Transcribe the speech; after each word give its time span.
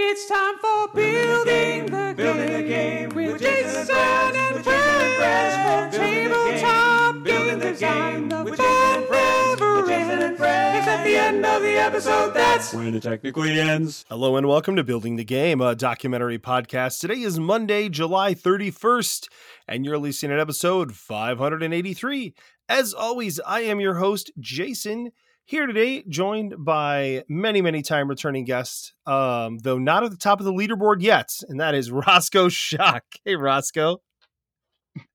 It's 0.00 0.28
time 0.28 0.56
for 0.58 0.94
building 0.94 1.86
the, 1.86 2.14
Building 2.16 2.52
the 2.52 2.62
game 2.62 3.08
game 3.08 3.08
with 3.08 3.32
with 3.32 3.42
Jason 3.42 3.72
Jason 3.72 3.96
and 3.96 4.56
and 4.56 4.64
Brez, 4.64 5.84
with 5.84 5.92
Jason 5.92 6.30
and 6.30 6.30
Brez, 6.30 6.30
Brez. 6.30 6.62
Tabletop 6.62 7.14
game, 7.14 7.24
game 7.24 7.24
building 7.24 7.58
the 7.58 7.70
design, 7.72 8.12
game 8.12 8.28
the 8.28 8.44
with 8.44 8.56
fun 8.58 8.68
Jason 8.68 8.92
and 8.92 9.06
Brez, 9.08 9.58
never 9.58 9.76
with 9.80 9.88
Jason 9.88 10.22
and 10.22 10.38
ends. 10.38 10.78
It's 10.78 10.86
at 10.86 11.04
the 11.04 11.16
end 11.16 11.44
of 11.44 11.62
the 11.62 11.72
episode. 11.72 12.32
That's 12.32 12.72
When 12.72 12.94
it 12.94 13.02
technically 13.02 13.58
ends. 13.58 14.04
Hello 14.08 14.36
and 14.36 14.46
welcome 14.46 14.76
to 14.76 14.84
Building 14.84 15.16
the 15.16 15.24
Game, 15.24 15.60
a 15.60 15.74
documentary 15.74 16.38
podcast. 16.38 17.00
Today 17.00 17.20
is 17.22 17.40
Monday, 17.40 17.88
July 17.88 18.34
31st, 18.34 19.28
and 19.66 19.84
you're 19.84 19.98
listening 19.98 20.36
to 20.36 20.40
episode 20.40 20.94
583. 20.94 22.34
As 22.68 22.94
always, 22.94 23.40
I 23.40 23.62
am 23.62 23.80
your 23.80 23.96
host, 23.96 24.30
Jason, 24.38 25.10
here 25.48 25.66
today, 25.66 26.04
joined 26.06 26.62
by 26.62 27.24
many, 27.26 27.62
many 27.62 27.80
time 27.80 28.06
returning 28.06 28.44
guests, 28.44 28.92
um, 29.06 29.56
though 29.56 29.78
not 29.78 30.04
at 30.04 30.10
the 30.10 30.16
top 30.18 30.40
of 30.40 30.44
the 30.44 30.52
leaderboard 30.52 31.00
yet, 31.00 31.30
and 31.48 31.58
that 31.58 31.74
is 31.74 31.90
Rosco 31.90 32.48
Schock. 32.48 33.00
Hey, 33.24 33.34
Rosco. 33.34 34.02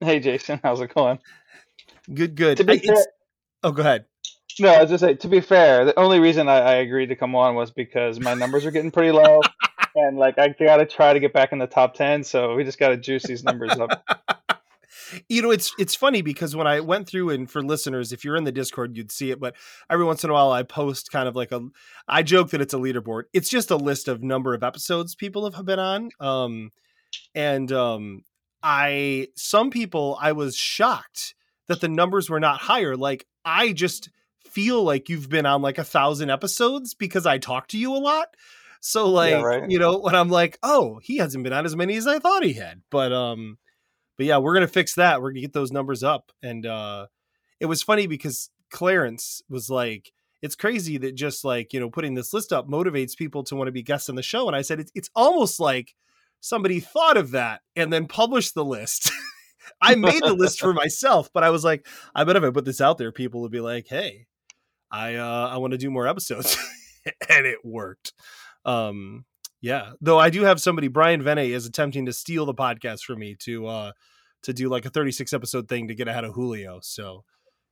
Hey 0.02 0.20
Jason, 0.20 0.60
how's 0.64 0.82
it 0.82 0.94
going? 0.96 1.20
Good, 2.12 2.36
good. 2.36 2.58
To 2.58 2.64
be 2.64 2.74
I- 2.74 2.78
fair, 2.80 3.06
oh, 3.62 3.72
go 3.72 3.82
ahead. 3.82 4.06
no, 4.60 4.70
I 4.70 4.82
was 4.82 4.90
just 4.90 5.04
say 5.04 5.14
to 5.14 5.28
be 5.28 5.40
fair, 5.40 5.86
the 5.86 5.98
only 6.00 6.20
reason 6.20 6.50
I, 6.50 6.58
I 6.58 6.74
agreed 6.76 7.08
to 7.08 7.16
come 7.16 7.36
on 7.36 7.54
was 7.54 7.70
because 7.70 8.20
my 8.20 8.34
numbers 8.34 8.66
are 8.66 8.72
getting 8.72 8.90
pretty 8.92 9.12
low, 9.12 9.40
and 9.96 10.18
like 10.18 10.40
I 10.40 10.48
gotta 10.60 10.88
try 10.88 11.14
to 11.14 11.20
get 11.20 11.32
back 11.32 11.52
in 11.52 11.60
the 11.60 11.68
top 11.68 11.94
ten, 11.94 12.24
so 12.24 12.56
we 12.56 12.64
just 12.64 12.80
gotta 12.80 12.98
juice 12.98 13.24
these 13.24 13.44
numbers 13.44 13.74
up. 13.74 14.04
you 15.30 15.42
know 15.42 15.52
it's 15.52 15.74
it's 15.78 15.96
funny 15.96 16.22
because 16.22 16.56
when 16.56 16.68
i 16.68 16.80
went 16.80 17.08
through 17.08 17.30
and 17.30 17.50
for 17.50 17.62
listeners 17.62 18.12
if 18.12 18.24
you're 18.24 18.36
in 18.36 18.44
the 18.44 18.52
discord 18.52 18.96
you'd 18.96 19.12
see 19.12 19.32
it 19.32 19.40
but 19.40 19.56
every 19.90 20.06
once 20.06 20.24
in 20.24 20.30
a 20.30 20.34
while 20.34 20.52
i 20.52 20.64
post 20.64 21.12
kind 21.12 21.28
of 21.28 21.36
like 21.36 21.52
a 21.52 21.62
i 22.08 22.22
joke 22.24 22.50
that 22.50 22.62
it's 22.62 22.74
a 22.74 22.78
leaderboard. 22.78 23.24
It's 23.34 23.50
just 23.50 23.72
a 23.72 23.76
list 23.76 24.08
of 24.08 24.24
number 24.24 24.54
of 24.54 24.64
episodes 24.64 25.16
people 25.16 25.50
have 25.50 25.66
been 25.66 25.80
on 25.80 26.10
um 26.20 26.72
and 27.36 27.72
um 27.72 28.22
i 28.62 29.28
some 29.36 29.70
people 29.70 30.18
i 30.22 30.32
was 30.32 30.56
shocked 30.56 31.36
that 31.68 31.82
the 31.82 31.88
numbers 31.88 32.30
were 32.30 32.40
not 32.40 32.60
higher. 32.60 32.96
Like 32.96 33.26
i 33.46 33.74
just 33.74 34.10
feel 34.46 34.84
like 34.84 35.10
you've 35.10 35.30
been 35.30 35.46
on 35.46 35.62
like 35.62 35.78
a 35.78 35.84
thousand 35.84 36.30
episodes 36.30 36.94
because 36.94 37.26
i 37.26 37.38
talk 37.38 37.68
to 37.68 37.78
you 37.78 37.94
a 37.94 37.98
lot. 37.98 38.28
So 38.82 39.10
like 39.10 39.44
right. 39.44 39.70
you 39.70 39.80
know 39.80 40.00
when 40.00 40.16
i'm 40.16 40.30
like 40.30 40.60
oh 40.62 41.00
he 41.02 41.18
hasn't 41.18 41.44
been 41.44 41.54
on 41.54 41.66
as 41.66 41.76
many 41.76 41.96
as 41.96 42.08
i 42.08 42.20
thought 42.20 42.44
he 42.44 42.54
had. 42.54 42.82
But 42.90 43.12
um 43.12 43.58
but 44.18 44.26
yeah, 44.26 44.38
we're 44.38 44.54
gonna 44.54 44.68
fix 44.68 44.96
that. 44.96 45.22
We're 45.22 45.32
gonna 45.32 45.42
get 45.42 45.54
those 45.54 45.72
numbers 45.72 46.04
up. 46.04 46.32
And 46.42 46.66
uh 46.66 47.08
it 47.60 47.66
was 47.66 47.82
funny 47.82 48.08
because 48.08 48.50
Clarence 48.72 49.42
was 49.50 49.70
like, 49.70 50.12
it's 50.42 50.56
crazy 50.56 50.98
that 50.98 51.16
just 51.16 51.46
like, 51.46 51.72
you 51.72 51.80
know, 51.80 51.90
putting 51.90 52.16
this 52.16 52.34
list 52.34 52.52
up 52.52 52.68
motivates 52.68 53.16
people 53.16 53.44
to 53.46 53.56
want 53.56 53.68
to 53.68 53.72
be 53.72 53.84
guests 53.84 54.10
on 54.10 54.16
the 54.16 54.24
show. 54.24 54.48
And 54.48 54.56
I 54.56 54.62
said, 54.62 54.82
it's, 54.82 54.92
it's 54.94 55.10
almost 55.16 55.60
like 55.60 55.96
somebody 56.42 56.82
thought 56.82 57.16
of 57.16 57.32
that 57.32 57.62
and 57.78 57.94
then 57.94 58.08
published 58.08 58.54
the 58.54 58.66
list. 58.66 59.10
I 59.82 59.96
made 59.96 60.22
the 60.22 60.34
list 60.34 60.60
for 60.60 60.74
myself, 60.74 61.30
but 61.34 61.44
I 61.44 61.50
was 61.50 61.64
like, 61.64 61.88
I 62.14 62.26
bet 62.26 62.36
if 62.36 62.44
I 62.44 62.50
put 62.50 62.66
this 62.66 62.82
out 62.82 62.98
there, 62.98 63.14
people 63.14 63.42
would 63.42 63.52
be 63.52 63.62
like, 63.62 63.88
hey, 63.88 64.28
I 64.92 65.16
uh 65.16 65.50
I 65.52 65.58
want 65.58 65.72
to 65.72 65.78
do 65.78 65.90
more 65.90 66.08
episodes. 66.08 66.58
and 67.30 67.46
it 67.46 67.64
worked. 67.64 68.12
Um 68.66 69.24
yeah, 69.64 69.92
though 70.02 70.20
I 70.20 70.30
do 70.30 70.44
have 70.44 70.60
somebody. 70.62 70.90
Brian 70.90 71.24
Vene 71.24 71.40
is 71.40 71.66
attempting 71.66 72.06
to 72.06 72.14
steal 72.14 72.46
the 72.46 72.54
podcast 72.54 73.04
from 73.04 73.20
me 73.20 73.36
to 73.40 73.66
uh 73.66 73.92
to 74.44 74.54
do 74.54 74.68
like 74.68 74.86
a 74.86 74.90
36 74.90 75.32
episode 75.32 75.70
thing 75.70 75.88
to 75.88 75.96
get 75.96 76.10
ahead 76.10 76.26
of 76.26 76.34
Julio. 76.34 76.80
So 76.84 77.24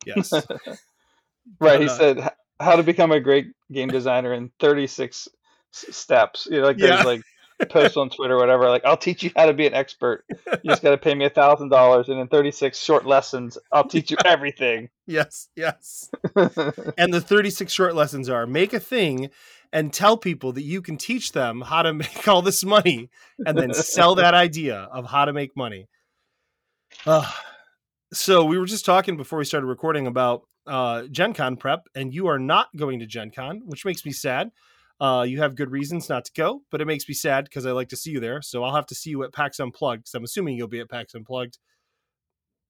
yes, 0.05 0.31
right? 1.59 1.81
He 1.81 1.87
uh, 1.89 1.97
said 1.97 2.29
how 2.61 2.77
to 2.77 2.83
become 2.83 3.11
a 3.11 3.19
great 3.19 3.47
game 3.71 3.89
designer 3.89 4.33
in 4.33 4.51
36 4.61 5.27
steps. 5.71 6.47
You 6.49 6.61
know, 6.61 6.67
like 6.67 6.77
Yeah. 6.79 6.87
there's 6.87 7.05
like 7.05 7.21
posts 7.69 7.97
on 7.97 8.09
Twitter 8.09 8.35
or 8.35 8.37
whatever. 8.37 8.69
Like 8.69 8.85
I'll 8.85 8.97
teach 8.97 9.23
you 9.23 9.31
how 9.35 9.45
to 9.45 9.53
be 9.53 9.67
an 9.67 9.73
expert. 9.73 10.25
You 10.29 10.69
just 10.69 10.81
gotta 10.81 10.97
pay 10.97 11.15
me 11.15 11.25
a 11.25 11.29
thousand 11.29 11.69
dollars, 11.69 12.09
and 12.09 12.19
in 12.19 12.27
36 12.27 12.77
short 12.77 13.05
lessons, 13.05 13.57
I'll 13.71 13.87
teach 13.87 14.11
you 14.11 14.17
everything. 14.25 14.89
yes, 15.07 15.49
yes. 15.55 16.09
And 16.97 17.13
the 17.13 17.21
36 17.21 17.71
short 17.71 17.95
lessons 17.95 18.29
are 18.29 18.45
make 18.45 18.73
a 18.73 18.79
thing 18.79 19.29
and 19.73 19.93
tell 19.93 20.17
people 20.17 20.51
that 20.53 20.63
you 20.63 20.81
can 20.81 20.97
teach 20.97 21.31
them 21.31 21.61
how 21.61 21.81
to 21.81 21.93
make 21.93 22.27
all 22.27 22.41
this 22.41 22.63
money 22.63 23.09
and 23.45 23.57
then 23.57 23.73
sell 23.73 24.15
that 24.15 24.33
idea 24.33 24.89
of 24.91 25.05
how 25.05 25.25
to 25.25 25.33
make 25.33 25.55
money. 25.55 25.87
Uh, 27.05 27.29
so 28.13 28.43
we 28.43 28.57
were 28.57 28.65
just 28.65 28.85
talking 28.85 29.15
before 29.15 29.39
we 29.39 29.45
started 29.45 29.67
recording 29.67 30.07
about 30.07 30.43
uh, 30.67 31.03
Gen 31.03 31.33
Con 31.33 31.55
prep, 31.55 31.87
and 31.95 32.13
you 32.13 32.27
are 32.27 32.39
not 32.39 32.67
going 32.75 32.99
to 32.99 33.05
Gen 33.05 33.31
Con, 33.31 33.61
which 33.65 33.85
makes 33.85 34.05
me 34.05 34.11
sad. 34.11 34.51
Uh, 35.01 35.23
you 35.23 35.39
have 35.41 35.55
good 35.55 35.71
reasons 35.71 36.09
not 36.09 36.23
to 36.25 36.31
go, 36.35 36.61
but 36.69 36.79
it 36.79 36.85
makes 36.85 37.09
me 37.09 37.15
sad 37.15 37.43
because 37.45 37.65
I 37.65 37.71
like 37.71 37.89
to 37.89 37.95
see 37.95 38.11
you 38.11 38.19
there. 38.19 38.39
So 38.43 38.63
I'll 38.63 38.75
have 38.75 38.85
to 38.85 38.95
see 38.95 39.09
you 39.09 39.23
at 39.23 39.33
PAX 39.33 39.59
Unplugged 39.59 40.03
because 40.03 40.13
I'm 40.13 40.23
assuming 40.23 40.55
you'll 40.55 40.67
be 40.67 40.79
at 40.79 40.91
PAX 40.91 41.15
Unplugged. 41.15 41.57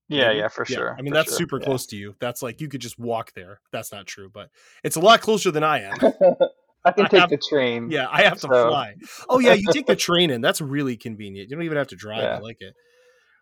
yeah, 0.08 0.28
Maybe? 0.28 0.38
yeah, 0.38 0.48
for 0.48 0.64
sure. 0.64 0.96
I 0.98 1.02
mean, 1.02 1.12
that's 1.12 1.28
sure, 1.32 1.38
super 1.40 1.60
yeah. 1.60 1.66
close 1.66 1.84
to 1.88 1.96
you. 1.96 2.16
That's 2.20 2.42
like 2.42 2.62
you 2.62 2.68
could 2.68 2.80
just 2.80 2.98
walk 2.98 3.32
there. 3.34 3.60
That's 3.70 3.92
not 3.92 4.06
true, 4.06 4.30
but 4.32 4.48
it's 4.82 4.96
a 4.96 5.00
lot 5.00 5.20
closer 5.20 5.50
than 5.50 5.62
I 5.62 5.82
am. 5.82 5.92
I 6.84 6.90
can 6.92 7.04
I 7.04 7.08
take 7.08 7.20
have- 7.20 7.28
the 7.30 7.36
train. 7.36 7.90
Yeah, 7.90 8.06
I 8.10 8.22
have 8.22 8.34
to 8.40 8.40
So- 8.40 8.48
fly. 8.48 8.94
Oh 9.28 9.38
yeah, 9.38 9.52
you 9.52 9.70
take 9.70 9.84
the 9.86 9.94
train 10.08 10.30
in. 10.30 10.40
That's 10.40 10.62
really 10.62 10.96
convenient. 10.96 11.50
You 11.50 11.56
don't 11.56 11.64
even 11.66 11.76
have 11.76 11.88
to 11.88 11.96
drive. 11.96 12.24
I 12.24 12.38
like 12.38 12.62
it. 12.62 12.74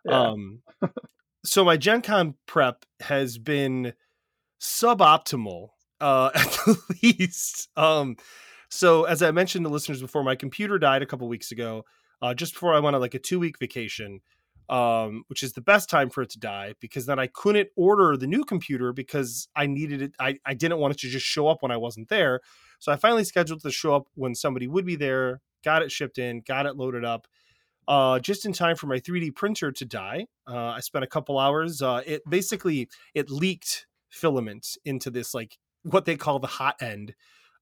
Yeah. 0.05 0.31
Um, 0.31 0.63
so 1.45 1.65
my 1.65 1.77
Gen 1.77 2.03
Con 2.03 2.35
prep 2.47 2.85
has 3.01 3.39
been 3.39 3.93
suboptimal, 4.61 5.69
uh, 6.01 6.31
at 6.35 6.51
the 6.51 6.77
least. 7.03 7.69
Um, 7.77 8.17
so 8.71 9.05
as 9.05 9.23
I 9.23 9.31
mentioned 9.31 9.65
to 9.65 9.71
listeners 9.71 10.01
before, 10.01 10.25
my 10.25 10.37
computer 10.37 10.79
died 10.79 11.03
a 11.03 11.07
couple 11.07 11.29
weeks 11.29 11.53
ago, 11.53 11.85
uh, 12.23 12.35
just 12.35 12.55
before 12.55 12.75
I 12.75 12.81
went 12.81 12.95
on 12.97 13.03
like 13.03 13.15
a 13.15 13.19
two 13.19 13.39
week 13.39 13.59
vacation. 13.59 14.21
Um, 14.69 15.25
which 15.27 15.43
is 15.43 15.55
the 15.55 15.61
best 15.61 15.91
time 15.91 16.11
for 16.11 16.23
it 16.23 16.31
to 16.31 16.39
die 16.39 16.75
because 16.79 17.05
then 17.05 17.19
I 17.19 17.27
couldn't 17.27 17.71
order 17.75 18.17
the 18.17 18.29
new 18.29 18.45
computer 18.45 18.93
because 18.93 19.49
I 19.57 19.67
needed 19.67 20.01
it. 20.01 20.13
I, 20.21 20.39
I 20.47 20.55
didn't 20.55 20.79
want 20.79 20.95
it 20.95 21.01
to 21.01 21.09
just 21.09 21.27
show 21.27 21.49
up 21.49 21.61
when 21.61 21.73
I 21.73 21.77
wasn't 21.77 22.09
there. 22.09 22.39
So 22.79 22.93
I 22.93 22.97
finally 22.97 23.25
scheduled 23.25 23.63
to 23.63 23.73
show 23.73 23.97
up 23.97 24.07
when 24.15 24.37
somebody 24.37 24.69
would 24.69 24.87
be 24.87 24.95
there, 24.95 25.41
got 25.65 25.83
it 25.83 25.91
shipped 25.91 26.19
in, 26.19 26.43
got 26.47 26.67
it 26.67 26.77
loaded 26.77 27.05
up, 27.05 27.27
uh, 27.89 28.21
just 28.21 28.47
in 28.47 28.53
time 28.53 28.77
for 28.77 28.87
my 28.87 29.01
3D 29.01 29.35
printer 29.35 29.73
to 29.73 29.85
die. 29.85 30.27
Uh, 30.47 30.69
I 30.69 30.79
spent 30.81 31.05
a 31.05 31.09
couple 31.09 31.41
hours. 31.41 31.83
Uh, 31.83 32.03
it 32.07 32.23
basically 32.29 32.89
it 33.13 33.29
leaked 33.29 33.89
filament 34.09 34.77
into 34.85 35.11
this 35.11 35.35
like 35.35 35.59
what 35.83 36.05
they 36.05 36.17
call 36.17 36.39
the 36.39 36.47
hot 36.47 36.81
end, 36.81 37.15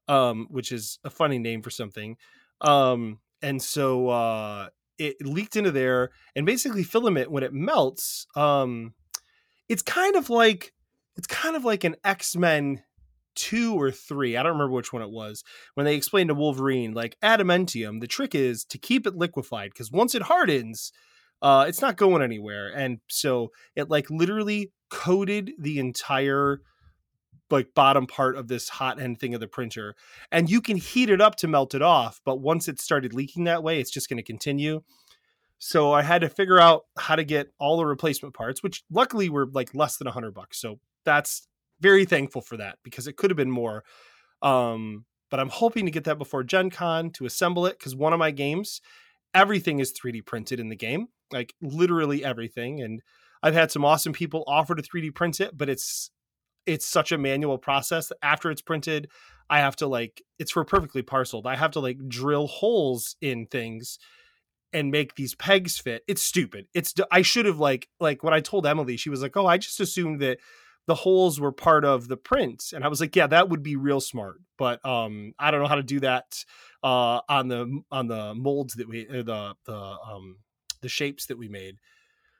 um, 0.09 0.47
which 0.51 0.73
is 0.73 0.99
a 1.05 1.11
funny 1.11 1.39
name 1.39 1.63
for 1.63 1.71
something. 1.71 2.17
Um, 2.61 3.21
and 3.43 3.63
so 3.63 4.09
uh, 4.09 4.69
it 4.99 5.17
leaked 5.25 5.57
into 5.57 5.71
there, 5.71 6.11
and 6.35 6.45
basically 6.45 6.83
filament 6.83 7.31
when 7.31 7.43
it 7.43 7.53
melts, 7.53 8.27
um, 8.35 8.95
it's 9.69 9.83
kind 9.83 10.17
of 10.17 10.31
like 10.31 10.73
it's 11.17 11.27
kind 11.27 11.57
of 11.57 11.65
like 11.65 11.85
an 11.85 11.97
X 12.05 12.37
Men 12.37 12.83
two 13.39 13.81
or 13.81 13.93
three. 13.93 14.37
I 14.37 14.43
don't 14.43 14.53
remember 14.53 14.75
which 14.75 14.93
one 14.93 15.03
it 15.03 15.11
was 15.11 15.45
when 15.75 15.87
they 15.87 15.95
explained 15.95 16.29
to 16.29 16.35
Wolverine, 16.35 16.93
like 16.93 17.17
adamantium, 17.23 18.01
the 18.01 18.09
trick 18.09 18.35
is 18.35 18.65
to 18.65 18.79
keep 18.79 19.07
it 19.07 19.15
liquefied 19.15 19.71
because 19.71 19.93
once 19.93 20.17
it 20.17 20.23
hardens, 20.23 20.93
uh, 21.41 21.65
it's 21.69 21.81
not 21.81 21.97
going 21.97 22.21
anywhere. 22.21 22.73
And 22.75 22.99
so 23.09 23.53
it 23.77 23.89
like 23.89 24.11
literally 24.11 24.73
coated 24.91 25.53
the 25.57 25.79
entire 25.79 26.63
like 27.51 27.75
bottom 27.75 28.07
part 28.07 28.37
of 28.37 28.49
this 28.49 28.69
hot 28.69 29.01
end 29.01 29.19
thing 29.19 29.35
of 29.35 29.41
the 29.41 29.49
printer. 29.49 29.95
And 30.31 30.51
you 30.51 30.61
can 30.61 30.77
heat 30.77 31.11
it 31.11 31.21
up 31.21 31.37
to 31.37 31.49
melt 31.49 31.75
it 31.75 31.83
off, 31.83 32.21
but 32.25 32.41
once 32.41 32.69
it 32.69 32.81
started 32.81 33.15
leaking 33.15 33.45
that 33.45 33.63
way, 33.63 33.81
it's 33.81 33.91
just 33.91 34.09
going 34.09 34.19
to 34.19 34.23
continue. 34.23 34.83
So 35.59 35.93
I 35.93 36.03
had 36.03 36.21
to 36.21 36.29
figure 36.29 36.61
out 36.61 36.85
how 36.97 37.17
to 37.17 37.25
get 37.25 37.53
all 37.59 37.77
the 37.77 37.87
replacement 37.87 38.35
parts, 38.35 38.63
which 38.63 38.85
luckily 38.91 39.29
were 39.29 39.47
like 39.53 39.75
less 39.75 39.97
than 39.97 40.07
a 40.07 40.13
hundred 40.13 40.33
bucks. 40.33 40.61
So 40.61 40.79
that's 41.05 41.49
very 41.81 42.05
thankful 42.05 42.43
for 42.43 42.57
that 42.59 42.79
because 42.85 43.09
it 43.09 43.17
could 43.17 43.31
have 43.31 43.37
been 43.37 43.51
more. 43.51 43.85
Um, 44.43 45.05
but 45.31 45.41
I'm 45.41 45.49
hoping 45.49 45.85
to 45.85 45.91
get 45.91 46.05
that 46.05 46.19
before 46.19 46.45
Gen 46.45 46.71
Con 46.71 47.11
to 47.11 47.27
assemble 47.27 47.67
it 47.67 47.79
because 47.79 47.95
one 47.95 48.13
of 48.13 48.19
my 48.19 48.31
games, 48.31 48.81
everything 49.35 49.79
is 49.79 49.93
3D 49.93 50.25
printed 50.25 50.61
in 50.61 50.69
the 50.69 50.77
game, 50.77 51.09
like 51.33 51.55
literally 51.61 52.25
everything. 52.25 52.81
And 52.81 53.03
I've 53.43 53.55
had 53.55 53.71
some 53.71 53.85
awesome 53.85 54.12
people 54.12 54.44
offer 54.47 54.75
to 54.75 54.83
3D 54.83 55.15
print 55.15 55.41
it, 55.41 55.56
but 55.56 55.69
it's 55.69 56.11
it's 56.69 56.87
such 56.87 57.11
a 57.11 57.19
manual 57.19 57.59
process 57.59 58.12
after 58.23 58.50
it's 58.50 58.62
printed, 58.62 59.09
I 59.50 59.61
have 59.61 59.75
to 59.76 59.87
like 59.87 60.23
it's 60.38 60.53
for 60.53 60.65
perfectly 60.65 61.03
parceled. 61.03 61.47
I 61.47 61.56
have 61.56 61.73
to 61.73 61.81
like 61.81 62.09
drill 62.09 62.47
holes 62.47 63.17
in 63.20 63.47
things 63.47 63.99
and 64.73 64.91
make 64.91 65.15
these 65.15 65.35
pegs 65.35 65.79
fit. 65.79 66.03
It's 66.06 66.23
stupid. 66.23 66.67
It's 66.75 66.94
I 67.11 67.23
should 67.23 67.47
have 67.47 67.59
like 67.59 67.88
like 67.99 68.23
when 68.23 68.35
I 68.35 68.41
told 68.41 68.67
Emily, 68.67 68.99
she 68.99 69.09
was 69.11 69.23
like, 69.23 69.37
"Oh, 69.37 69.47
I 69.47 69.56
just 69.56 69.81
assumed 69.81 70.20
that 70.20 70.38
the 70.87 70.94
holes 70.94 71.41
were 71.41 71.53
part 71.53 71.87
of 71.87 72.09
the 72.09 72.19
print." 72.19 72.65
And 72.75 72.85
I 72.85 72.88
was 72.88 73.00
like, 73.00 73.17
"Yeah, 73.17 73.26
that 73.29 73.49
would 73.49 73.62
be 73.62 73.76
real 73.76 74.00
smart." 74.00 74.37
But 74.59 74.85
um 74.85 75.32
I 75.38 75.50
don't 75.50 75.62
know 75.62 75.69
how 75.69 75.76
to 75.76 75.82
do 75.82 76.00
that 76.00 76.44
uh 76.82 77.20
on 77.29 77.49
the 77.49 77.81
on 77.91 78.09
the 78.09 78.35
molds 78.35 78.75
that 78.75 78.88
we 78.88 79.09
or 79.09 79.23
the 79.23 79.55
the 79.65 79.75
um 79.75 80.37
the 80.82 80.88
shapes 80.91 81.26
that 81.26 81.38
we 81.38 81.49
made. 81.49 81.79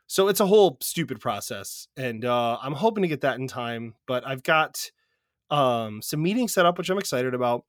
So 0.09 0.29
it's 0.29 0.41
a 0.41 0.47
whole 0.47 0.79
stupid 0.81 1.21
process 1.21 1.87
and 1.97 2.25
uh 2.25 2.59
I'm 2.61 2.73
hoping 2.73 3.03
to 3.03 3.09
get 3.09 3.21
that 3.21 3.39
in 3.39 3.47
time, 3.47 3.95
but 4.07 4.27
I've 4.27 4.43
got 4.43 4.91
um 5.51 6.03
some 6.03 6.23
meetings 6.23 6.53
set 6.53 6.67
up 6.67 6.79
which 6.79 6.91
I'm 6.91 6.99
excited 6.99 7.35
about 7.35 7.65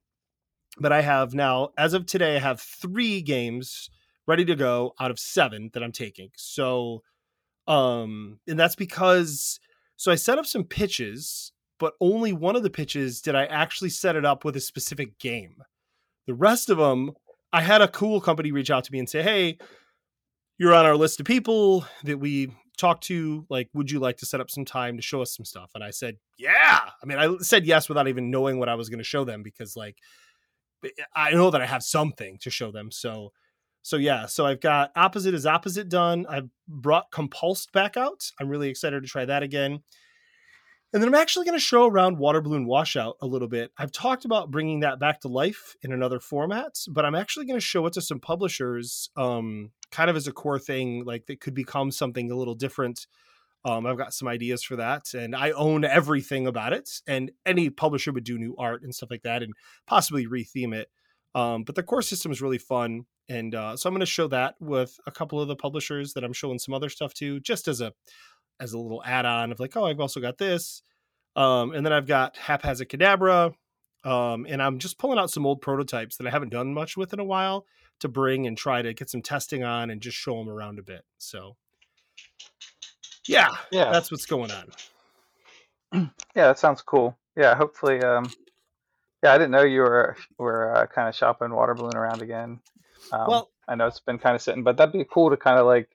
but 0.80 0.92
I 0.92 1.02
have 1.02 1.34
now, 1.34 1.70
as 1.78 1.94
of 1.94 2.06
today, 2.06 2.36
I 2.36 2.40
have 2.40 2.62
three 2.62 3.22
games 3.22 3.90
ready 4.28 4.46
to 4.46 4.56
go 4.56 4.94
out 5.00 5.12
of 5.12 5.20
seven 5.20 5.70
that 5.74 5.84
I'm 5.84 5.92
taking. 5.92 6.30
So, 6.38 7.04
um, 7.68 8.40
and 8.48 8.60
that's 8.60 8.76
because 8.76 9.60
so 9.98 10.12
I 10.12 10.16
set 10.16 10.38
up 10.38 10.46
some 10.46 10.64
pitches, 10.64 11.52
but 11.80 11.94
only 12.00 12.32
one 12.32 12.56
of 12.56 12.64
the 12.64 12.70
pitches 12.70 13.22
did 13.22 13.36
I 13.36 13.46
actually 13.46 13.90
set 13.90 14.16
it 14.16 14.26
up 14.26 14.46
with 14.46 14.56
a 14.56 14.62
specific 14.62 15.18
game. 15.20 15.58
The 16.28 16.34
rest 16.34 16.70
of 16.70 16.78
them, 16.78 17.12
I 17.52 17.62
had 17.62 17.82
a 17.82 17.88
cool 17.88 18.22
company 18.22 18.52
reach 18.52 18.70
out 18.72 18.84
to 18.86 18.92
me 18.92 19.00
and 19.00 19.10
say, 19.10 19.24
"Hey, 19.24 19.58
you're 20.60 20.74
on 20.76 20.86
our 20.86 20.96
list 20.96 21.20
of 21.20 21.26
people 21.26 21.86
that 22.04 22.20
we 22.20 22.52
talked 22.78 23.06
to. 23.06 23.46
Like, 23.50 23.70
would 23.74 23.90
you 23.90 24.00
like 24.00 24.18
to 24.18 24.26
set 24.28 24.40
up 24.40 24.52
some 24.52 24.66
time 24.66 24.98
to 24.98 25.02
show 25.02 25.22
us 25.22 25.36
some 25.36 25.46
stuff?" 25.46 25.72
And 25.74 25.84
I 25.84 25.90
said, 25.90 26.18
"Yeah." 26.38 26.82
I 27.02 27.06
mean, 27.06 27.18
I 27.18 27.38
said 27.40 27.66
yes 27.66 27.90
without 27.90 28.08
even 28.08 28.30
knowing 28.30 28.60
what 28.60 28.70
I 28.70 28.76
was 28.76 28.90
going 28.90 29.00
to 29.00 29.04
show 29.04 29.24
them 29.24 29.42
because, 29.42 29.76
like, 29.76 29.98
I 31.16 31.32
know 31.32 31.50
that 31.50 31.62
I 31.62 31.66
have 31.66 31.84
something 31.84 32.38
to 32.42 32.50
show 32.50 32.72
them. 32.72 32.92
So, 32.92 33.32
so 33.82 33.98
yeah. 33.98 34.26
So 34.28 34.46
I've 34.46 34.62
got 34.62 34.92
opposite 34.96 35.34
is 35.34 35.46
opposite 35.46 35.90
done. 35.90 36.26
I've 36.30 36.50
brought 36.68 37.12
compulsed 37.12 37.72
back 37.72 37.98
out. 37.98 38.32
I'm 38.40 38.50
really 38.50 38.70
excited 38.70 39.02
to 39.02 39.10
try 39.10 39.26
that 39.26 39.44
again. 39.44 39.80
And 40.92 41.04
then 41.04 41.10
I'm 41.10 41.16
actually 41.16 41.46
going 41.46 41.58
to 41.58 41.64
show 41.64 41.86
around 41.86 42.18
Water 42.18 42.42
Balloon 42.42 42.66
Washout 42.66 43.16
a 43.22 43.28
little 43.28 43.48
bit. 43.48 43.72
I've 43.78 43.92
talked 43.92 44.26
about 44.26 44.50
bringing 44.50 44.80
that 44.80 45.00
back 45.00 45.22
to 45.22 45.28
life 45.28 45.76
in 45.84 45.92
another 45.92 46.20
format, 46.20 46.80
but 46.90 47.06
I'm 47.06 47.14
actually 47.14 47.46
going 47.46 47.60
to 47.60 47.66
show 47.66 47.86
it 47.86 47.94
to 47.94 48.02
some 48.02 48.20
publishers, 48.20 49.12
um, 49.16 49.70
kind 49.92 50.10
of 50.10 50.16
as 50.16 50.28
a 50.28 50.32
core 50.32 50.60
thing, 50.60 51.06
like 51.06 51.26
that 51.28 51.40
could 51.40 51.54
become 51.54 51.92
something 51.92 52.32
a 52.32 52.36
little 52.36 52.56
different. 52.56 53.08
Um, 53.66 53.86
I've 53.86 53.98
got 53.98 54.14
some 54.14 54.28
ideas 54.28 54.64
for 54.64 54.78
that, 54.78 55.14
and 55.14 55.36
I 55.36 55.52
own 55.52 55.84
everything 55.84 56.48
about 56.48 56.74
it. 56.74 57.02
And 57.08 57.32
any 57.46 57.70
publisher 57.70 58.12
would 58.14 58.24
do 58.24 58.38
new 58.38 58.56
art 58.58 58.84
and 58.84 58.96
stuff 58.96 59.12
like 59.12 59.24
that, 59.24 59.44
and 59.44 59.54
possibly 59.86 60.28
retheme 60.28 60.74
it. 60.74 60.90
Um, 61.36 61.64
but 61.64 61.76
the 61.76 61.84
core 61.84 62.02
system 62.02 62.32
is 62.32 62.42
really 62.42 62.58
fun, 62.58 63.06
and 63.28 63.54
uh, 63.54 63.76
so 63.76 63.88
I'm 63.88 63.94
going 63.94 64.00
to 64.00 64.06
show 64.06 64.28
that 64.30 64.56
with 64.60 64.98
a 65.06 65.12
couple 65.12 65.42
of 65.42 65.48
the 65.48 65.56
publishers 65.56 66.14
that 66.14 66.24
I'm 66.24 66.34
showing 66.34 66.60
some 66.60 66.74
other 66.74 66.90
stuff 66.90 67.14
to, 67.16 67.40
just 67.42 67.68
as 67.68 67.82
a 67.82 67.94
as 68.62 68.74
a 68.74 68.80
little 68.80 69.04
add-on 69.06 69.52
of 69.52 69.60
like, 69.60 69.76
oh, 69.78 69.86
I've 69.86 70.00
also 70.00 70.20
got 70.20 70.38
this. 70.38 70.82
Um, 71.36 71.72
and 71.72 71.86
then 71.86 71.94
I've 71.94 72.08
got 72.08 72.36
Haphazard 72.36 72.90
Cadabra. 72.90 73.54
Um, 74.04 74.46
and 74.50 74.62
I'm 74.62 74.80
just 74.80 74.98
pulling 74.98 75.20
out 75.20 75.30
some 75.30 75.46
old 75.46 75.62
prototypes 75.62 76.18
that 76.18 76.28
I 76.28 76.30
haven't 76.30 76.50
done 76.50 76.74
much 76.74 76.96
with 76.96 77.14
in 77.14 77.20
a 77.20 77.24
while 77.24 77.66
to 78.00 78.08
bring 78.08 78.48
and 78.48 78.58
try 78.58 78.82
to 78.82 78.94
get 78.94 79.10
some 79.10 79.22
testing 79.22 79.64
on 79.64 79.90
and 79.90 80.02
just 80.02 80.18
show 80.18 80.36
them 80.38 80.50
around 80.50 80.80
a 80.80 80.84
bit. 80.84 81.04
So 81.18 81.56
yeah, 83.28 83.50
Yeah. 83.72 83.92
that's 83.92 84.12
what's 84.12 84.26
going 84.26 84.52
on. 84.52 84.72
Yeah, 86.36 86.48
that 86.48 86.60
sounds 86.60 86.82
cool. 86.84 87.18
Yeah, 87.36 87.56
hopefully. 87.56 88.02
Um, 88.04 88.30
yeah, 89.24 89.34
I 89.34 89.38
didn't 89.40 89.52
know 89.52 89.64
you 89.64 89.82
were 89.82 90.16
were 90.38 90.76
uh, 90.76 90.86
kind 90.86 91.10
of 91.10 91.16
shopping 91.16 91.52
water 91.52 91.74
balloon 91.74 91.96
around 91.98 92.22
again. 92.22 92.60
Um, 93.12 93.28
Well- 93.28 93.50
I 93.68 93.76
know 93.76 93.86
it's 93.88 94.00
been 94.00 94.18
kind 94.20 94.36
of 94.36 94.42
sitting, 94.42 94.64
but 94.64 94.78
that'd 94.78 94.94
be 94.94 95.06
cool 95.12 95.30
to 95.32 95.38
kind 95.38 95.60
of 95.60 95.66
like 95.68 95.90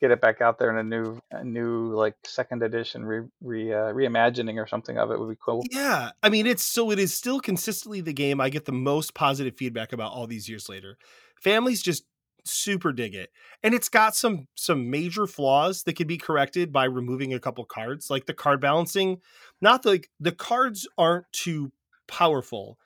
get 0.00 0.10
it 0.10 0.20
back 0.20 0.40
out 0.40 0.58
there 0.58 0.70
in 0.70 0.76
a 0.78 0.82
new, 0.82 1.20
a 1.30 1.44
new 1.44 1.94
like 1.94 2.14
second 2.24 2.60
edition 2.62 3.04
re, 3.04 3.22
re 3.40 3.72
uh, 3.72 3.92
reimagining 3.92 4.60
or 4.60 4.66
something 4.66 4.98
of 4.98 5.10
it 5.12 5.18
would 5.20 5.28
be 5.28 5.38
cool. 5.44 5.64
Yeah, 5.70 6.10
I 6.24 6.28
mean 6.28 6.46
it's 6.46 6.64
so 6.64 6.90
it 6.90 6.98
is 6.98 7.14
still 7.14 7.38
consistently 7.40 8.00
the 8.00 8.12
game 8.12 8.40
I 8.40 8.48
get 8.50 8.64
the 8.64 8.72
most 8.72 9.14
positive 9.14 9.56
feedback 9.56 9.92
about 9.92 10.12
all 10.12 10.26
these 10.26 10.48
years 10.48 10.68
later. 10.68 10.96
Families 11.44 11.82
just 11.82 12.04
super 12.46 12.92
dig 12.92 13.14
it. 13.14 13.30
And 13.62 13.74
it's 13.74 13.88
got 13.88 14.16
some 14.16 14.48
some 14.56 14.90
major 14.90 15.26
flaws 15.26 15.84
that 15.84 15.96
can 15.96 16.06
be 16.08 16.18
corrected 16.18 16.72
by 16.72 16.84
removing 16.84 17.32
a 17.34 17.40
couple 17.40 17.64
cards, 17.66 18.10
like 18.10 18.26
the 18.26 18.34
card 18.34 18.60
balancing. 18.60 19.20
Not 19.60 19.82
the, 19.82 19.90
like 19.90 20.10
the 20.20 20.32
cards 20.32 20.88
aren't 20.98 21.26
too 21.32 21.72
powerful, 22.08 22.78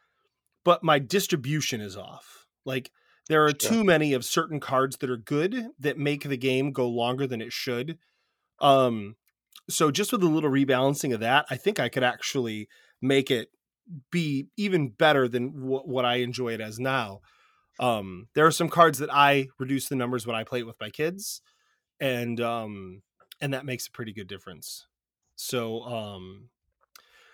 but 0.65 0.85
my 0.85 0.99
distribution 0.99 1.81
is 1.81 1.97
off. 1.97 2.47
Like 2.65 2.93
there 3.29 3.45
are 3.45 3.53
Sure. 3.61 3.79
too 3.79 3.85
many 3.85 4.13
of 4.15 4.25
certain 4.25 4.61
cards 4.61 4.99
that 4.99 5.11
are 5.11 5.17
good 5.17 5.69
that 5.79 5.99
make 5.99 6.25
the 6.25 6.37
game 6.37 6.73
go 6.73 6.89
longer 6.89 7.27
than 7.27 7.41
it 7.43 7.53
should. 7.53 7.99
Um 8.61 9.17
so 9.71 9.91
just 9.91 10.13
with 10.13 10.23
a 10.23 10.27
little 10.29 10.51
rebalancing 10.51 11.15
of 11.15 11.21
that, 11.21 11.47
I 11.51 11.57
think 11.57 11.81
I 11.81 11.89
could 11.91 12.03
actually 12.05 12.69
make 13.03 13.31
it 13.31 13.51
be 14.11 14.49
even 14.57 14.91
better 14.91 15.29
than 15.29 15.49
wh- 15.51 15.87
what 15.87 16.05
I 16.05 16.17
enjoy 16.17 16.55
it 16.55 16.61
as 16.61 16.79
now. 16.79 17.21
Um, 17.79 18.29
there 18.35 18.47
are 18.47 18.51
some 18.51 18.69
cards 18.69 18.99
that 18.99 19.13
I 19.13 19.49
reduce 19.59 19.89
the 19.89 19.97
numbers 19.97 20.27
when 20.27 20.37
I 20.37 20.45
play 20.45 20.61
it 20.61 20.67
with 20.67 20.81
my 20.81 20.91
kids, 20.91 21.43
and 22.01 22.41
um, 22.41 23.03
and 23.41 23.55
that 23.55 23.65
makes 23.65 23.87
a 23.87 23.93
pretty 23.93 24.13
good 24.13 24.29
difference. 24.29 24.87
So 25.37 25.83
um, 25.83 26.49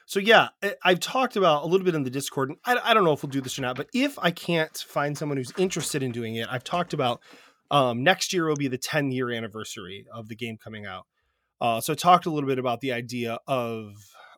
so 0.06 0.20
yeah, 0.20 0.48
I've 0.82 1.00
talked 1.00 1.36
about 1.36 1.64
a 1.64 1.66
little 1.66 1.84
bit 1.84 1.94
in 1.94 2.02
the 2.02 2.10
Discord. 2.10 2.50
And 2.50 2.58
I, 2.64 2.90
I 2.90 2.94
don't 2.94 3.04
know 3.04 3.12
if 3.12 3.22
we'll 3.22 3.30
do 3.30 3.40
this 3.40 3.58
or 3.58 3.62
not, 3.62 3.76
but 3.76 3.88
if 3.94 4.18
I 4.18 4.30
can't 4.30 4.76
find 4.76 5.16
someone 5.16 5.38
who's 5.38 5.52
interested 5.56 6.02
in 6.02 6.12
doing 6.12 6.36
it, 6.36 6.46
I've 6.50 6.64
talked 6.64 6.92
about 6.92 7.22
um, 7.70 8.02
next 8.02 8.32
year 8.32 8.46
will 8.46 8.56
be 8.56 8.68
the 8.68 8.78
10 8.78 9.10
year 9.10 9.30
anniversary 9.30 10.06
of 10.12 10.28
the 10.28 10.36
game 10.36 10.58
coming 10.62 10.84
out. 10.84 11.06
Uh, 11.60 11.80
so 11.80 11.94
I 11.94 11.96
talked 11.96 12.26
a 12.26 12.30
little 12.30 12.48
bit 12.48 12.58
about 12.58 12.80
the 12.80 12.92
idea 12.92 13.38
of 13.46 13.94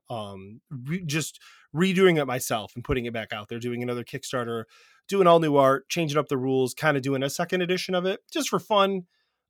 um, 0.09 0.61
re- 0.71 1.05
just 1.05 1.41
redoing 1.75 2.21
it 2.21 2.27
myself 2.27 2.73
and 2.77 2.85
putting 2.85 3.07
it 3.07 3.13
back 3.13 3.33
out 3.33 3.49
there, 3.49 3.59
doing 3.59 3.83
another 3.83 4.05
Kickstarter, 4.05 4.65
doing 5.09 5.27
all 5.27 5.41
new 5.41 5.57
art, 5.57 5.89
changing 5.89 6.19
up 6.19 6.29
the 6.29 6.37
rules, 6.37 6.75
kind 6.75 6.97
of 6.97 7.03
doing 7.03 7.23
a 7.23 7.31
second 7.31 7.63
edition 7.63 7.95
of 7.95 8.07
it 8.07 8.21
just 8.31 8.49
for 8.49 8.59
fun. 8.59 9.07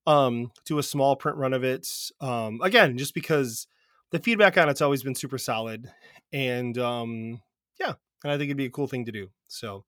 Um, 0.07 0.53
do 0.65 0.79
a 0.79 0.83
small 0.83 1.17
print 1.17 1.37
run 1.37 1.53
of 1.53 1.65
it. 1.65 1.89
Um, 2.21 2.61
again, 2.63 2.97
just 2.97 3.15
because 3.15 3.67
the 4.11 4.19
feedback 4.19 4.57
on 4.57 4.69
it's 4.69 4.81
always 4.81 5.03
been 5.03 5.17
super 5.17 5.39
solid, 5.39 5.91
and 6.33 6.79
um, 6.79 7.41
yeah, 7.81 7.95
and 8.23 8.33
I 8.33 8.37
think 8.37 8.49
it'd 8.49 8.57
be 8.57 8.67
a 8.67 8.71
cool 8.71 8.87
thing 8.87 9.05
to 9.07 9.13
do. 9.13 9.31
So 9.49 9.85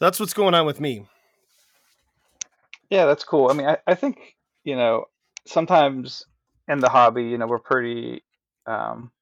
that's 0.00 0.18
what's 0.18 0.34
going 0.34 0.54
on 0.54 0.66
with 0.66 0.80
me. 0.80 1.06
Yeah, 2.88 3.06
that's 3.06 3.22
cool. 3.22 3.48
I 3.48 3.54
mean, 3.54 3.68
I, 3.68 3.78
I 3.86 3.94
think, 3.94 4.36
you 4.64 4.74
know, 4.74 5.04
sometimes 5.46 6.24
in 6.66 6.80
the 6.80 6.88
hobby, 6.88 7.22
you 7.22 7.38
know, 7.38 7.46
we're 7.46 7.60
pretty, 7.60 8.24
um, 8.66 9.12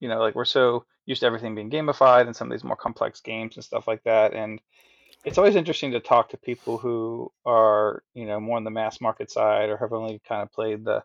you 0.00 0.08
know, 0.08 0.20
like 0.20 0.34
we're 0.34 0.46
so 0.46 0.86
used 1.06 1.20
to 1.20 1.26
everything 1.26 1.54
being 1.54 1.70
gamified 1.70 2.26
and 2.26 2.36
some 2.36 2.48
of 2.48 2.52
these 2.52 2.64
more 2.64 2.76
complex 2.76 3.20
games 3.20 3.56
and 3.56 3.64
stuff 3.64 3.88
like 3.88 4.02
that. 4.04 4.32
And 4.34 4.60
it's 5.24 5.38
always 5.38 5.56
interesting 5.56 5.92
to 5.92 6.00
talk 6.00 6.30
to 6.30 6.36
people 6.36 6.78
who 6.78 7.30
are, 7.44 8.02
you 8.14 8.26
know, 8.26 8.40
more 8.40 8.56
on 8.56 8.64
the 8.64 8.70
mass 8.70 9.00
market 9.00 9.30
side 9.30 9.68
or 9.68 9.76
have 9.76 9.92
only 9.92 10.20
kind 10.26 10.42
of 10.42 10.52
played 10.52 10.84
the 10.84 11.02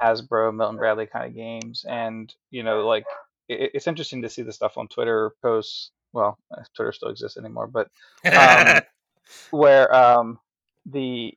Hasbro, 0.00 0.54
Milton 0.54 0.76
Bradley 0.76 1.06
kind 1.06 1.26
of 1.26 1.34
games. 1.34 1.84
And, 1.88 2.32
you 2.50 2.62
know, 2.62 2.86
like 2.86 3.04
it, 3.48 3.70
it's 3.74 3.86
interesting 3.86 4.22
to 4.22 4.30
see 4.30 4.42
the 4.42 4.52
stuff 4.52 4.76
on 4.76 4.88
Twitter 4.88 5.32
posts. 5.42 5.90
Well, 6.12 6.38
uh, 6.50 6.62
Twitter 6.74 6.92
still 6.92 7.10
exists 7.10 7.36
anymore, 7.36 7.66
but 7.66 7.88
Um, 8.24 8.80
where 9.50 9.94
um, 9.94 10.38
the 10.86 11.36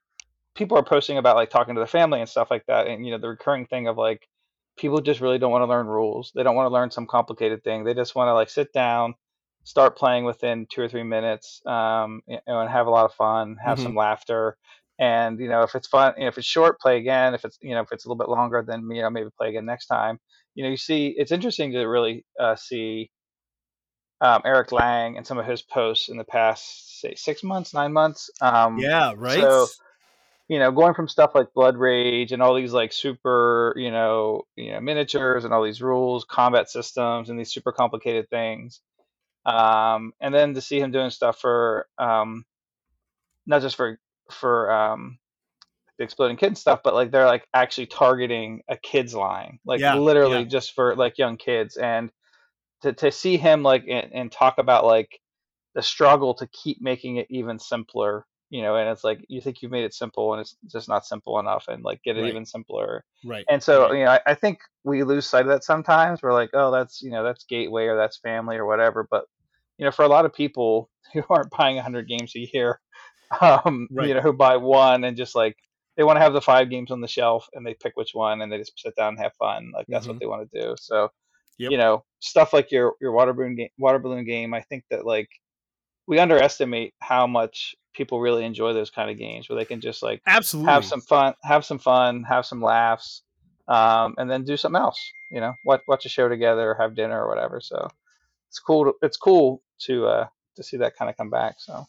people 0.55 0.77
are 0.77 0.83
posting 0.83 1.17
about 1.17 1.35
like 1.35 1.49
talking 1.49 1.75
to 1.75 1.79
their 1.79 1.87
family 1.87 2.19
and 2.19 2.29
stuff 2.29 2.51
like 2.51 2.65
that, 2.67 2.87
and 2.87 3.05
you 3.05 3.11
know 3.11 3.17
the 3.17 3.27
recurring 3.27 3.65
thing 3.65 3.87
of 3.87 3.97
like 3.97 4.27
people 4.81 4.99
just 5.01 5.21
really 5.21 5.37
don't 5.39 5.51
want 5.51 5.61
to 5.61 5.67
learn 5.67 5.87
rules. 5.87 6.31
They 6.35 6.43
don't 6.43 6.55
want 6.55 6.67
to 6.67 6.73
learn 6.73 6.91
some 6.91 7.07
complicated 7.07 7.63
thing. 7.63 7.83
They 7.83 7.93
just 7.93 8.15
want 8.15 8.27
to 8.29 8.33
like 8.33 8.49
sit 8.49 8.73
down, 8.73 9.13
start 9.63 9.97
playing 9.97 10.25
within 10.25 10.67
two 10.69 10.81
or 10.81 10.89
three 10.89 11.03
minutes, 11.03 11.61
um, 11.65 12.21
you 12.27 12.39
know, 12.47 12.59
and 12.61 12.69
have 12.69 12.87
a 12.87 12.91
lot 12.91 13.05
of 13.05 13.13
fun, 13.13 13.57
have 13.63 13.77
Mhm. 13.77 13.83
some 13.83 13.95
laughter. 13.95 14.57
And 14.99 15.39
you 15.39 15.49
know, 15.49 15.63
if 15.63 15.75
it's 15.75 15.87
fun, 15.87 16.13
you 16.17 16.23
know, 16.23 16.29
if 16.29 16.37
it's 16.37 16.47
short, 16.47 16.79
play 16.79 16.97
again. 16.97 17.33
If 17.33 17.45
it's 17.45 17.57
you 17.61 17.73
know, 17.75 17.81
if 17.81 17.91
it's 17.91 18.05
a 18.05 18.09
little 18.09 18.17
bit 18.23 18.29
longer, 18.29 18.63
then 18.67 18.89
you 18.91 19.01
know, 19.01 19.09
maybe 19.09 19.29
play 19.37 19.49
again 19.49 19.65
next 19.65 19.87
time. 19.87 20.19
You 20.55 20.63
know, 20.63 20.69
you 20.69 20.77
see, 20.77 21.13
it's 21.17 21.31
interesting 21.31 21.71
to 21.73 21.85
really 21.85 22.25
uh, 22.39 22.55
see 22.55 23.09
um, 24.21 24.41
Eric 24.45 24.71
Lang 24.71 25.17
and 25.17 25.25
some 25.25 25.37
of 25.39 25.45
his 25.45 25.61
posts 25.63 26.09
in 26.09 26.17
the 26.17 26.23
past, 26.23 26.99
say, 27.01 27.15
six 27.15 27.43
months, 27.43 27.73
nine 27.73 27.91
months. 27.93 28.29
Um, 28.39 28.77
yeah, 28.79 29.13
right. 29.17 29.41
so- 29.41 29.67
you 30.51 30.59
know, 30.59 30.73
going 30.73 30.95
from 30.95 31.07
stuff 31.07 31.31
like 31.33 31.53
Blood 31.55 31.77
Rage 31.77 32.33
and 32.33 32.43
all 32.43 32.55
these 32.55 32.73
like 32.73 32.91
super, 32.91 33.73
you 33.77 33.89
know, 33.89 34.43
you 34.57 34.73
know, 34.73 34.81
miniatures 34.81 35.45
and 35.45 35.55
all 35.55 35.63
these 35.63 35.81
rules, 35.81 36.25
combat 36.25 36.69
systems, 36.69 37.29
and 37.29 37.39
these 37.39 37.53
super 37.53 37.71
complicated 37.71 38.29
things. 38.29 38.81
Um, 39.45 40.13
and 40.21 40.35
then 40.35 40.53
to 40.55 40.61
see 40.61 40.79
him 40.79 40.91
doing 40.91 41.09
stuff 41.11 41.39
for 41.39 41.87
um, 41.97 42.45
not 43.45 43.61
just 43.61 43.77
for 43.77 43.99
for 44.31 44.71
um, 44.71 45.19
the 45.97 46.03
exploding 46.05 46.37
kid 46.37 46.57
stuff, 46.57 46.81
but 46.83 46.95
like 46.95 47.11
they're 47.11 47.25
like 47.27 47.47
actually 47.53 47.87
targeting 47.87 48.61
a 48.69 48.77
kids 48.77 49.15
line, 49.15 49.59
like 49.65 49.81
Yeah, 49.81 49.89
literally 49.89 50.45
yeah. 50.45 50.45
just 50.45 50.73
for 50.75 50.95
like 50.95 51.17
young 51.17 51.37
kids. 51.37 51.77
And 51.77 52.11
to 52.83 52.93
to 52.93 53.11
see 53.11 53.37
him 53.37 53.63
like 53.63 53.85
and, 53.89 54.13
and 54.13 54.31
talk 54.31 54.57
about 54.59 54.85
like 54.85 55.19
the 55.75 55.81
struggle 55.83 56.35
to 56.35 56.47
keep 56.47 56.81
making 56.81 57.17
it 57.17 57.27
even 57.29 57.59
simpler 57.59 58.25
you 58.51 58.61
know 58.61 58.75
and 58.75 58.87
it's 58.89 59.03
like 59.03 59.25
you 59.29 59.41
think 59.41 59.61
you've 59.61 59.71
made 59.71 59.85
it 59.85 59.93
simple 59.93 60.33
and 60.33 60.41
it's 60.41 60.55
just 60.71 60.87
not 60.87 61.05
simple 61.05 61.39
enough 61.39 61.65
and 61.69 61.83
like 61.83 62.03
get 62.03 62.17
it 62.17 62.21
Right. 62.21 62.29
even 62.29 62.45
simpler 62.45 63.03
right. 63.25 63.45
and 63.49 63.63
so 63.63 63.83
right. 63.83 63.97
you 63.97 64.05
know 64.05 64.11
I, 64.11 64.19
I 64.27 64.35
think 64.35 64.59
we 64.83 65.03
lose 65.03 65.25
sight 65.25 65.43
of 65.43 65.47
that 65.47 65.63
sometimes 65.63 66.21
we're 66.21 66.33
like 66.33 66.51
oh 66.53 66.69
that's 66.69 67.01
you 67.01 67.09
know 67.09 67.23
that's 67.23 67.45
gateway 67.45 67.85
or 67.85 67.95
that's 67.95 68.19
family 68.19 68.57
or 68.57 68.65
whatever 68.67 69.07
but 69.09 69.25
you 69.77 69.85
know 69.85 69.91
for 69.91 70.03
a 70.05 70.09
lot 70.09 70.25
of 70.25 70.33
people 70.33 70.89
who 71.13 71.23
aren't 71.29 71.49
buying 71.49 71.77
100 71.77 72.07
games 72.07 72.33
a 72.35 72.49
year 72.53 72.79
um 73.41 73.87
Right. 73.89 74.09
you 74.09 74.13
know 74.13 74.21
who 74.21 74.33
buy 74.33 74.57
one 74.57 75.05
and 75.05 75.17
just 75.17 75.33
like 75.33 75.57
they 75.97 76.03
want 76.03 76.17
to 76.17 76.21
have 76.21 76.33
the 76.33 76.41
five 76.41 76.69
games 76.69 76.91
on 76.91 77.01
the 77.01 77.07
shelf 77.07 77.47
and 77.53 77.65
they 77.65 77.73
pick 77.73 77.95
which 77.95 78.11
one 78.13 78.41
and 78.41 78.51
they 78.51 78.57
just 78.57 78.77
sit 78.77 78.95
down 78.95 79.13
and 79.13 79.19
have 79.19 79.33
fun 79.39 79.71
like 79.73 79.87
that's 79.89 80.05
Mhm. 80.05 80.09
what 80.09 80.19
they 80.19 80.25
want 80.25 80.49
to 80.51 80.61
do 80.61 80.75
so 80.77 81.09
Yep. 81.57 81.71
you 81.71 81.77
know 81.77 82.03
stuff 82.19 82.53
like 82.53 82.71
your 82.71 82.95
your 82.99 83.11
water 83.11 83.33
balloon 83.33 83.55
game 83.55 83.69
water 83.77 83.99
balloon 83.99 84.25
game 84.25 84.53
i 84.53 84.61
think 84.61 84.83
that 84.89 85.05
like 85.05 85.29
we 86.07 86.17
underestimate 86.19 86.93
how 86.99 87.27
much 87.27 87.75
people 87.93 88.19
really 88.19 88.45
enjoy 88.45 88.73
those 88.73 88.89
kind 88.89 89.09
of 89.09 89.17
games 89.17 89.49
where 89.49 89.57
they 89.57 89.65
can 89.65 89.81
just 89.81 90.01
like 90.01 90.21
Absolutely. 90.25 90.71
have 90.71 90.85
some 90.85 91.01
fun, 91.01 91.33
have 91.43 91.65
some 91.65 91.79
fun, 91.79 92.23
have 92.23 92.45
some 92.45 92.61
laughs, 92.61 93.21
um, 93.67 94.15
and 94.17 94.29
then 94.29 94.43
do 94.43 94.57
something 94.57 94.81
else. 94.81 94.99
You 95.31 95.41
know, 95.41 95.53
watch 95.65 95.81
watch 95.87 96.05
a 96.05 96.09
show 96.09 96.29
together, 96.29 96.75
have 96.79 96.95
dinner 96.95 97.23
or 97.23 97.27
whatever. 97.27 97.61
So 97.61 97.87
it's 98.49 98.59
cool. 98.59 98.85
To, 98.85 98.93
it's 99.01 99.17
cool 99.17 99.61
to 99.83 100.07
uh, 100.07 100.27
to 100.55 100.63
see 100.63 100.77
that 100.77 100.95
kind 100.95 101.09
of 101.09 101.17
come 101.17 101.29
back. 101.29 101.55
So 101.59 101.87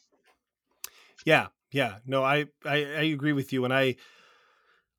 Yeah, 1.25 1.49
yeah. 1.73 1.97
No, 2.07 2.23
I, 2.25 2.47
I 2.65 2.77
I 2.77 3.03
agree 3.13 3.33
with 3.33 3.53
you, 3.53 3.65
and 3.65 3.75
I 3.75 3.97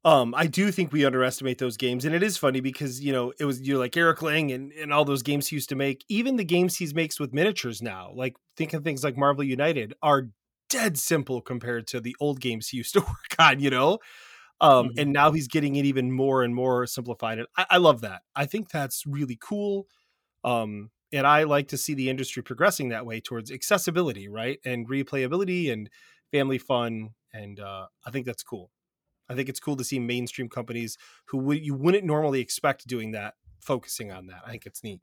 um 0.05 0.33
I 0.35 0.47
do 0.47 0.71
think 0.71 0.91
we 0.91 1.05
underestimate 1.05 1.57
those 1.57 1.77
games, 1.77 2.05
and 2.05 2.13
it 2.13 2.23
is 2.23 2.37
funny 2.37 2.59
because 2.59 3.01
you 3.01 3.13
know 3.13 3.33
it 3.39 3.45
was 3.45 3.61
you're 3.61 3.79
like 3.79 3.95
Eric 3.95 4.21
Lang 4.21 4.51
and 4.51 4.71
and 4.73 4.91
all 4.91 5.05
those 5.05 5.23
games 5.23 5.47
he 5.47 5.55
used 5.55 5.69
to 5.69 5.75
make. 5.75 6.03
Even 6.09 6.35
the 6.35 6.43
games 6.43 6.75
he 6.75 6.91
makes 6.93 7.19
with 7.19 7.33
miniatures 7.33 7.81
now, 7.81 8.11
like 8.13 8.35
think 8.57 8.73
of 8.73 8.83
things 8.83 9.03
like 9.03 9.17
Marvel 9.17 9.43
United, 9.43 9.93
are 10.01 10.27
dead 10.73 10.97
simple 10.97 11.41
compared 11.41 11.87
to 11.87 12.01
the 12.01 12.15
old 12.19 12.41
games 12.41 12.69
he 12.69 12.77
used 12.77 12.93
to 12.93 12.99
work 13.07 13.35
on. 13.39 13.59
You 13.59 13.69
know. 13.69 13.99
Um, 14.61 14.91
Mhm. 14.91 14.97
and 14.97 15.13
now 15.13 15.31
he's 15.31 15.47
getting 15.47 15.75
it 15.75 15.85
even 15.85 16.11
more 16.11 16.43
and 16.43 16.55
more 16.55 16.87
simplified. 16.87 17.39
And 17.39 17.47
I, 17.57 17.65
I 17.71 17.77
love 17.77 18.01
that. 18.01 18.23
I 18.35 18.45
think 18.45 18.69
that's 18.69 19.05
really 19.05 19.37
cool. 19.41 19.87
Um, 20.43 20.91
and 21.13 21.27
I 21.27 21.43
like 21.43 21.69
to 21.69 21.77
see 21.77 21.93
the 21.93 22.09
industry 22.09 22.43
progressing 22.43 22.89
that 22.89 23.05
way 23.05 23.21
towards 23.21 23.51
accessibility, 23.51 24.29
right? 24.29 24.59
And 24.65 24.87
replayability 24.89 25.71
and 25.71 25.89
family 26.31 26.57
fun. 26.59 27.11
And 27.33 27.59
uh, 27.59 27.87
I 28.05 28.11
think 28.11 28.25
that's 28.25 28.43
cool. 28.43 28.71
I 29.29 29.35
think 29.35 29.49
it's 29.49 29.59
cool 29.59 29.77
to 29.77 29.83
see 29.83 29.99
mainstream 29.99 30.49
companies 30.49 30.97
who 31.27 31.39
would 31.39 31.65
you 31.65 31.75
wouldn't 31.75 32.05
normally 32.05 32.41
expect 32.41 32.87
doing 32.87 33.11
that, 33.11 33.35
focusing 33.61 34.11
on 34.11 34.27
that. 34.27 34.43
I 34.45 34.51
think 34.51 34.65
it's 34.65 34.83
neat. 34.83 35.01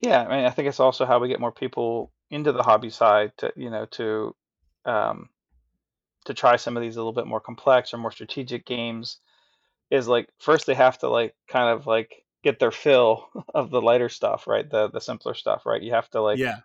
yeah, 0.00 0.22
I 0.22 0.28
mean, 0.36 0.44
I 0.44 0.50
think 0.50 0.68
it's 0.68 0.80
also 0.80 1.06
how 1.06 1.18
we 1.18 1.28
get 1.28 1.40
more 1.40 1.52
people 1.52 2.12
into 2.30 2.52
the 2.52 2.62
hobby 2.62 2.90
side 2.90 3.32
to 3.38 3.52
you 3.56 3.70
know 3.70 3.86
to 3.92 4.34
um, 4.84 5.28
to 6.24 6.34
try 6.34 6.56
some 6.56 6.76
of 6.76 6.82
these 6.82 6.96
a 6.96 6.98
little 6.98 7.12
bit 7.12 7.26
more 7.26 7.40
complex 7.40 7.92
or 7.92 7.98
more 7.98 8.12
strategic 8.12 8.66
games. 8.66 9.18
Is 9.90 10.08
like 10.08 10.28
first 10.38 10.66
they 10.66 10.74
have 10.74 10.98
to 10.98 11.08
like 11.08 11.34
kind 11.48 11.68
of 11.68 11.86
like 11.86 12.24
get 12.42 12.58
their 12.58 12.70
fill 12.70 13.28
of 13.54 13.70
the 13.70 13.82
lighter 13.82 14.08
stuff, 14.08 14.46
right? 14.46 14.68
The 14.68 14.88
the 14.88 15.00
simpler 15.00 15.34
stuff, 15.34 15.66
right? 15.66 15.82
You 15.82 15.92
have 15.92 16.10
to 16.10 16.20
like 16.20 16.38
yeah, 16.38 16.60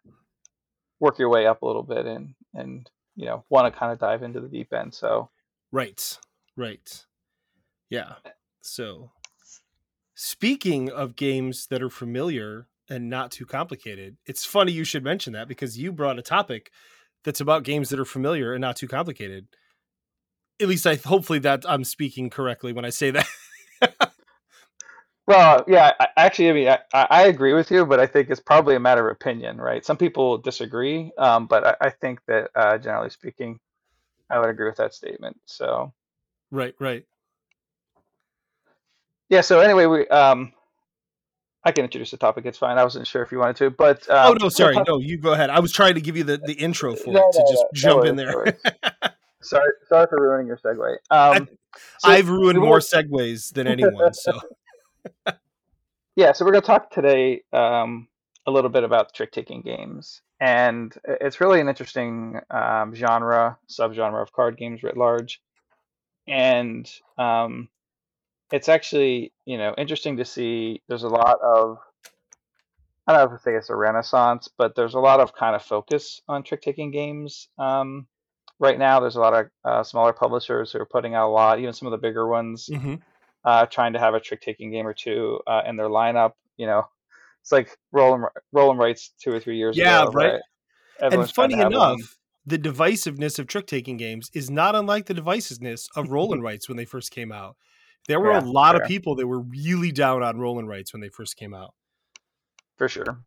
work 0.99 1.19
your 1.19 1.29
way 1.29 1.45
up 1.45 1.61
a 1.61 1.65
little 1.65 1.83
bit 1.83 2.05
and 2.05 2.33
and 2.53 2.89
you 3.15 3.25
know 3.25 3.43
want 3.49 3.71
to 3.71 3.77
kind 3.77 3.91
of 3.91 3.99
dive 3.99 4.23
into 4.23 4.39
the 4.39 4.47
deep 4.47 4.73
end. 4.73 4.93
So 4.93 5.29
right, 5.71 6.17
right, 6.55 7.05
yeah. 7.89 8.15
So, 8.61 9.11
speaking 10.15 10.89
of 10.89 11.15
games 11.15 11.67
that 11.67 11.81
are 11.81 11.89
familiar 11.89 12.67
and 12.89 13.10
not 13.10 13.31
too 13.31 13.46
complicated, 13.46 14.17
it's 14.25 14.46
funny 14.46 14.72
you 14.72 14.84
should 14.84 15.03
mention 15.03 15.34
that 15.34 15.48
because 15.48 15.77
you 15.77 15.91
brought 15.91 16.19
a 16.19 16.24
topic 16.24 16.72
that's 17.24 17.41
about 17.41 17.63
games 17.63 17.89
that 17.89 18.00
are 18.00 18.05
familiar 18.05 18.53
and 18.53 18.62
not 18.62 18.75
too 18.75 18.88
complicated. 18.88 19.48
At 20.62 20.67
least 20.67 20.88
I 20.88 20.96
hopefully 20.96 21.39
that 21.39 21.63
I'm 21.67 21.84
speaking 21.84 22.29
correctly 22.29 22.74
when 22.74 22.86
I 22.86 22.89
say 22.89 23.12
that. 23.12 23.27
Well, 25.29 25.63
yeah, 25.67 25.91
I, 26.00 26.08
actually, 26.17 26.50
I 26.50 26.53
mean, 26.53 26.67
I, 26.67 26.79
I 26.91 27.27
agree 27.27 27.53
with 27.53 27.69
you, 27.69 27.86
but 27.86 28.00
I 28.00 28.08
think 28.08 28.31
it's 28.31 28.39
probably 28.39 28.75
a 28.75 28.79
matter 28.79 29.08
of 29.08 29.15
opinion, 29.15 29.62
right? 29.62 29.86
Some 29.86 29.96
people 29.96 30.39
disagree, 30.39 31.12
um, 31.19 31.46
but 31.46 31.67
I, 31.67 31.75
I 31.81 31.89
think 31.91 32.19
that 32.25 32.50
uh, 32.55 32.79
generally 32.79 33.12
speaking, 33.12 33.60
I 34.31 34.39
would 34.39 34.50
agree 34.50 34.65
with 34.65 34.77
that 34.77 34.96
statement. 34.96 35.39
So, 35.46 35.93
right, 36.50 36.74
right. 36.79 37.05
yeah. 39.29 39.41
So 39.41 39.60
anyway, 39.60 39.86
we 39.86 40.08
um, 40.08 40.51
I 41.63 41.71
can 41.71 41.83
introduce 41.83 42.11
the 42.11 42.17
topic. 42.17 42.45
It's 42.45 42.57
fine. 42.57 42.77
I 42.77 42.83
wasn't 42.83 43.05
sure 43.05 43.21
if 43.21 43.31
you 43.31 43.39
wanted 43.39 43.57
to, 43.57 43.69
but 43.69 44.05
oh 44.09 44.31
um, 44.31 44.37
no, 44.39 44.49
so 44.49 44.63
sorry, 44.63 44.77
no, 44.87 44.99
you 44.99 45.17
go 45.17 45.33
ahead. 45.33 45.49
I 45.49 45.59
was 45.59 45.71
trying 45.73 45.95
to 45.95 46.01
give 46.01 46.15
you 46.15 46.23
the, 46.23 46.37
the 46.37 46.53
intro 46.53 46.95
for 46.95 47.11
No, 47.11 47.27
it 47.27 47.33
to 47.33 47.39
no, 47.39 47.51
just 47.51 47.63
no, 47.63 47.63
no 47.63 47.71
jump 47.73 48.05
in 48.05 48.15
there. 48.15 48.57
sorry, 49.41 49.71
sorry 49.87 50.07
for 50.07 50.21
ruining 50.21 50.47
your 50.47 50.57
segue. 50.57 50.95
Um, 51.11 51.49
so 51.97 52.09
I've 52.09 52.29
ruined 52.29 52.59
more 52.59 52.79
segues 52.79 53.51
than 53.53 53.67
anyone, 53.67 54.13
so 54.13 54.39
Yeah, 56.15 56.33
so 56.33 56.43
we're 56.43 56.51
going 56.51 56.63
to 56.63 56.67
talk 56.67 56.91
today 56.91 57.43
um, 57.53 58.09
a 58.45 58.51
little 58.51 58.69
bit 58.69 58.83
about 58.83 59.13
trick 59.13 59.31
taking 59.31 59.61
games. 59.61 60.21
And 60.41 60.93
it's 61.05 61.39
really 61.39 61.61
an 61.61 61.69
interesting 61.69 62.39
um, 62.49 62.93
genre, 62.95 63.57
subgenre 63.69 64.21
of 64.21 64.33
card 64.33 64.57
games 64.57 64.83
writ 64.83 64.97
large. 64.97 65.41
And 66.27 66.91
um, 67.17 67.69
it's 68.51 68.70
actually, 68.70 69.32
you 69.46 69.58
know, 69.58 69.74
interesting 69.77 70.18
to 70.18 70.25
see 70.25 70.82
there's 70.88 71.03
a 71.03 71.10
lot 71.10 71.39
of, 71.41 71.77
I 73.08 73.13
don't 73.13 73.29
know 73.29 73.36
if 73.36 73.41
I 73.41 73.44
say 73.44 73.56
it's 73.56 73.70
a 73.70 73.75
renaissance, 73.75 74.50
but 74.58 74.75
there's 74.75 74.94
a 74.94 75.00
lot 75.00 75.20
of 75.20 75.34
kind 75.34 75.56
of 75.56 75.63
focus 75.63 76.22
on 76.27 76.44
trick 76.44 76.62
taking 76.62 76.91
games 76.91 77.50
um, 77.58 78.08
right 78.60 78.77
now. 78.77 79.00
There's 79.00 79.15
a 79.15 79.22
lot 79.22 79.34
of 79.34 79.48
uh, 79.63 79.84
smaller 79.84 80.13
publishers 80.13 80.72
who 80.72 80.79
are 80.79 80.86
putting 80.86 81.15
out 81.15 81.27
a 81.27 81.32
lot, 81.32 81.60
even 81.60 81.74
some 81.74 81.88
of 81.88 81.91
the 81.91 81.98
bigger 81.98 82.27
ones 82.27 82.70
Mhm. 82.72 83.01
uh, 83.44 83.65
trying 83.65 83.94
to 83.94 84.00
have 84.00 84.13
a 84.13 84.20
trick 84.20 84.41
taking 84.41 84.72
game 84.72 84.86
or 84.86 84.94
two 84.94 85.39
uh, 85.48 85.63
in 85.65 85.75
their 85.75 85.89
lineup. 85.89 86.34
You 86.58 86.68
know, 86.68 86.88
it's 87.41 87.51
like 87.51 87.77
rolling 87.91 88.25
rolling 88.51 88.77
rights 88.77 89.13
two 89.20 89.32
or 89.32 89.39
three 89.39 89.58
years 89.58 89.77
Yeah, 89.77 90.03
ago, 90.03 90.12
right. 90.13 90.34
right? 90.34 90.41
And 91.01 91.32
funny 91.32 91.53
enough, 91.56 91.72
one. 91.74 91.98
the 92.46 92.60
divisiveness 92.60 93.39
of 93.39 93.48
trick 93.48 93.65
taking 93.65 93.98
games 93.98 94.29
is 94.34 94.50
not 94.50 94.75
unlike 94.75 95.06
the 95.06 95.13
divisiveness 95.13 95.88
of 95.96 96.12
roll 96.12 96.34
and 96.34 96.44
writes 96.44 96.68
when 96.68 96.77
they 96.77 96.86
first 96.86 97.12
came 97.12 97.32
out. 97.32 97.56
There 98.09 98.19
were 98.19 98.31
Yeah, 98.31 98.39
a 98.39 98.43
lot 98.43 98.75
fair. 98.75 98.81
of 98.81 98.87
people 98.87 99.15
that 99.15 99.27
were 99.27 99.39
really 99.39 99.91
down 99.91 100.23
on 100.23 100.39
roll 100.39 100.59
and 100.59 100.67
writes 100.67 100.91
when 100.91 101.01
they 101.01 101.09
first 101.09 101.37
came 101.37 101.53
out. 101.53 101.73
for 102.77 102.89
sure. 102.89 103.19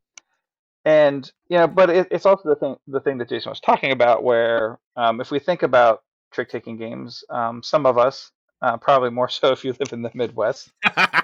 And 0.84 1.30
you 1.48 1.58
know, 1.58 1.68
but 1.68 1.88
it, 1.88 2.08
it's 2.10 2.26
also 2.26 2.48
the 2.48 2.56
thing 2.56 2.76
the 2.88 3.00
thing 3.00 3.18
that 3.18 3.28
Jason 3.28 3.50
was 3.50 3.60
talking 3.60 3.92
about, 3.92 4.24
where 4.24 4.80
um, 4.96 5.20
if 5.20 5.30
we 5.30 5.38
think 5.38 5.62
about 5.62 6.02
trick 6.32 6.50
taking 6.50 6.76
games, 6.76 7.22
um, 7.30 7.62
some 7.62 7.86
of 7.86 7.96
us, 7.96 8.32
uh, 8.60 8.76
probably 8.76 9.10
more 9.10 9.28
so 9.30 9.52
if 9.52 9.64
you 9.64 9.72
live 9.78 9.92
in 9.92 10.02
the 10.02 10.10
Midwest, 10.14 10.72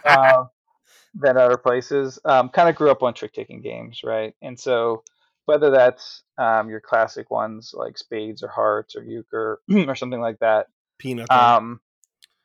uh, 0.04 0.44
than 1.14 1.36
other 1.36 1.56
places. 1.56 2.18
Um, 2.24 2.50
kind 2.50 2.68
of 2.68 2.76
grew 2.76 2.90
up 2.90 3.02
on 3.02 3.14
trick 3.14 3.32
taking 3.32 3.60
games, 3.60 4.02
right? 4.04 4.34
And 4.42 4.58
so 4.58 5.02
whether 5.46 5.70
that's 5.70 6.22
um, 6.36 6.68
your 6.68 6.80
classic 6.80 7.30
ones 7.30 7.72
like 7.74 7.98
spades 7.98 8.42
or 8.42 8.48
hearts 8.48 8.94
or 8.94 9.02
euchre 9.02 9.60
or 9.88 9.96
something 9.96 10.20
like 10.20 10.38
that, 10.40 10.66
Pinochle. 10.98 11.80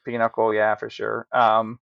Pinochle, 0.04 0.54
yeah, 0.54 0.76
for 0.76 0.90
sure. 0.90 1.28
Um, 1.32 1.80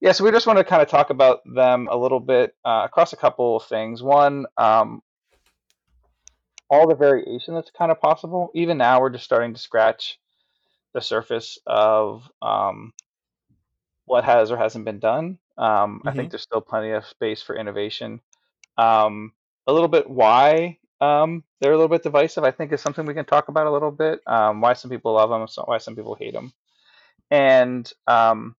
yeah, 0.00 0.12
so 0.12 0.24
we 0.24 0.30
just 0.30 0.46
want 0.46 0.58
to 0.58 0.64
kind 0.64 0.82
of 0.82 0.88
talk 0.88 1.10
about 1.10 1.40
them 1.44 1.88
a 1.90 1.96
little 1.96 2.20
bit 2.20 2.54
uh, 2.64 2.82
across 2.84 3.12
a 3.12 3.16
couple 3.16 3.56
of 3.56 3.64
things. 3.64 4.02
One, 4.02 4.46
um, 4.56 5.02
all 6.70 6.88
the 6.88 6.94
variation 6.94 7.54
that's 7.54 7.70
kind 7.70 7.90
of 7.90 8.00
possible. 8.00 8.50
Even 8.54 8.78
now, 8.78 9.00
we're 9.00 9.10
just 9.10 9.24
starting 9.24 9.52
to 9.54 9.60
scratch 9.60 10.18
the 10.94 11.00
surface 11.00 11.58
of 11.66 12.28
um, 12.40 12.92
what 14.06 14.24
has 14.24 14.50
or 14.50 14.56
hasn't 14.56 14.84
been 14.84 15.00
done. 15.00 15.38
Um, 15.58 16.00
I 16.06 16.12
think 16.12 16.30
there's 16.30 16.42
still 16.42 16.62
plenty 16.62 16.92
of 16.92 17.04
space 17.04 17.42
for 17.42 17.54
innovation. 17.54 18.20
Um, 18.78 19.32
a 19.66 19.72
little 19.72 19.88
bit 19.88 20.08
why 20.08 20.78
um, 21.00 21.44
they're 21.60 21.72
a 21.72 21.76
little 21.76 21.88
bit 21.88 22.02
divisive, 22.02 22.44
I 22.44 22.50
think, 22.50 22.72
is 22.72 22.80
something 22.80 23.04
we 23.06 23.14
can 23.14 23.24
talk 23.24 23.48
about 23.48 23.66
a 23.66 23.70
little 23.70 23.90
bit. 23.90 24.20
Um, 24.26 24.60
why 24.60 24.72
some 24.74 24.90
people 24.90 25.14
love 25.14 25.30
them, 25.30 25.46
why 25.66 25.78
some 25.78 25.96
people 25.96 26.14
hate 26.14 26.34
them, 26.34 26.52
and 27.30 27.90
um, 28.06 28.56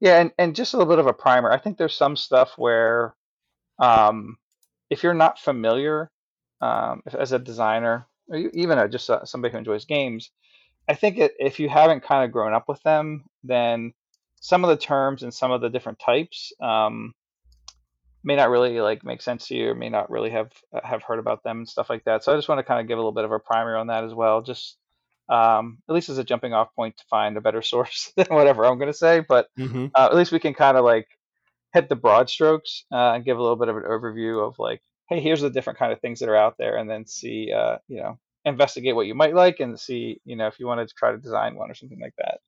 yeah, 0.00 0.20
and, 0.20 0.32
and 0.38 0.56
just 0.56 0.74
a 0.74 0.78
little 0.78 0.90
bit 0.90 0.98
of 0.98 1.06
a 1.06 1.12
primer. 1.12 1.50
I 1.50 1.58
think 1.58 1.76
there's 1.76 1.96
some 1.96 2.16
stuff 2.16 2.52
where 2.56 3.14
um, 3.78 4.36
if 4.88 5.02
you're 5.02 5.14
not 5.14 5.38
familiar 5.38 6.10
um, 6.60 7.02
if, 7.06 7.14
as 7.14 7.32
a 7.32 7.38
designer, 7.38 8.06
or 8.28 8.38
even 8.38 8.78
a, 8.78 8.88
just 8.88 9.10
uh 9.10 9.24
somebody 9.24 9.52
who 9.52 9.58
enjoys 9.58 9.84
games, 9.84 10.30
I 10.88 10.94
think 10.94 11.18
it, 11.18 11.34
if 11.38 11.60
you 11.60 11.68
haven't 11.68 12.02
kind 12.02 12.24
of 12.24 12.32
grown 12.32 12.52
up 12.52 12.68
with 12.68 12.82
them, 12.82 13.24
then 13.44 13.92
some 14.40 14.64
of 14.64 14.70
the 14.70 14.76
terms 14.76 15.22
and 15.22 15.32
some 15.32 15.50
of 15.50 15.60
the 15.60 15.70
different 15.70 15.98
types 15.98 16.52
um, 16.62 17.14
may 18.24 18.36
not 18.36 18.50
really 18.50 18.80
like 18.80 19.04
make 19.04 19.22
sense 19.22 19.48
to 19.48 19.54
you, 19.54 19.70
or 19.70 19.74
may 19.74 19.88
not 19.88 20.10
really 20.10 20.30
have 20.30 20.50
uh, 20.72 20.80
have 20.82 21.02
heard 21.02 21.18
about 21.18 21.42
them 21.44 21.58
and 21.58 21.68
stuff 21.68 21.90
like 21.90 22.04
that. 22.04 22.24
So 22.24 22.32
I 22.32 22.36
just 22.36 22.48
want 22.48 22.58
to 22.58 22.64
kind 22.64 22.80
of 22.80 22.88
give 22.88 22.98
a 22.98 23.00
little 23.00 23.12
bit 23.12 23.24
of 23.24 23.32
a 23.32 23.38
primer 23.38 23.76
on 23.76 23.88
that 23.88 24.04
as 24.04 24.14
well, 24.14 24.42
just 24.42 24.76
um, 25.30 25.78
at 25.88 25.94
least 25.94 26.08
as 26.08 26.18
a 26.18 26.24
jumping 26.24 26.52
off 26.52 26.74
point 26.74 26.96
to 26.98 27.04
find 27.08 27.36
a 27.36 27.40
better 27.40 27.62
source 27.72 28.12
than 28.16 28.26
whatever 28.28 28.64
I'm 28.64 28.78
going 28.78 28.92
to 28.92 28.98
say. 28.98 29.20
But 29.26 29.48
hmm 29.56 29.86
uh, 29.94 30.08
at 30.10 30.16
least 30.16 30.32
we 30.32 30.40
can 30.40 30.54
kind 30.54 30.76
of 30.76 30.84
like 30.84 31.08
hit 31.72 31.88
the 31.88 31.96
broad 31.96 32.28
strokes 32.28 32.84
uh, 32.92 33.12
and 33.12 33.24
give 33.24 33.38
a 33.38 33.42
little 33.42 33.56
bit 33.56 33.68
of 33.68 33.76
an 33.76 33.84
overview 33.84 34.46
of 34.46 34.58
like, 34.58 34.82
hey, 35.08 35.20
here's 35.20 35.40
the 35.40 35.50
different 35.50 35.78
kind 35.78 35.92
of 35.92 36.00
things 36.00 36.20
that 36.20 36.28
are 36.28 36.36
out 36.36 36.56
there, 36.58 36.76
and 36.76 36.88
then 36.90 37.06
see, 37.06 37.52
uh, 37.52 37.78
you 37.88 37.96
know, 37.96 38.18
investigate 38.44 38.94
what 38.94 39.06
you 39.06 39.14
might 39.14 39.34
like 39.34 39.60
and 39.60 39.78
see, 39.78 40.20
you 40.24 40.36
know, 40.36 40.46
if 40.46 40.58
you 40.58 40.66
wanted 40.66 40.88
to 40.88 40.94
try 40.94 41.12
to 41.12 41.18
design 41.18 41.56
one 41.56 41.70
or 41.70 41.74
something 41.74 42.00
like 42.00 42.14
that. 42.18 42.40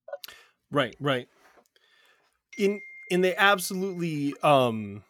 Right, 0.70 0.96
right. 1.00 1.28
In 2.58 2.80
and 3.10 3.22
they 3.22 3.36
absolutely 3.36 4.34
um 4.42 5.04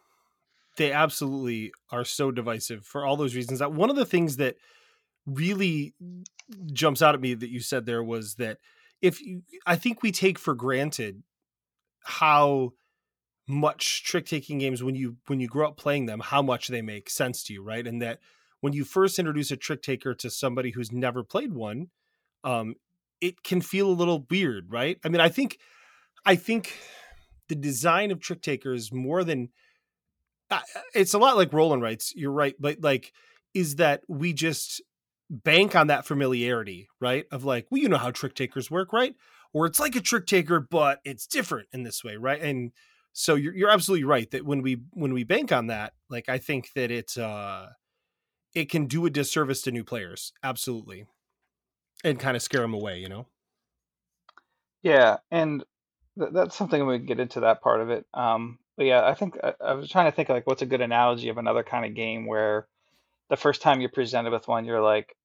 they 0.77 0.91
absolutely 0.91 1.71
are 1.91 2.03
so 2.03 2.31
divisive 2.31 2.85
for 2.85 3.05
all 3.05 3.15
those 3.15 3.35
reasons. 3.35 3.59
That 3.59 3.73
one 3.73 3.89
of 3.89 3.95
the 3.95 4.05
things 4.05 4.37
that 4.37 4.55
really 5.25 5.93
jumps 6.71 7.01
out 7.01 7.15
at 7.15 7.21
me 7.21 7.33
that 7.33 7.49
you 7.49 7.59
said 7.59 7.85
there 7.85 8.03
was 8.03 8.35
that 8.35 8.57
if 9.01 9.21
you, 9.21 9.43
I 9.65 9.75
think 9.75 10.01
we 10.01 10.11
take 10.11 10.37
for 10.37 10.53
granted 10.53 11.23
how 12.03 12.73
much 13.47 14.03
trick 14.03 14.25
taking 14.25 14.59
games 14.59 14.83
when 14.83 14.95
you 14.95 15.17
when 15.27 15.39
you 15.39 15.47
grow 15.47 15.67
up 15.67 15.77
playing 15.77 16.05
them 16.05 16.21
how 16.21 16.41
much 16.41 16.69
they 16.69 16.81
make 16.81 17.09
sense 17.09 17.43
to 17.43 17.53
you 17.53 17.61
right 17.61 17.85
and 17.85 18.01
that 18.01 18.19
when 18.63 18.71
you 18.71 18.85
first 18.85 19.19
introduce 19.19 19.51
a 19.51 19.57
trick 19.57 19.81
taker 19.81 20.15
to 20.15 20.29
somebody 20.29 20.71
who's 20.71 20.89
never 20.89 21.21
played 21.21 21.51
one, 21.51 21.87
um, 22.45 22.75
it 23.19 23.43
can 23.43 23.59
feel 23.59 23.89
a 23.89 23.91
little 23.91 24.25
weird, 24.31 24.71
right? 24.71 24.97
I 25.03 25.09
mean, 25.09 25.19
I 25.19 25.27
think, 25.27 25.59
I 26.25 26.37
think 26.37 26.73
the 27.49 27.55
design 27.55 28.09
of 28.09 28.21
trick 28.21 28.41
takers 28.41 28.89
more 28.89 29.25
than 29.25 29.49
it's 30.95 31.13
a 31.13 31.17
lot 31.17 31.35
like 31.35 31.51
roll 31.51 31.73
and 31.73 31.81
writes. 31.81 32.13
You're 32.15 32.31
right, 32.31 32.55
but 32.57 32.79
like, 32.79 33.11
is 33.53 33.75
that 33.75 34.03
we 34.07 34.31
just 34.31 34.81
bank 35.29 35.75
on 35.75 35.87
that 35.87 36.05
familiarity, 36.05 36.89
right? 36.99 37.25
Of 37.31 37.43
like, 37.43 37.67
well, 37.69 37.81
you 37.81 37.89
know 37.89 37.97
how 37.97 38.11
trick 38.11 38.35
takers 38.35 38.69
work, 38.69 38.93
right? 38.93 39.15
Or 39.53 39.65
it's 39.65 39.79
like 39.79 39.95
a 39.95 40.01
trick 40.01 40.25
taker, 40.25 40.59
but 40.59 40.99
it's 41.05 41.27
different 41.27 41.69
in 41.73 41.83
this 41.83 42.03
way, 42.03 42.17
right? 42.17 42.41
And 42.41 42.71
so 43.13 43.35
you're 43.35 43.55
you're 43.55 43.69
absolutely 43.69 44.03
right 44.03 44.29
that 44.31 44.45
when 44.45 44.61
we 44.61 44.81
when 44.91 45.13
we 45.13 45.23
bank 45.23 45.51
on 45.51 45.67
that, 45.67 45.93
like 46.09 46.29
I 46.29 46.39
think 46.39 46.73
that 46.73 46.91
it's 46.91 47.17
uh 47.17 47.69
it 48.55 48.69
can 48.69 48.85
do 48.87 49.05
a 49.05 49.09
disservice 49.09 49.61
to 49.63 49.71
new 49.71 49.83
players, 49.83 50.33
absolutely, 50.43 51.05
and 52.03 52.19
kind 52.19 52.35
of 52.35 52.43
scare 52.43 52.61
them 52.61 52.73
away, 52.73 52.99
you 52.99 53.09
know. 53.09 53.27
Yeah, 54.81 55.17
and 55.31 55.63
th- 56.19 56.31
that's 56.33 56.55
something 56.55 56.85
we 56.85 56.99
get 56.99 57.19
into 57.19 57.41
that 57.41 57.61
part 57.61 57.81
of 57.81 57.89
it. 57.89 58.05
Um, 58.13 58.59
but 58.77 58.85
yeah, 58.85 59.05
I 59.05 59.13
think 59.13 59.37
I, 59.43 59.53
I 59.63 59.73
was 59.73 59.89
trying 59.89 60.11
to 60.11 60.15
think 60.15 60.29
like 60.29 60.47
what's 60.47 60.61
a 60.61 60.67
good 60.67 60.81
analogy 60.81 61.29
of 61.29 61.37
another 61.37 61.63
kind 61.63 61.85
of 61.85 61.95
game 61.95 62.25
where 62.25 62.67
the 63.29 63.37
first 63.37 63.61
time 63.61 63.81
you're 63.81 63.89
presented 63.91 64.31
with 64.31 64.47
one, 64.47 64.65
you're 64.65 64.81
like, 64.81 65.15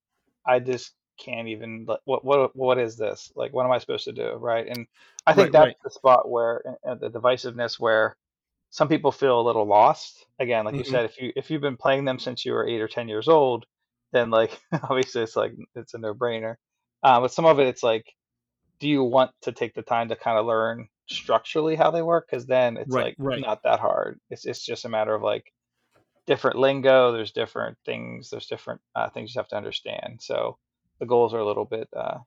I 0.46 0.60
just 0.60 0.94
can't 1.20 1.48
even 1.48 1.86
what 2.04 2.24
what 2.24 2.56
what 2.56 2.78
is 2.78 2.96
this? 2.96 3.32
Like, 3.36 3.52
what 3.52 3.66
am 3.66 3.72
I 3.72 3.78
supposed 3.78 4.04
to 4.04 4.12
do, 4.12 4.34
right? 4.34 4.66
And 4.68 4.86
I 5.26 5.34
think 5.34 5.50
Right, 5.50 5.52
that's 5.52 5.70
right. 5.70 5.76
the 5.84 5.90
spot 5.90 6.30
where 6.30 6.62
uh, 6.88 6.94
the 6.96 7.10
divisiveness 7.10 7.78
where 7.80 8.16
some 8.70 8.88
people 8.88 9.12
feel 9.12 9.40
a 9.40 9.42
little 9.42 9.66
lost. 9.66 10.26
Again, 10.38 10.64
like 10.64 10.78
you 10.78 10.84
Mhm. 10.84 10.84
said, 10.84 11.04
if 11.06 11.20
you 11.20 11.32
if 11.36 11.50
you've 11.50 11.62
been 11.62 11.76
playing 11.76 12.04
them 12.04 12.18
since 12.18 12.44
you 12.44 12.52
were 12.52 12.66
eight 12.68 12.80
or 12.80 12.88
ten 12.88 13.08
years 13.08 13.28
old, 13.28 13.66
then 14.12 14.30
like 14.30 14.60
obviously 14.84 15.22
it's 15.22 15.36
like 15.36 15.52
it's 15.74 15.94
a 15.94 15.98
no 15.98 16.14
brainer. 16.14 16.56
Uh, 17.02 17.20
but 17.20 17.32
some 17.32 17.46
of 17.46 17.60
it, 17.60 17.68
it's 17.68 17.82
like, 17.82 18.04
do 18.80 18.88
you 18.88 19.02
want 19.04 19.32
to 19.42 19.52
take 19.52 19.74
the 19.74 19.82
time 19.82 20.08
to 20.08 20.16
kind 20.16 20.38
of 20.38 20.46
learn 20.46 20.88
structurally 21.06 21.76
how 21.76 21.90
they 21.90 22.02
work? 22.02 22.26
Because 22.30 22.46
then 22.46 22.76
it's 22.76 22.96
Right, 22.96 22.96
like 22.96 23.18
not 23.34 23.62
that 23.64 23.80
hard. 23.80 24.20
It's 24.30 24.46
it's 24.46 24.64
just 24.64 24.84
a 24.84 24.88
matter 24.88 25.14
of 25.14 25.22
like 25.22 25.52
different 26.28 26.58
lingo. 26.58 27.10
There's 27.10 27.32
different 27.32 27.78
things. 27.86 28.28
There's 28.30 28.46
different 28.46 28.82
uh, 28.94 29.08
things 29.08 29.34
you 29.34 29.40
have 29.40 29.48
to 29.48 29.56
understand. 29.56 30.20
So 30.20 30.58
the 31.00 31.06
goals 31.06 31.32
are 31.32 31.38
a 31.38 31.46
little 31.46 31.64
bit 31.64 31.88
uh, 31.96 32.18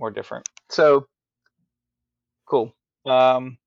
more 0.00 0.10
different. 0.10 0.48
So 0.70 1.06
cool. 2.46 2.74
Um, 3.04 3.58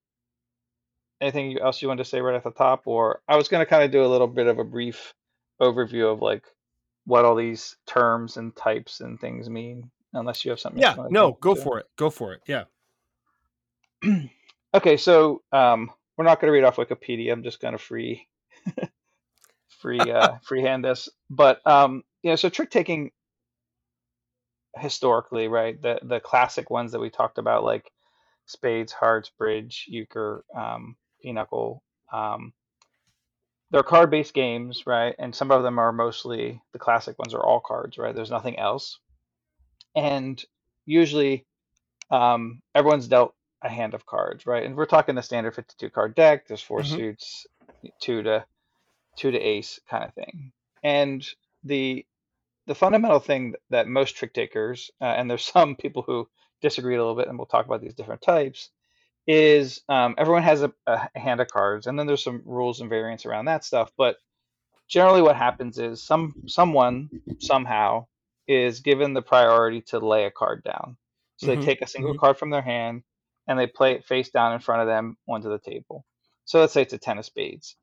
anything 1.22 1.60
else 1.60 1.82
you 1.82 1.88
want 1.88 2.00
to 2.00 2.06
say 2.06 2.20
right 2.20 2.36
at 2.36 2.44
the 2.44 2.52
top, 2.52 2.88
or 2.88 3.22
I 3.28 3.38
was 3.38 3.48
going 3.48 3.64
to 3.64 3.70
kind 3.70 3.84
of 3.84 3.92
do 3.92 4.04
a 4.04 4.08
little 4.08 4.28
bit 4.28 4.48
of 4.48 4.58
a 4.58 4.64
brief 4.64 5.14
overview 5.62 6.12
of 6.12 6.22
like 6.22 6.44
what 7.06 7.24
all 7.24 7.36
these 7.36 7.78
terms 7.86 8.36
and 8.38 8.56
types 8.56 9.00
and 9.00 9.20
things 9.22 9.48
mean, 9.48 9.92
unless 10.14 10.44
you 10.44 10.50
have 10.50 10.60
something. 10.60 10.82
Yeah, 10.82 10.96
no, 11.12 11.38
go 11.40 11.52
into. 11.52 11.62
for 11.62 11.80
it. 11.80 11.86
Go 11.98 12.10
for 12.10 12.34
it. 12.34 12.42
Yeah. 12.48 12.64
Okay, 14.72 14.98
so 14.98 15.42
um, 15.52 15.90
we're 16.16 16.26
not 16.26 16.40
going 16.40 16.50
to 16.50 16.52
read 16.52 16.64
off 16.64 16.76
Wikipedia. 16.76 17.32
I'm 17.32 17.42
just 17.42 17.60
going 17.60 17.72
to 17.72 17.80
free 17.80 18.28
free 19.80 20.12
uh, 20.12 20.34
freehand 20.44 20.84
this. 20.86 21.10
But 21.30 21.66
um, 21.66 22.04
you 22.22 22.32
know, 22.32 22.36
so 22.36 22.50
trick 22.50 22.70
taking 22.70 23.12
historically, 24.78 25.48
right? 25.48 25.82
The 25.82 26.00
the 26.04 26.20
classic 26.20 26.70
ones 26.70 26.92
that 26.92 27.00
we 27.00 27.10
talked 27.10 27.38
about, 27.38 27.64
like 27.64 27.92
spades, 28.46 28.92
hearts, 28.92 29.30
bridge, 29.38 29.86
euchre, 29.88 30.44
um, 30.56 30.96
pinochle. 31.22 31.84
Um, 32.12 32.54
they're 33.72 33.84
card-based 33.84 34.34
games, 34.34 34.88
right? 34.88 35.14
And 35.20 35.36
some 35.36 35.52
of 35.52 35.62
them 35.62 35.78
are 35.78 35.92
mostly 35.92 36.60
the 36.74 36.80
classic 36.80 37.20
ones 37.20 37.36
are 37.36 37.44
all 37.46 37.60
cards, 37.60 38.00
right? 38.00 38.16
There's 38.16 38.32
nothing 38.32 38.58
else. 38.58 39.00
And 39.96 40.44
usually, 40.86 41.46
um, 42.10 42.62
everyone's 42.74 43.08
dealt 43.08 43.36
a 43.62 43.70
hand 43.70 43.94
of 43.94 44.08
cards, 44.08 44.48
right? 44.48 44.64
And 44.64 44.76
we're 44.76 44.86
talking 44.88 45.14
the 45.14 45.22
standard 45.22 45.54
52 45.54 45.90
card 45.92 46.16
deck. 46.16 46.48
There's 46.48 46.64
4 46.64 46.82
Mhm. 46.82 46.96
suits, 46.96 47.46
two 48.02 48.24
to 48.24 48.46
two 49.18 49.32
to 49.32 49.40
ace 49.40 49.80
kind 49.90 50.04
of 50.04 50.14
thing. 50.14 50.52
And 50.84 51.26
the 51.64 52.06
the 52.68 52.76
fundamental 52.76 53.20
thing 53.20 53.56
that 53.72 53.88
most 53.88 54.16
trick 54.16 54.34
takers, 54.34 54.92
uh, 55.02 55.06
and 55.06 55.30
there's 55.30 55.46
some 55.54 55.76
people 55.76 56.04
who 56.04 56.30
disagree 56.62 56.96
a 56.96 57.00
little 57.00 57.16
bit, 57.16 57.28
and 57.28 57.38
we'll 57.38 57.48
talk 57.48 57.66
about 57.66 57.82
these 57.82 57.96
different 57.96 58.22
types, 58.22 58.70
is 59.28 59.82
um, 59.90 60.16
everyone 60.18 60.44
has 60.44 60.64
a, 60.64 60.74
a 60.88 61.10
hand 61.20 61.42
of 61.42 61.48
cards, 61.50 61.88
and 61.88 62.00
then 62.00 62.08
there's 62.08 62.24
some 62.24 62.42
rules 62.46 62.82
and 62.82 62.90
variants 62.90 63.26
around 63.26 63.46
that 63.46 63.66
stuff. 63.66 63.92
But 63.98 64.18
generally, 64.88 65.22
what 65.22 65.36
happens 65.38 65.80
is 65.80 66.04
some 66.04 66.36
someone 66.48 67.12
somehow 67.40 68.08
is 68.48 68.82
given 68.82 69.14
the 69.14 69.22
priority 69.22 69.82
to 69.82 70.00
lay 70.00 70.26
a 70.26 70.32
card 70.32 70.64
down. 70.64 70.98
So 71.38 71.52
Mhm, 71.52 71.52
they 71.52 71.58
take 71.58 71.82
a 71.82 71.88
single 71.88 72.14
mhm. 72.14 72.20
card 72.20 72.38
from 72.38 72.50
their 72.50 72.62
hand 72.62 73.04
and 73.48 73.58
they 73.60 73.68
play 73.68 73.94
it 73.94 74.06
face 74.06 74.30
down 74.30 74.54
in 74.54 74.60
front 74.60 74.82
of 74.82 74.88
them 74.88 75.18
onto 75.28 75.50
the 75.50 75.60
table. 75.60 76.06
So 76.46 76.60
let's 76.60 76.74
say 76.74 76.82
it's 76.82 76.94
a 76.94 76.98
ten 76.98 77.20
of 77.20 77.26
spades. 77.26 77.76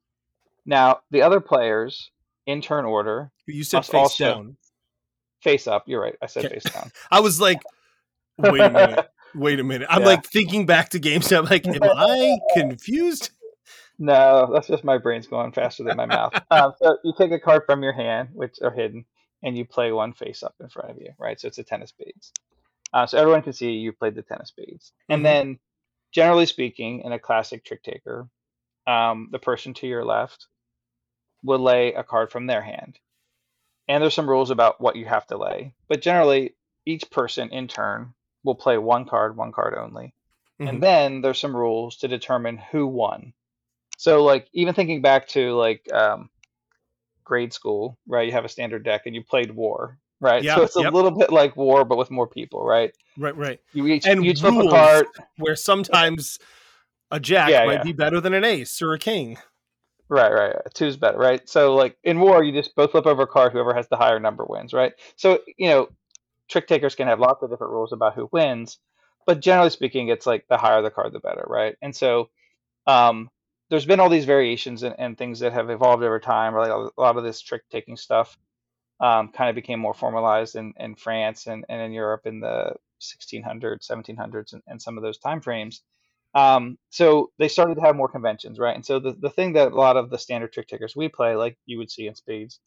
Now 0.67 0.99
the 1.09 1.23
other 1.23 1.39
players, 1.39 2.11
in 2.45 2.61
turn 2.61 2.85
order, 2.85 3.31
You 3.47 3.63
said 3.63 3.85
face 3.85 3.93
also- 3.95 4.23
down. 4.33 4.57
face 5.41 5.65
up. 5.67 5.85
You're 5.87 6.01
right. 6.01 6.15
I 6.21 6.27
said 6.27 6.45
Okay. 6.45 6.55
face 6.59 6.71
down. 6.71 6.91
I 7.11 7.21
was 7.21 7.41
like, 7.41 7.61
wait 8.37 8.61
a 8.61 8.69
minute. 8.69 9.07
Wait 9.35 9.59
a 9.59 9.63
minute. 9.63 9.87
I'm 9.91 10.01
Yeah. 10.01 10.07
like 10.07 10.25
thinking 10.25 10.65
back 10.65 10.89
to 10.89 10.99
games. 10.99 11.31
I'm 11.33 11.45
like, 11.45 11.67
am 11.67 11.77
I 11.83 12.37
confused? 12.55 13.31
No, 13.99 14.49
that's 14.53 14.67
just 14.67 14.85
my 14.85 14.97
brain's 14.97 15.27
going 15.27 15.51
faster 15.51 15.83
than 15.83 15.97
my 15.97 16.05
mouth. 16.05 16.33
Um, 16.51 16.73
so 16.81 16.97
you 17.03 17.13
take 17.17 17.31
a 17.31 17.39
card 17.39 17.63
from 17.65 17.83
your 17.83 17.91
hand, 17.91 18.29
which 18.33 18.57
are 18.63 18.71
hidden, 18.71 19.05
and 19.43 19.57
you 19.57 19.65
play 19.65 19.91
one 19.91 20.13
face 20.13 20.43
up 20.43 20.55
in 20.61 20.69
front 20.69 20.91
of 20.91 20.97
you, 20.97 21.09
right? 21.19 21.39
So 21.39 21.49
it's 21.49 21.57
a 21.57 21.63
ten 21.63 21.81
of 21.81 21.89
spades. 21.89 22.31
Uh, 22.93 23.05
so 23.05 23.17
everyone 23.17 23.41
can 23.41 23.51
see 23.53 23.71
you 23.73 23.91
played 23.91 24.15
the 24.15 24.21
ten 24.23 24.39
of 24.39 24.47
spades. 24.47 24.93
And 25.09 25.19
Mhm. 25.21 25.23
then, 25.25 25.59
generally 26.13 26.45
speaking, 26.45 27.01
in 27.01 27.11
a 27.11 27.19
classic 27.19 27.65
trick 27.65 27.83
taker, 27.83 28.29
um, 28.87 29.27
the 29.31 29.39
person 29.39 29.73
to 29.75 29.87
your 29.87 30.05
left 30.05 30.47
will 31.43 31.59
lay 31.59 31.93
a 31.93 32.03
card 32.03 32.31
from 32.31 32.47
their 32.47 32.61
hand. 32.61 32.99
And 33.87 34.01
there's 34.01 34.13
some 34.13 34.29
rules 34.29 34.49
about 34.49 34.81
what 34.81 34.95
you 34.95 35.05
have 35.05 35.27
to 35.27 35.37
lay. 35.37 35.73
But 35.87 36.01
generally, 36.01 36.55
each 36.85 37.09
person 37.09 37.49
in 37.49 37.67
turn 37.67 38.13
will 38.43 38.55
play 38.55 38.77
one 38.77 39.05
card, 39.05 39.37
one 39.37 39.51
card 39.51 39.75
only. 39.77 40.13
Mhm. 40.59 40.69
And 40.69 40.83
then 40.83 41.21
there's 41.21 41.39
some 41.39 41.55
rules 41.55 41.97
to 41.97 42.07
determine 42.07 42.57
who 42.57 42.87
won. 42.87 43.33
So 43.97 44.23
like 44.23 44.47
even 44.53 44.73
thinking 44.73 45.01
back 45.01 45.27
to 45.29 45.53
like 45.53 45.91
um, 45.91 46.29
grade 47.23 47.53
school, 47.53 47.97
right? 48.07 48.25
You 48.25 48.33
have 48.33 48.45
a 48.45 48.49
standard 48.49 48.83
deck 48.83 49.03
and 49.05 49.15
you 49.15 49.23
played 49.23 49.51
war, 49.51 49.97
right? 50.19 50.43
Yeah, 50.43 50.55
so 50.55 50.63
it's 50.63 50.75
a 50.75 50.81
yep. 50.81 50.93
little 50.93 51.11
bit 51.11 51.31
like 51.31 51.55
war, 51.55 51.85
but 51.85 51.97
with 51.97 52.11
more 52.11 52.27
people, 52.27 52.65
right? 52.65 52.93
Right, 53.17 53.35
right. 53.35 53.59
You 53.73 53.87
each 53.87 54.05
And 54.05 54.23
you 54.23 54.31
each 54.31 54.39
flip 54.39 54.55
a 54.55 54.69
card. 54.69 55.07
Where 55.37 55.55
sometimes 55.55 56.39
a 57.11 57.19
jack 57.19 57.49
Yeah, 57.49 57.65
might 57.65 57.75
yeah. 57.75 57.83
be 57.83 57.93
better 57.93 58.21
than 58.21 58.33
an 58.33 58.43
ace 58.43 58.81
or 58.81 58.93
a 58.93 58.99
king. 58.99 59.37
Right, 60.09 60.31
right. 60.31 60.55
Two's 60.73 60.95
better, 60.95 61.17
right? 61.17 61.47
So 61.49 61.75
like 61.75 61.97
in 62.03 62.19
war, 62.19 62.43
you 62.43 62.53
just 62.53 62.75
both 62.75 62.91
flip 62.91 63.05
over 63.05 63.23
a 63.23 63.27
card. 63.27 63.51
Whoever 63.51 63.73
has 63.73 63.89
the 63.89 63.97
higher 63.97 64.19
number 64.19 64.45
wins, 64.47 64.73
right? 64.73 64.93
So 65.17 65.39
you 65.57 65.67
know, 65.69 65.89
trick 66.49 66.67
takers 66.67 66.95
can 66.95 67.07
have 67.07 67.19
lots 67.19 67.43
of 67.43 67.49
different 67.49 67.73
rules 67.73 67.93
about 67.93 68.15
who 68.15 68.29
wins, 68.31 68.79
but 69.25 69.41
generally 69.41 69.69
speaking, 69.71 70.09
it's 70.09 70.25
like 70.27 70.47
the 70.49 70.57
higher 70.57 70.81
the 70.81 70.91
card, 70.91 71.13
the 71.13 71.19
better, 71.19 71.45
right? 71.47 71.75
And 71.81 71.95
so 71.95 72.29
um, 72.87 73.29
there's 73.69 73.85
been 73.85 73.99
all 73.99 74.09
these 74.09 74.25
variations 74.25 74.83
and, 74.83 74.95
and 74.99 75.17
things 75.17 75.39
that 75.41 75.53
have 75.53 75.69
evolved 75.69 76.03
over 76.03 76.19
time. 76.19 76.55
Like 76.55 76.71
a 76.71 76.89
lot 77.01 77.17
of 77.17 77.23
this 77.23 77.41
trick 77.41 77.63
taking 77.71 77.97
stuff 77.97 78.37
um, 78.99 79.29
kind 79.29 79.49
of 79.49 79.55
became 79.55 79.79
more 79.79 79.93
formalized 79.93 80.55
in, 80.55 80.73
in 80.79 80.95
France 80.95 81.47
and, 81.47 81.65
and 81.69 81.81
in 81.81 81.91
Europe 81.93 82.25
in 82.25 82.39
the 82.39 82.73
1600s, 83.01 83.83
1700s, 83.85 84.53
and, 84.53 84.63
and 84.67 84.81
some 84.81 84.97
of 84.97 85.03
those 85.03 85.17
time 85.19 85.41
frames. 85.41 85.83
Um, 86.37 86.77
so 86.91 87.31
they 87.39 87.47
started 87.47 87.75
to 87.75 87.81
have 87.81 87.95
more 87.95 88.07
conventions, 88.07 88.59
right? 88.59 88.75
And 88.75 88.85
so 88.85 88.99
the, 88.99 89.13
the 89.13 89.31
thing 89.31 89.53
that 89.53 89.71
a 89.71 89.75
lot 89.75 89.97
of 89.97 90.11
the 90.11 90.19
standard 90.19 90.53
trick 90.53 90.67
takers 90.67 90.95
we 90.95 91.09
play, 91.09 91.35
like 91.35 91.57
you 91.65 91.79
would 91.79 91.89
see 91.89 92.05
in 92.05 92.13
spades 92.13 92.59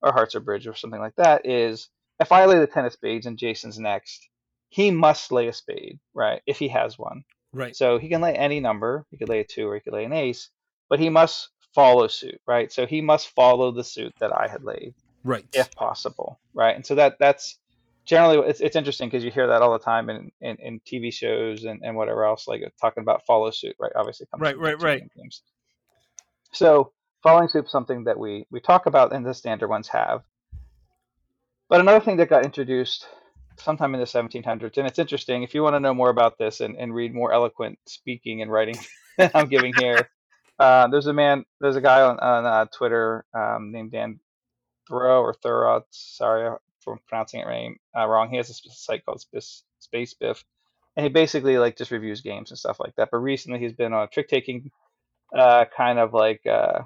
or 0.00 0.10
hearts 0.12 0.34
or 0.34 0.40
bridge 0.40 0.66
or 0.66 0.74
something 0.74 1.00
like 1.00 1.16
that, 1.16 1.44
is 1.44 1.90
if 2.18 2.32
I 2.32 2.46
lay 2.46 2.58
the 2.58 2.66
ten 2.66 2.86
of 2.86 2.94
spades 2.94 3.26
and 3.26 3.36
Jason's 3.36 3.78
next, 3.78 4.26
he 4.70 4.90
must 4.90 5.32
lay 5.32 5.48
a 5.48 5.52
spade, 5.52 5.98
right? 6.14 6.40
If 6.46 6.58
he 6.58 6.68
has 6.68 6.98
one. 6.98 7.24
Right. 7.52 7.76
So 7.76 7.98
he 7.98 8.08
can 8.08 8.22
lay 8.22 8.34
any 8.34 8.58
number. 8.58 9.04
He 9.10 9.18
could 9.18 9.28
lay 9.28 9.40
a 9.40 9.44
two 9.44 9.68
or 9.68 9.74
he 9.74 9.80
could 9.82 9.92
lay 9.92 10.04
an 10.04 10.14
ace, 10.14 10.48
but 10.88 10.98
he 10.98 11.10
must 11.10 11.50
follow 11.74 12.06
suit, 12.08 12.40
right? 12.46 12.72
So 12.72 12.86
he 12.86 13.02
must 13.02 13.28
follow 13.34 13.70
the 13.70 13.84
suit 13.84 14.14
that 14.20 14.32
I 14.34 14.48
had 14.48 14.64
laid 14.64 14.94
Right. 15.24 15.44
if 15.52 15.74
possible, 15.74 16.40
right? 16.54 16.74
And 16.74 16.86
so 16.86 16.94
that 16.94 17.16
that's 17.20 17.58
generally 18.04 18.48
it's 18.48 18.60
it's 18.60 18.76
interesting 18.76 19.08
because 19.08 19.24
you 19.24 19.30
hear 19.30 19.46
that 19.48 19.62
all 19.62 19.72
the 19.72 19.78
time 19.78 20.10
in, 20.10 20.30
in, 20.40 20.56
in 20.56 20.80
TV 20.80 21.12
shows 21.12 21.64
and, 21.64 21.80
and 21.84 21.96
whatever 21.96 22.24
else, 22.24 22.48
like 22.48 22.62
talking 22.80 23.02
about 23.02 23.24
follow 23.26 23.50
suit, 23.50 23.76
right? 23.78 23.92
Obviously, 23.94 24.26
comes 24.26 24.40
Right, 24.40 24.58
right, 24.58 24.80
right. 24.80 25.02
Games. 25.16 25.42
So 26.52 26.92
following 27.22 27.48
suit 27.48 27.66
is 27.66 27.70
something 27.70 28.04
that 28.04 28.18
we 28.18 28.46
we 28.50 28.60
talk 28.60 28.86
about 28.86 29.12
and 29.12 29.24
the 29.24 29.34
standard 29.34 29.68
ones 29.68 29.88
have. 29.88 30.22
But 31.68 31.80
another 31.80 32.00
thing 32.00 32.16
that 32.16 32.28
got 32.28 32.44
introduced 32.44 33.06
sometime 33.56 33.94
in 33.94 34.00
the 34.00 34.06
1700s, 34.06 34.76
and 34.78 34.86
it's 34.86 34.98
interesting 34.98 35.42
if 35.42 35.54
you 35.54 35.62
want 35.62 35.76
to 35.76 35.80
know 35.80 35.94
more 35.94 36.10
about 36.10 36.38
this 36.38 36.60
and, 36.60 36.76
and 36.76 36.94
read 36.94 37.14
more 37.14 37.32
eloquent 37.32 37.78
speaking 37.86 38.42
and 38.42 38.50
writing 38.50 38.76
than 39.18 39.30
I'm 39.34 39.48
giving 39.48 39.72
here. 39.78 40.08
Uh, 40.58 40.88
there's 40.88 41.06
a 41.06 41.12
man, 41.12 41.44
there's 41.60 41.76
a 41.76 41.80
guy 41.80 42.02
on, 42.02 42.18
on 42.18 42.44
uh, 42.44 42.66
Twitter 42.66 43.24
um, 43.32 43.70
named 43.70 43.92
Dan 43.92 44.18
Thurot 44.90 45.22
or 45.22 45.34
Thurot. 45.34 45.82
Sorry 45.90 46.56
for 46.80 46.98
pronouncing 47.08 47.40
it 47.40 47.46
wrong. 47.46 47.76
Uh, 47.96 48.06
wrong. 48.08 48.30
He 48.30 48.36
has 48.36 48.50
a 48.50 48.54
site 48.54 49.04
called 49.04 49.20
Space, 49.20 49.62
Space 49.80 50.14
Biff, 50.14 50.44
and 50.96 51.04
he 51.04 51.10
basically 51.10 51.58
like 51.58 51.76
just 51.76 51.90
reviews 51.90 52.20
games 52.20 52.50
and 52.50 52.58
stuff 52.58 52.80
like 52.80 52.94
that. 52.96 53.10
But 53.10 53.18
recently, 53.18 53.58
he's 53.58 53.72
been 53.72 53.92
on 53.92 54.04
a 54.04 54.08
trick 54.08 54.28
taking 54.28 54.70
uh, 55.34 55.64
kind 55.76 55.98
of 55.98 56.12
like 56.12 56.46
uh, 56.46 56.80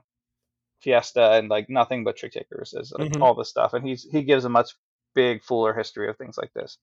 Fiesta 0.80 1.32
and 1.32 1.48
like 1.48 1.70
nothing 1.70 2.04
but 2.04 2.16
trick 2.16 2.32
takers 2.32 2.74
is 2.74 2.92
like 2.96 3.12
Mhm. 3.12 3.22
all 3.22 3.34
this 3.34 3.48
stuff, 3.48 3.72
and 3.74 3.86
he's 3.86 4.04
he 4.04 4.22
gives 4.22 4.44
a 4.44 4.48
much 4.50 4.74
big 5.14 5.42
fuller 5.42 5.72
history 5.74 6.08
of 6.08 6.18
things 6.18 6.36
like 6.36 6.52
this, 6.54 6.78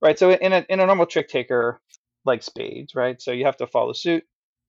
right? 0.00 0.18
So 0.18 0.30
in 0.30 0.52
a 0.52 0.64
in 0.68 0.80
a 0.80 0.86
normal 0.86 1.06
trick 1.06 1.28
taker 1.28 1.80
like 2.24 2.42
spades, 2.42 2.94
right? 2.94 3.20
So 3.20 3.32
you 3.32 3.46
have 3.46 3.56
to 3.58 3.66
follow 3.66 3.92
suit. 3.92 4.24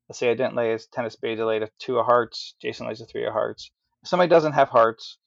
Let's 0.10 0.20
say 0.20 0.30
I 0.30 0.36
didn't 0.36 0.56
lay 0.56 0.74
a 0.74 0.80
ten 0.80 1.06
of 1.06 1.12
spades, 1.12 1.42
I 1.42 1.46
laid 1.46 1.64
a 1.64 1.70
two 1.80 1.98
of 2.00 2.06
hearts. 2.06 2.56
Jason 2.62 2.88
lays 2.88 3.02
a 3.02 3.06
three 3.06 3.26
of 3.26 3.34
hearts. 3.34 3.72
If 4.04 4.10
somebody 4.10 4.30
doesn't 4.30 4.54
have 4.54 4.70
hearts, 4.70 5.18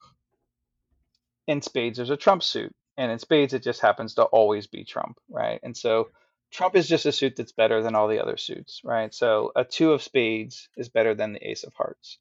in 1.48 1.62
spades 1.62 1.98
there's 1.98 2.10
a 2.10 2.16
trump 2.16 2.44
suit, 2.44 2.72
and 2.96 3.12
in 3.12 3.18
spades 3.18 3.54
it 3.54 3.64
just 3.64 3.80
happens 3.80 4.14
to 4.14 4.24
always 4.24 4.68
be 4.68 4.84
trump, 4.84 5.18
right? 5.30 5.60
And 5.64 5.76
so 5.76 6.10
trump 6.52 6.76
is 6.76 6.88
just 6.88 7.06
a 7.06 7.12
suit 7.12 7.36
that's 7.36 7.52
better 7.52 7.82
than 7.82 7.96
all 7.96 8.08
the 8.08 8.22
other 8.22 8.36
suits, 8.36 8.82
right? 8.84 9.12
So 9.14 9.52
a 9.56 9.64
two 9.64 9.92
of 9.92 10.02
spades 10.02 10.68
is 10.76 10.88
better 10.88 11.14
than 11.16 11.32
the 11.34 11.50
ace 11.50 11.64
of 11.64 11.74
hearts 11.74 12.18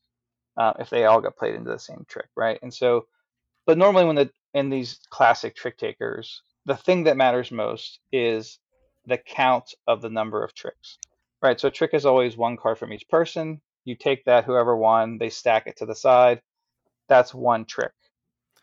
uh, 0.58 0.74
if 0.80 0.90
they 0.90 1.06
all 1.06 1.22
got 1.22 1.38
played 1.38 1.56
into 1.56 1.72
the 1.72 1.80
same 1.80 2.06
trick, 2.10 2.30
right? 2.36 2.60
And 2.62 2.74
so, 2.74 3.08
but 3.66 3.78
normally 3.78 4.06
when 4.06 4.16
the 4.16 4.32
in 4.54 4.70
these 4.70 5.00
classic 5.10 5.56
trick 5.56 5.78
takers, 5.78 6.42
the 6.66 6.78
thing 6.78 7.04
that 7.06 7.18
matters 7.18 7.52
most 7.52 8.00
is 8.12 8.60
the 9.06 9.18
count 9.18 9.74
of 9.88 10.02
the 10.02 10.10
number 10.10 10.44
of 10.44 10.54
tricks, 10.54 10.98
right? 11.42 11.60
So 11.60 11.70
a 11.70 11.72
trick 11.72 11.94
is 11.94 12.06
always 12.06 12.38
one 12.38 12.58
card 12.58 12.78
from 12.80 12.94
each 12.94 13.08
person. 13.10 13.62
You 13.86 13.96
take 13.96 14.26
that, 14.26 14.46
whoever 14.46 14.76
won, 14.76 15.18
they 15.18 15.30
stack 15.30 15.68
it 15.68 15.78
to 15.78 15.86
the 15.86 15.96
side. 15.96 16.42
That's 17.08 17.34
one 17.34 17.66
trick, 17.66 17.94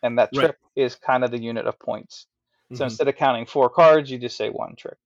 and 0.04 0.18
that 0.18 0.32
Right. 0.32 0.50
trick 0.50 0.58
is 0.76 0.94
kind 0.94 1.24
of 1.24 1.32
the 1.32 1.42
unit 1.42 1.66
of 1.66 1.78
points. 1.80 2.26
So 2.74 2.84
Mhm. 2.84 2.88
instead 2.90 3.08
of 3.08 3.16
counting 3.16 3.46
four 3.46 3.70
cards, 3.70 4.10
you 4.10 4.18
just 4.18 4.36
say 4.36 4.50
one 4.50 4.76
trick. 4.76 4.98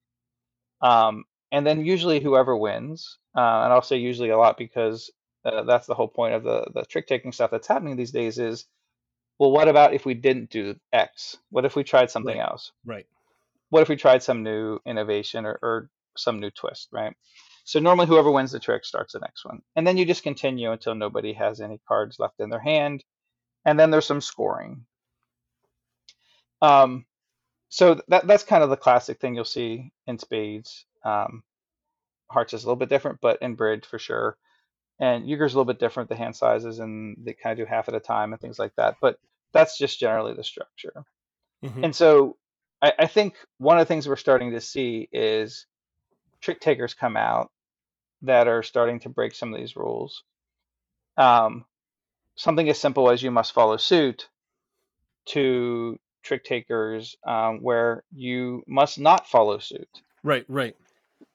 Um, 0.82 1.24
and 1.52 1.66
then 1.66 1.84
usually 1.84 2.20
whoever 2.20 2.56
wins, 2.56 3.18
uh, 3.36 3.40
and 3.40 3.72
I'll 3.72 3.82
say 3.82 3.96
usually 3.96 4.30
a 4.30 4.36
lot 4.38 4.58
because 4.58 5.10
uh, 5.44 5.62
that's 5.62 5.86
the 5.86 5.94
whole 5.94 6.08
point 6.08 6.34
of 6.34 6.42
the 6.42 6.66
the 6.74 6.84
trick 6.84 7.06
taking 7.06 7.32
stuff 7.32 7.50
that's 7.50 7.68
happening 7.68 7.96
these 7.96 8.10
days 8.12 8.38
is, 8.38 8.66
well, 9.38 9.52
what 9.52 9.68
about 9.68 9.94
if 9.94 10.04
we 10.04 10.14
didn't 10.14 10.50
do 10.50 10.76
X? 10.92 11.36
What 11.50 11.64
if 11.64 11.76
we 11.76 11.84
tried 11.84 12.10
something 12.10 12.38
Right. 12.38 12.42
else? 12.42 12.72
Right. 12.84 13.06
What 13.70 13.82
if 13.82 13.88
we 13.88 13.96
tried 13.96 14.22
some 14.22 14.42
new 14.42 14.80
innovation 14.86 15.46
or, 15.46 15.58
or 15.62 15.90
some 16.16 16.40
new 16.40 16.50
twist, 16.50 16.88
right? 16.92 17.14
So 17.64 17.80
normally 17.80 18.06
whoever 18.06 18.30
wins 18.30 18.52
the 18.52 18.60
trick 18.60 18.84
starts 18.84 19.12
the 19.12 19.20
next 19.20 19.44
one, 19.44 19.62
and 19.76 19.86
then 19.86 19.96
you 19.96 20.04
just 20.06 20.22
continue 20.22 20.72
until 20.72 20.94
nobody 20.94 21.34
has 21.34 21.60
any 21.60 21.80
cards 21.86 22.18
left 22.18 22.40
in 22.40 22.50
their 22.50 22.60
hand, 22.60 23.04
and 23.68 23.78
then 23.78 23.90
there's 23.90 24.06
some 24.06 24.22
scoring. 24.22 24.86
Um, 26.62 27.04
so 27.68 28.00
that 28.08 28.26
that's 28.26 28.44
kind 28.44 28.62
of 28.62 28.70
the 28.70 28.78
classic 28.78 29.20
thing 29.20 29.34
you'll 29.34 29.44
see 29.44 29.92
in 30.06 30.18
spades. 30.18 30.86
Um, 31.04 31.42
hearts 32.30 32.54
is 32.54 32.64
a 32.64 32.66
little 32.66 32.76
bit 32.76 32.88
different, 32.88 33.20
but 33.20 33.42
in 33.42 33.56
bridge 33.56 33.84
for 33.84 33.98
sure. 33.98 34.38
And 34.98 35.28
euchre's 35.28 35.52
a 35.52 35.56
little 35.58 35.70
bit 35.70 35.78
different, 35.78 36.08
the 36.08 36.16
hand 36.16 36.34
sizes, 36.34 36.78
and 36.78 37.16
they 37.22 37.34
kind 37.34 37.52
of 37.52 37.64
do 37.64 37.68
half 37.68 37.88
at 37.88 37.94
a 37.94 38.00
time 38.00 38.32
and 38.32 38.40
things 38.40 38.58
like 38.58 38.74
that. 38.76 38.96
But 39.02 39.18
that's 39.52 39.76
just 39.76 40.00
generally 40.00 40.32
the 40.32 40.42
structure. 40.42 41.04
Mhm. 41.62 41.84
And 41.84 41.94
so 41.94 42.38
I, 42.80 42.92
I 43.00 43.06
think 43.06 43.34
one 43.58 43.78
of 43.78 43.82
the 43.82 43.92
things 43.92 44.08
we're 44.08 44.16
starting 44.16 44.52
to 44.52 44.62
see 44.62 45.08
is 45.12 45.66
trick 46.40 46.60
takers 46.60 46.94
come 46.94 47.18
out 47.18 47.50
that 48.22 48.48
are 48.48 48.62
starting 48.62 49.00
to 49.00 49.10
break 49.10 49.34
some 49.34 49.52
of 49.52 49.60
these 49.60 49.76
rules. 49.76 50.24
Um, 51.18 51.66
something 52.38 52.68
as 52.70 52.78
simple 52.80 53.10
as 53.10 53.22
you 53.22 53.30
must 53.30 53.52
follow 53.52 53.76
suit 53.76 54.28
to 55.26 55.98
trick 56.22 56.44
takers 56.44 57.16
um, 57.26 57.58
where 57.58 58.04
you 58.14 58.62
must 58.66 58.98
not 58.98 59.28
follow 59.28 59.58
suit. 59.58 59.88
Right. 60.22 60.44
Right. 60.48 60.76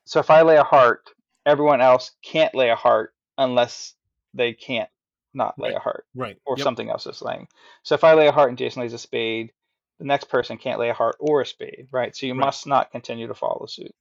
So 0.06 0.20
if 0.20 0.30
I 0.30 0.42
lay 0.42 0.58
a 0.58 0.64
heart, 0.64 1.10
everyone 1.46 1.82
else 1.82 2.12
can't 2.24 2.56
lay 2.56 2.70
a 2.70 2.76
heart 2.76 3.14
unless 3.38 3.94
they 4.34 4.54
can't 4.54 4.90
not 5.34 5.60
lay 5.60 5.70
Right. 5.70 5.78
a 5.78 5.80
heart 5.80 6.06
Right. 6.16 6.38
or 6.46 6.58
Yep. 6.58 6.64
something 6.64 6.90
else 6.90 7.06
is 7.06 7.22
laying. 7.22 7.48
So 7.84 7.96
if 7.96 8.04
I 8.04 8.14
lay 8.14 8.28
a 8.28 8.32
heart 8.32 8.50
and 8.50 8.58
Jason 8.58 8.82
lays 8.82 8.94
a 8.94 8.98
spade, 8.98 9.52
the 10.00 10.06
next 10.06 10.26
person 10.26 10.58
can't 10.58 10.80
lay 10.80 10.90
a 10.90 10.94
heart 10.94 11.18
or 11.20 11.42
a 11.42 11.46
spade, 11.46 11.88
right? 11.92 12.16
So 12.16 12.26
you 12.26 12.34
Right. 12.34 12.46
must 12.46 12.66
not 12.66 12.92
continue 12.92 13.28
to 13.28 13.34
follow 13.34 13.66
suit. 13.68 13.94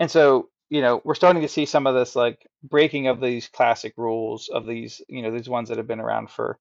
And 0.00 0.10
so, 0.10 0.48
you 0.70 0.80
know, 0.80 1.00
we're 1.04 1.14
starting 1.14 1.42
to 1.42 1.48
see 1.48 1.66
some 1.66 1.86
of 1.86 1.94
this 1.94 2.16
like 2.16 2.46
breaking 2.62 3.08
of 3.08 3.20
these 3.20 3.48
classic 3.48 3.94
rules 3.96 4.48
of 4.48 4.66
these, 4.66 5.00
you 5.08 5.22
know, 5.22 5.30
these 5.30 5.48
ones 5.48 5.68
that 5.68 5.78
have 5.78 5.86
been 5.86 6.00
around 6.00 6.30
for 6.30 6.58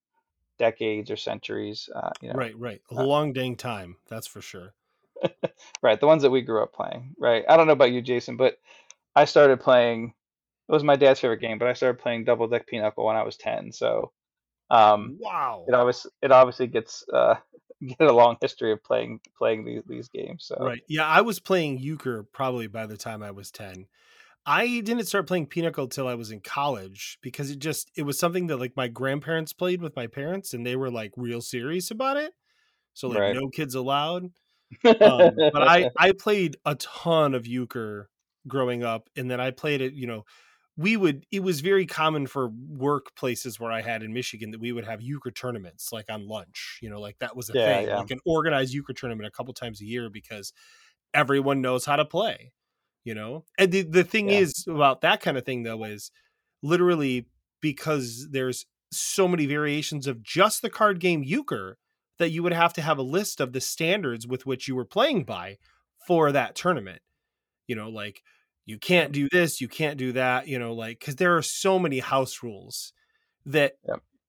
decades 0.59 1.09
or 1.09 1.15
centuries, 1.17 1.89
uh, 1.95 2.11
you 2.21 2.29
know, 2.29 2.35
Right. 2.35 2.57
Right. 2.57 2.81
A 2.91 2.95
uh, 2.95 3.05
long 3.05 3.33
dang 3.33 3.55
time. 3.55 3.97
That's 4.09 4.27
for 4.27 4.41
sure. 4.41 4.73
right? 5.81 5.99
The 5.99 6.07
ones 6.07 6.23
that 6.23 6.31
we 6.31 6.41
grew 6.41 6.61
up 6.61 6.73
playing, 6.73 7.15
right? 7.17 7.43
I 7.47 7.57
don't 7.57 7.67
know 7.67 7.73
about 7.73 7.91
you, 7.91 8.01
Jason, 8.01 8.37
but 8.37 8.57
I 9.15 9.25
started 9.25 9.59
playing. 9.59 10.13
It 10.69 10.71
was 10.71 10.83
my 10.83 10.95
dad's 10.95 11.19
favorite 11.19 11.41
game, 11.41 11.59
but 11.59 11.67
I 11.67 11.73
started 11.73 12.01
playing 12.01 12.23
Double 12.23 12.47
Deck 12.47 12.67
Pinochle 12.67 13.05
when 13.05 13.15
I 13.15 13.23
was 13.23 13.37
ten. 13.37 13.71
So 13.71 14.11
um, 14.69 15.17
Wow. 15.19 15.65
it 15.67 15.73
obviously 15.73 16.11
it 16.21 16.31
obviously 16.31 16.67
gets 16.67 17.03
uh, 17.13 17.35
get 17.87 18.07
a 18.07 18.13
long 18.13 18.37
history 18.41 18.71
of 18.71 18.83
playing 18.83 19.19
playing 19.37 19.65
these 19.65 19.83
these 19.87 20.09
games. 20.09 20.45
So 20.45 20.55
Right. 20.59 20.81
Yeah, 20.87 21.05
I 21.07 21.21
was 21.21 21.39
playing 21.39 21.79
euchre 21.79 22.23
probably 22.23 22.67
by 22.67 22.85
the 22.85 22.97
time 22.97 23.23
I 23.23 23.31
was 23.31 23.51
10. 23.51 23.87
I 24.45 24.81
didn't 24.81 25.05
start 25.05 25.27
playing 25.27 25.47
Pinochle 25.47 25.87
till 25.87 26.07
I 26.07 26.15
was 26.15 26.31
in 26.31 26.41
college 26.41 27.17
because 27.21 27.49
it 27.49 27.59
just 27.59 27.89
it 27.95 28.03
was 28.03 28.19
something 28.19 28.47
that 28.47 28.57
like 28.57 28.75
my 28.75 28.87
grandparents 28.89 29.53
played 29.53 29.81
with 29.81 29.95
my 29.95 30.07
parents 30.07 30.53
and 30.53 30.65
they 30.65 30.75
were 30.75 30.91
like 30.91 31.11
real 31.15 31.41
serious 31.41 31.91
about 31.91 32.17
it. 32.17 32.33
So 32.93 33.07
like 33.07 33.19
Right. 33.19 33.33
no 33.33 33.47
kids 33.49 33.75
allowed. 33.75 34.31
Um, 34.85 35.35
but 35.51 35.63
I 35.63 35.89
I 35.97 36.11
played 36.11 36.57
a 36.65 36.75
ton 36.75 37.33
of 37.35 37.47
euchre 37.47 38.09
growing 38.47 38.83
up 38.83 39.09
and 39.15 39.31
then 39.31 39.39
I 39.39 39.51
played 39.51 39.81
it, 39.81 39.93
you 39.93 40.07
know, 40.07 40.25
we 40.77 40.97
would 40.97 41.25
it 41.31 41.41
was 41.41 41.61
very 41.61 41.85
common 41.85 42.25
for 42.27 42.49
workplaces 42.49 43.59
where 43.59 43.71
I 43.71 43.81
had 43.81 44.01
in 44.03 44.13
Michigan 44.13 44.51
that 44.51 44.59
we 44.59 44.71
would 44.71 44.85
have 44.85 45.01
euchre 45.01 45.31
tournaments 45.31 45.91
like 45.91 46.09
on 46.09 46.27
lunch, 46.27 46.79
you 46.81 46.89
know, 46.89 46.99
like 46.99 47.19
that 47.19 47.35
was 47.35 47.49
a 47.49 47.53
Yeah, 47.53 47.57
thing. 47.57 47.87
yeah. 47.87 48.03
Like 48.03 48.09
an 48.11 48.19
organized 48.25 48.73
euchre 48.73 48.93
tournament 48.93 49.27
a 49.27 49.31
couple 49.31 49.53
times 49.53 49.81
a 49.81 49.85
year 49.85 50.09
because 50.09 50.51
everyone 51.13 51.61
knows 51.61 51.85
how 51.85 51.95
to 51.97 52.05
play, 52.05 52.53
you 53.03 53.15
know. 53.15 53.45
And 53.57 53.71
the 53.71 53.83
the 53.83 54.03
thing 54.03 54.29
Yeah. 54.29 54.31
is 54.31 54.65
about 54.67 55.01
that 55.01 55.21
kind 55.21 55.37
of 55.37 55.45
thing 55.45 55.63
though 55.63 55.83
is 55.83 56.11
literally 56.63 57.27
because 57.61 58.29
there's 58.31 58.65
so 58.91 59.27
many 59.27 59.45
variations 59.45 60.07
of 60.07 60.21
just 60.23 60.61
the 60.61 60.69
card 60.69 60.99
game 60.99 61.23
euchre 61.23 61.77
that 62.19 62.29
you 62.31 62.43
would 62.43 62.53
have 62.53 62.73
to 62.73 62.81
have 62.81 62.97
a 62.97 63.03
list 63.03 63.41
of 63.41 63.53
the 63.53 63.61
standards 63.61 64.27
with 64.27 64.45
which 64.45 64.67
you 64.67 64.75
were 64.75 64.85
playing 64.85 65.23
by 65.25 65.57
for 66.07 66.31
that 66.31 66.55
tournament. 66.55 67.01
You 67.67 67.75
know, 67.75 67.89
like 67.89 68.23
you 68.65 68.77
can't 68.77 69.11
do 69.11 69.27
this, 69.29 69.59
you 69.61 69.67
can't 69.67 69.97
do 69.97 70.13
that, 70.13 70.47
you 70.47 70.59
know, 70.59 70.73
like 70.73 70.99
cuz 70.99 71.15
there 71.15 71.37
are 71.37 71.41
so 71.41 71.77
many 71.79 71.99
house 71.99 72.43
rules 72.43 72.93
that 73.45 73.75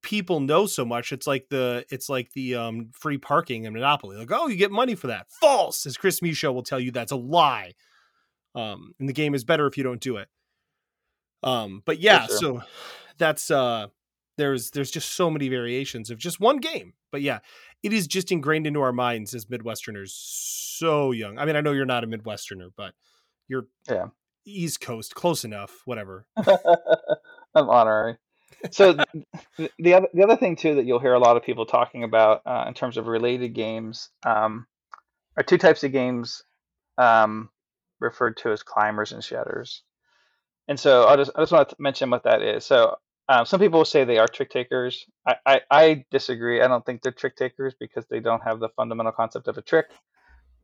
people 0.03 0.41
know 0.41 0.67
so 0.67 0.85
much. 0.85 1.13
It's 1.13 1.27
like 1.27 1.49
the 1.49 1.85
it's 1.91 2.09
like 2.09 2.33
the 2.33 2.55
um 2.55 2.91
free 2.93 3.19
parking 3.19 3.65
in 3.65 3.73
Monopoly. 3.73 4.17
Like, 4.17 4.31
"Oh, 4.31 4.47
you 4.49 4.57
get 4.57 4.71
money 4.71 4.95
for 4.95 5.09
that." 5.09 5.27
False. 5.41 5.87
As 5.87 5.97
Chris 5.97 6.23
Michaud 6.23 6.53
will 6.53 6.63
tell 6.63 6.79
you 6.79 6.93
that's 6.93 7.13
a 7.13 7.17
lie. 7.17 7.75
Um 8.55 8.95
and 9.01 9.09
the 9.09 9.13
game 9.13 9.35
is 9.35 9.45
better 9.45 9.67
if 9.67 9.77
you 9.77 9.83
don't 9.83 10.01
do 10.01 10.19
it. 10.19 10.29
Um 11.43 11.83
but 11.85 11.99
yeah, 11.99 12.27
sure. 12.27 12.39
so 12.39 12.63
that's 13.19 13.51
uh 13.51 13.89
there's 14.37 14.71
there's 14.71 14.91
just 14.91 15.15
so 15.15 15.31
many 15.31 15.49
variations 15.49 16.11
of 16.11 16.19
just 16.19 16.41
one 16.41 16.59
game. 16.59 16.95
But 17.11 17.23
yeah, 17.23 17.41
it 17.83 17.93
is 17.93 18.07
just 18.07 18.33
ingrained 18.33 18.67
into 18.67 18.81
our 18.81 18.93
minds 18.93 19.35
as 19.35 19.47
Midwesterners 19.47 20.11
so 20.11 21.13
young. 21.13 21.39
I 21.39 21.45
mean, 21.45 21.57
I 21.57 21.61
know 21.61 21.73
you're 21.73 21.87
not 21.87 22.05
a 22.05 22.07
Midwesterner, 22.07 22.71
but 22.77 22.95
you're 23.49 23.67
Yeah. 23.89 24.07
East 24.45 24.81
Coast, 24.81 25.15
close 25.15 25.45
enough, 25.45 25.83
whatever. 25.85 26.27
I'm 26.37 27.71
honorary. 27.71 28.17
So 28.71 28.95
th- 29.57 29.73
the 29.79 29.95
other 29.95 30.09
the 30.15 30.23
other 30.25 30.37
thing 30.37 30.57
too 30.57 30.77
that 30.77 30.87
you'll 30.87 31.01
hear 31.01 31.15
a 31.15 31.19
lot 31.19 31.37
of 31.37 31.43
people 31.43 31.67
talking 31.67 32.05
about 32.05 32.43
uh, 32.47 32.65
in 32.67 32.75
terms 32.75 32.97
of 32.97 33.07
related 33.07 33.51
games 33.55 34.11
um, 34.25 34.67
are 35.37 35.43
two 35.43 35.59
types 35.59 35.85
of 35.85 35.93
games 35.93 36.43
um, 36.99 37.51
referred 38.01 38.37
to 38.39 38.53
as 38.53 38.63
climbers 38.63 39.13
and 39.13 39.23
shedders. 39.23 39.83
And 40.69 40.79
so 40.81 41.07
I 41.09 41.17
just 41.17 41.31
I 41.37 41.43
just 41.43 41.53
want 41.53 41.69
to 41.71 41.77
mention 41.79 42.11
what 42.11 42.25
that 42.25 42.43
is. 42.43 42.65
So 42.65 42.97
um, 43.29 43.47
some 43.47 43.61
people 43.61 43.81
will 43.81 43.85
say 43.85 44.05
they 44.05 44.19
are 44.19 44.29
trick 44.29 44.51
takers. 44.51 45.07
I, 45.27 45.37
I 45.47 45.61
I 45.71 46.05
disagree. 46.11 46.63
I 46.63 46.69
don't 46.69 46.85
think 46.85 47.03
they're 47.03 47.13
trick 47.13 47.37
takers 47.37 47.75
because 47.79 48.07
they 48.09 48.21
don't 48.21 48.43
have 48.43 48.61
the 48.61 48.71
fundamental 48.71 49.13
concept 49.13 49.49
of 49.49 49.59
a 49.59 49.63
trick. 49.63 49.87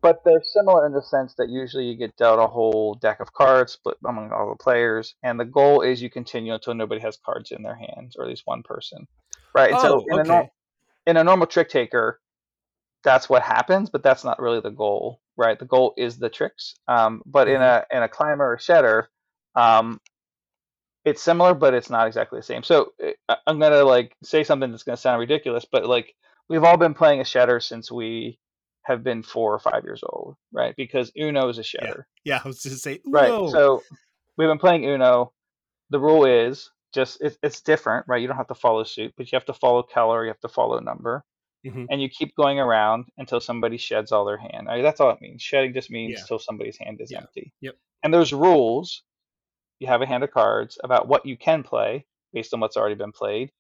But 0.02 0.22
they're 0.24 0.42
similar 0.44 0.86
in 0.86 0.92
the 0.92 1.02
sense 1.02 1.34
that 1.36 1.50
usually 1.50 1.84
you 1.86 1.96
get 1.96 2.16
dealt 2.16 2.38
a 2.40 2.46
whole 2.46 2.94
deck 2.94 3.20
of 3.20 3.32
cards 3.32 3.72
split 3.72 3.98
among 4.06 4.32
all 4.32 4.48
the 4.50 4.62
players, 4.62 5.14
and 5.22 5.38
the 5.40 5.44
goal 5.44 5.82
is 5.82 6.00
you 6.02 6.10
continue 6.10 6.54
until 6.54 6.74
nobody 6.74 7.00
has 7.02 7.18
cards 7.24 7.52
in 7.52 7.62
their 7.62 7.76
hands, 7.76 8.16
or 8.16 8.24
at 8.24 8.28
least 8.30 8.42
one 8.46 8.62
person, 8.62 9.06
right? 9.54 9.70
And 9.70 9.80
so 9.80 9.98
Oh, 9.98 10.06
in, 10.06 10.18
a 10.18 10.24
okay. 10.24 10.24
nor- 10.24 10.50
in 11.06 11.16
a 11.18 11.24
normal 11.24 11.46
trick 11.46 11.68
taker, 11.70 12.20
that's 13.04 13.30
what 13.30 13.42
happens, 13.42 13.90
but 13.90 14.02
that's 14.02 14.24
not 14.24 14.40
really 14.40 14.60
the 14.60 14.70
goal, 14.70 15.20
right? 15.36 15.58
The 15.58 15.66
goal 15.66 15.94
is 15.98 16.18
the 16.18 16.30
tricks. 16.30 16.74
Um, 16.88 17.22
but 17.26 17.48
in 17.48 17.62
a 17.62 17.84
in 17.90 18.02
a 18.02 18.08
climber 18.08 18.54
or 18.54 18.58
shedder, 18.58 19.10
um, 19.56 20.00
it's 21.04 21.22
similar, 21.22 21.54
but 21.54 21.74
it's 21.74 21.90
not 21.90 22.06
exactly 22.08 22.38
the 22.40 22.44
same. 22.44 22.62
So 22.62 22.92
I- 23.28 23.38
I'm 23.46 23.60
gonna 23.60 23.84
like 23.84 24.16
say 24.22 24.44
something 24.44 24.70
that's 24.70 24.84
gonna 24.84 24.96
sound 24.98 25.20
ridiculous, 25.20 25.66
but 25.70 25.86
like 25.86 26.14
we've 26.48 26.64
all 26.64 26.78
been 26.78 26.94
playing 26.94 27.20
a 27.20 27.24
shedder 27.24 27.60
since 27.60 27.90
we 27.92 28.38
have 28.90 29.03
been 29.05 29.22
four 29.22 29.55
or 29.55 29.59
five 29.59 29.85
years 29.85 30.03
old, 30.05 30.37
right? 30.53 30.74
Because 30.76 31.11
Uno 31.18 31.48
is 31.48 31.59
a 31.59 31.62
shedder, 31.62 32.07
Yeah, 32.24 32.40
I 32.44 32.48
was 32.48 32.62
just 32.62 32.83
say 32.83 33.00
right? 33.07 33.29
So 33.50 33.83
we've 34.37 34.48
been 34.48 34.59
playing 34.59 34.85
Uno. 34.85 35.33
The 35.90 35.98
rule 36.00 36.24
is 36.26 36.70
just 36.94 37.20
it, 37.22 37.38
it's 37.42 37.61
different, 37.62 38.07
right? 38.09 38.20
You 38.20 38.26
don't 38.29 38.37
have 38.37 38.48
to 38.48 38.55
follow 38.55 38.85
suit, 38.85 39.14
but 39.16 39.31
you 39.31 39.37
have 39.37 39.46
to 39.46 39.55
follow 39.55 39.83
color, 39.83 40.24
you 40.24 40.29
have 40.29 40.40
to 40.40 40.48
follow 40.48 40.79
number, 40.81 41.24
Mhm. 41.64 41.87
and 41.90 42.03
you 42.03 42.09
keep 42.09 42.35
going 42.37 42.59
around 42.59 43.07
until 43.18 43.40
somebody 43.40 43.76
sheds 43.76 44.12
all 44.12 44.24
their 44.24 44.38
hand. 44.38 44.68
I 44.68 44.74
mean, 44.76 44.83
that's 44.83 45.00
all 45.00 45.11
it 45.11 45.20
means. 45.20 45.40
Shedding 45.42 45.72
just 45.74 45.90
means 45.90 46.14
Yeah. 46.14 46.20
until 46.20 46.38
somebody's 46.38 46.79
hand 46.79 47.00
is 47.00 47.11
Yeah. 47.11 47.18
empty. 47.18 47.53
Yep. 47.61 47.76
And 48.03 48.12
there's 48.14 48.33
rules. 48.33 49.03
You 49.79 49.87
have 49.87 50.03
a 50.03 50.07
hand 50.07 50.24
of 50.24 50.31
cards 50.31 50.79
about 50.83 51.07
what 51.09 51.24
you 51.26 51.37
can 51.37 51.62
play 51.62 52.07
based 52.33 52.53
on 52.55 52.61
what's 52.61 52.76
already 52.76 52.94
been 52.96 53.12
played, 53.12 53.50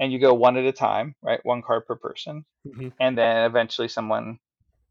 and 0.00 0.12
you 0.12 0.18
go 0.18 0.34
one 0.34 0.56
at 0.56 0.64
a 0.64 0.72
time, 0.72 1.14
right? 1.22 1.40
One 1.44 1.62
card 1.62 1.86
per 1.86 1.96
person, 1.96 2.44
Mhm. 2.66 2.92
and 3.00 3.16
then 3.16 3.44
eventually 3.46 3.88
someone 3.88 4.38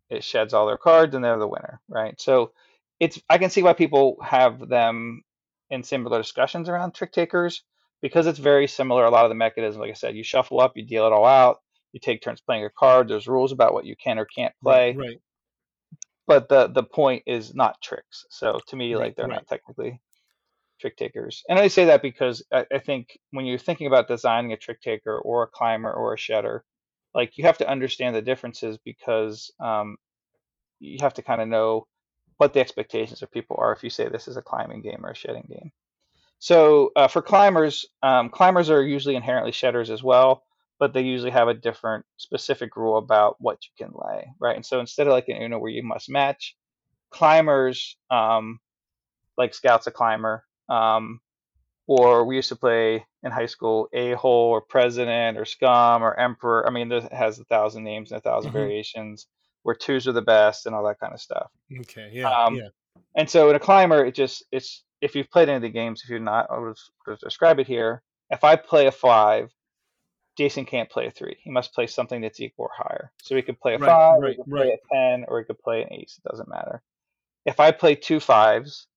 it 0.10 0.24
sheds 0.24 0.54
all 0.54 0.68
their 0.68 0.78
cards 0.78 1.16
and 1.16 1.24
they're 1.24 1.40
the 1.40 1.48
winner, 1.48 1.82
right? 1.90 2.20
So 2.20 2.52
it's 3.00 3.22
I 3.30 3.38
can 3.38 3.50
see 3.50 3.64
why 3.64 3.74
people 3.74 4.18
have 4.24 4.68
them 4.68 5.24
in 5.70 5.84
similar 5.84 6.20
discussions 6.22 6.70
around 6.70 6.94
trick 6.94 7.12
takers 7.12 7.64
because 8.02 8.28
it's 8.28 8.40
very 8.40 8.68
similar. 8.68 9.06
A 9.06 9.10
lot 9.12 9.26
of 9.26 9.30
the 9.30 9.36
mechanisms, 9.36 9.80
like 9.80 9.92
I 9.92 9.94
said, 9.96 10.16
you 10.16 10.24
shuffle 10.24 10.60
up, 10.62 10.74
you 10.78 10.86
deal 10.86 11.06
it 11.08 11.14
all 11.14 11.26
out, 11.26 11.60
you 11.94 12.00
take 12.00 12.22
turns 12.22 12.42
playing 12.42 12.66
a 12.66 12.70
card. 12.70 13.08
There's 13.10 13.28
rules 13.28 13.52
about 13.52 13.74
what 13.74 13.86
you 13.86 13.96
can 13.96 14.20
or 14.20 14.26
can't 14.26 14.54
play, 14.64 15.00
Right, 15.00 15.08
right. 15.10 15.22
but 16.28 16.50
the 16.50 16.68
the 16.68 16.84
point 16.84 17.24
is 17.26 17.54
not 17.56 17.82
tricks. 17.82 18.26
So 18.30 18.60
to 18.68 18.76
me, 18.76 18.96
Right, 18.96 18.98
like 18.98 19.16
they're 19.16 19.28
right. 19.28 19.36
not 19.36 19.48
technically 19.48 20.02
trick 20.80 20.98
takers. 20.98 21.44
And 21.50 21.60
I 21.60 21.68
say 21.70 21.86
that 21.86 22.02
because 22.02 22.44
I, 22.52 22.66
I 22.74 22.80
think 22.80 23.18
when 23.32 23.46
you're 23.46 23.58
thinking 23.60 23.88
about 23.88 24.08
designing 24.08 24.54
a 24.54 24.58
trick 24.58 24.82
taker 24.82 25.18
or 25.18 25.44
a 25.44 25.48
climber 25.48 25.92
or 25.92 26.14
a 26.14 26.18
shedder, 26.18 26.64
like 27.16 27.38
you 27.38 27.46
have 27.46 27.58
to 27.58 27.70
understand 27.70 28.16
the 28.16 28.22
differences 28.22 28.78
because 28.84 29.52
um, 29.60 29.98
you 30.80 30.98
have 31.02 31.14
to 31.16 31.24
kind 31.24 31.42
of 31.42 31.48
know 31.48 31.88
what 32.38 32.54
the 32.54 32.60
expectations 32.60 33.22
of 33.22 33.32
people 33.32 33.56
are 33.58 33.72
if 33.72 33.84
you 33.84 33.90
say 33.90 34.10
this 34.10 34.28
is 34.28 34.36
a 34.36 34.42
climbing 34.42 34.82
game 34.82 35.00
or 35.04 35.12
a 35.12 35.16
shedding 35.16 35.48
game. 35.50 35.72
So 36.40 36.92
uh, 36.98 37.08
for 37.08 37.22
climbers, 37.22 37.86
um, 38.04 38.30
climbers 38.30 38.70
are 38.70 38.84
usually 38.84 39.16
inherently 39.16 39.54
shedders 39.54 39.90
as 39.90 40.04
well, 40.04 40.44
but 40.78 40.94
they 40.94 41.02
usually 41.02 41.32
have 41.32 41.48
a 41.48 41.54
different 41.54 42.06
specific 42.18 42.76
rule 42.76 42.98
about 42.98 43.38
what 43.40 43.60
you 43.64 43.86
can 43.86 43.94
lay, 43.96 44.28
right? 44.42 44.58
And 44.58 44.66
so 44.66 44.82
instead 44.82 45.08
of 45.08 45.14
like 45.14 45.30
an 45.30 45.42
Uno 45.42 45.58
where 45.58 45.72
you 45.72 45.84
must 45.84 46.10
match, 46.10 46.58
climbers, 47.10 47.96
um, 48.12 48.60
like 49.38 49.54
Scout's 49.54 49.88
a 49.88 49.92
climber, 49.92 50.44
um, 50.68 51.22
or 51.88 52.26
we 52.26 52.36
used 52.36 52.50
to 52.50 52.58
play 52.58 53.06
in 53.26 53.32
high 53.32 53.48
school 53.48 53.90
a 53.92 54.14
hole 54.14 54.52
or 54.52 54.62
president 54.62 55.38
or 55.38 55.44
scum 55.46 56.04
or 56.04 56.18
emperor. 56.18 56.66
I 56.66 56.70
mean, 56.72 56.88
this 56.88 57.06
has 57.12 57.40
a 57.40 57.44
thousand 57.46 57.84
names 57.84 58.12
and 58.12 58.20
a 58.20 58.22
1000 58.22 58.52
Mhm. 58.52 58.54
variations 58.54 59.28
where 59.64 59.76
twos 59.76 60.08
are 60.08 60.12
the 60.14 60.22
best 60.22 60.68
and 60.68 60.76
all 60.76 60.86
that 60.86 61.00
kind 61.00 61.14
of 61.14 61.20
stuff. 61.20 61.52
Okay, 61.82 62.10
yeah, 62.14 62.30
Um, 62.30 62.56
yeah. 62.56 62.70
And 63.16 63.30
so 63.30 63.50
in 63.50 63.56
a 63.56 63.60
climber, 63.60 64.06
it 64.06 64.14
just 64.14 64.44
it's 64.52 64.84
if 65.02 65.16
you've 65.16 65.32
played 65.32 65.50
any 65.50 65.56
of 65.58 65.62
the 65.64 65.70
games, 65.70 66.02
if 66.04 66.10
you're 66.10 66.20
not, 66.20 66.48
I'll 66.50 66.70
just, 66.72 66.92
just 67.08 67.22
describe 67.22 67.60
it 67.60 67.68
here. 67.68 68.04
If 68.30 68.44
I 68.44 68.56
play 68.56 68.88
a 68.88 68.92
five, 68.92 69.52
Jason 70.38 70.66
can't 70.66 70.90
play 70.90 71.08
a 71.08 71.12
three. 71.12 71.38
He 71.42 71.50
must 71.50 71.74
play 71.74 71.88
something 71.88 72.22
that's 72.22 72.40
equal 72.40 72.66
or 72.66 72.72
higher. 72.76 73.12
So 73.24 73.36
he 73.36 73.42
could 73.42 73.60
play 73.60 73.76
a 73.76 73.80
Right, 73.80 73.88
five, 73.88 74.18
or 74.18 74.22
right, 74.22 74.30
he 74.32 74.44
could 74.44 74.52
right. 74.52 74.62
play 74.66 74.72
a 74.72 74.94
ten, 74.94 75.26
or 75.28 75.40
he 75.40 75.46
could 75.46 75.60
play 75.60 75.82
an 75.82 75.94
ace. 75.94 76.20
It 76.24 76.30
doesn't 76.30 76.50
matter. 76.50 76.82
If 77.46 77.60
I 77.60 77.72
play 77.72 77.96
two 77.96 78.20
fives, 78.20 78.88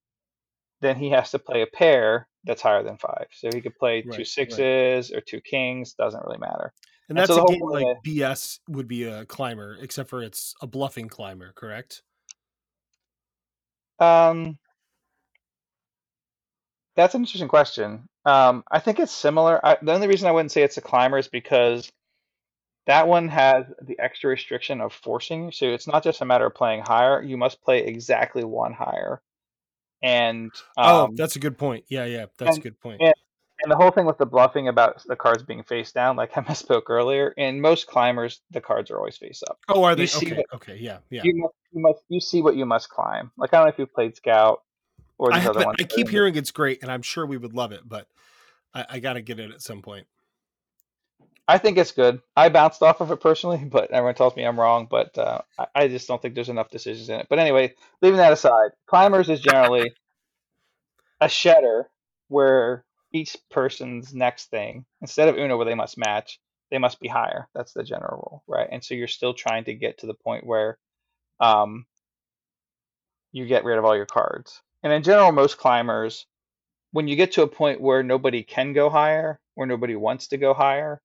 then 0.80 0.96
he 0.96 1.10
has 1.10 1.30
to 1.32 1.38
play 1.38 1.62
a 1.62 1.66
pair 1.66 2.28
that's 2.44 2.62
higher 2.62 2.82
than 2.82 2.98
five. 2.98 3.26
So 3.32 3.50
he 3.52 3.60
could 3.60 3.76
play 3.76 4.04
Right, 4.06 4.26
two 4.26 4.42
right. 4.56 5.10
or 5.14 5.20
two 5.20 5.40
kings. 5.40 5.94
Doesn't 5.94 6.24
really 6.24 6.38
matter. 6.38 6.72
And 7.08 7.16
and 7.16 7.18
that's 7.18 7.28
so 7.28 7.36
a 7.36 7.40
whole 7.40 7.48
game 7.48 7.62
like 7.62 7.86
of 7.86 8.02
BS 8.04 8.60
would 8.68 8.86
be 8.88 9.04
a 9.04 9.24
climber, 9.24 9.76
except 9.80 10.10
for 10.10 10.22
it's 10.22 10.54
a 10.60 10.66
bluffing 10.66 11.08
climber, 11.08 11.52
correct? 11.54 12.02
Um, 13.98 14.58
that's 16.96 17.14
an 17.14 17.22
interesting 17.22 17.48
question. 17.48 18.08
Um, 18.24 18.62
I 18.70 18.78
think 18.78 19.00
it's 19.00 19.12
similar. 19.12 19.64
I, 19.64 19.78
the 19.80 19.92
only 19.92 20.06
reason 20.06 20.28
I 20.28 20.32
wouldn't 20.32 20.52
say 20.52 20.62
it's 20.62 20.76
a 20.76 20.82
climber 20.82 21.18
is 21.18 21.28
because 21.28 21.90
that 22.86 23.08
one 23.08 23.28
has 23.28 23.66
the 23.82 23.98
extra 23.98 24.30
restriction 24.30 24.80
of 24.80 24.92
forcing. 24.92 25.52
So 25.52 25.66
it's 25.66 25.86
not 25.86 26.04
just 26.04 26.20
a 26.20 26.24
matter 26.24 26.46
of 26.46 26.54
playing 26.54 26.82
higher. 26.86 27.22
You 27.22 27.36
must 27.36 27.62
play 27.62 27.84
exactly 27.84 28.44
one 28.44 28.72
higher. 28.72 29.20
And 30.02 30.50
oh, 30.76 31.04
um, 31.04 31.16
that's 31.16 31.37
a 31.37 31.38
good 31.38 31.58
point. 31.58 31.84
Yeah, 31.88 32.04
yeah, 32.04 32.26
that's 32.38 32.56
a 32.56 32.61
good 32.61 32.80
point. 32.80 33.00
and 33.00 33.14
and 33.61 33.72
the 33.72 33.76
whole 33.76 33.90
thing 33.90 34.06
with 34.06 34.18
the 34.18 34.26
bluffing 34.26 34.68
about 34.68 35.02
the 35.06 35.16
cards 35.16 35.42
being 35.42 35.64
face 35.64 35.90
down, 35.92 36.16
like 36.16 36.30
I 36.37 36.40
misspoke 36.42 36.88
earlier. 36.88 37.30
In 37.37 37.61
most 37.61 37.87
climbers, 37.87 38.40
the 38.50 38.61
cards 38.61 38.90
are 38.90 38.98
always 38.98 39.16
face 39.16 39.42
up. 39.48 39.58
Oh, 39.68 39.82
are 39.84 39.96
they? 39.96 40.04
you 40.04 40.11
Okay, 40.16 40.37
what- 40.37 40.46
okay, 40.54 40.76
yeah, 40.76 40.98
yeah. 41.11 41.22
You 41.24 41.34
must, 41.37 41.54
you 41.72 41.82
must, 41.82 42.00
you 42.08 42.20
see 42.20 42.42
what 42.42 42.56
you 42.56 42.66
must 42.66 42.88
climb. 42.88 43.32
Like 43.37 43.52
I 43.52 43.58
don't 43.58 43.66
know 43.66 43.72
if 43.72 43.78
you 43.78 43.87
played 43.87 44.16
Scout 44.16 44.62
or 45.18 45.32
I 45.32 45.40
these 45.40 45.48
other 45.48 45.64
ones. 45.64 45.76
I 45.80 45.84
keep 45.84 46.08
hearing 46.08 46.37
it's 46.37 46.52
great, 46.52 46.82
and 46.82 46.90
I'm 46.90 47.02
sure 47.02 47.26
we 47.26 47.37
would 47.37 47.54
love 47.54 47.72
it, 47.72 47.80
but 47.84 48.06
I, 48.72 48.87
I 48.90 48.98
got 49.00 49.14
to 49.14 49.22
get 49.22 49.40
it 49.40 49.50
at 49.50 49.62
some 49.62 49.82
point. 49.82 50.06
I 51.48 51.56
think 51.56 51.78
it's 51.78 51.92
good. 51.92 52.20
I 52.37 52.50
bounced 52.50 52.82
off 52.82 53.00
of 53.00 53.11
it 53.11 53.20
personally, 53.20 53.64
but 53.64 53.90
everyone 53.90 54.14
tells 54.14 54.37
me 54.37 54.44
I'm 54.44 54.61
wrong. 54.61 54.87
But 54.88 55.16
uh, 55.16 55.40
I, 55.58 55.66
I 55.74 55.88
just 55.88 56.06
don't 56.06 56.20
think 56.20 56.34
there's 56.34 56.50
enough 56.50 56.70
decisions 56.70 57.08
in 57.08 57.20
it. 57.20 57.26
But 57.28 57.38
anyway, 57.38 57.74
leaving 58.02 58.18
that 58.18 58.32
aside, 58.32 58.72
climbers 58.87 59.30
is 59.30 59.40
generally 59.40 59.92
a 61.20 61.28
shedder 61.28 61.88
where 62.28 62.84
each 63.12 63.37
person's 63.50 64.14
next 64.14 64.50
thing, 64.50 64.84
instead 65.00 65.28
of 65.28 65.37
Uno 65.37 65.56
where 65.56 65.64
they 65.64 65.74
must 65.74 65.96
match, 65.96 66.38
they 66.70 66.78
must 66.78 67.00
be 67.00 67.08
higher. 67.08 67.48
That's 67.54 67.72
the 67.72 67.82
general 67.82 68.16
rule, 68.18 68.42
right? 68.46 68.68
And 68.70 68.84
so 68.84 68.94
you're 68.94 69.08
still 69.08 69.32
trying 69.32 69.64
to 69.64 69.74
get 69.74 69.98
to 69.98 70.06
the 70.06 70.14
point 70.14 70.46
where 70.46 70.76
um, 71.40 71.87
you 73.32 73.46
get 73.46 73.64
rid 73.64 73.78
of 73.78 73.87
all 73.87 73.96
your 73.96 74.06
cards. 74.06 74.61
And 74.82 74.92
in 74.92 75.02
general, 75.02 75.32
most 75.32 75.56
climbers, 75.56 76.26
when 76.92 77.08
you 77.08 77.16
get 77.16 77.32
to 77.32 77.42
a 77.42 77.48
point 77.48 77.80
where 77.80 78.02
nobody 78.02 78.42
can 78.42 78.74
go 78.74 78.90
higher, 78.90 79.40
where 79.54 79.66
nobody 79.66 79.96
wants 79.96 80.28
to 80.28 80.37
go 80.37 80.52
higher, 80.52 81.00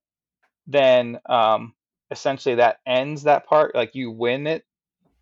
then 0.68 1.20
um, 1.28 1.74
essentially 2.12 2.56
that 2.56 2.78
ends 2.86 3.24
that 3.24 3.46
part. 3.48 3.76
Like 3.76 3.96
you 3.96 4.12
win 4.12 4.48
it, 4.48 4.66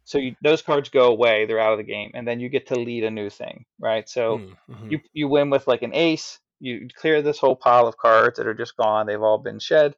so 0.04 0.18
you, 0.18 0.36
those 0.44 0.62
cards 0.62 0.90
go 0.90 1.08
away; 1.10 1.46
they're 1.46 1.60
out 1.60 1.74
of 1.74 1.80
the 1.80 1.84
game, 1.84 2.12
and 2.14 2.28
then 2.28 2.40
you 2.40 2.50
get 2.50 2.68
to 2.68 2.76
lead 2.80 3.04
a 3.04 3.12
new 3.12 3.30
thing, 3.30 3.66
right? 3.80 4.08
So 4.10 4.44
Mm, 4.44 4.58
mhm. 4.70 4.90
you 4.90 5.00
you 5.14 5.28
win 5.28 5.50
with 5.50 5.68
like 5.68 5.84
an 5.84 5.94
ace. 5.96 6.40
You 6.60 6.88
clear 6.96 7.22
this 7.22 7.40
whole 7.40 7.56
pile 7.56 7.88
of 7.88 7.98
cards 7.98 8.38
that 8.38 8.48
are 8.48 8.54
just 8.54 8.78
gone; 8.78 9.08
they've 9.08 9.22
all 9.22 9.38
been 9.40 9.60
shed, 9.60 9.96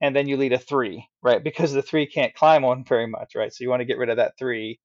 and 0.00 0.14
then 0.16 0.28
you 0.28 0.36
lead 0.36 0.52
a 0.52 0.58
three, 0.58 1.08
right? 1.22 1.42
Because 1.42 1.72
the 1.72 1.82
three 1.82 2.06
can't 2.06 2.34
climb 2.34 2.64
on 2.64 2.84
very 2.84 3.06
much, 3.06 3.34
right? 3.36 3.52
So 3.52 3.64
you 3.64 3.70
want 3.70 3.80
to 3.80 3.86
get 3.86 3.98
rid 3.98 4.10
of 4.10 4.18
that 4.18 4.38
three, 4.38 4.80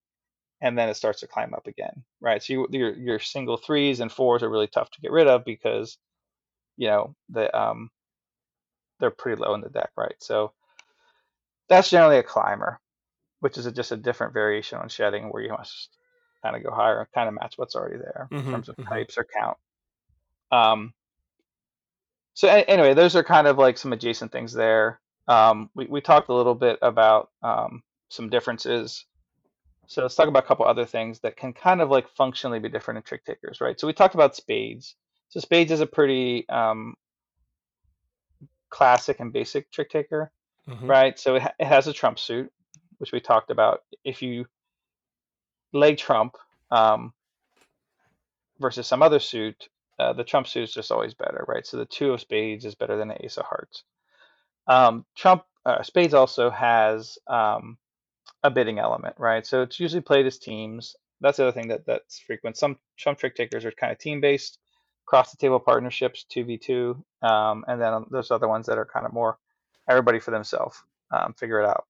and 0.62 0.78
then 0.78 0.89
it 0.89 0.96
starts 0.96 1.22
to 1.22 1.28
climb 1.28 1.54
up 1.54 1.68
again, 1.68 2.04
right? 2.22 2.42
So 2.44 2.54
you, 2.54 2.68
your 2.72 2.96
your 2.98 3.20
single 3.20 3.58
threes 3.58 4.00
and 4.00 4.12
fours 4.12 4.44
are 4.44 4.50
really 4.50 4.68
tough 4.68 4.92
to 4.92 5.02
get 5.02 5.12
rid 5.12 5.28
of 5.28 5.46
because 5.46 5.98
you 6.78 6.88
know 6.88 7.16
the 7.30 7.56
um 7.58 7.89
they're 9.04 9.12
pretty 9.12 9.42
low 9.42 9.54
in 9.54 9.60
the 9.60 9.68
deck, 9.70 9.92
right? 9.98 10.16
So 10.20 10.54
that's 11.68 11.89
generally 11.89 12.20
a 12.20 12.24
climber, 12.24 12.80
which 13.42 13.58
is 13.58 13.66
a, 13.66 13.72
just 13.72 13.92
a 13.92 13.98
different 13.98 14.32
variation 14.34 14.80
on 14.80 14.88
shedding 14.88 15.26
where 15.26 15.44
you 15.44 15.50
must 15.52 15.89
kind 16.42 16.56
of 16.56 16.63
go 16.63 16.72
higher 16.72 17.00
and 17.02 17.12
kind 17.12 17.28
of 17.28 17.36
match 17.36 17.56
what's 17.58 17.76
already 17.76 17.98
there 17.98 18.30
Mhm, 18.32 18.46
in 18.46 18.52
terms 18.52 18.70
of 18.70 18.78
mhm. 18.78 18.88
types 18.88 19.18
or 19.18 19.26
count. 19.26 19.58
Um, 20.54 20.94
so 22.34 22.48
a- 22.48 22.70
anyway, 22.70 22.94
those 22.94 23.16
are 23.18 23.24
kind 23.24 23.46
of 23.46 23.58
like 23.58 23.78
some 23.78 23.92
adjacent 23.92 24.32
things 24.32 24.54
there. 24.54 25.02
Um, 25.28 25.70
we, 25.76 25.86
we 25.88 26.00
talked 26.00 26.30
a 26.30 26.34
little 26.34 26.56
bit 26.56 26.80
about 26.82 27.30
um, 27.42 27.84
some 28.10 28.30
differences. 28.30 29.06
So 29.88 30.02
let's 30.04 30.16
talk 30.16 30.30
about 30.30 30.44
a 30.44 30.48
couple 30.48 30.66
other 30.66 30.86
things 30.86 31.20
that 31.22 31.36
can 31.36 31.54
kind 31.54 31.82
of 31.82 31.89
like 31.89 32.08
functionally 32.10 32.60
be 32.60 32.70
different 32.70 33.00
in 33.00 33.04
trick 33.04 33.26
takers, 33.26 33.62
right? 33.62 33.80
So 33.80 33.88
we 33.88 33.94
talked 33.94 34.16
about 34.16 34.36
spades. 34.36 34.96
So 35.30 35.39
spades 35.42 35.72
is 35.72 35.82
a 35.82 35.86
pretty 35.88 36.48
um, 36.50 36.96
classic 38.74 39.20
and 39.20 39.32
basic 39.32 39.72
trick 39.72 39.90
taker, 39.92 40.32
Mhm. 40.68 40.90
right? 40.90 41.20
So 41.20 41.36
it, 41.36 41.44
ha- 41.44 41.54
it 41.60 41.68
has 41.68 41.88
a 41.88 41.94
trump 41.94 42.18
suit, 42.18 42.52
which 42.98 43.12
we 43.12 43.20
talked 43.20 43.52
about. 43.52 43.84
If 44.04 44.24
you 44.24 44.48
lay 45.74 45.96
trump 45.96 46.38
um, 46.72 47.14
versus 48.60 48.88
some 48.88 49.04
other 49.04 49.20
suit, 49.20 49.70
uh, 50.00 50.14
the 50.14 50.24
trump 50.24 50.48
suit 50.48 50.64
is 50.64 50.74
just 50.74 50.92
always 50.92 51.14
better, 51.14 51.46
right? 51.48 51.68
So 51.68 51.78
the 51.78 51.86
two 51.86 52.14
of 52.14 52.22
spades 52.22 52.66
is 52.66 52.74
better 52.74 52.98
than 52.98 53.10
the 53.10 53.24
ace 53.24 53.38
of 53.38 53.46
hearts. 53.46 53.84
Um, 54.68 55.06
trump 55.16 55.44
uh, 55.66 55.84
spades 55.84 56.16
also 56.16 56.50
has 56.50 57.20
um, 57.28 57.78
a 58.42 58.50
bidding 58.50 58.80
element, 58.80 59.16
right? 59.20 59.46
So 59.46 59.62
it's 59.62 59.80
usually 59.80 60.02
played 60.02 60.26
as 60.26 60.40
teams. 60.40 60.96
That's 61.22 61.38
the 61.38 61.44
other 61.44 61.52
thing 61.52 61.68
that 61.68 61.86
that's 61.86 62.20
frequent. 62.20 62.58
Some 62.58 62.80
some 62.98 63.16
trick 63.16 63.36
takers 63.36 63.66
are 63.66 63.72
kind 63.72 63.92
of 63.92 64.00
team 64.00 64.20
based, 64.20 64.58
cross 65.06 65.32
the 65.32 65.38
table 65.38 65.60
partnerships, 65.60 66.24
two 66.24 66.44
v 66.44 66.58
two, 66.58 67.04
um, 67.22 67.66
and 67.68 67.82
then 67.82 68.06
there's 68.12 68.32
other 68.32 68.48
ones 68.48 68.68
that 68.68 68.78
are 68.78 68.86
kind 68.86 69.06
of 69.06 69.13
more 69.13 69.38
everybody 69.89 70.20
for 70.20 70.32
themselves, 70.32 70.82
um, 71.12 71.34
figure 71.34 71.62
it 71.62 71.68
out. 71.68 71.86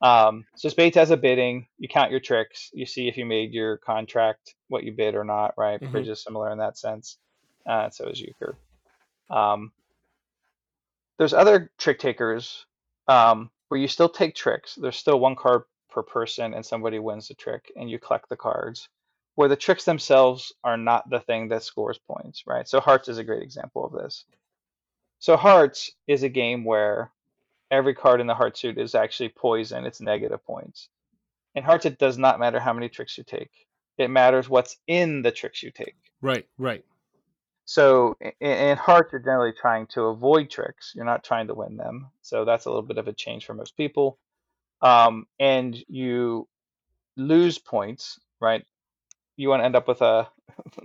Um, 0.00 0.44
so 0.56 0.68
spades 0.68 0.96
has 0.96 1.10
a 1.10 1.16
bidding. 1.16 1.66
You 1.78 1.88
count 1.88 2.10
your 2.10 2.20
tricks. 2.20 2.70
You 2.72 2.86
see 2.86 3.06
if 3.06 3.16
you 3.16 3.24
made 3.24 3.52
your 3.52 3.76
contract 3.76 4.54
what 4.68 4.82
you 4.82 4.92
bid 4.92 5.14
or 5.14 5.24
not, 5.24 5.54
right? 5.56 5.80
Mhm. 5.80 5.92
Bridge 5.92 6.08
is 6.08 6.22
similar 6.22 6.50
in 6.50 6.58
that 6.58 6.76
sense. 6.76 7.18
Uh, 7.64 7.88
so 7.90 8.08
is 8.08 8.20
euchre. 8.20 8.56
Um, 9.30 9.72
there's 11.18 11.34
other 11.34 11.70
trick 11.78 12.00
takers 12.00 12.66
um, 13.06 13.50
where 13.68 13.78
you 13.78 13.86
still 13.86 14.08
take 14.08 14.34
tricks. 14.34 14.74
There's 14.74 14.96
still 14.96 15.20
one 15.20 15.36
card 15.36 15.62
per 15.88 16.02
person, 16.02 16.54
and 16.54 16.66
somebody 16.66 16.98
wins 16.98 17.28
the 17.28 17.34
trick, 17.34 17.70
and 17.76 17.88
you 17.88 17.98
collect 18.00 18.28
the 18.28 18.36
cards. 18.36 18.88
Where 19.34 19.48
the 19.48 19.56
tricks 19.56 19.84
themselves 19.84 20.52
are 20.62 20.76
not 20.76 21.08
the 21.08 21.20
thing 21.20 21.48
that 21.48 21.62
scores 21.62 21.98
points, 21.98 22.44
right? 22.46 22.68
So 22.68 22.80
Hearts 22.80 23.08
is 23.08 23.18
a 23.18 23.24
great 23.24 23.42
example 23.42 23.84
of 23.84 23.92
this. 23.92 24.24
So 25.20 25.36
Hearts 25.36 25.90
is 26.06 26.22
a 26.22 26.28
game 26.28 26.64
where 26.64 27.10
every 27.70 27.94
card 27.94 28.20
in 28.20 28.26
the 28.26 28.34
heart 28.34 28.58
suit 28.58 28.76
is 28.76 28.94
actually 28.94 29.30
poison. 29.30 29.86
It's 29.86 30.00
negative 30.00 30.44
points. 30.44 30.88
In 31.54 31.64
Hearts, 31.64 31.86
it 31.86 31.98
does 31.98 32.18
not 32.18 32.40
matter 32.40 32.60
how 32.60 32.72
many 32.72 32.88
tricks 32.88 33.16
you 33.16 33.24
take. 33.24 33.50
It 33.98 34.08
matters 34.08 34.48
what's 34.48 34.76
in 34.86 35.22
the 35.22 35.30
tricks 35.30 35.62
you 35.62 35.70
take. 35.70 35.96
Right, 36.20 36.46
right. 36.58 36.84
So 37.64 38.16
in, 38.20 38.32
in 38.40 38.76
Hearts, 38.76 39.12
you're 39.12 39.20
generally 39.20 39.52
trying 39.52 39.86
to 39.88 40.02
avoid 40.04 40.50
tricks. 40.50 40.92
You're 40.94 41.04
not 41.04 41.24
trying 41.24 41.46
to 41.46 41.54
win 41.54 41.76
them. 41.76 42.08
So 42.20 42.44
that's 42.44 42.66
a 42.66 42.68
little 42.68 42.82
bit 42.82 42.98
of 42.98 43.08
a 43.08 43.12
change 43.12 43.46
for 43.46 43.54
most 43.54 43.76
people. 43.76 44.18
Um, 44.80 45.26
and 45.38 45.76
you 45.88 46.48
lose 47.16 47.58
points, 47.58 48.18
right? 48.40 48.64
You 49.36 49.48
want 49.48 49.60
to 49.60 49.64
end 49.64 49.76
up 49.76 49.88
with 49.88 50.02
uh, 50.02 50.24
a 50.26 50.28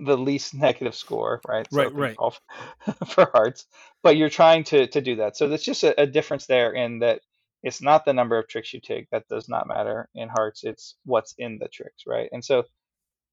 the 0.04 0.16
least 0.16 0.54
negative 0.54 0.94
score, 0.94 1.40
right? 1.46 1.66
So 1.72 1.78
Right, 1.78 1.92
right. 1.94 2.16
off 2.18 2.40
for 3.06 3.30
Hearts, 3.32 3.66
but 4.02 4.16
you're 4.16 4.30
trying 4.30 4.64
to 4.64 4.86
to 4.88 5.00
do 5.00 5.16
that. 5.16 5.36
So 5.36 5.48
there's 5.48 5.62
just 5.62 5.84
a, 5.84 6.00
a 6.00 6.06
difference 6.06 6.46
there 6.46 6.72
in 6.72 7.00
that 7.00 7.20
it's 7.62 7.82
not 7.82 8.04
the 8.04 8.12
number 8.12 8.38
of 8.38 8.48
tricks 8.48 8.72
you 8.72 8.80
take 8.80 9.10
that 9.10 9.28
does 9.28 9.48
not 9.48 9.66
matter 9.66 10.08
in 10.14 10.28
Hearts. 10.28 10.62
It's 10.64 10.96
what's 11.04 11.34
in 11.38 11.58
the 11.58 11.68
tricks, 11.68 12.04
right? 12.06 12.28
And 12.32 12.44
so 12.44 12.64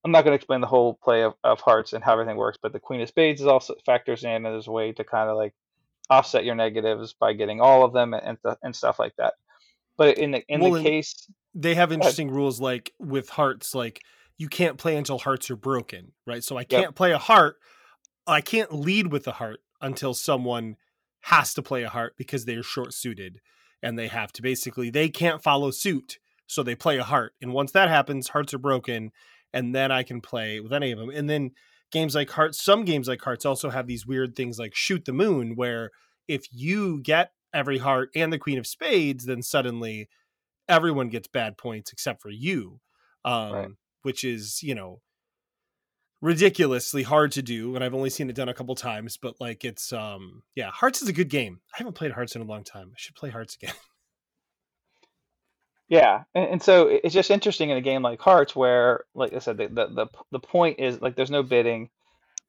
I'm 0.04 0.12
not 0.12 0.24
going 0.24 0.34
to 0.34 0.36
explain 0.36 0.62
the 0.62 0.68
whole 0.68 1.00
play 1.04 1.24
of, 1.24 1.34
of 1.44 1.62
hearts 1.62 1.94
and 1.94 2.04
how 2.04 2.14
everything 2.14 2.38
works, 2.38 2.60
but 2.62 2.74
the 2.74 2.80
Queen 2.80 3.02
of 3.02 3.08
Spades 3.08 3.42
is 3.42 3.48
also 3.48 3.74
factors 3.88 4.24
in 4.24 4.46
as 4.46 4.68
a 4.68 4.72
way 4.72 4.92
to 4.94 5.04
kind 5.04 5.30
of 5.32 5.36
like 5.36 5.54
offset 6.12 6.46
your 6.46 6.54
negatives 6.54 7.14
by 7.14 7.34
getting 7.34 7.60
all 7.60 7.84
of 7.84 7.92
them 7.92 8.14
and 8.14 8.38
th- 8.46 8.58
and 8.62 8.76
stuff 8.76 9.00
like 9.00 9.16
that. 9.18 9.34
But 9.98 10.18
in 10.20 10.32
the 10.32 10.44
in 10.48 10.62
Well, 10.62 10.74
the 10.74 10.84
case, 10.84 11.28
They 11.54 11.74
have 11.76 11.92
interesting 11.92 12.30
rules 12.30 12.60
like 12.60 12.94
with 13.00 13.30
hearts, 13.30 13.74
like 13.74 14.02
you 14.38 14.48
can't 14.48 14.78
play 14.78 14.96
until 14.96 15.18
hearts 15.18 15.50
are 15.50 15.56
broken, 15.56 16.12
right? 16.28 16.44
So 16.44 16.58
I 16.58 16.64
can't 16.64 16.96
play 16.96 17.12
a 17.12 17.18
heart. 17.18 17.58
I 18.28 18.42
can't 18.42 18.74
lead 18.74 19.12
with 19.12 19.28
a 19.28 19.34
heart 19.34 19.60
until 19.82 20.14
someone 20.14 20.76
has 21.22 21.54
to 21.54 21.62
play 21.62 21.84
a 21.84 21.90
heart 21.90 22.16
because 22.18 22.46
they're 22.46 22.64
short 22.64 22.94
suited 22.94 23.40
and 23.82 23.98
they 23.98 24.08
have 24.08 24.32
to 24.34 24.42
basically 24.42 24.90
they 24.90 25.10
can't 25.10 25.42
follow 25.42 25.72
suit. 25.72 26.20
So 26.48 26.64
they 26.64 26.76
play 26.76 26.98
a 26.98 27.04
heart. 27.04 27.34
And 27.42 27.54
once 27.54 27.72
that 27.72 27.90
happens, 27.90 28.30
hearts 28.30 28.54
are 28.54 28.60
broken, 28.60 29.12
and 29.54 29.74
then 29.74 29.92
I 29.92 30.04
can 30.04 30.22
play 30.22 30.60
with 30.60 30.74
any 30.74 30.92
of 30.92 31.00
them. 31.00 31.10
And 31.10 31.30
then 31.30 31.52
games 31.92 32.14
like 32.14 32.30
Hearts, 32.30 32.62
some 32.62 32.86
games 32.86 33.08
like 33.08 33.22
Hearts 33.22 33.46
also 33.46 33.70
have 33.70 33.88
these 33.88 34.06
weird 34.06 34.36
things 34.36 34.60
like 34.60 34.76
Shoot 34.76 35.06
the 35.06 35.14
Moon, 35.14 35.56
where 35.56 35.92
if 36.28 36.46
you 36.52 37.02
get 37.02 37.32
every 37.54 37.78
heart 37.78 38.10
and 38.16 38.32
the 38.32 38.38
Queen 38.38 38.60
of 38.60 38.68
Spades, 38.68 39.26
then 39.26 39.42
suddenly 39.42 40.10
everyone 40.68 41.10
gets 41.10 41.28
bad 41.28 41.58
points 41.58 41.92
except 41.92 42.22
for 42.22 42.30
you, 42.30 42.80
um, 43.24 43.54
Right. 43.54 43.70
Which 44.06 44.24
is, 44.24 44.62
you 44.62 44.76
know, 44.76 45.02
ridiculously 46.22 47.04
hard 47.04 47.32
to 47.34 47.42
do. 47.42 47.76
And 47.76 47.84
I've 47.84 47.94
only 47.96 48.10
seen 48.10 48.30
it 48.30 48.36
done 48.36 48.50
a 48.50 48.54
couple 48.54 48.76
times, 48.76 49.18
but 49.18 49.36
like 49.42 49.66
it's, 49.66 49.92
um, 49.92 50.44
yeah, 50.56 50.72
Hearts 50.72 51.02
is 51.02 51.10
a 51.10 51.14
good 51.14 51.30
game. 51.30 51.60
I 51.74 51.78
haven't 51.80 51.94
played 51.94 52.12
Hearts 52.12 52.36
in 52.36 52.42
a 52.42 52.46
long 52.46 52.64
time. 52.64 52.92
I 52.92 52.96
should 52.98 53.16
play 53.16 53.32
Hearts 53.32 53.56
again. 53.56 53.74
yeah, 55.90 56.24
and, 56.34 56.46
and 56.46 56.64
so 56.64 56.88
it's 56.88 57.14
just 57.14 57.32
interesting 57.32 57.70
in 57.70 57.78
a 57.78 57.82
game 57.82 58.02
like 58.02 58.20
Hearts 58.22 58.56
where, 58.56 59.06
like 59.14 59.34
I 59.34 59.40
said, 59.40 59.58
the 59.58 59.68
the 59.68 59.88
the, 59.88 60.08
the 60.32 60.40
point 60.40 60.80
is 60.80 61.02
like 61.02 61.16
there's 61.16 61.32
no 61.32 61.44
bidding. 61.44 61.90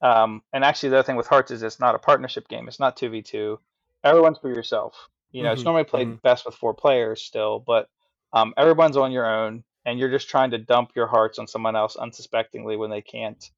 Um, 0.03 0.43
and 0.53 0.63
actually, 0.65 0.91
the 0.91 0.99
other 0.99 1.07
thing 1.07 1.17
with 1.17 1.27
Hearts 1.27 1.51
is 1.51 1.63
it's 1.63 1.81
not 1.81 1.95
a 1.95 1.99
partnership 1.99 2.49
game. 2.49 2.69
It's 2.69 2.81
not 2.81 2.97
two 2.97 3.11
v 3.11 3.23
two. 3.23 3.59
Everyone's 4.05 4.39
for 4.39 4.49
yourself. 4.49 5.09
You 5.33 5.43
know, 5.43 5.53
it's 5.53 5.63
Mhm, 5.63 5.65
normally 5.65 5.85
played 5.85 6.09
mhm. 6.09 6.23
best 6.23 6.47
with 6.47 6.55
four 6.55 6.73
players 6.75 7.23
still, 7.23 7.59
but 7.59 7.89
um, 8.33 8.55
everyone's 8.57 8.97
on 8.97 9.13
your 9.13 9.27
own, 9.27 9.65
and 9.87 9.99
you're 9.99 10.11
just 10.11 10.29
trying 10.29 10.51
to 10.51 10.59
dump 10.59 10.91
your 10.95 11.07
hearts 11.07 11.39
on 11.39 11.47
someone 11.47 11.77
else 11.77 11.97
unsuspectingly 11.97 12.77
when 12.77 12.91
they 12.91 13.01
can't 13.01 13.51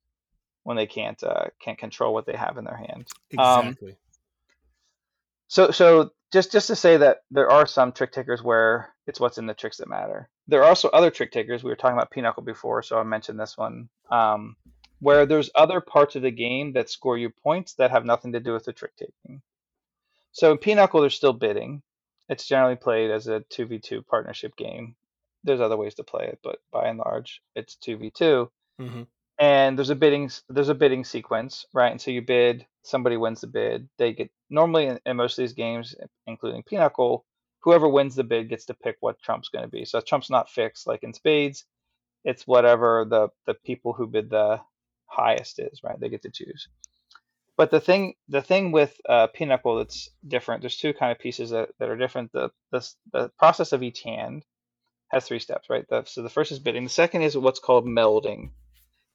when 0.62 0.76
they 0.76 0.86
can't 0.86 1.20
uh, 1.24 1.46
can't 1.60 1.78
control 1.78 2.12
what 2.12 2.26
they 2.26 2.36
have 2.36 2.58
in 2.58 2.64
their 2.64 2.76
hand. 2.76 3.08
Um, 3.38 3.68
Exactly. 3.68 3.96
So, 5.48 5.70
so 5.70 6.10
just 6.30 6.52
just 6.52 6.66
to 6.66 6.76
say 6.76 6.98
that 6.98 7.22
there 7.30 7.50
are 7.50 7.66
some 7.66 7.90
trick 7.90 8.12
takers 8.12 8.42
where 8.42 8.94
it's 9.06 9.18
what's 9.18 9.38
in 9.38 9.46
the 9.46 9.54
tricks 9.54 9.78
that 9.78 9.88
matter. 9.88 10.28
There 10.46 10.62
are 10.62 10.68
also 10.68 10.88
other 10.90 11.10
trick 11.10 11.32
takers. 11.32 11.64
We 11.64 11.70
were 11.70 11.76
talking 11.76 11.96
about 11.96 12.10
Pinochle 12.10 12.44
before, 12.44 12.82
so 12.82 12.98
I 12.98 13.02
mentioned 13.02 13.40
this 13.40 13.56
one, 13.56 13.88
um, 14.10 14.56
where 15.00 15.24
there's 15.24 15.50
other 15.54 15.80
parts 15.80 16.16
of 16.16 16.22
the 16.22 16.30
game 16.30 16.74
that 16.74 16.90
score 16.90 17.16
you 17.16 17.30
points 17.30 17.74
that 17.74 17.90
have 17.90 18.04
nothing 18.04 18.32
to 18.32 18.40
do 18.40 18.52
with 18.52 18.64
the 18.64 18.74
trick 18.74 18.94
taking. 18.96 19.40
So 20.32 20.52
in 20.52 20.58
Pinochle, 20.58 21.00
there's 21.00 21.14
still 21.14 21.32
bidding. 21.32 21.82
It's 22.28 22.46
generally 22.46 22.76
played 22.76 23.10
as 23.10 23.26
a 23.26 23.40
two 23.48 23.64
v 23.64 23.78
two 23.78 24.02
partnership 24.02 24.54
game. 24.56 24.96
There's 25.44 25.60
other 25.60 25.76
ways 25.76 25.94
to 25.94 26.04
play 26.04 26.26
it, 26.26 26.40
but 26.42 26.58
by 26.72 26.88
and 26.88 26.98
large, 26.98 27.40
it's 27.54 27.76
two 27.76 27.96
v 27.96 28.10
two. 28.10 28.50
Hmm 28.78 29.02
and 29.38 29.78
there's 29.78 29.90
a 29.90 29.94
bidding 29.94 30.30
there's 30.48 30.68
a 30.68 30.74
bidding 30.74 31.04
sequence 31.04 31.64
right? 31.72 31.92
And 31.92 32.00
so 32.00 32.10
you 32.10 32.22
bid 32.22 32.66
somebody 32.82 33.16
wins 33.16 33.40
the 33.40 33.46
bid 33.46 33.88
they 33.98 34.12
get 34.12 34.30
normally 34.50 34.86
in, 34.86 34.98
in 35.06 35.16
most 35.16 35.38
of 35.38 35.42
these 35.42 35.52
games 35.52 35.94
including 36.26 36.62
pinochle 36.64 37.24
whoever 37.60 37.88
wins 37.88 38.14
the 38.14 38.24
bid 38.24 38.48
gets 38.48 38.66
to 38.66 38.74
pick 38.74 38.96
what 39.00 39.20
trump's 39.20 39.48
going 39.48 39.64
to 39.64 39.70
be. 39.70 39.84
So 39.84 40.00
trump's 40.00 40.30
not 40.30 40.50
fixed 40.50 40.86
like 40.86 41.02
in 41.02 41.14
spades 41.14 41.64
it's 42.24 42.46
whatever 42.46 43.06
the 43.08 43.28
the 43.46 43.54
people 43.54 43.92
who 43.92 44.06
bid 44.06 44.30
the 44.30 44.60
highest 45.06 45.58
is 45.60 45.80
right? 45.82 45.98
They 45.98 46.08
get 46.08 46.22
to 46.22 46.30
choose. 46.30 46.68
But 47.56 47.70
the 47.70 47.80
thing 47.80 48.14
the 48.28 48.42
thing 48.42 48.72
with 48.72 48.96
uh, 49.08 49.28
pinochle 49.28 49.76
that's 49.76 50.10
different 50.26 50.62
there's 50.62 50.76
two 50.76 50.92
kind 50.92 51.12
of 51.12 51.18
pieces 51.18 51.50
that, 51.50 51.70
that 51.78 51.88
are 51.88 51.96
different. 51.96 52.32
The, 52.32 52.50
the 52.72 52.88
the 53.12 53.30
process 53.38 53.72
of 53.72 53.82
each 53.82 54.02
hand 54.02 54.44
has 55.10 55.26
three 55.26 55.38
steps 55.38 55.68
right 55.70 55.86
the, 55.88 56.04
so 56.04 56.22
the 56.22 56.28
first 56.28 56.52
is 56.52 56.58
bidding 56.58 56.84
the 56.84 56.90
second 56.90 57.22
is 57.22 57.36
what's 57.36 57.60
called 57.60 57.86
melding 57.86 58.50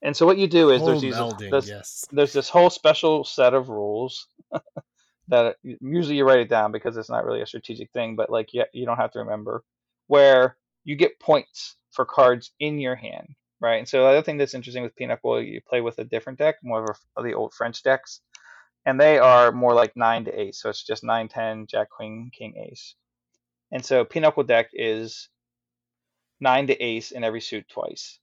and 0.02 0.14
so 0.14 0.26
what 0.26 0.36
you 0.36 0.46
do 0.46 0.70
is 0.70 0.82
Oh, 0.82 0.86
there's 0.86 1.00
these 1.00 1.14
melding, 1.14 1.50
there's, 1.50 1.68
yes. 1.68 2.04
there's 2.12 2.32
this 2.34 2.50
whole 2.50 2.68
special 2.68 3.24
set 3.24 3.54
of 3.54 3.70
rules 3.70 4.28
that 5.28 5.56
usually 5.62 6.16
you 6.16 6.26
write 6.26 6.40
it 6.40 6.50
down 6.50 6.72
because 6.72 6.96
it's 6.96 7.08
not 7.08 7.24
really 7.24 7.40
a 7.40 7.46
strategic 7.46 7.90
thing, 7.92 8.14
but 8.14 8.28
like 8.28 8.52
you, 8.52 8.64
you 8.74 8.84
don't 8.84 8.98
have 8.98 9.12
to 9.12 9.20
remember 9.20 9.64
where 10.06 10.56
you 10.84 10.96
get 10.96 11.18
points 11.18 11.76
for 11.90 12.04
cards 12.04 12.50
in 12.60 12.78
your 12.78 12.94
hand, 12.94 13.28
right? 13.60 13.76
And 13.76 13.88
so 13.88 14.02
the 14.02 14.08
other 14.08 14.22
thing 14.22 14.36
that's 14.36 14.54
interesting 14.54 14.82
with 14.82 14.96
Pinochle, 14.96 15.42
you 15.42 15.60
play 15.66 15.80
with 15.80 15.98
a 15.98 16.04
different 16.04 16.38
deck, 16.38 16.56
more 16.62 16.82
of, 16.82 16.90
a, 16.90 17.20
of 17.20 17.24
the 17.24 17.32
old 17.32 17.54
French 17.54 17.82
decks, 17.82 18.20
and 18.84 19.00
they 19.00 19.18
are 19.18 19.52
more 19.52 19.72
like 19.72 19.96
nine 19.96 20.26
to 20.26 20.38
eight, 20.38 20.54
so 20.54 20.68
it's 20.68 20.84
just 20.84 21.02
nine, 21.02 21.28
ten, 21.28 21.66
Jack, 21.66 21.88
Queen, 21.88 22.30
King, 22.36 22.68
Ace. 22.70 22.94
And 23.72 23.82
so 23.82 24.04
Pinochle 24.04 24.44
deck 24.44 24.68
is 24.74 25.30
nine 26.40 26.66
to 26.66 26.82
ace 26.82 27.10
in 27.10 27.24
every 27.24 27.40
suit 27.40 27.66
twice. 27.68 28.18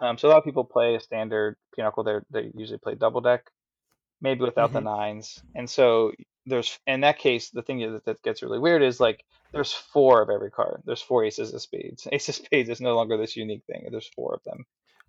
Um, 0.00 0.16
so 0.16 0.28
a 0.28 0.30
lot 0.30 0.38
of 0.38 0.44
people 0.44 0.64
play 0.64 0.94
a 0.94 1.00
standard 1.00 1.56
Pinochle. 1.74 2.04
They 2.04 2.18
they 2.30 2.52
usually 2.54 2.78
play 2.78 2.94
double 2.94 3.20
deck, 3.20 3.50
maybe 4.20 4.42
without 4.42 4.72
the 4.72 4.80
nines. 4.80 5.42
And 5.54 5.68
so 5.68 6.12
there's 6.46 6.78
in 6.86 7.00
that 7.00 7.18
case, 7.18 7.50
the 7.50 7.62
thing 7.62 7.78
that, 7.80 8.04
that 8.04 8.22
gets 8.22 8.42
really 8.42 8.58
weird 8.58 8.82
is 8.82 9.00
like 9.00 9.24
there's 9.52 9.72
four 9.72 10.22
of 10.22 10.30
every 10.30 10.50
card. 10.50 10.82
There's 10.84 11.02
four 11.02 11.24
aces 11.24 11.54
of 11.54 11.62
spades. 11.62 12.06
Ace 12.12 12.28
of 12.28 12.34
spades 12.36 12.68
is 12.68 12.80
no 12.80 12.94
longer 12.94 13.16
this 13.16 13.36
unique 13.36 13.64
thing. 13.66 13.88
There's 13.90 14.10
four 14.14 14.34
of 14.34 14.44
them. 14.44 14.64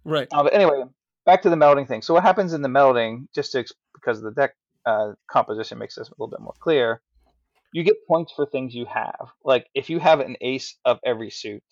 Right. 0.06 0.28
Uh, 0.32 0.44
but 0.44 0.54
anyway, 0.54 0.84
back 1.26 1.42
to 1.44 1.50
the 1.50 1.56
melding 1.56 1.88
thing. 1.88 2.02
So 2.02 2.14
what 2.14 2.24
happens 2.24 2.54
in 2.54 2.62
the 2.62 2.70
melding, 2.70 3.28
just 3.34 3.52
to, 3.52 3.66
because 3.94 4.22
the 4.22 4.32
deck 4.32 4.56
uh, 4.86 5.14
composition 5.28 5.78
makes 5.78 5.96
this 5.96 6.08
a 6.08 6.12
little 6.12 6.30
bit 6.30 6.40
more 6.40 6.54
clear, 6.60 7.02
you 7.74 7.84
get 7.84 8.08
points 8.08 8.32
for 8.36 8.46
things 8.46 8.74
you 8.74 8.86
have. 8.86 9.30
Like 9.44 9.68
if 9.74 9.90
you 9.90 10.00
have 10.00 10.22
an 10.22 10.38
ace 10.42 10.76
of 10.86 11.00
every 11.06 11.30
suit, 11.30 11.64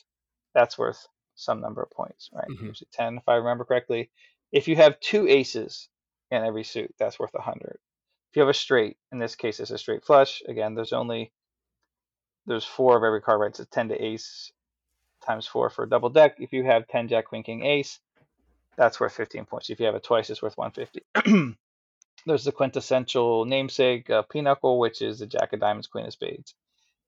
that's 0.58 0.80
worth 0.80 1.08
some 1.36 1.62
number 1.62 1.84
of 1.84 1.91
points, 1.91 2.32
right? 2.34 2.50
Mhm. 2.50 2.67
Usually 2.70 2.89
ten, 2.91 3.20
if 3.20 3.30
I 3.30 3.36
remember 3.36 3.65
correctly. 3.65 4.12
If 4.52 4.67
you 4.67 4.76
have 4.78 5.00
two 5.02 5.30
aces 5.30 5.89
in 6.32 6.43
every 6.43 6.65
suit, 6.65 6.96
that's 7.00 7.20
worth 7.20 7.36
a 7.36 7.41
hundred. 7.41 7.80
If 8.32 8.38
you 8.38 8.41
have 8.41 8.50
a 8.50 8.56
straight, 8.56 8.97
in 9.14 9.20
this 9.20 9.36
case, 9.38 9.60
it's 9.62 9.72
a 9.72 9.78
straight 9.78 10.03
flush. 10.05 10.41
Again, 10.47 10.76
there's 10.76 10.93
only 10.93 11.32
there's 12.47 12.66
four 12.66 12.97
of 12.97 13.03
every 13.03 13.22
card, 13.22 13.41
right? 13.41 13.55
So 13.55 13.66
ten 13.66 13.89
to 13.89 14.03
ace 14.03 14.51
times 15.26 15.47
four 15.47 15.70
for 15.70 15.84
a 15.86 15.89
double 15.89 16.10
deck. 16.10 16.38
If 16.39 16.53
you 16.53 16.64
have 16.66 16.88
ten 16.88 17.08
jack, 17.08 17.28
queen, 17.28 17.43
king, 17.43 17.66
ace, 17.66 17.99
that's 18.78 18.99
worth 18.99 19.14
15 19.14 19.45
points. 19.45 19.70
If 19.70 19.80
you 19.80 19.86
have 19.88 19.95
it 19.95 20.03
twice, 20.03 20.30
it's 20.30 20.41
worth 20.41 20.58
150. 20.58 21.55
There's 22.26 22.45
the 22.45 22.51
quintessential 22.51 23.45
namesake 23.45 24.10
uh, 24.10 24.24
Pinochle, 24.24 24.80
which 24.80 25.01
is 25.01 25.20
the 25.20 25.28
Jack 25.28 25.53
of 25.53 25.60
Diamonds, 25.62 25.88
Queen 25.88 26.05
of 26.05 26.14
Spades. 26.14 26.53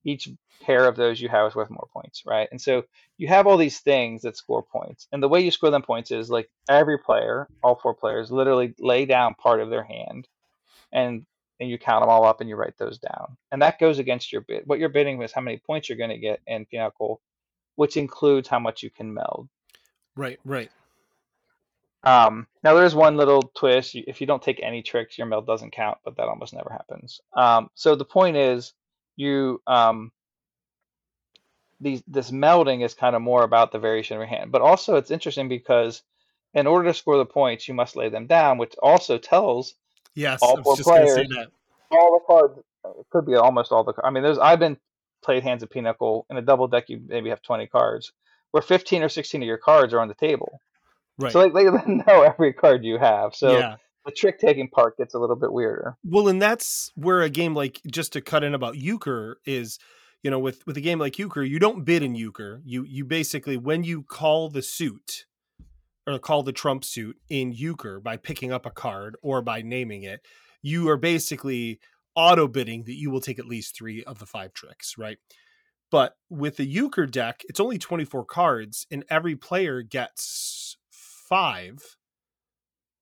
Each 0.04 0.30
pair 0.62 0.88
of 0.88 0.95
those 0.95 1.22
you 1.22 1.30
have 1.30 1.47
is 1.47 1.56
worth 1.56 1.70
more 1.70 1.88
points, 1.93 2.24
right? 2.26 2.47
And 2.52 2.62
so 2.62 2.84
you 3.18 3.28
have 3.28 3.47
all 3.47 3.58
these 3.58 3.80
things 3.80 4.22
that 4.24 4.38
score 4.38 4.64
points. 4.64 5.08
And 5.12 5.22
the 5.22 5.28
way 5.30 5.41
you 5.41 5.52
score 5.52 5.72
them 5.72 5.82
points 5.82 6.12
is 6.12 6.30
like 6.30 6.50
every 6.70 6.97
player, 6.97 7.47
all 7.64 7.76
four 7.76 7.93
players, 7.93 8.32
literally 8.32 8.74
lay 8.80 9.06
down 9.06 9.36
part 9.36 9.62
of 9.62 9.70
their 9.70 9.84
hand 9.84 10.28
and 10.91 11.26
and 11.60 11.70
you 11.70 11.78
count 11.78 12.02
them 12.02 12.10
all 12.10 12.24
up 12.24 12.39
and 12.39 12.50
you 12.50 12.56
write 12.56 12.78
those 12.78 13.00
down. 13.00 13.36
And 13.52 13.62
that 13.62 13.80
goes 13.80 14.00
against 14.00 14.32
your 14.32 14.41
bid. 14.41 14.64
What 14.66 14.80
you're 14.80 14.88
bidding 14.88 15.22
is 15.22 15.34
how 15.34 15.41
many 15.41 15.58
points 15.58 15.89
you're 15.89 15.97
going 15.97 16.10
to 16.10 16.18
get 16.18 16.39
in 16.47 16.66
Pinochle, 16.66 17.20
which 17.76 17.97
includes 17.97 18.47
how 18.47 18.60
much 18.60 18.82
you 18.82 18.89
can 18.89 19.14
meld. 19.14 19.50
Right. 20.16 20.39
Right. 20.45 20.72
Um, 22.06 22.47
now 22.64 22.76
there 22.76 22.86
is 22.86 22.95
one 22.95 23.18
little 23.18 23.52
twist. 23.58 23.93
If 23.93 24.22
you 24.22 24.28
don't 24.28 24.41
take 24.41 24.62
any 24.64 24.82
tricks, 24.82 25.18
your 25.18 25.28
meld 25.28 25.45
doesn't 25.45 25.74
count, 25.74 25.97
but 26.06 26.16
that 26.16 26.30
almost 26.30 26.54
never 26.54 26.70
happens. 26.72 27.20
Um, 27.34 27.70
so 27.76 27.95
the 27.95 28.06
point 28.06 28.38
is, 28.38 28.74
you 29.20 29.61
um, 29.67 30.11
these 31.80 32.01
this 32.07 32.32
melding 32.32 32.84
is 32.84 32.93
kind 32.93 33.15
of 33.15 33.22
more 33.22 33.43
about 33.43 33.72
the 33.72 33.80
variation 33.80 34.17
of 34.17 34.22
your 34.22 34.28
hand, 34.28 34.51
but 34.51 34.61
also 34.61 34.95
it's 34.95 35.11
interesting 35.11 35.49
because 35.49 36.01
in 36.53 36.65
order 36.67 36.88
to 36.89 36.93
score 36.93 37.17
the 37.17 37.26
points, 37.26 37.67
you 37.67 37.74
must 37.74 37.95
lay 37.95 38.09
them 38.09 38.26
down, 38.26 38.57
which 38.57 38.74
also 38.82 39.17
tells 39.17 39.76
Yes, 40.15 40.39
All 40.41 40.61
four 40.61 40.74
was 40.74 40.78
just 40.78 40.89
going 40.89 41.05
to 41.05 41.13
say 41.13 41.26
players. 41.28 41.47
all 41.91 42.20
the 42.20 42.26
cards. 42.26 42.59
It 42.99 43.05
could 43.09 43.26
be 43.26 43.36
almost 43.36 43.72
all 43.72 43.84
the. 43.84 43.93
I 44.03 44.09
mean, 44.09 44.24
there's 44.24 44.38
I've 44.38 44.59
been 44.59 44.78
played 45.24 45.43
hands 45.43 45.63
of 45.63 45.70
Pinochle 45.70 46.26
in 46.30 46.38
a 46.38 46.41
double 46.41 46.67
deck. 46.67 46.89
You 46.89 47.01
maybe 47.05 47.30
have 47.30 47.41
20 47.41 47.67
cards, 47.67 48.11
where 48.51 48.61
15 48.61 49.03
or 49.03 49.09
16 49.09 49.41
of 49.41 49.47
your 49.47 49.57
cards 49.57 49.93
are 49.93 49.99
on 49.99 50.07
the 50.07 50.13
table. 50.13 50.61
Right. 51.17 51.32
So 51.32 51.45
like 51.45 51.53
they 51.53 51.63
know 51.93 52.22
every 52.22 52.53
card 52.53 52.84
you 52.84 52.97
have. 52.97 53.36
So 53.36 53.57
yeah. 53.57 53.76
The 54.06 54.12
trick 54.12 54.39
taking 54.39 54.70
part 54.70 54.97
gets 54.97 55.14
a 55.14 55.20
little 55.20 55.36
bit 55.36 55.52
weirder. 55.52 55.97
Well, 56.04 56.28
and 56.28 56.41
that's 56.41 56.91
where 56.95 57.22
a 57.22 57.30
game 57.30 57.54
like 57.54 57.82
just 57.91 58.14
to 58.14 58.22
cut 58.22 58.43
in 58.43 58.54
about 58.54 58.78
euchre 58.78 59.39
is, 59.45 59.80
you 60.24 60.32
know, 60.32 60.39
with 60.39 60.66
with 60.66 60.78
a 60.78 60.82
game 60.82 61.00
like 61.00 61.20
euchre, 61.20 61.43
you 61.43 61.60
don't 61.60 61.86
bid 61.86 62.04
in 62.04 62.16
euchre. 62.16 62.62
You 62.66 62.84
you 62.84 63.06
basically 63.06 63.58
when 63.58 63.84
you 63.84 64.04
call 64.04 64.50
the 64.50 64.62
suit 64.62 65.26
or 66.08 66.18
call 66.20 66.43
the 66.43 66.52
trump 66.52 66.84
suit 66.84 67.18
in 67.30 67.52
euchre 67.52 68.00
by 68.00 68.18
picking 68.18 68.52
up 68.52 68.66
a 68.66 68.72
card 68.72 69.16
or 69.22 69.41
by 69.41 69.62
naming 69.62 70.04
it, 70.04 70.22
you 70.62 70.89
are 70.89 70.97
basically 70.97 71.80
auto 72.16 72.47
bidding 72.47 72.84
that 72.86 72.97
you 72.97 73.12
will 73.12 73.22
take 73.22 73.39
at 73.39 73.45
least 73.45 73.76
three 73.76 74.04
of 74.04 74.20
the 74.20 74.26
five 74.26 74.54
tricks, 74.54 74.97
right? 74.97 75.18
But 75.91 76.16
with 76.30 76.58
the 76.58 76.66
euchre 76.66 77.06
deck, 77.06 77.43
it's 77.47 77.60
only 77.60 77.78
24 77.78 78.26
cards 78.26 78.86
and 78.91 79.04
every 79.10 79.36
player 79.36 79.82
gets 79.82 80.78
five. 80.91 81.97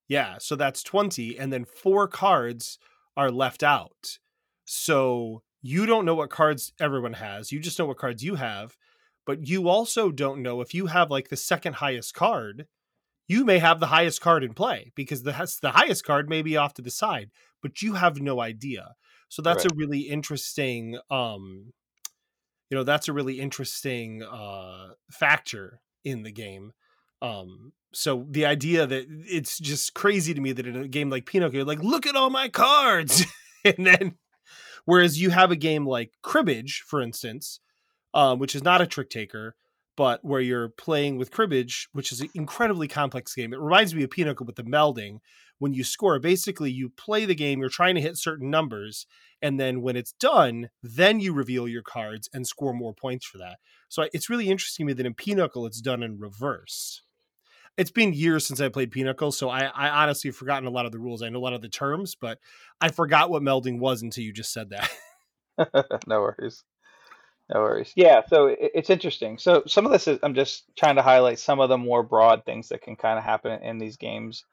Yeah, 0.08 0.38
so 0.40 0.56
that's 0.56 0.84
20 0.84 1.38
and 1.38 1.52
then 1.52 1.66
four 1.66 2.08
cards 2.08 2.80
are 3.16 3.32
left 3.32 3.64
out. 3.64 4.20
So 4.66 5.44
you 5.62 5.86
don't 5.86 6.06
know 6.06 6.16
what 6.16 6.30
cards 6.30 6.74
everyone 6.80 7.14
has. 7.14 7.52
You 7.52 7.60
just 7.60 7.80
know 7.80 7.86
what 7.86 7.98
cards 7.98 8.24
you 8.24 8.36
have, 8.36 8.78
but 9.26 9.48
you 9.48 9.68
also 9.68 10.12
don't 10.12 10.42
know 10.42 10.62
if 10.62 10.74
you 10.74 10.88
have 10.88 11.12
like 11.12 11.30
the 11.30 11.36
second 11.38 11.76
highest 11.76 12.14
card, 12.14 12.68
you 13.28 13.46
may 13.46 13.60
have 13.60 13.80
the 13.80 13.88
highest 13.88 14.22
card 14.22 14.44
in 14.44 14.54
play 14.54 14.92
because 14.96 15.24
the 15.24 15.34
has- 15.34 15.60
the 15.62 15.72
highest 15.72 16.04
card 16.06 16.30
may 16.30 16.42
be 16.42 16.58
off 16.58 16.74
to 16.76 16.82
the 16.82 16.92
side, 16.92 17.32
but 17.62 17.82
you 17.82 17.94
have 17.96 18.22
no 18.22 18.40
idea. 18.42 18.96
So 19.30 19.42
that's 19.42 19.66
a 19.66 19.70
really 19.76 20.02
interesting 20.02 21.00
um 21.12 21.74
you 22.70 22.78
know, 22.78 22.84
that's 22.84 23.08
a 23.08 23.14
really 23.14 23.40
interesting 23.40 24.24
uh 24.24 24.90
factor 25.12 25.82
in 26.04 26.24
the 26.24 26.32
game. 26.32 26.74
Um 27.22 27.74
so 27.94 28.26
the 28.30 28.46
idea 28.46 28.86
that 28.86 29.06
it's 29.10 29.58
just 29.58 29.94
crazy 29.94 30.34
to 30.34 30.42
me 30.42 30.52
that 30.52 30.68
in 30.68 30.76
a 30.76 30.88
game 30.88 31.10
like 31.10 31.34
you're 31.34 31.64
like, 31.64 31.84
look 31.84 32.06
at 32.06 32.16
all 32.16 32.30
my 32.30 32.50
cards. 32.50 33.26
and 33.66 33.86
then 33.86 34.16
whereas 34.86 35.22
you 35.22 35.30
have 35.30 35.52
a 35.52 35.56
game 35.56 35.86
like 35.86 36.12
Cribbage, 36.22 36.84
for 36.86 37.02
instance, 37.02 37.60
um, 38.14 38.40
which 38.40 38.56
is 38.56 38.64
not 38.64 38.82
a 38.82 38.88
trick 38.88 39.10
taker, 39.10 39.56
but 39.96 40.24
where 40.24 40.42
you're 40.42 40.70
playing 40.70 41.18
with 41.18 41.32
cribbage, 41.32 41.90
which 41.92 42.12
is 42.12 42.22
an 42.22 42.30
incredibly 42.36 42.88
complex 42.88 43.34
game. 43.34 43.52
It 43.52 43.60
reminds 43.60 43.96
me 43.96 44.04
of 44.04 44.12
Pinochle 44.12 44.46
with 44.46 44.56
the 44.56 44.64
melding. 44.64 45.20
When 45.58 45.74
you 45.74 45.84
score, 45.84 46.20
basically 46.20 46.70
you 46.70 46.90
play 46.90 47.26
the 47.26 47.34
game, 47.34 47.60
you're 47.60 47.70
trying 47.70 47.96
to 47.96 48.02
hit 48.02 48.16
certain 48.16 48.52
numbers, 48.52 49.08
and 49.42 49.60
then 49.60 49.82
when 49.82 49.96
it's 49.96 50.12
done, 50.12 50.70
then 50.84 51.20
you 51.20 51.34
reveal 51.34 51.68
your 51.68 51.82
cards 51.82 52.30
and 52.32 52.46
score 52.46 52.74
more 52.74 52.94
points 52.94 53.26
for 53.26 53.40
that. 53.40 53.58
So 53.90 54.08
it's 54.14 54.30
really 54.30 54.50
interesting 54.50 54.86
to 54.86 54.88
me 54.88 54.94
that 54.94 55.06
in 55.06 55.16
Pinochle 55.16 55.66
it's 55.66 55.82
done 55.82 56.04
in 56.04 56.20
reverse. 56.20 57.02
It's 57.78 57.92
been 57.92 58.14
years 58.14 58.46
since 58.46 58.60
I 58.60 58.70
played 58.70 58.92
Pinochle, 58.92 59.32
so 59.32 59.50
I, 59.50 59.66
I 59.66 59.90
honestly 60.04 60.30
have 60.30 60.36
forgotten 60.36 60.68
a 60.68 60.72
lot 60.72 60.88
of 60.88 60.92
the 60.92 61.00
rules. 61.00 61.22
I 61.22 61.30
know 61.30 61.38
a 61.38 61.40
lot 61.40 61.54
of 61.54 61.62
the 61.62 61.70
terms, 61.70 62.16
but 62.16 62.40
I 62.82 62.90
forgot 62.90 63.30
what 63.30 63.44
melding 63.44 63.80
was 63.80 64.02
until 64.02 64.24
you 64.24 64.34
just 64.34 64.52
said 64.52 64.72
that. 64.72 64.90
no 66.08 66.22
worries. 66.22 66.64
No 67.54 67.62
worries. 67.62 67.94
Yeah, 67.96 68.22
so 68.28 68.48
it, 68.48 68.60
it's 68.60 68.90
interesting. 68.90 69.38
So 69.38 69.64
some 69.68 69.86
of 69.86 69.92
this 69.92 70.08
is 70.08 70.20
I'm 70.24 70.36
just 70.36 70.66
trying 70.76 70.98
to 70.98 71.02
highlight 71.02 71.40
some 71.40 71.60
of 71.60 71.70
the 71.70 71.78
more 71.78 72.04
broad 72.04 72.46
things 72.46 72.70
that 72.70 72.82
can 72.82 72.96
kind 72.96 73.18
of 73.18 73.24
happen 73.24 73.62
in 73.64 73.78
these 73.78 73.98
games, 73.98 74.44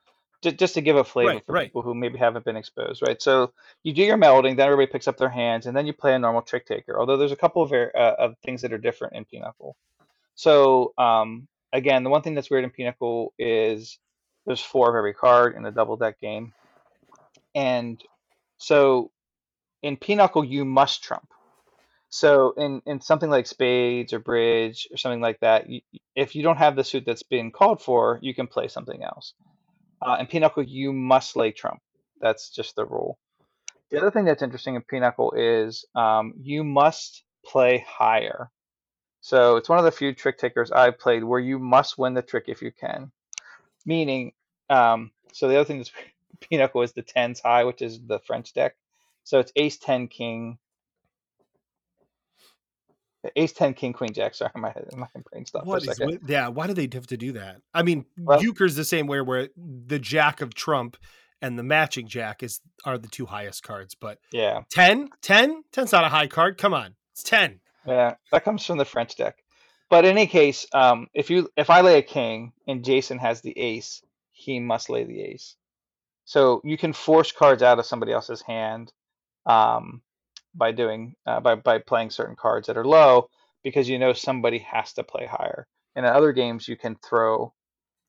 just, 0.41 0.57
just 0.57 0.73
to 0.75 0.81
give 0.81 0.95
a 0.95 1.03
flavor 1.03 1.33
Right, 1.33 1.45
for 1.45 1.53
right. 1.53 1.67
people 1.67 1.81
who 1.81 1.93
maybe 1.93 2.17
haven't 2.17 2.45
been 2.45 2.55
exposed, 2.55 3.01
right? 3.01 3.21
So 3.21 3.51
you 3.83 3.93
do 3.93 4.03
your 4.03 4.17
melding, 4.17 4.55
then 4.55 4.67
everybody 4.67 4.91
picks 4.91 5.07
up 5.07 5.17
their 5.17 5.29
hands, 5.29 5.65
and 5.65 5.75
then 5.75 5.85
you 5.85 5.93
play 5.93 6.15
a 6.15 6.19
normal 6.19 6.41
trick 6.41 6.65
taker. 6.65 6.97
Although 6.97 7.17
there's 7.17 7.33
a 7.33 7.37
couple 7.37 7.61
of 7.61 7.73
uh, 7.73 8.15
of 8.17 8.35
things 8.45 8.61
that 8.61 8.71
are 8.71 8.77
different 8.77 9.15
in 9.15 9.25
Pinochle. 9.25 9.75
So 10.35 10.93
um, 10.97 11.47
again, 11.75 12.03
the 12.03 12.09
one 12.09 12.21
thing 12.21 12.35
that's 12.35 12.49
weird 12.49 12.63
in 12.63 12.69
Pinochle 12.69 13.33
is 13.37 13.99
there's 14.45 14.61
four 14.61 14.89
of 14.89 14.95
every 14.95 15.13
card 15.13 15.55
in 15.55 15.63
the 15.63 15.71
double 15.71 15.97
deck 15.97 16.19
game, 16.19 16.53
and 17.53 18.01
so 18.57 19.11
in 19.83 19.97
Pinochle 19.97 20.45
you 20.45 20.65
must 20.65 21.03
trump. 21.03 21.27
So 22.09 22.53
in, 22.55 22.81
in 22.85 23.01
something 23.01 23.29
like 23.29 23.45
spades 23.45 24.13
or 24.13 24.19
bridge 24.19 24.87
or 24.89 24.97
something 24.97 25.19
like 25.19 25.39
that, 25.41 25.69
you, 25.69 25.81
if 26.15 26.33
you 26.33 26.43
don't 26.43 26.57
have 26.57 26.75
the 26.75 26.83
suit 26.83 27.03
that's 27.05 27.23
been 27.23 27.51
called 27.51 27.81
for, 27.81 28.19
you 28.21 28.33
can 28.33 28.47
play 28.47 28.69
something 28.69 29.03
else. 29.03 29.33
Uh, 30.01 30.17
in 30.19 30.27
Pinochle, 30.27 30.63
you 30.63 30.93
must 30.93 31.35
lay 31.35 31.51
trump. 31.51 31.81
That's 32.21 32.49
just 32.51 32.75
the 32.75 32.85
rule. 32.85 33.17
The 33.91 33.97
other 33.97 34.11
thing 34.11 34.25
that's 34.25 34.41
interesting 34.41 34.75
in 34.75 34.81
Pinochle 34.81 35.33
is 35.35 35.85
um, 35.93 36.33
you 36.41 36.63
must 36.63 37.23
play 37.45 37.85
higher. 37.87 38.49
So 39.25 39.55
it's 39.55 39.67
one 39.67 39.79
of 39.79 39.85
the 39.85 39.91
few 39.91 40.13
trick 40.13 40.37
takers 40.37 40.69
I've 40.71 40.99
played 40.99 41.23
where 41.23 41.39
you 41.39 41.57
must 41.57 41.97
win 41.97 42.13
the 42.13 42.21
trick 42.21 42.43
if 42.45 42.61
you 42.61 42.71
can. 42.71 43.11
Meaning, 43.83 44.33
um, 44.69 45.09
so 45.33 45.47
the 45.47 45.55
other 45.55 45.65
thing 45.65 45.79
that's 45.79 45.91
Pinochle 46.41 46.83
is 46.83 46.93
the 46.93 47.01
tens 47.01 47.39
high, 47.39 47.63
which 47.63 47.81
is 47.81 47.99
the 48.05 48.19
French 48.19 48.53
deck. 48.53 48.75
So 49.23 49.39
it's 49.39 49.51
ace, 49.55 49.79
10, 49.79 50.09
king, 50.09 50.59
ace, 53.35 53.51
10, 53.53 53.73
king, 53.73 53.93
queen, 53.93 54.13
jack. 54.13 54.35
Sorry, 54.35 54.51
my, 54.55 54.71
my 54.95 55.07
brain 55.31 55.43
stopped 55.47 55.65
What 55.65 55.81
for 55.81 55.87
a 55.87 55.91
is 55.93 55.97
second. 55.97 56.19
yeah? 56.27 56.49
Why 56.49 56.67
do 56.67 56.73
they 56.75 56.87
have 56.93 57.07
to 57.07 57.17
do 57.17 57.31
that? 57.31 57.61
I 57.73 57.81
mean, 57.81 58.05
Well- 58.19 58.43
euchre's 58.43 58.75
the 58.75 58.85
same 58.85 59.07
way 59.07 59.21
where 59.21 59.49
the 59.57 59.97
jack 59.97 60.39
of 60.41 60.53
trump 60.53 60.97
and 61.41 61.57
the 61.57 61.63
matching 61.63 62.07
jack 62.07 62.43
is 62.43 62.61
are 62.85 62.99
the 62.99 63.07
two 63.07 63.25
highest 63.25 63.63
cards, 63.63 63.95
but 63.95 64.19
Yeah, 64.31 64.61
10, 64.69 65.09
10, 65.23 65.63
10's 65.73 65.91
not 65.91 66.03
a 66.03 66.09
high 66.09 66.27
card. 66.27 66.59
Come 66.59 66.75
on, 66.75 66.93
it's 67.11 67.23
ten. 67.23 67.61
Yeah, 67.85 68.15
that 68.31 68.43
comes 68.43 68.65
from 68.65 68.77
the 68.77 68.85
French 68.85 69.15
deck. 69.15 69.37
But 69.89 70.05
in 70.05 70.11
any 70.11 70.27
case, 70.27 70.65
um, 70.73 71.07
if 71.13 71.29
you 71.29 71.49
if 71.55 71.69
I 71.69 71.81
lay 71.81 71.97
a 71.97 72.01
king 72.03 72.53
and 72.67 72.83
Jason 72.83 73.19
has 73.19 73.41
the 73.41 73.57
ace, 73.57 74.01
he 74.31 74.59
must 74.59 74.89
lay 74.89 75.03
the 75.03 75.21
ace. 75.21 75.55
So 76.25 76.61
you 76.63 76.77
can 76.77 76.93
force 76.93 77.31
cards 77.31 77.61
out 77.61 77.77
of 77.77 77.85
somebody 77.85 78.11
else's 78.11 78.41
hand 78.41 78.91
um, 79.45 80.01
by 80.55 80.71
doing 80.71 81.15
uh, 81.27 81.39
by 81.39 81.55
by 81.55 81.77
playing 81.77 82.09
certain 82.09 82.35
cards 82.35 82.67
that 82.67 82.77
are 82.77 82.85
low 82.85 83.29
because 83.63 83.87
you 83.87 83.99
know 83.99 84.13
somebody 84.13 84.59
has 84.59 84.93
to 84.93 85.03
play 85.03 85.25
higher. 85.25 85.67
And 85.95 86.05
in 86.05 86.11
other 86.11 86.33
games, 86.33 86.67
you 86.67 86.75
can 86.75 86.95
throw 86.95 87.53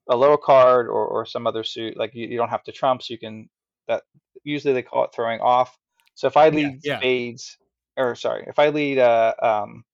a 0.08 0.16
low 0.16 0.36
card 0.36 0.86
or, 0.86 1.06
or 1.06 1.26
some 1.26 1.46
other 1.46 1.62
suit. 1.62 1.96
Like 1.96 2.14
you, 2.14 2.26
you 2.26 2.36
don't 2.36 2.48
have 2.48 2.64
to 2.64 2.72
trump, 2.72 3.02
so 3.02 3.12
you 3.12 3.18
can 3.18 3.48
that 3.86 4.02
usually 4.44 4.74
they 4.74 4.82
call 4.82 5.04
it 5.04 5.10
throwing 5.14 5.40
off. 5.40 5.78
So 6.14 6.26
if 6.26 6.36
I 6.36 6.48
lead 6.48 6.80
yeah. 6.82 6.98
spades, 6.98 7.58
or 7.96 8.14
sorry, 8.14 8.44
if 8.46 8.58
I 8.58 8.68
lead 8.70 8.98
a 8.98 9.34
um, 9.46 9.84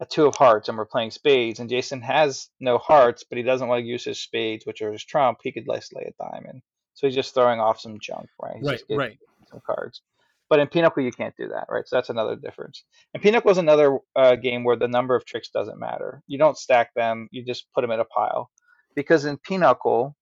a 0.00 0.06
two 0.06 0.26
of 0.26 0.36
hearts 0.36 0.68
and 0.68 0.76
we're 0.76 0.84
playing 0.84 1.10
spades, 1.10 1.60
and 1.60 1.70
Jason 1.70 2.02
has 2.02 2.48
no 2.60 2.78
hearts, 2.78 3.24
but 3.28 3.38
he 3.38 3.44
doesn't 3.44 3.68
want 3.68 3.80
to 3.80 3.86
use 3.86 4.04
his 4.04 4.20
spades, 4.20 4.66
which 4.66 4.82
are 4.82 4.92
his 4.92 5.04
trump, 5.04 5.38
he 5.42 5.52
could 5.52 5.66
let's 5.66 5.92
lay 5.92 6.02
a 6.02 6.22
diamond. 6.22 6.62
So 6.94 7.06
he's 7.06 7.16
just 7.16 7.34
throwing 7.34 7.60
off 7.60 7.80
some 7.80 7.98
junk, 8.00 8.28
right? 8.40 8.56
He's 8.56 8.66
Right, 8.66 8.82
right. 8.90 9.18
some 9.50 9.60
cards. 9.64 10.02
But 10.48 10.60
in 10.60 10.68
Pinochle, 10.68 11.02
you 11.02 11.10
can't 11.12 11.34
do 11.36 11.48
that, 11.48 11.66
right? 11.68 11.86
So 11.86 11.96
that's 11.96 12.10
another 12.10 12.36
difference. 12.36 12.84
And 13.12 13.22
Pinochle 13.22 13.50
is 13.50 13.58
another 13.58 13.98
uh, 14.14 14.36
game 14.36 14.64
where 14.64 14.76
the 14.76 14.86
number 14.86 15.16
of 15.16 15.24
tricks 15.24 15.48
doesn't 15.48 15.78
matter. 15.78 16.22
You 16.26 16.38
don't 16.38 16.56
stack 16.56 16.94
them; 16.94 17.28
you 17.32 17.44
just 17.44 17.66
put 17.74 17.82
them 17.82 17.90
in 17.90 18.00
a 18.00 18.04
pile. 18.04 18.50
Because 18.94 19.24
in 19.24 19.38
Pinochle, 19.38 20.16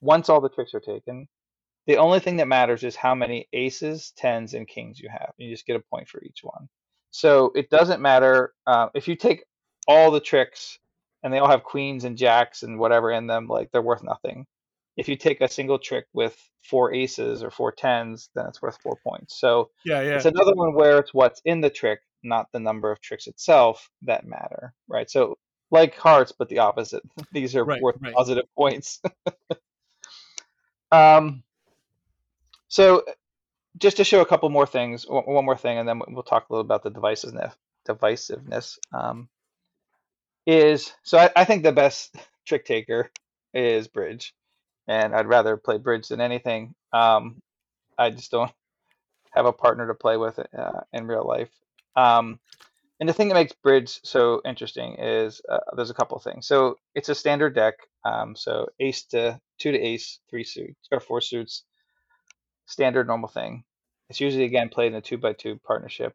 once 0.00 0.28
all 0.28 0.40
the 0.40 0.48
tricks 0.48 0.74
are 0.74 0.80
taken, 0.80 1.28
the 1.88 1.96
only 1.96 2.20
thing 2.20 2.36
that 2.36 2.46
matters 2.46 2.84
is 2.84 2.94
how 2.94 3.14
many 3.14 3.48
aces, 3.54 4.12
tens, 4.14 4.52
and 4.52 4.68
kings 4.68 5.00
you 5.00 5.08
have. 5.10 5.32
You 5.38 5.50
just 5.50 5.66
get 5.66 5.74
a 5.74 5.80
point 5.90 6.06
for 6.06 6.22
each 6.22 6.40
one. 6.42 6.68
So 7.10 7.50
it 7.56 7.70
doesn't 7.70 8.02
matter 8.02 8.52
uh, 8.66 8.90
if 8.94 9.08
you 9.08 9.16
take 9.16 9.42
all 9.88 10.10
the 10.10 10.20
tricks 10.20 10.78
and 11.22 11.32
they 11.32 11.38
all 11.38 11.48
have 11.48 11.64
queens 11.64 12.04
and 12.04 12.18
jacks 12.18 12.62
and 12.62 12.78
whatever 12.78 13.10
in 13.10 13.26
them, 13.26 13.48
like 13.48 13.70
they're 13.72 13.80
worth 13.80 14.02
nothing. 14.04 14.46
If 14.98 15.08
you 15.08 15.16
take 15.16 15.40
a 15.40 15.48
single 15.48 15.78
trick 15.78 16.04
with 16.12 16.36
four 16.62 16.92
aces 16.92 17.42
or 17.42 17.50
four 17.50 17.72
tens, 17.72 18.28
then 18.34 18.44
it's 18.46 18.60
worth 18.60 18.76
four 18.82 18.98
points. 19.02 19.40
So 19.40 19.70
Yeah, 19.86 20.02
yeah. 20.02 20.16
it's 20.16 20.26
another 20.26 20.54
one 20.54 20.74
where 20.74 20.98
it's 20.98 21.14
what's 21.14 21.40
in 21.46 21.62
the 21.62 21.70
trick, 21.70 22.00
not 22.22 22.48
the 22.52 22.60
number 22.60 22.92
of 22.92 23.00
tricks 23.00 23.26
itself 23.28 23.88
that 24.02 24.26
matter, 24.26 24.74
right? 24.88 25.08
So 25.08 25.38
like 25.70 25.96
hearts, 25.96 26.34
but 26.38 26.50
the 26.50 26.58
opposite. 26.58 27.02
These 27.32 27.56
are 27.56 27.64
Right, 27.64 27.80
worth 27.80 27.96
right. 28.02 28.12
positive 28.14 28.44
points. 28.54 29.00
um, 30.92 31.44
so 32.68 33.04
just 33.78 33.98
to 33.98 34.04
show 34.04 34.20
a 34.22 34.26
couple 34.26 34.48
more 34.50 34.66
things, 34.66 35.06
one 35.08 35.44
more 35.44 35.56
thing, 35.56 35.78
and 35.78 35.88
then 35.88 36.02
we'll 36.08 36.22
talk 36.22 36.48
a 36.48 36.52
little 36.52 36.64
about 36.64 36.82
the 36.84 36.90
divisiveness. 36.90 37.54
Divisiveness 37.88 38.78
um, 38.92 39.28
is 40.46 40.92
so 41.04 41.18
I, 41.18 41.30
I 41.36 41.44
think 41.44 41.62
the 41.62 41.72
best 41.72 42.16
trick 42.46 42.64
taker 42.66 43.10
is 43.54 43.88
bridge. 43.88 44.34
and 44.88 45.14
I'd 45.14 45.28
rather 45.28 45.56
play 45.56 45.78
bridge 45.78 46.08
than 46.08 46.20
anything. 46.20 46.74
Um, 46.92 47.42
I 47.98 48.10
just 48.10 48.32
don't 48.32 48.52
have 49.32 49.46
a 49.46 49.52
partner 49.52 49.88
to 49.88 49.94
play 49.94 50.18
with 50.18 50.38
uh, 50.38 50.80
in 50.92 51.06
real 51.06 51.26
life. 51.26 51.50
Um, 51.96 52.40
and 53.00 53.08
the 53.08 53.14
thing 53.14 53.28
that 53.28 53.34
makes 53.34 53.52
bridge 53.52 54.00
so 54.04 54.42
interesting 54.46 54.96
is 54.96 55.40
uh, 55.48 55.58
there's 55.76 55.90
a 55.90 55.94
couple 55.94 56.18
things. 56.20 56.46
So 56.48 56.78
it's 56.94 57.10
a 57.10 57.14
standard 57.14 57.54
deck. 57.54 57.76
Um, 58.04 58.36
so 58.36 58.68
ace 58.80 59.04
to 59.06 59.40
two 59.58 59.72
to 59.72 59.78
ace, 59.80 60.20
three 60.30 60.44
suits 60.44 60.88
or 60.92 61.00
four 61.00 61.20
suits, 61.20 61.64
standard 62.68 63.06
normal 63.08 63.28
thing. 63.28 63.64
It's 64.08 64.20
usually 64.20 64.44
again 64.44 64.68
played 64.68 64.92
in 64.92 64.98
a 64.98 65.00
two 65.00 65.18
by 65.18 65.32
two 65.32 65.58
partnership. 65.66 66.14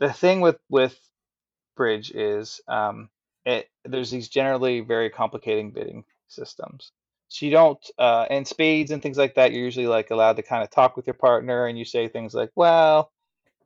The 0.00 0.12
thing 0.12 0.40
with 0.40 0.58
with 0.68 0.98
bridge 1.76 2.10
is 2.10 2.60
um, 2.68 3.10
it 3.44 3.68
there's 3.84 4.10
these 4.10 4.28
generally 4.28 4.80
very 4.80 5.10
complicating 5.10 5.70
bidding 5.70 6.04
systems. 6.28 6.92
So 7.28 7.46
you 7.46 7.52
don't 7.52 7.78
uh, 7.98 8.26
and 8.30 8.46
spades 8.46 8.90
and 8.90 9.02
things 9.02 9.18
like 9.18 9.34
that. 9.36 9.52
You're 9.52 9.64
usually 9.64 9.86
like 9.86 10.10
allowed 10.10 10.36
to 10.36 10.42
kind 10.42 10.62
of 10.64 10.70
talk 10.70 10.96
with 10.96 11.06
your 11.06 11.14
partner, 11.14 11.66
and 11.66 11.78
you 11.78 11.84
say 11.84 12.08
things 12.08 12.34
like, 12.34 12.50
"Well, 12.56 13.12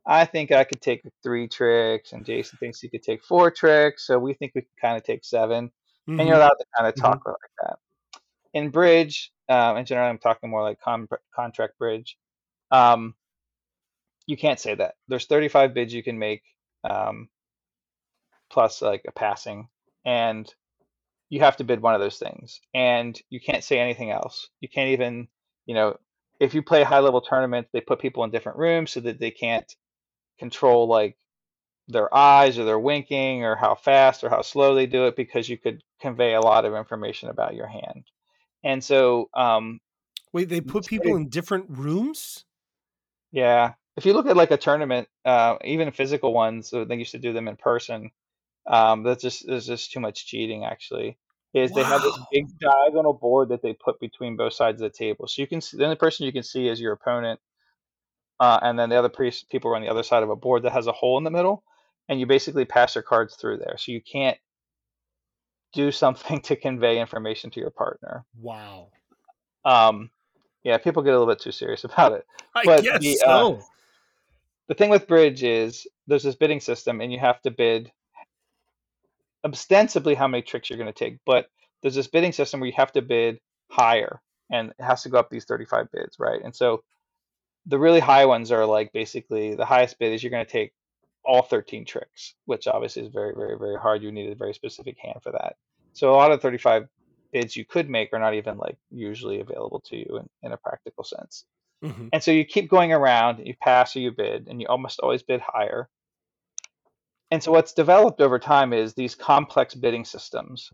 I 0.05 0.25
think 0.25 0.51
I 0.51 0.63
could 0.63 0.81
take 0.81 1.03
three 1.23 1.47
tricks, 1.47 2.13
and 2.13 2.25
Jason 2.25 2.57
thinks 2.59 2.79
he 2.79 2.89
could 2.89 3.03
take 3.03 3.23
four 3.23 3.51
tricks, 3.51 4.07
so 4.07 4.17
we 4.19 4.33
think 4.33 4.53
we 4.55 4.61
can 4.61 4.69
kind 4.81 4.97
of 4.97 5.03
take 5.03 5.23
7 5.23 5.71
and 6.07 6.27
you're 6.27 6.37
Mhm. 6.37 6.39
allowed 6.39 6.49
to 6.59 6.65
kind 6.75 6.87
of 6.87 6.95
Mhm. 6.95 7.01
talk 7.01 7.25
like 7.25 7.35
that. 7.61 7.79
In 8.53 8.69
bridge, 8.69 9.31
um, 9.49 9.77
in 9.77 9.85
general, 9.85 10.09
I'm 10.09 10.17
talking 10.17 10.49
more 10.49 10.63
like 10.63 10.79
con- 10.81 11.07
contract 11.33 11.77
bridge. 11.77 12.17
Um, 12.71 13.15
you 14.27 14.37
can't 14.37 14.59
say 14.59 14.75
that. 14.75 14.95
There's 15.07 15.25
35 15.25 15.73
bids 15.73 15.93
you 15.93 16.03
can 16.03 16.19
make, 16.19 16.43
um, 16.83 17.29
plus 18.49 18.81
like 18.81 19.03
a 19.07 19.11
passing, 19.11 19.67
and 20.05 20.53
you 21.29 21.39
have 21.41 21.57
to 21.57 21.63
bid 21.63 21.81
one 21.81 21.95
of 21.95 22.01
those 22.01 22.19
things, 22.19 22.59
and 22.73 23.19
you 23.29 23.39
can't 23.39 23.63
say 23.63 23.79
anything 23.79 24.11
else. 24.11 24.49
You 24.59 24.69
can't 24.69 24.89
even, 24.89 25.27
you 25.65 25.75
know, 25.75 25.97
if 26.39 26.53
you 26.53 26.61
play 26.61 26.83
high 26.83 26.99
level 26.99 27.21
tournaments, 27.21 27.69
they 27.71 27.81
put 27.81 27.99
people 27.99 28.23
in 28.23 28.31
different 28.31 28.57
rooms 28.57 28.91
so 28.91 28.99
that 29.01 29.19
they 29.19 29.31
can't 29.31 29.73
control 30.39 30.87
like 30.87 31.17
their 31.87 32.13
eyes 32.13 32.57
or 32.57 32.65
their 32.65 32.79
winking 32.79 33.43
or 33.43 33.55
how 33.55 33.75
fast 33.75 34.23
or 34.23 34.29
how 34.29 34.41
slow 34.41 34.75
they 34.75 34.87
do 34.87 35.07
it 35.07 35.15
because 35.15 35.49
you 35.49 35.57
could 35.57 35.83
convey 36.01 36.33
a 36.33 36.41
lot 36.41 36.65
of 36.65 36.75
information 36.75 37.29
about 37.29 37.55
your 37.55 37.67
hand. 37.67 38.05
And 38.63 38.83
so, 38.83 39.29
um, 39.33 39.79
Wait, 40.33 40.49
they 40.49 40.61
put 40.61 40.85
people 40.85 41.15
in 41.15 41.29
different 41.29 41.65
rooms? 41.69 42.45
yeah, 43.31 43.73
if 43.97 44.05
you 44.05 44.13
look 44.13 44.27
at 44.27 44.37
like 44.37 44.51
a 44.51 44.57
tournament, 44.57 45.07
uh, 45.25 45.57
even 45.63 45.91
physical 45.91 46.33
ones, 46.33 46.69
so 46.69 46.85
they 46.85 46.95
used 46.95 47.11
to 47.11 47.19
do 47.19 47.33
them 47.33 47.47
in 47.47 47.55
person. 47.55 48.11
Um, 48.67 49.03
that's 49.03 49.21
just 49.21 49.47
there's 49.47 49.65
just 49.65 49.91
too 49.91 49.99
much 49.99 50.27
cheating. 50.27 50.65
Actually, 50.65 51.17
is 51.53 51.73
they 51.73 51.83
have 51.83 52.01
this 52.01 52.17
big 52.31 52.45
diagonal 52.59 53.13
board 53.13 53.49
that 53.49 53.61
they 53.61 53.73
put 53.73 53.99
between 53.99 54.37
both 54.37 54.53
sides 54.53 54.81
of 54.81 54.91
the 54.91 54.97
table, 54.97 55.27
so 55.27 55.41
you 55.41 55.47
can 55.47 55.61
see, 55.61 55.77
the 55.77 55.83
only 55.83 55.95
person 55.95 56.25
you 56.25 56.31
can 56.31 56.43
see 56.43 56.67
is 56.67 56.79
your 56.79 56.93
opponent, 56.93 57.39
uh, 58.39 58.59
and 58.61 58.77
then 58.77 58.89
the 58.89 58.97
other 58.97 59.09
pre- 59.09 59.33
people 59.49 59.71
are 59.71 59.75
on 59.75 59.81
the 59.81 59.89
other 59.89 60.03
side 60.03 60.23
of 60.23 60.29
a 60.29 60.35
board 60.35 60.63
that 60.63 60.73
has 60.73 60.87
a 60.87 60.91
hole 60.91 61.17
in 61.17 61.23
the 61.23 61.31
middle, 61.31 61.63
and 62.07 62.19
you 62.19 62.25
basically 62.25 62.65
pass 62.65 62.95
your 62.95 63.01
cards 63.01 63.35
through 63.35 63.57
there, 63.57 63.75
so 63.77 63.91
you 63.91 64.01
can't 64.01 64.37
do 65.73 65.91
something 65.91 66.41
to 66.43 66.55
convey 66.55 66.99
information 66.99 67.51
to 67.51 67.59
your 67.59 67.71
partner. 67.71 68.25
Wow. 68.39 68.89
Um, 69.65 70.09
yeah, 70.63 70.77
people 70.77 71.03
get 71.03 71.13
a 71.13 71.19
little 71.19 71.31
bit 71.33 71.41
too 71.41 71.51
serious 71.51 71.83
about 71.85 72.13
it. 72.13 72.25
I 72.55 72.65
But 72.65 72.83
guess 72.83 73.01
the, 73.01 73.21
uh, 73.25 73.55
so. 73.55 73.59
the 74.67 74.75
thing 74.75 74.89
with 74.89 75.07
bridge 75.07 75.43
is 75.43 75.87
there's 76.07 76.23
this 76.23 76.35
bidding 76.35 76.59
system 76.59 77.01
and 77.01 77.11
you 77.11 77.19
have 77.19 77.41
to 77.43 77.51
bid 77.51 77.91
ostensibly 79.45 80.13
how 80.15 80.27
many 80.27 80.41
tricks 80.43 80.69
you're 80.69 80.77
going 80.77 80.91
to 80.91 80.97
take 80.97 81.17
but 81.25 81.47
there's 81.81 81.95
this 81.95 82.07
bidding 82.07 82.31
system 82.31 82.59
where 82.59 82.67
you 82.67 82.75
have 82.75 82.91
to 82.91 83.01
bid 83.01 83.39
higher 83.71 84.21
and 84.51 84.69
it 84.69 84.83
has 84.83 85.01
to 85.03 85.09
go 85.09 85.17
up 85.17 85.29
these 85.29 85.45
35 85.45 85.87
bids 85.91 86.17
right 86.19 86.41
and 86.43 86.55
so 86.55 86.83
the 87.65 87.79
really 87.79 87.99
high 87.99 88.25
ones 88.25 88.51
are 88.51 88.65
like 88.65 88.91
basically 88.93 89.55
the 89.55 89.65
highest 89.65 89.97
bid 89.97 90.13
is 90.13 90.21
you're 90.21 90.31
going 90.31 90.45
to 90.45 90.51
take 90.51 90.73
all 91.25 91.41
13 91.43 91.85
tricks 91.85 92.35
which 92.45 92.67
obviously 92.67 93.03
is 93.03 93.09
very 93.13 93.33
very 93.35 93.57
very 93.57 93.77
hard 93.77 94.03
you 94.03 94.11
need 94.11 94.31
a 94.31 94.35
very 94.35 94.53
specific 94.53 94.97
hand 95.01 95.19
for 95.23 95.31
that 95.31 95.55
so 95.93 96.11
a 96.11 96.15
lot 96.15 96.31
of 96.31 96.41
35 96.41 96.87
bids 97.33 97.55
you 97.55 97.65
could 97.65 97.89
make 97.89 98.11
are 98.13 98.19
not 98.19 98.33
even 98.33 98.57
like 98.57 98.77
usually 98.91 99.39
available 99.41 99.81
to 99.85 99.97
you 99.97 100.19
in, 100.19 100.29
in 100.43 100.51
a 100.53 100.57
practical 100.57 101.03
sense 101.03 101.45
Mhm. 101.83 102.09
and 102.13 102.21
so 102.23 102.31
you 102.31 102.45
keep 102.45 102.69
going 102.69 102.93
around, 102.93 103.45
you 103.45 103.55
pass 103.59 103.95
or 103.95 103.99
you 103.99 104.11
bid, 104.11 104.47
and 104.47 104.61
you 104.61 104.67
almost 104.67 104.99
always 104.99 105.23
bid 105.23 105.41
higher. 105.41 105.89
And 107.31 107.41
so 107.41 107.51
what's 107.51 107.73
developed 107.73 108.21
over 108.21 108.39
time 108.39 108.73
is 108.73 108.93
these 108.93 109.15
complex 109.15 109.73
bidding 109.73 110.05
systems 110.05 110.71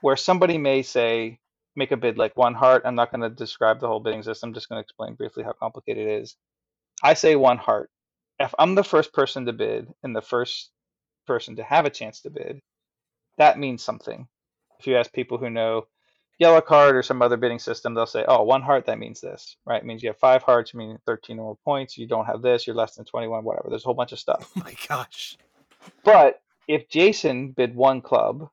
where 0.00 0.16
somebody 0.16 0.58
may 0.58 0.82
say, 0.82 1.38
make 1.76 1.92
a 1.92 1.96
bid 1.96 2.18
like 2.18 2.36
one 2.36 2.54
heart. 2.54 2.82
I'm 2.84 2.94
not 2.94 3.10
going 3.12 3.22
to 3.22 3.30
describe 3.30 3.80
the 3.80 3.86
whole 3.88 4.00
bidding 4.00 4.22
system, 4.22 4.50
I'm 4.50 4.54
just 4.54 4.68
going 4.68 4.78
to 4.78 4.82
explain 4.84 5.14
briefly 5.14 5.44
how 5.44 5.52
complicated 5.52 6.06
it 6.08 6.22
is. 6.22 6.36
I 7.02 7.14
say 7.14 7.36
one 7.36 7.58
heart. 7.58 7.90
If 8.38 8.54
I'm 8.58 8.74
the 8.74 8.84
first 8.84 9.12
person 9.12 9.46
to 9.46 9.52
bid 9.52 9.88
and 10.02 10.14
the 10.14 10.22
first 10.22 10.70
person 11.26 11.56
to 11.56 11.64
have 11.64 11.86
a 11.86 11.90
chance 11.90 12.20
to 12.22 12.30
bid, 12.30 12.60
that 13.38 13.58
means 13.58 13.82
something. 13.82 14.28
If 14.78 14.86
you 14.86 14.96
ask 14.96 15.12
people 15.12 15.38
who 15.38 15.50
know 15.50 15.86
yellow 16.38 16.60
card 16.60 16.96
or 16.96 17.02
some 17.02 17.22
other 17.22 17.36
bidding 17.36 17.58
system, 17.58 17.94
they'll 17.94 18.06
say, 18.06 18.24
oh, 18.26 18.42
one 18.42 18.62
heart, 18.62 18.86
that 18.86 18.98
means 18.98 19.20
this, 19.20 19.56
right? 19.64 19.82
It 19.82 19.86
means 19.86 20.02
you 20.02 20.08
have 20.08 20.18
five 20.18 20.42
hearts, 20.42 20.74
meaning 20.74 20.98
13 21.06 21.38
or 21.38 21.42
more 21.42 21.58
points. 21.64 21.96
You 21.96 22.06
don't 22.06 22.26
have 22.26 22.42
this, 22.42 22.66
you're 22.66 22.76
less 22.76 22.96
than 22.96 23.04
21, 23.04 23.44
whatever. 23.44 23.68
There's 23.70 23.84
a 23.84 23.86
whole 23.86 23.94
bunch 23.94 24.12
of 24.12 24.18
stuff. 24.18 24.50
Oh 24.56 24.62
my 24.64 24.74
gosh. 24.88 25.36
But 26.02 26.40
if 26.66 26.88
Jason 26.88 27.52
bid 27.52 27.74
one 27.74 28.00
club 28.00 28.48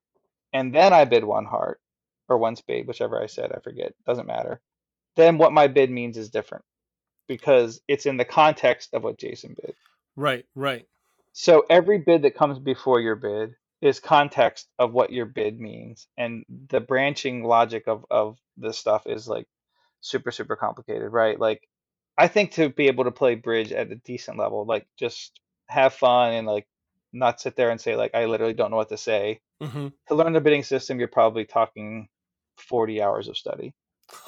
and 0.54 0.74
then 0.74 0.94
I 0.94 1.06
bid 1.06 1.24
one 1.24 1.46
heart 1.46 1.80
or 2.28 2.38
one 2.38 2.56
spade, 2.56 2.88
whichever 2.88 3.22
I 3.22 3.28
said, 3.28 3.52
I 3.52 3.60
forget, 3.60 3.94
doesn't 4.06 4.28
matter, 4.28 4.62
then 5.16 5.38
what 5.38 5.54
my 5.54 5.68
bid 5.68 5.90
means 5.90 6.18
is 6.18 6.30
different 6.30 6.66
because 7.28 7.82
it's 7.88 8.06
in 8.06 8.18
the 8.18 8.26
context 8.26 8.94
of 8.94 9.04
what 9.04 9.18
Jason 9.18 9.56
bid. 9.62 9.76
Right, 10.16 10.46
right. 10.56 10.86
So 11.34 11.66
every 11.70 12.00
bid 12.00 12.24
that 12.24 12.36
comes 12.36 12.60
before 12.60 13.00
your 13.00 13.16
bid 13.16 13.56
is 13.82 14.00
context 14.00 14.68
of 14.78 14.94
what 14.94 15.12
your 15.12 15.26
bid 15.26 15.60
means. 15.60 16.08
And 16.18 16.46
the 16.70 16.80
branching 16.80 17.44
logic 17.44 17.88
of, 17.88 18.06
of 18.12 18.38
this 18.58 18.78
stuff 18.78 19.04
is 19.08 19.28
like 19.28 19.48
super, 20.02 20.32
super 20.32 20.56
complicated, 20.56 21.12
right? 21.12 21.40
Like 21.40 21.68
I 22.18 22.28
think 22.28 22.52
to 22.54 22.70
be 22.70 22.88
able 22.88 23.06
to 23.06 23.12
play 23.12 23.36
bridge 23.36 23.72
at 23.72 23.92
a 23.92 23.96
decent 23.96 24.38
level, 24.38 24.66
like 24.66 24.88
just 24.98 25.40
have 25.68 25.94
fun 25.94 26.34
and 26.34 26.46
like 26.46 26.68
not 27.14 27.42
sit 27.42 27.56
there 27.56 27.72
and 27.72 27.80
say 27.82 27.96
like 27.96 28.14
I 28.14 28.26
literally 28.26 28.54
don't 28.54 28.72
know 28.72 28.78
what 28.78 28.90
to 28.90 28.98
say. 28.98 29.42
hmm 29.62 29.88
To 30.08 30.16
learn 30.16 30.34
the 30.34 30.42
bidding 30.42 30.64
system, 30.64 31.00
you're 31.00 31.08
probably 31.08 31.46
talking 31.46 32.08
40 32.58 33.02
hours 33.02 33.28
of 33.28 33.38
study. 33.38 33.74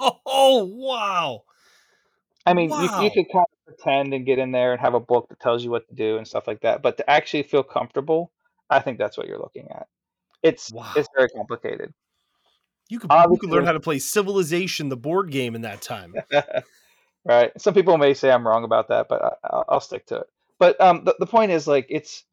oh 0.00 0.64
wow. 0.72 1.42
I 2.48 2.54
mean, 2.54 2.70
you, 2.70 2.76
Wow. 2.76 3.02
you 3.02 3.10
could 3.10 3.26
kind 3.30 3.44
of 3.52 3.66
pretend 3.66 4.14
and 4.14 4.24
get 4.24 4.38
in 4.38 4.52
there 4.52 4.72
and 4.72 4.80
have 4.80 4.94
a 4.94 5.00
book 5.00 5.28
that 5.28 5.38
tells 5.38 5.62
you 5.62 5.70
what 5.70 5.86
to 5.88 5.94
do 5.94 6.16
and 6.16 6.26
stuff 6.26 6.46
like 6.46 6.62
that, 6.62 6.80
but 6.80 6.96
to 6.96 7.10
actually 7.10 7.42
feel 7.42 7.62
comfortable, 7.62 8.32
I 8.70 8.80
think 8.80 8.96
that's 8.96 9.18
what 9.18 9.26
you're 9.28 9.38
looking 9.38 9.68
at. 9.70 9.86
It's 10.42 10.72
Wow. 10.72 10.92
it's 10.96 11.08
very 11.14 11.28
complicated. 11.28 11.92
You 12.88 13.00
could 13.00 13.10
you 13.12 13.38
could 13.38 13.50
learn 13.50 13.66
how 13.66 13.72
to 13.72 13.80
play 13.80 13.98
Civilization, 13.98 14.88
the 14.88 14.96
board 14.96 15.30
game, 15.30 15.54
in 15.54 15.60
that 15.62 15.82
time. 15.82 16.14
right? 17.26 17.52
Some 17.60 17.74
people 17.74 17.98
may 17.98 18.14
say 18.14 18.30
I'm 18.30 18.46
wrong 18.48 18.64
about 18.64 18.88
that, 18.88 19.08
but 19.08 19.22
I, 19.22 19.32
I'll, 19.44 19.64
I'll 19.68 19.80
stick 19.80 20.06
to 20.06 20.20
it. 20.20 20.26
But 20.58 20.80
um, 20.80 21.04
the, 21.04 21.14
the 21.18 21.26
point 21.26 21.52
is 21.52 21.66
like 21.66 21.86
it's 21.90 22.24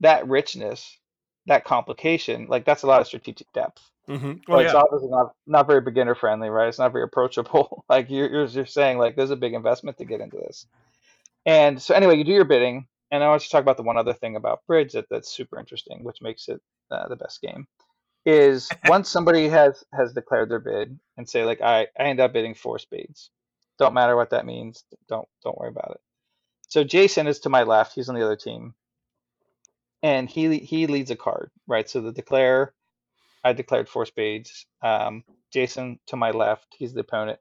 that 0.00 0.28
richness, 0.28 0.96
that 1.46 1.64
complication, 1.64 2.46
like 2.48 2.64
that's 2.64 2.84
a 2.84 2.86
lot 2.86 3.00
of 3.00 3.08
strategic 3.08 3.52
depth. 3.52 3.82
Hmm 4.06 4.32
But 4.46 4.56
Oh 4.56 4.58
it's 4.58 4.74
obviously 4.74 5.08
not 5.08 5.34
not 5.46 5.66
very 5.66 5.80
beginner 5.80 6.14
friendly, 6.14 6.48
right? 6.48 6.68
It's 6.68 6.78
not 6.78 6.92
very 6.92 7.04
approachable. 7.04 7.84
like 7.88 8.10
you're, 8.10 8.30
you're 8.30 8.46
you're 8.46 8.66
saying 8.66 8.98
like 8.98 9.16
there's 9.16 9.30
a 9.30 9.36
big 9.36 9.54
investment 9.54 9.98
to 9.98 10.04
get 10.04 10.20
into 10.20 10.36
this. 10.36 10.66
And 11.46 11.80
so 11.80 11.94
anyway, 11.94 12.16
you 12.16 12.24
do 12.24 12.32
your 12.32 12.44
bidding, 12.44 12.86
and 13.10 13.22
I 13.22 13.28
want 13.28 13.42
to 13.42 13.48
talk 13.48 13.62
about 13.62 13.76
the 13.76 13.82
one 13.82 13.98
other 13.98 14.14
thing 14.14 14.36
about 14.36 14.66
bridge 14.66 14.92
that, 14.92 15.06
that's 15.10 15.30
super 15.30 15.58
interesting, 15.58 16.02
which 16.02 16.22
makes 16.22 16.48
it 16.48 16.60
uh, 16.90 17.08
the 17.08 17.16
best 17.16 17.42
game, 17.42 17.66
is 18.24 18.70
once 18.84 19.10
somebody 19.10 19.48
has 19.48 19.84
has 19.92 20.12
declared 20.12 20.50
their 20.50 20.58
bid 20.60 20.98
and 21.16 21.28
say 21.28 21.44
like 21.44 21.60
I 21.60 21.88
I 21.98 22.04
end 22.04 22.20
up 22.20 22.32
bidding 22.32 22.54
four 22.54 22.78
spades. 22.78 23.30
Don't 23.78 23.94
matter 23.94 24.16
what 24.16 24.30
that 24.30 24.46
means. 24.46 24.84
Don't 25.08 25.28
don't 25.42 25.58
worry 25.58 25.70
about 25.70 25.92
it. 25.92 26.00
So 26.68 26.84
Jason 26.84 27.26
is 27.26 27.40
to 27.40 27.48
my 27.48 27.62
left. 27.62 27.94
He's 27.94 28.08
on 28.08 28.14
the 28.14 28.24
other 28.24 28.36
team, 28.36 28.74
and 30.02 30.28
he 30.28 30.58
he 30.58 30.86
leads 30.86 31.10
a 31.10 31.16
card, 31.16 31.50
right? 31.66 31.88
So 31.88 32.00
the 32.00 32.12
declare, 32.12 32.72
I 33.44 33.52
declared 33.52 33.88
four 33.88 34.06
spades. 34.06 34.66
Um, 34.82 35.22
Jason 35.52 36.00
to 36.06 36.16
my 36.16 36.30
left. 36.30 36.74
He's 36.76 36.94
the 36.94 37.00
opponent. 37.00 37.38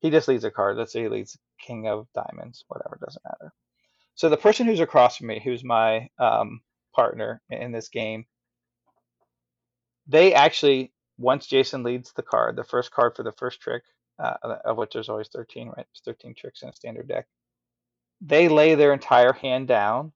He 0.00 0.10
just 0.10 0.28
leads 0.28 0.44
a 0.44 0.50
card. 0.50 0.76
Let's 0.76 0.92
say 0.92 1.02
he 1.02 1.08
leads 1.08 1.38
King 1.58 1.88
of 1.88 2.06
Diamonds. 2.14 2.64
Whatever, 2.68 2.98
doesn't 3.00 3.24
matter. 3.24 3.52
So 4.14 4.28
the 4.28 4.36
person 4.36 4.66
who's 4.66 4.80
across 4.80 5.16
from 5.16 5.28
me, 5.28 5.40
who's 5.42 5.64
my 5.64 6.08
um, 6.18 6.60
partner 6.94 7.42
in 7.50 7.72
this 7.72 7.88
game, 7.88 8.26
they 10.06 10.34
actually 10.34 10.92
once 11.18 11.46
Jason 11.46 11.82
leads 11.82 12.12
the 12.12 12.22
card, 12.22 12.56
the 12.56 12.64
first 12.64 12.90
card 12.90 13.16
for 13.16 13.22
the 13.22 13.32
first 13.32 13.60
trick, 13.60 13.82
uh, 14.18 14.34
of 14.64 14.76
which 14.76 14.92
there's 14.92 15.08
always 15.08 15.28
13, 15.28 15.68
right? 15.68 15.76
There's 15.76 16.16
13 16.16 16.34
tricks 16.34 16.62
in 16.62 16.68
a 16.68 16.72
standard 16.72 17.08
deck. 17.08 17.26
They 18.20 18.48
lay 18.48 18.74
their 18.74 18.92
entire 18.92 19.32
hand 19.32 19.68
down, 19.68 20.12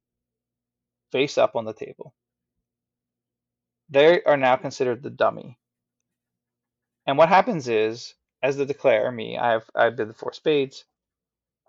face 1.12 1.38
up 1.38 1.57
on 1.57 1.64
the 1.64 1.72
table. 1.72 2.14
They 3.91 4.22
are 4.22 4.36
now 4.36 4.57
considered 4.57 5.03
the 5.03 5.11
dummy. 5.11 5.59
And 7.07 7.18
what 7.18 7.28
happens 7.28 7.68
is, 7.68 8.14
as 8.43 8.57
the 8.57 8.66
declare, 8.66 9.11
me, 9.11 9.36
I 9.36 9.53
have 9.53 9.64
I 9.74 9.91
did 9.91 10.09
the 10.09 10.14
four 10.14 10.32
spades. 10.32 10.84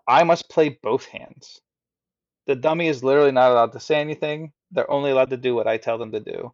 I 0.06 0.24
must 0.24 0.48
play 0.48 0.78
both 0.82 1.06
hands. 1.06 1.60
The 2.46 2.56
dummy 2.56 2.88
is 2.88 3.04
literally 3.04 3.32
not 3.32 3.50
allowed 3.52 3.72
to 3.72 3.80
say 3.80 4.00
anything. 4.00 4.52
They're 4.70 4.90
only 4.90 5.10
allowed 5.10 5.30
to 5.30 5.36
do 5.36 5.54
what 5.54 5.66
I 5.68 5.76
tell 5.78 5.98
them 5.98 6.12
to 6.12 6.20
do. 6.20 6.52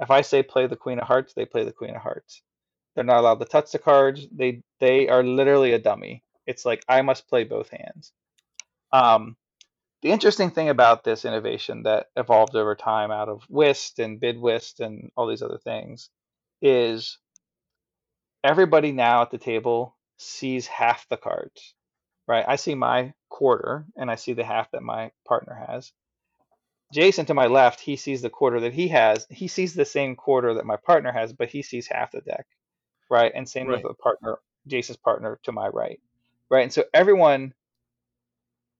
If 0.00 0.10
I 0.10 0.22
say 0.22 0.42
play 0.42 0.66
the 0.66 0.76
queen 0.76 0.98
of 0.98 1.06
hearts, 1.06 1.34
they 1.34 1.44
play 1.46 1.64
the 1.64 1.72
queen 1.72 1.94
of 1.94 2.02
hearts. 2.02 2.42
They're 2.94 3.04
not 3.04 3.18
allowed 3.18 3.40
to 3.40 3.44
touch 3.44 3.72
the 3.72 3.78
cards. 3.78 4.26
They 4.32 4.62
they 4.80 5.08
are 5.08 5.22
literally 5.22 5.72
a 5.72 5.78
dummy. 5.78 6.24
It's 6.46 6.64
like 6.64 6.84
I 6.88 7.02
must 7.02 7.28
play 7.28 7.44
both 7.44 7.70
hands. 7.70 8.12
Um, 8.92 9.36
the 10.02 10.10
interesting 10.10 10.50
thing 10.50 10.68
about 10.68 11.04
this 11.04 11.24
innovation 11.24 11.82
that 11.84 12.06
evolved 12.16 12.56
over 12.56 12.74
time 12.74 13.10
out 13.10 13.28
of 13.28 13.42
whist 13.48 13.98
and 13.98 14.20
bid 14.20 14.38
whist 14.40 14.80
and 14.80 15.10
all 15.16 15.26
these 15.26 15.42
other 15.42 15.58
things 15.58 16.10
is 16.62 17.18
everybody 18.44 18.92
now 18.92 19.22
at 19.22 19.30
the 19.30 19.38
table 19.38 19.96
sees 20.18 20.66
half 20.66 21.08
the 21.08 21.16
cards 21.16 21.74
right? 22.28 22.44
I 22.46 22.56
see 22.56 22.74
my 22.74 23.12
quarter 23.28 23.86
and 23.96 24.10
i 24.10 24.14
see 24.16 24.32
the 24.34 24.44
half 24.44 24.70
that 24.72 24.82
my 24.82 25.10
partner 25.26 25.64
has. 25.68 25.92
Jason 26.92 27.26
to 27.26 27.34
my 27.34 27.46
left 27.46 27.80
he 27.80 27.96
sees 27.96 28.22
the 28.22 28.30
quarter 28.30 28.60
that 28.60 28.72
he 28.74 28.88
has. 28.88 29.26
He 29.30 29.48
sees 29.48 29.74
the 29.74 29.84
same 29.84 30.16
quarter 30.16 30.54
that 30.54 30.66
my 30.66 30.76
partner 30.76 31.12
has 31.12 31.32
but 31.32 31.50
he 31.50 31.62
sees 31.62 31.86
half 31.88 32.12
the 32.12 32.20
deck 32.22 32.46
right? 33.10 33.32
And 33.34 33.48
same 33.48 33.68
Right. 33.68 33.82
with 33.82 33.82
the 33.82 33.94
partner 33.94 34.38
jason's 34.66 34.98
partner 34.98 35.38
to 35.44 35.52
my 35.52 35.68
right 35.68 36.00
right? 36.50 36.62
And 36.62 36.72
so 36.72 36.84
everyone 36.94 37.54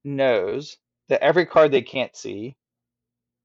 knows 0.04 0.78
that 1.10 1.22
every 1.22 1.44
card 1.44 1.70
they 1.70 1.82
can't 1.82 2.16
see 2.16 2.56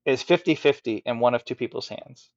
is 0.06 0.24
50-50 0.24 1.02
in 1.06 1.20
one 1.20 1.34
of 1.36 1.44
two 1.44 1.56
people's 1.56 1.90
hands 1.90 2.30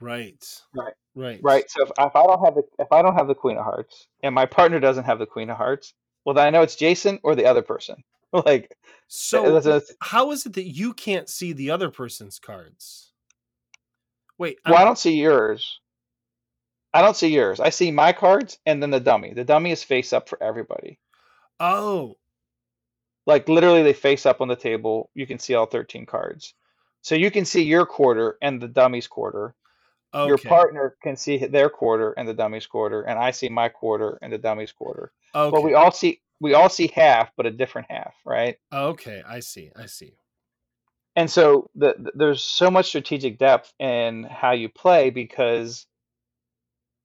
Right. 0.00 0.44
Right. 0.74 0.94
Right. 1.14 1.40
right 1.42 1.70
so 1.70 1.82
if, 1.82 1.90
if 1.90 2.16
i 2.16 2.22
don't 2.26 2.44
have 2.44 2.54
the 2.54 2.62
if 2.78 2.90
i 2.90 3.02
don't 3.02 3.14
have 3.14 3.28
the 3.28 3.34
queen 3.34 3.56
of 3.58 3.64
hearts 3.64 4.08
and 4.22 4.34
my 4.34 4.46
partner 4.46 4.80
doesn't 4.80 5.04
have 5.04 5.18
the 5.18 5.26
queen 5.26 5.50
of 5.50 5.56
hearts 5.58 5.92
well 6.24 6.34
then 6.34 6.46
i 6.46 6.50
know 6.50 6.62
it's 6.62 6.76
jason 6.76 7.18
or 7.22 7.34
the 7.34 7.44
other 7.44 7.60
person 7.62 8.02
like 8.46 8.74
So 9.08 9.60
that's 9.60 9.92
how 10.00 10.30
is 10.30 10.46
it 10.46 10.54
that 10.54 10.66
you 10.66 10.94
can't 10.94 11.28
see 11.28 11.52
the 11.52 11.70
other 11.70 11.90
person's 11.90 12.38
cards? 12.38 13.12
Wait, 14.38 14.58
well 14.64 14.74
i 14.76 14.78
I'm- 14.78 14.86
don't 14.86 14.98
see 14.98 15.16
yours 15.16 15.80
i 16.94 17.02
don't 17.02 17.16
see 17.16 17.28
yours 17.28 17.60
i 17.60 17.68
see 17.68 17.90
my 17.90 18.12
cards 18.12 18.58
and 18.66 18.82
then 18.82 18.90
the 18.90 19.00
dummy 19.00 19.34
the 19.34 19.44
dummy 19.44 19.70
is 19.70 19.82
face 19.84 20.12
up 20.12 20.28
for 20.28 20.42
everybody 20.42 20.98
oh, 21.60 22.16
like 23.26 23.48
literally 23.48 23.82
they 23.82 23.92
face 23.92 24.26
up 24.26 24.40
on 24.40 24.48
the 24.48 24.56
table 24.56 25.10
you 25.14 25.26
can 25.26 25.38
see 25.38 25.54
all 25.54 25.66
13 25.66 26.06
cards 26.06 26.54
so 27.02 27.14
you 27.14 27.30
can 27.30 27.44
see 27.44 27.62
your 27.62 27.86
quarter 27.86 28.36
and 28.42 28.60
the 28.60 28.68
dummy's 28.68 29.06
quarter 29.06 29.54
okay. 30.14 30.28
your 30.28 30.38
partner 30.38 30.96
can 31.02 31.16
see 31.16 31.38
their 31.38 31.68
quarter 31.68 32.12
and 32.12 32.28
the 32.28 32.34
dummy's 32.34 32.66
quarter 32.66 33.02
and 33.02 33.18
i 33.18 33.30
see 33.30 33.48
my 33.48 33.68
quarter 33.68 34.18
and 34.22 34.32
the 34.32 34.38
dummy's 34.38 34.72
quarter 34.72 35.12
okay. 35.34 35.50
but 35.50 35.62
we 35.62 35.74
all 35.74 35.90
see 35.90 36.20
we 36.40 36.54
all 36.54 36.68
see 36.68 36.88
half 36.94 37.30
but 37.36 37.46
a 37.46 37.50
different 37.50 37.86
half 37.90 38.14
right 38.26 38.58
okay, 38.72 39.22
I 39.26 39.40
see. 39.40 39.70
I 39.76 39.86
see. 39.86 40.14
and 41.14 41.30
so 41.30 41.70
the, 41.76 41.94
the- 41.98 42.12
there's 42.14 42.42
so 42.42 42.70
much 42.70 42.86
strategic 42.86 43.38
depth 43.38 43.72
in 43.78 44.24
how 44.24 44.50
you 44.52 44.68
play 44.68 45.10
because 45.10 45.86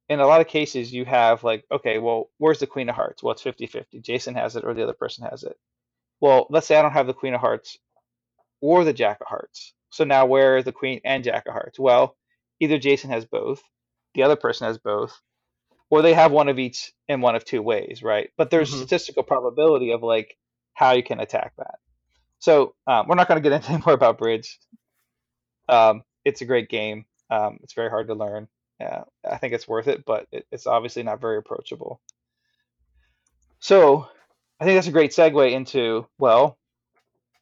in 0.09 0.19
a 0.19 0.25
lot 0.25 0.41
of 0.41 0.47
cases 0.47 0.91
you 0.91 1.05
have 1.05 1.43
like 1.43 1.65
okay 1.71 1.99
well 1.99 2.29
where's 2.39 2.59
the 2.59 2.67
queen 2.67 2.89
of 2.89 2.95
hearts 2.95 3.21
well 3.21 3.33
it's 3.33 3.43
50-50 3.43 4.01
jason 4.01 4.33
has 4.33 4.55
it 4.55 4.63
or 4.63 4.73
the 4.73 4.83
other 4.83 4.93
person 4.93 5.27
has 5.29 5.43
it 5.43 5.57
well 6.21 6.47
let's 6.49 6.67
say 6.67 6.77
i 6.77 6.81
don't 6.81 6.91
have 6.93 7.07
the 7.07 7.13
queen 7.13 7.33
of 7.33 7.41
hearts 7.41 7.77
or 8.61 8.83
the 8.83 8.93
jack 8.93 9.21
of 9.21 9.27
hearts. 9.27 9.73
So 9.91 10.03
now 10.03 10.25
where 10.25 10.57
is 10.57 10.65
the 10.65 10.71
queen 10.71 10.99
and 11.05 11.23
jack 11.23 11.45
of 11.47 11.53
hearts? 11.53 11.79
Well 11.79 12.15
either 12.59 12.77
jason 12.79 13.09
has 13.11 13.25
both 13.25 13.61
the 14.15 14.23
other 14.23 14.35
person 14.35 14.67
has 14.67 14.77
both 14.77 15.19
or 15.89 16.01
they 16.01 16.13
have 16.13 16.31
one 16.31 16.49
of 16.49 16.59
each 16.59 16.91
in 17.07 17.21
one 17.21 17.35
of 17.35 17.45
two 17.45 17.61
ways 17.61 18.01
right? 18.03 18.29
But 18.37 18.49
there's 18.49 18.71
Mhm. 18.71 18.77
statistical 18.77 19.23
probability 19.23 19.91
of 19.91 20.03
like 20.03 20.37
how 20.73 20.91
you 20.93 21.03
can 21.03 21.19
attack 21.19 21.53
that. 21.57 21.79
So 22.39 22.75
um, 22.85 23.07
we're 23.07 23.15
not 23.15 23.27
going 23.27 23.41
to 23.41 23.49
get 23.49 23.55
into 23.55 23.71
any 23.71 23.83
more 23.85 23.95
about 23.95 24.17
bridge. 24.17 24.59
Um, 25.69 26.03
it's 26.23 26.41
a 26.41 26.45
great 26.45 26.69
game. 26.69 27.05
Um, 27.29 27.59
it's 27.63 27.73
very 27.73 27.89
hard 27.89 28.07
to 28.07 28.13
learn. 28.13 28.47
Yeah, 28.79 29.03
I 29.29 29.37
think 29.37 29.53
it's 29.53 29.67
worth 29.67 29.87
it, 29.87 30.05
but 30.05 30.27
it, 30.31 30.45
it's 30.51 30.67
obviously 30.67 31.01
not 31.03 31.19
very 31.19 31.37
approachable. 31.37 31.99
So 33.59 34.07
I 34.59 34.65
think 34.65 34.77
that's 34.77 34.87
a 34.87 34.91
great 34.91 35.11
segue 35.11 35.51
into, 35.51 36.07
well, 36.17 36.57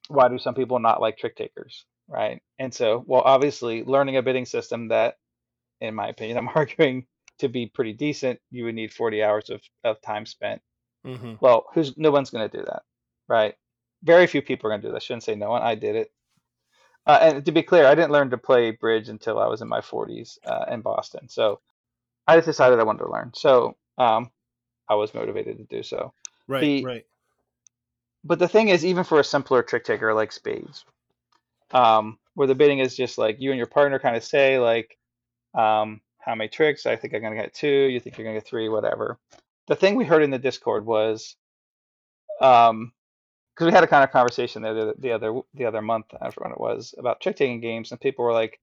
why 0.10 0.28
do 0.30 0.38
some 0.38 0.56
people 0.56 0.80
not 0.80 1.02
like 1.02 1.18
trick 1.18 1.36
takers, 1.36 1.86
right? 2.08 2.42
And 2.60 2.74
so, 2.74 3.04
well, 3.08 3.22
obviously, 3.26 3.84
learning 3.84 4.18
a 4.18 4.24
bidding 4.24 4.46
system 4.46 4.90
that, 4.90 5.18
in 5.82 5.96
my 5.96 6.10
opinion, 6.10 6.38
I'm 6.40 6.50
arguing 6.50 7.08
to 7.40 7.50
be 7.50 7.68
pretty 7.68 7.94
decent, 7.94 8.40
you 8.52 8.66
would 8.66 8.76
need 8.76 8.94
40 8.94 9.24
hours 9.24 9.50
of, 9.50 9.62
of 9.84 10.02
time 10.02 10.26
spent. 10.26 10.62
hmm 11.04 11.36
Well, 11.42 11.66
who's 11.74 11.98
no 11.98 12.12
one's 12.12 12.30
going 12.32 12.50
to 12.50 12.58
do 12.58 12.64
that, 12.66 12.84
right? 13.28 13.56
Very 14.04 14.28
few 14.28 14.42
people 14.42 14.68
are 14.68 14.72
going 14.72 14.82
to 14.82 14.88
do 14.88 14.92
that. 14.92 14.98
I 14.98 15.00
shouldn't 15.00 15.24
say 15.24 15.36
no 15.36 15.50
one. 15.52 15.64
I 15.64 15.76
did 15.76 15.96
it. 15.96 16.12
Uh, 17.06 17.20
and 17.22 17.46
to 17.46 17.52
be 17.52 17.64
clear, 17.64 17.86
I 17.86 17.96
didn't 17.96 18.12
learn 18.12 18.32
to 18.32 18.38
play 18.38 18.72
bridge 18.72 19.10
until 19.10 19.40
I 19.40 19.48
was 19.48 19.62
in 19.62 19.68
my 19.68 19.82
40s 19.82 20.40
uh, 20.46 20.66
in 20.70 20.82
Boston. 20.82 21.30
So 21.30 21.62
I 22.28 22.38
just 22.38 22.48
decided 22.48 22.80
I 22.80 22.84
wanted 22.84 23.04
to 23.06 23.12
learn. 23.12 23.32
So 23.36 23.78
um, 23.98 24.32
I 24.90 24.96
was 24.96 25.14
motivated 25.14 25.58
to 25.58 25.66
do 25.66 25.84
so. 25.84 26.14
Right. 26.48 26.62
The- 26.62 26.84
right. 26.84 27.06
But 28.24 28.40
the 28.40 28.48
thing 28.48 28.70
is, 28.70 28.84
even 28.84 29.04
for 29.04 29.20
a 29.20 29.24
simpler 29.24 29.62
trick 29.62 29.84
taker 29.84 30.12
like 30.14 30.32
spades, 30.32 30.84
um, 31.72 32.18
where 32.34 32.48
the 32.48 32.56
bidding 32.56 32.80
is 32.80 32.96
just 32.96 33.20
like 33.20 33.40
you 33.40 33.52
and 33.52 33.58
your 33.58 33.68
partner 33.68 34.00
kind 34.00 34.16
of 34.16 34.24
say 34.24 34.58
like, 34.58 34.98
um, 35.54 36.02
how 36.20 36.34
many 36.34 36.50
tricks? 36.50 36.88
I 36.88 36.96
think 36.96 37.14
I'm 37.14 37.22
gonna 37.22 37.36
get 37.36 37.54
two. 37.54 37.68
You 37.68 38.00
think 38.00 38.18
you're 38.18 38.26
gonna 38.26 38.38
get 38.38 38.48
three? 38.48 38.68
Whatever. 38.68 39.20
The 39.68 39.76
thing 39.76 39.96
we 39.96 40.06
heard 40.06 40.24
in 40.24 40.32
the 40.32 40.40
Discord 40.40 40.86
was, 40.86 41.36
um, 42.42 42.92
because 43.54 43.68
we 43.68 43.74
had 43.74 43.84
a 43.84 43.88
kind 43.88 44.04
of 44.04 44.12
conversation 44.12 44.62
there 44.64 44.74
the, 44.74 44.96
the 44.98 45.12
other 45.12 45.42
the 45.54 45.66
other 45.66 45.82
month, 45.82 46.08
I 46.20 46.32
forgot 46.32 46.50
when 46.50 46.52
it 46.52 46.60
was, 46.60 46.96
about 46.98 47.22
trick 47.22 47.36
taking 47.36 47.62
games, 47.62 47.92
and 47.92 48.02
people 48.02 48.26
were 48.26 48.34
like, 48.34 48.60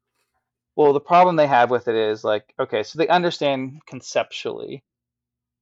well, 0.76 0.92
the 0.92 1.00
problem 1.00 1.36
they 1.36 1.46
have 1.46 1.70
with 1.70 1.88
it 1.88 1.94
is 1.94 2.24
like, 2.24 2.52
okay, 2.58 2.82
so 2.82 2.98
they 2.98 3.08
understand 3.08 3.80
conceptually 3.86 4.82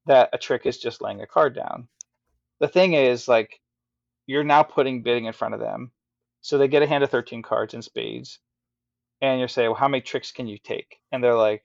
that 0.07 0.31
a 0.33 0.39
trick 0.39 0.67
is 0.67 0.79
just 0.79 1.03
laying 1.03 1.21
a 1.21 1.27
card 1.27 1.55
down. 1.55 1.89
The 2.61 2.69
thing 2.69 2.95
is, 2.95 3.27
like, 3.27 3.61
you're 4.27 4.45
now 4.45 4.63
putting 4.63 5.03
bidding 5.03 5.25
in 5.25 5.33
front 5.33 5.55
of 5.55 5.61
them. 5.61 5.91
So 6.43 6.57
they 6.57 6.69
get 6.69 6.83
a 6.83 6.87
hand 6.87 7.05
of 7.05 7.11
13 7.11 7.43
cards 7.43 7.75
in 7.75 7.83
spades. 7.83 8.39
And 9.21 9.39
you're 9.39 9.49
saying, 9.49 9.71
well, 9.71 9.79
how 9.79 9.89
many 9.89 10.01
tricks 10.01 10.33
can 10.33 10.47
you 10.47 10.59
take? 10.59 11.01
And 11.13 11.23
they're 11.23 11.35
like, 11.35 11.65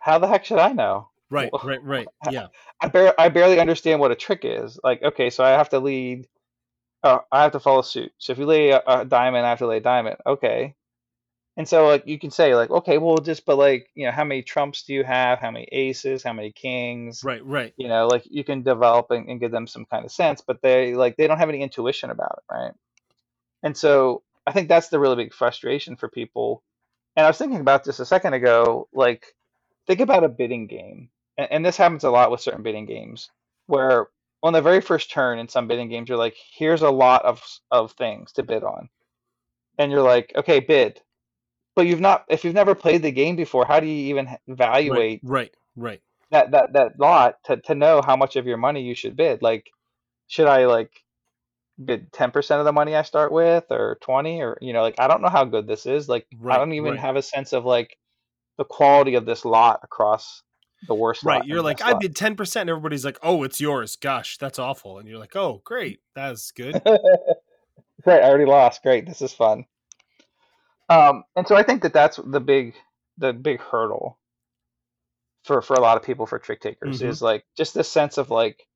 how 0.00 0.18
the 0.18 0.26
heck 0.26 0.44
should 0.44 0.58
I 0.58 0.72
know? 0.72 1.08
Right. 1.30 1.52
well, 1.52 1.62
Right. 1.64 1.82
Right. 1.82 2.08
Yeah. 2.30 2.48
I, 2.80 2.88
bar- 2.88 3.14
I 3.18 3.28
barely 3.28 3.60
understand 3.60 4.00
what 4.00 4.10
a 4.10 4.16
trick 4.16 4.40
is. 4.44 4.78
Like, 4.82 5.02
okay, 5.02 5.30
so 5.30 5.44
I 5.44 5.50
have 5.50 5.68
to 5.70 5.78
lead, 5.78 6.28
uh, 7.02 7.18
I 7.30 7.42
have 7.42 7.52
to 7.52 7.60
follow 7.60 7.82
suit. 7.82 8.12
So 8.18 8.32
if 8.32 8.38
you 8.38 8.46
lay 8.46 8.70
a, 8.70 8.82
a 8.86 9.04
diamond, 9.04 9.46
I 9.46 9.50
have 9.50 9.58
to 9.58 9.66
lay 9.66 9.78
a 9.78 9.80
diamond. 9.80 10.16
Okay. 10.26 10.74
And 11.56 11.66
so 11.66 11.86
like 11.86 12.06
you 12.06 12.18
can 12.18 12.30
say 12.30 12.54
like, 12.54 12.70
okay, 12.70 12.98
well 12.98 13.18
just 13.18 13.46
but 13.46 13.56
like, 13.56 13.88
you 13.94 14.06
know, 14.06 14.12
how 14.12 14.24
many 14.24 14.42
trumps 14.42 14.82
do 14.82 14.92
you 14.92 15.04
have? 15.04 15.38
How 15.38 15.50
many 15.50 15.66
aces? 15.72 16.22
How 16.22 16.32
many 16.34 16.52
kings? 16.52 17.22
Right. 17.24 17.44
Right. 17.44 17.72
You 17.76 17.88
know, 17.88 18.06
like 18.06 18.24
you 18.26 18.44
can 18.44 18.62
develop 18.62 19.10
and, 19.10 19.28
and 19.28 19.40
give 19.40 19.52
them 19.52 19.66
some 19.66 19.86
kind 19.86 20.04
of 20.04 20.12
sense, 20.12 20.42
but 20.46 20.60
they 20.62 20.94
like 20.94 21.16
they 21.16 21.26
don't 21.26 21.38
have 21.38 21.48
any 21.48 21.62
intuition 21.62 22.10
about 22.10 22.38
it, 22.38 22.54
right? 22.54 22.72
And 23.62 23.76
so 23.76 24.22
I 24.46 24.52
think 24.52 24.68
that's 24.68 24.88
the 24.88 25.00
really 25.00 25.16
big 25.16 25.34
frustration 25.34 25.96
for 25.96 26.08
people. 26.08 26.62
And 27.16 27.24
I 27.24 27.28
was 27.28 27.38
thinking 27.38 27.60
about 27.60 27.84
this 27.84 28.00
a 28.00 28.06
second 28.06 28.34
ago, 28.34 28.88
like 28.92 29.26
think 29.86 30.00
about 30.00 30.24
a 30.24 30.28
bidding 30.28 30.66
game. 30.66 31.08
And, 31.38 31.48
and 31.50 31.64
this 31.64 31.78
happens 31.78 32.04
a 32.04 32.10
lot 32.10 32.30
with 32.30 32.42
certain 32.42 32.62
bidding 32.62 32.86
games 32.86 33.30
where 33.66 34.08
on 34.42 34.52
the 34.52 34.62
very 34.62 34.80
first 34.82 35.10
turn 35.10 35.38
in 35.38 35.48
some 35.48 35.66
bidding 35.68 35.88
games, 35.88 36.08
you're 36.08 36.18
like, 36.18 36.36
here's 36.52 36.82
a 36.82 36.90
lot 36.90 37.24
of 37.24 37.42
of 37.70 37.92
things 37.92 38.32
to 38.32 38.42
bid 38.42 38.62
on. 38.62 38.90
And 39.78 39.90
you're 39.90 40.02
like, 40.02 40.32
okay, 40.36 40.60
bid. 40.60 41.00
But 41.76 41.86
you've 41.86 42.00
not 42.00 42.24
if 42.28 42.44
you've 42.44 42.54
never 42.54 42.74
played 42.74 43.02
the 43.02 43.12
game 43.12 43.36
before, 43.36 43.64
how 43.66 43.78
do 43.80 43.86
you 43.86 44.10
even 44.10 44.28
evaluate 44.48 45.20
Right. 45.22 45.54
Right. 45.76 46.00
that 46.30 46.50
that 46.50 46.72
that 46.72 46.98
lot 46.98 47.36
to 47.44 47.58
to 47.58 47.74
know 47.74 48.02
how 48.04 48.16
much 48.16 48.36
of 48.36 48.46
your 48.46 48.56
money 48.56 48.82
you 48.82 48.94
should 48.94 49.16
bid. 49.16 49.42
Like, 49.42 49.70
should 50.26 50.46
I 50.46 50.66
like 50.66 50.90
bid 51.82 52.12
ten 52.12 52.30
percent 52.30 52.58
of 52.58 52.64
the 52.64 52.72
money 52.72 52.96
I 52.96 53.02
start 53.02 53.30
with, 53.30 53.64
or 53.70 53.98
twenty, 54.00 54.40
or 54.40 54.58
you 54.60 54.72
know, 54.72 54.82
like 54.82 54.98
I 54.98 55.06
don't 55.06 55.22
know 55.22 55.28
how 55.28 55.44
good 55.44 55.68
this 55.68 55.86
is. 55.86 56.08
Like, 56.08 56.26
I 56.48 56.56
don't 56.56 56.72
even 56.72 56.92
right. 56.92 56.98
have 56.98 57.16
a 57.16 57.22
sense 57.22 57.52
of 57.52 57.64
like 57.64 57.98
the 58.56 58.64
quality 58.64 59.14
of 59.14 59.26
this 59.26 59.44
lot 59.44 59.80
across 59.82 60.42
the 60.88 60.94
worst. 60.94 61.22
Right. 61.24 61.40
lot 61.40 61.46
You're 61.46 61.62
like, 61.62 61.82
I 61.82 61.92
lot. 61.92 62.00
bid 62.00 62.14
10%. 62.14 62.60
And 62.60 62.70
everybody's 62.70 63.04
like, 63.04 63.18
oh, 63.22 63.42
it's 63.42 63.60
yours. 63.60 63.96
Gosh, 63.96 64.38
that's 64.38 64.58
awful. 64.58 64.98
And 64.98 65.06
you're 65.06 65.18
like, 65.18 65.36
oh, 65.36 65.60
great. 65.64 66.00
That's 66.14 66.52
good. 66.52 66.80
Great, 68.02 68.22
I 68.22 68.28
already 68.28 68.44
lost. 68.44 68.82
Great, 68.84 69.04
this 69.04 69.20
is 69.20 69.32
fun. 69.32 69.64
Um, 70.88 71.24
and 71.34 71.46
so 71.46 71.56
I 71.56 71.62
think 71.62 71.82
that 71.82 71.92
that's 71.92 72.16
the 72.16 72.40
big, 72.40 72.74
the 73.18 73.32
big 73.32 73.60
hurdle 73.60 74.18
for 75.44 75.62
for 75.62 75.74
a 75.74 75.80
lot 75.80 75.96
of 75.96 76.02
people 76.02 76.26
for 76.26 76.38
trick 76.38 76.60
takers 76.60 77.00
Mhm. 77.00 77.10
is 77.10 77.22
like 77.22 77.44
just 77.56 77.74
this 77.74 77.88
sense 77.90 78.18
of 78.18 78.30
like, 78.30 78.66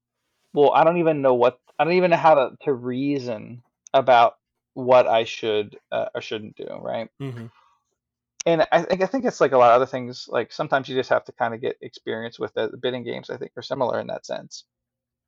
well, 0.52 0.72
I 0.72 0.84
don't 0.84 0.98
even 0.98 1.22
know 1.22 1.34
what 1.34 1.60
I 1.78 1.84
don't 1.84 1.94
even 1.94 2.10
know 2.12 2.16
how 2.18 2.34
to 2.34 2.56
to 2.64 2.72
reason 2.72 3.62
about 3.94 4.38
what 4.74 5.06
I 5.06 5.24
should 5.24 5.78
uh, 5.92 6.06
or 6.14 6.20
shouldn't 6.22 6.56
do, 6.56 6.66
right? 6.80 7.10
hmm 7.20 7.46
and 8.46 8.66
I 8.72 8.82
think 8.82 9.02
I 9.02 9.06
think 9.06 9.24
it's 9.24 9.40
like 9.40 9.52
a 9.52 9.58
lot 9.58 9.70
of 9.70 9.76
other 9.76 9.86
things. 9.86 10.26
Like 10.28 10.52
sometimes 10.52 10.88
you 10.88 10.96
just 10.96 11.10
have 11.10 11.24
to 11.26 11.32
kind 11.32 11.54
of 11.54 11.60
get 11.60 11.76
experience 11.82 12.38
with 12.38 12.56
it. 12.56 12.70
The 12.70 12.76
bidding 12.78 13.04
games 13.04 13.28
I 13.30 13.36
think 13.36 13.52
are 13.56 13.62
similar 13.62 14.00
in 14.00 14.06
that 14.08 14.24
sense. 14.26 14.64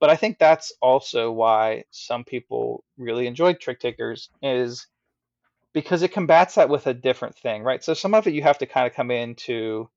But 0.00 0.10
I 0.10 0.16
think 0.16 0.38
that's 0.38 0.72
also 0.82 1.32
why 1.32 1.84
some 1.90 2.24
people 2.24 2.84
really 2.98 3.26
enjoy 3.26 3.54
trick 3.54 3.80
takers 3.80 4.30
is 4.42 4.86
because 5.72 6.02
it 6.02 6.12
combats 6.12 6.56
that 6.56 6.68
with 6.68 6.86
a 6.86 6.94
different 6.94 7.36
thing, 7.36 7.62
right? 7.62 7.82
So 7.82 7.94
some 7.94 8.14
of 8.14 8.26
it 8.26 8.34
you 8.34 8.42
have 8.42 8.58
to 8.58 8.66
kind 8.66 8.86
of 8.86 8.94
come 8.94 9.10
into. 9.10 9.88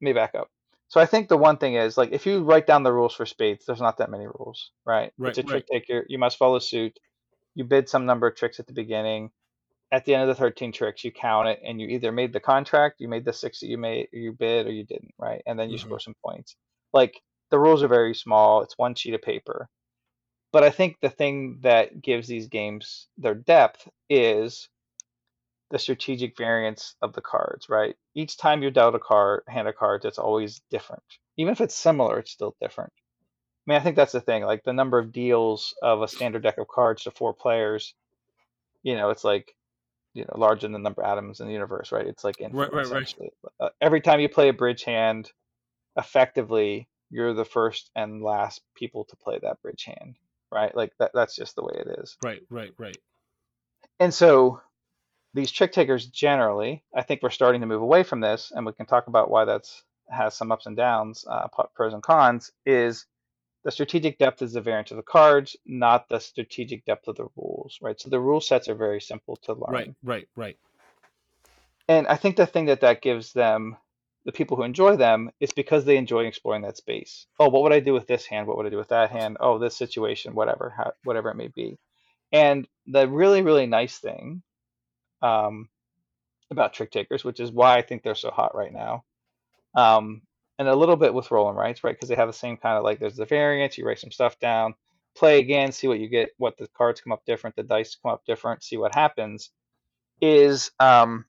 Let 0.00 0.06
me 0.06 0.12
back 0.12 0.34
up. 0.34 0.50
So 0.88 1.00
I 1.00 1.06
think 1.06 1.28
the 1.28 1.36
one 1.36 1.56
thing 1.56 1.74
is 1.74 1.96
like 1.96 2.12
if 2.12 2.26
you 2.26 2.42
write 2.44 2.66
down 2.66 2.82
the 2.82 2.92
rules 2.92 3.14
for 3.14 3.26
spades, 3.26 3.64
there's 3.66 3.80
not 3.80 3.98
that 3.98 4.10
many 4.10 4.26
rules, 4.26 4.70
right? 4.84 5.12
Right, 5.18 5.28
it's 5.30 5.38
a 5.38 5.42
trick 5.42 5.66
right. 5.70 5.80
taker. 5.80 6.04
You 6.08 6.18
must 6.18 6.38
follow 6.38 6.58
suit. 6.58 6.98
You 7.54 7.64
bid 7.64 7.88
some 7.88 8.06
number 8.06 8.26
of 8.26 8.36
tricks 8.36 8.60
at 8.60 8.66
the 8.66 8.72
beginning. 8.72 9.30
At 9.92 10.04
the 10.04 10.14
end 10.14 10.22
of 10.22 10.28
the 10.28 10.34
13 10.34 10.72
tricks, 10.72 11.04
you 11.04 11.12
count 11.12 11.48
it, 11.48 11.60
and 11.64 11.80
you 11.80 11.86
either 11.88 12.10
made 12.10 12.32
the 12.32 12.40
contract, 12.40 12.96
you 13.00 13.08
made 13.08 13.24
the 13.24 13.32
six 13.32 13.60
that 13.60 13.68
you 13.68 13.78
made, 13.78 14.08
you 14.12 14.32
bid, 14.32 14.66
or 14.66 14.72
you 14.72 14.84
didn't, 14.84 15.14
right? 15.18 15.42
And 15.46 15.58
then 15.58 15.70
you 15.70 15.78
Mhm. 15.78 15.80
score 15.82 16.00
some 16.00 16.14
points. 16.24 16.56
Like 16.92 17.20
the 17.50 17.58
rules 17.58 17.82
are 17.82 17.88
very 17.88 18.14
small. 18.14 18.62
It's 18.62 18.76
one 18.78 18.94
sheet 18.94 19.14
of 19.14 19.22
paper. 19.22 19.68
But 20.54 20.62
I 20.62 20.70
think 20.70 20.98
the 21.00 21.10
thing 21.10 21.58
that 21.62 22.00
gives 22.00 22.28
these 22.28 22.46
games 22.46 23.08
their 23.18 23.34
depth 23.34 23.88
is 24.08 24.68
the 25.72 25.80
strategic 25.80 26.38
variance 26.38 26.94
of 27.02 27.12
the 27.12 27.20
cards, 27.20 27.68
right? 27.68 27.96
Each 28.14 28.36
time 28.36 28.62
you're 28.62 28.70
dealt 28.70 28.94
a 28.94 29.00
card, 29.00 29.42
hand 29.48 29.66
of 29.66 29.74
cards, 29.74 30.04
it's 30.04 30.20
always 30.20 30.60
different. 30.70 31.02
Even 31.36 31.50
if 31.50 31.60
it's 31.60 31.74
similar, 31.74 32.20
it's 32.20 32.30
still 32.30 32.54
different. 32.60 32.92
I 33.66 33.72
mean, 33.72 33.80
I 33.80 33.82
think 33.82 33.96
that's 33.96 34.12
the 34.12 34.20
thing. 34.20 34.44
Like 34.44 34.62
the 34.62 34.72
number 34.72 34.96
of 34.96 35.10
deals 35.10 35.74
of 35.82 36.02
a 36.02 36.06
standard 36.06 36.44
deck 36.44 36.58
of 36.58 36.68
cards 36.68 37.02
to 37.02 37.10
four 37.10 37.34
players, 37.34 37.92
you 38.84 38.94
know, 38.94 39.10
it's 39.10 39.24
like, 39.24 39.56
you 40.12 40.22
know, 40.22 40.38
larger 40.38 40.68
than 40.68 40.72
the 40.72 40.78
number 40.78 41.02
of 41.02 41.10
atoms 41.10 41.40
in 41.40 41.48
the 41.48 41.52
universe, 41.52 41.90
right? 41.90 42.06
It's 42.06 42.22
like 42.22 42.40
infinite, 42.40 42.72
right, 42.72 42.86
right. 43.18 43.32
Uh, 43.58 43.70
every 43.80 44.00
time 44.00 44.20
you 44.20 44.28
play 44.28 44.50
a 44.50 44.52
bridge 44.52 44.84
hand, 44.84 45.32
effectively, 45.96 46.86
you're 47.10 47.34
the 47.34 47.44
first 47.44 47.90
and 47.96 48.22
last 48.22 48.60
people 48.76 49.04
to 49.06 49.16
play 49.16 49.40
that 49.42 49.60
bridge 49.60 49.82
hand, 49.86 50.14
right? 50.54 50.74
Like 50.74 50.92
that, 50.98 51.10
that's 51.12 51.36
just 51.36 51.56
the 51.56 51.64
way 51.64 51.74
it 51.74 51.98
is. 52.00 52.16
Right, 52.24 52.42
right, 52.48 52.72
right. 52.78 52.96
And 54.00 54.14
so 54.14 54.60
these 55.34 55.50
trick 55.50 55.72
takers 55.72 56.06
generally, 56.06 56.84
I 56.94 57.02
think 57.02 57.22
we're 57.22 57.30
starting 57.30 57.60
to 57.60 57.66
move 57.66 57.82
away 57.82 58.04
from 58.04 58.20
this, 58.20 58.52
and 58.54 58.64
we 58.64 58.72
can 58.72 58.86
talk 58.86 59.08
about 59.08 59.30
why 59.30 59.44
that's 59.44 59.82
has 60.08 60.36
some 60.36 60.52
ups 60.52 60.66
and 60.66 60.76
downs, 60.76 61.24
uh, 61.28 61.48
pros 61.74 61.92
and 61.94 62.02
cons. 62.02 62.52
Is 62.64 63.06
the 63.64 63.70
strategic 63.72 64.18
depth 64.18 64.42
is 64.42 64.52
the 64.52 64.60
variance 64.60 64.90
of 64.90 64.98
the 64.98 65.02
cards, 65.02 65.56
not 65.66 66.08
the 66.08 66.20
strategic 66.20 66.84
depth 66.84 67.08
of 67.08 67.16
the 67.16 67.26
rules, 67.36 67.78
right? 67.82 67.98
So 68.00 68.10
the 68.10 68.20
rule 68.20 68.40
sets 68.40 68.68
are 68.68 68.74
very 68.74 69.00
simple 69.00 69.36
to 69.44 69.54
learn, 69.54 69.72
Right, 69.72 69.94
right, 70.02 70.28
right. 70.36 70.58
and 71.88 72.06
I 72.06 72.16
think 72.16 72.36
the 72.36 72.46
thing 72.46 72.66
that 72.66 72.82
that 72.82 73.02
gives 73.02 73.32
them, 73.32 73.76
the 74.24 74.32
people 74.32 74.56
who 74.56 74.62
enjoy 74.62 74.96
them, 74.96 75.30
is 75.40 75.52
because 75.52 75.84
they 75.84 75.96
enjoy 75.96 76.24
exploring 76.24 76.62
that 76.62 76.76
space. 76.76 77.26
Oh, 77.38 77.48
what 77.48 77.62
would 77.62 77.72
I 77.72 77.80
do 77.80 77.92
with 77.92 78.06
this 78.06 78.26
hand? 78.26 78.46
What 78.46 78.56
would 78.56 78.66
I 78.66 78.70
do 78.70 78.78
with 78.78 78.88
that 78.88 79.10
hand? 79.10 79.36
Oh, 79.40 79.58
this 79.58 79.76
situation, 79.76 80.34
whatever, 80.34 80.72
how, 80.76 80.92
whatever 81.04 81.30
it 81.30 81.36
may 81.36 81.48
be. 81.48 81.78
And 82.32 82.66
the 82.86 83.08
really, 83.08 83.42
really 83.42 83.66
nice 83.66 83.98
thing 83.98 84.42
um, 85.22 85.68
about 86.50 86.72
trick 86.72 86.90
takers, 86.90 87.24
which 87.24 87.40
is 87.40 87.52
why 87.52 87.76
I 87.76 87.82
think 87.82 88.02
they're 88.02 88.14
so 88.14 88.30
hot 88.30 88.54
right 88.54 88.72
now. 88.72 89.04
Um, 89.74 90.22
and 90.58 90.68
a 90.68 90.74
little 90.74 90.96
bit 90.96 91.14
with 91.14 91.30
roll 91.30 91.48
and 91.48 91.58
writes, 91.58 91.82
right? 91.82 91.94
Because 91.94 92.08
they 92.08 92.14
have 92.14 92.28
the 92.28 92.32
same 92.32 92.56
kind 92.56 92.78
of 92.78 92.84
like 92.84 93.00
there's 93.00 93.16
the 93.16 93.24
variance, 93.24 93.76
you 93.76 93.86
write 93.86 93.98
some 93.98 94.12
stuff 94.12 94.38
down, 94.38 94.74
play 95.16 95.38
again, 95.38 95.72
see 95.72 95.88
what 95.88 95.98
you 95.98 96.08
get, 96.08 96.30
what 96.38 96.56
the 96.56 96.68
cards 96.76 97.00
come 97.00 97.12
up 97.12 97.24
different, 97.26 97.56
the 97.56 97.62
dice 97.62 97.96
come 97.96 98.12
up 98.12 98.24
different, 98.26 98.62
see 98.62 98.76
what 98.76 98.94
happens. 98.94 99.50
Is 100.20 100.70
um, 100.78 101.24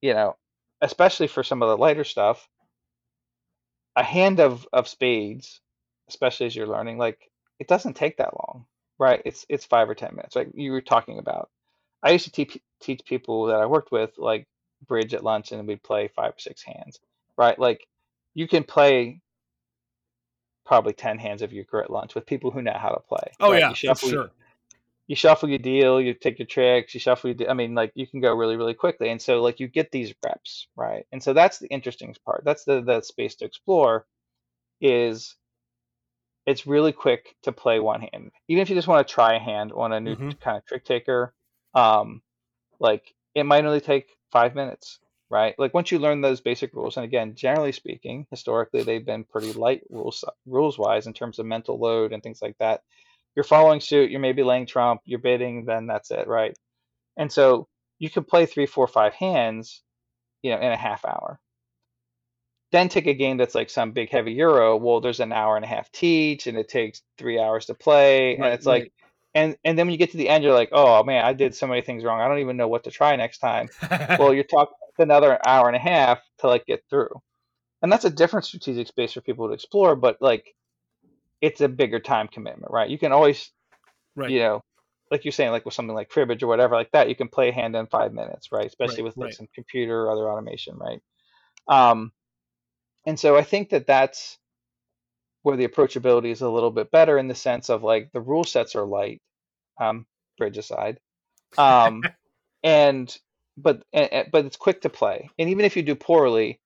you 0.00 0.14
know, 0.14 0.36
especially 0.80 1.26
for 1.26 1.42
some 1.42 1.62
of 1.62 1.68
the 1.68 1.76
lighter 1.76 2.04
stuff, 2.04 2.48
a 3.96 4.02
hand 4.02 4.40
of 4.40 4.66
of 4.72 4.88
spades, 4.88 5.60
especially 6.08 6.46
as 6.46 6.56
you're 6.56 6.66
learning, 6.66 6.98
like 6.98 7.30
it 7.58 7.68
doesn't 7.68 7.94
take 7.94 8.16
that 8.18 8.34
long, 8.34 8.66
right? 8.98 9.22
It's 9.24 9.46
it's 9.48 9.64
five 9.64 9.88
or 9.88 9.94
ten 9.94 10.14
minutes, 10.14 10.36
like 10.36 10.48
you 10.54 10.72
were 10.72 10.80
talking 10.80 11.18
about. 11.18 11.50
I 12.02 12.10
used 12.10 12.24
to 12.26 12.32
teach 12.32 12.58
teach 12.80 13.04
people 13.04 13.46
that 13.46 13.60
I 13.60 13.66
worked 13.66 13.92
with 13.92 14.10
like 14.18 14.46
bridge 14.86 15.14
at 15.14 15.24
lunch, 15.24 15.52
and 15.52 15.66
we'd 15.66 15.82
play 15.82 16.08
five 16.08 16.32
or 16.32 16.38
six 16.38 16.62
hands, 16.62 17.00
right? 17.36 17.58
Like 17.58 17.86
you 18.34 18.48
can 18.48 18.64
play 18.64 19.20
probably 20.66 20.92
ten 20.92 21.18
hands 21.18 21.42
of 21.42 21.52
euchre 21.52 21.82
at 21.82 21.90
lunch 21.90 22.14
with 22.14 22.26
people 22.26 22.50
who 22.50 22.62
know 22.62 22.76
how 22.76 22.90
to 22.90 23.00
play. 23.00 23.32
Oh 23.40 23.52
right? 23.52 23.60
yeah, 23.60 23.68
you 23.70 23.74
shuffle, 23.74 24.08
sure. 24.08 24.30
You 25.06 25.16
shuffle 25.16 25.48
your 25.48 25.58
deal, 25.58 26.00
you 26.00 26.14
take 26.14 26.38
your 26.38 26.46
tricks, 26.46 26.94
you 26.94 27.00
shuffle 27.00 27.30
your. 27.30 27.36
De- 27.36 27.50
I 27.50 27.54
mean, 27.54 27.74
like 27.74 27.92
you 27.94 28.06
can 28.06 28.20
go 28.20 28.34
really, 28.34 28.56
really 28.56 28.74
quickly, 28.74 29.10
and 29.10 29.20
so 29.20 29.42
like 29.42 29.60
you 29.60 29.68
get 29.68 29.90
these 29.92 30.14
reps, 30.24 30.68
right? 30.76 31.06
And 31.12 31.22
so 31.22 31.32
that's 31.32 31.58
the 31.58 31.68
interesting 31.68 32.14
part. 32.24 32.42
That's 32.44 32.64
the 32.64 32.82
the 32.82 33.02
space 33.02 33.36
to 33.36 33.44
explore. 33.44 34.06
Is 34.80 35.36
it's 36.46 36.66
really 36.66 36.92
quick 36.92 37.36
to 37.42 37.52
play 37.52 37.80
one 37.80 38.00
hand, 38.12 38.30
even 38.48 38.62
if 38.62 38.68
you 38.68 38.76
just 38.76 38.88
want 38.88 39.06
to 39.06 39.12
try 39.14 39.34
a 39.34 39.38
hand 39.40 39.72
on 39.72 39.92
a 39.92 40.00
new 40.00 40.16
Mhm. 40.16 40.38
kind 40.40 40.58
of 40.58 40.64
trick 40.66 40.84
taker. 40.84 41.34
Um, 41.74 42.22
like 42.80 43.14
it 43.34 43.44
might 43.44 43.64
only 43.64 43.80
take 43.80 44.16
five 44.32 44.54
minutes, 44.54 45.00
right? 45.30 45.54
Like 45.58 45.74
once 45.74 45.92
you 45.92 45.98
learn 45.98 46.20
those 46.22 46.40
basic 46.40 46.74
rules, 46.74 46.96
and 46.96 47.04
again, 47.04 47.34
generally 47.36 47.72
speaking, 47.72 48.26
historically 48.30 48.82
they've 48.84 49.06
been 49.06 49.24
pretty 49.24 49.52
light 49.54 49.82
rules 49.90 50.24
rules 50.46 50.78
wise 50.78 51.06
in 51.06 51.14
terms 51.14 51.38
of 51.38 51.46
mental 51.46 51.78
load 51.78 52.12
and 52.12 52.22
things 52.22 52.42
like 52.42 52.58
that. 52.58 52.82
You're 53.36 53.44
following 53.44 53.80
suit, 53.80 54.10
you're 54.10 54.20
maybe 54.20 54.42
laying 54.42 54.66
trump, 54.66 55.00
you're 55.04 55.18
bidding, 55.18 55.64
then 55.64 55.86
that's 55.86 56.10
it, 56.10 56.28
right? 56.28 56.56
And 57.16 57.32
so 57.32 57.68
you 57.98 58.10
could 58.10 58.26
play 58.28 58.46
three, 58.46 58.66
four, 58.66 58.86
five 58.86 59.14
hands, 59.14 59.82
you 60.42 60.50
know, 60.52 60.58
in 60.60 60.72
a 60.72 60.76
half 60.76 61.04
hour. 61.04 61.40
Then 62.72 62.88
take 62.88 63.06
a 63.06 63.14
game 63.14 63.36
that's 63.36 63.54
like 63.54 63.70
some 63.70 63.92
big 63.92 64.10
heavy 64.10 64.32
euro. 64.32 64.76
Well, 64.76 65.00
there's 65.00 65.20
an 65.20 65.32
hour 65.32 65.56
and 65.56 65.64
a 65.64 65.68
half 65.68 65.90
teach, 65.92 66.46
and 66.48 66.58
it 66.58 66.68
takes 66.68 67.02
three 67.18 67.38
hours 67.38 67.66
to 67.66 67.74
play, 67.74 68.38
and 68.38 68.42
Right, 68.42 68.52
it's 68.52 68.66
like, 68.66 68.92
and 69.34 69.56
and 69.64 69.78
then 69.78 69.86
when 69.86 69.92
you 69.92 69.98
get 69.98 70.10
to 70.12 70.16
the 70.16 70.28
end, 70.28 70.42
you're 70.44 70.52
like, 70.54 70.70
oh 70.72 71.04
man, 71.04 71.24
I 71.24 71.32
did 71.34 71.54
so 71.54 71.66
many 71.68 71.82
things 71.82 72.04
wrong. 72.04 72.20
I 72.20 72.28
don't 72.28 72.40
even 72.40 72.56
know 72.56 72.68
what 72.68 72.84
to 72.84 72.90
try 72.90 73.14
next 73.16 73.38
time. 73.38 73.70
Well, 74.16 74.34
you're 74.34 74.44
talking 74.44 74.74
another 74.98 75.38
hour 75.46 75.68
and 75.68 75.76
a 75.76 75.80
half 75.80 76.20
to 76.38 76.48
like 76.48 76.66
get 76.66 76.82
through, 76.90 77.10
and 77.82 77.92
that's 77.92 78.04
a 78.04 78.10
different 78.10 78.46
strategic 78.46 78.88
space 78.88 79.12
for 79.12 79.20
people 79.20 79.48
to 79.48 79.54
explore. 79.54 79.96
But 79.96 80.18
like, 80.20 80.54
it's 81.44 81.60
a 81.62 81.68
bigger 81.68 82.00
time 82.00 82.28
commitment, 82.28 82.72
right? 82.72 82.90
You 82.90 82.98
can 82.98 83.12
always, 83.12 83.52
right. 84.16 84.32
you 84.32 84.40
know, 84.40 84.62
like 85.10 85.24
you're 85.24 85.32
saying, 85.32 85.52
like 85.52 85.64
with 85.66 85.74
something 85.74 85.94
like 85.94 86.10
cribbage 86.10 86.42
or 86.42 86.48
whatever 86.48 86.74
like 86.76 86.92
that, 86.92 87.08
you 87.10 87.16
can 87.16 87.28
play 87.28 87.50
a 87.50 87.54
hand 87.54 87.76
in 87.76 87.86
five 87.86 88.12
minutes, 88.14 88.52
right? 88.52 88.66
Especially 88.66 89.02
Right, 89.02 89.04
with 89.04 89.16
like 89.18 89.32
right. 89.32 89.34
some 89.34 89.48
computer 89.54 90.02
or 90.04 90.10
other 90.12 90.30
automation, 90.30 90.76
right? 90.78 91.00
Um, 91.68 92.12
and 93.06 93.18
so 93.20 93.36
I 93.36 93.42
think 93.44 93.70
that 93.70 93.86
that's 93.86 94.38
where 95.42 95.56
the 95.58 95.68
approachability 95.68 96.32
is 96.32 96.42
a 96.42 96.50
little 96.50 96.70
bit 96.72 96.90
better 96.92 97.18
in 97.18 97.28
the 97.28 97.36
sense 97.36 97.70
of 97.70 97.82
like 97.84 98.10
the 98.12 98.22
rule 98.22 98.44
sets 98.44 98.76
are 98.76 98.86
light, 98.86 99.22
um, 99.80 100.06
bridge 100.38 100.58
aside, 100.58 101.00
um, 101.58 102.08
and 102.64 103.16
but 103.58 103.84
and, 103.92 104.12
and- 104.12 104.32
but 104.32 104.46
it's 104.46 104.56
quick 104.58 104.82
to 104.82 104.90
play, 104.90 105.30
and 105.38 105.50
even 105.50 105.66
if 105.66 105.76
you 105.76 105.82
do 105.84 105.96
poorly, 105.96 106.60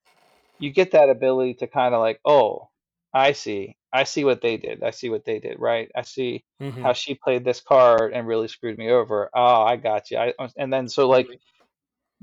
you 0.58 0.72
get 0.72 0.92
that 0.92 1.10
ability 1.10 1.56
to 1.56 1.68
kind 1.68 1.94
of 1.94 2.02
like, 2.02 2.20
oh, 2.26 2.70
I 3.14 3.32
see, 3.32 3.77
I 3.92 4.04
see 4.04 4.24
what 4.24 4.40
they 4.40 4.56
did, 4.56 4.82
I 4.82 4.90
see 4.90 5.10
what 5.10 5.24
they 5.24 5.38
did, 5.40 5.58
right? 5.58 5.90
I 5.96 6.02
see 6.02 6.44
Mhm. 6.60 6.82
how 6.84 6.92
she 6.92 7.14
played 7.14 7.44
this 7.44 7.60
card 7.60 8.12
and 8.12 8.26
really 8.26 8.48
screwed 8.48 8.78
me 8.78 8.90
over. 8.90 9.30
Oh, 9.34 9.62
I 9.62 9.76
got 9.76 10.10
you. 10.10 10.18
I, 10.18 10.34
and 10.56 10.72
then 10.72 10.88
so 10.88 11.08
like 11.08 11.28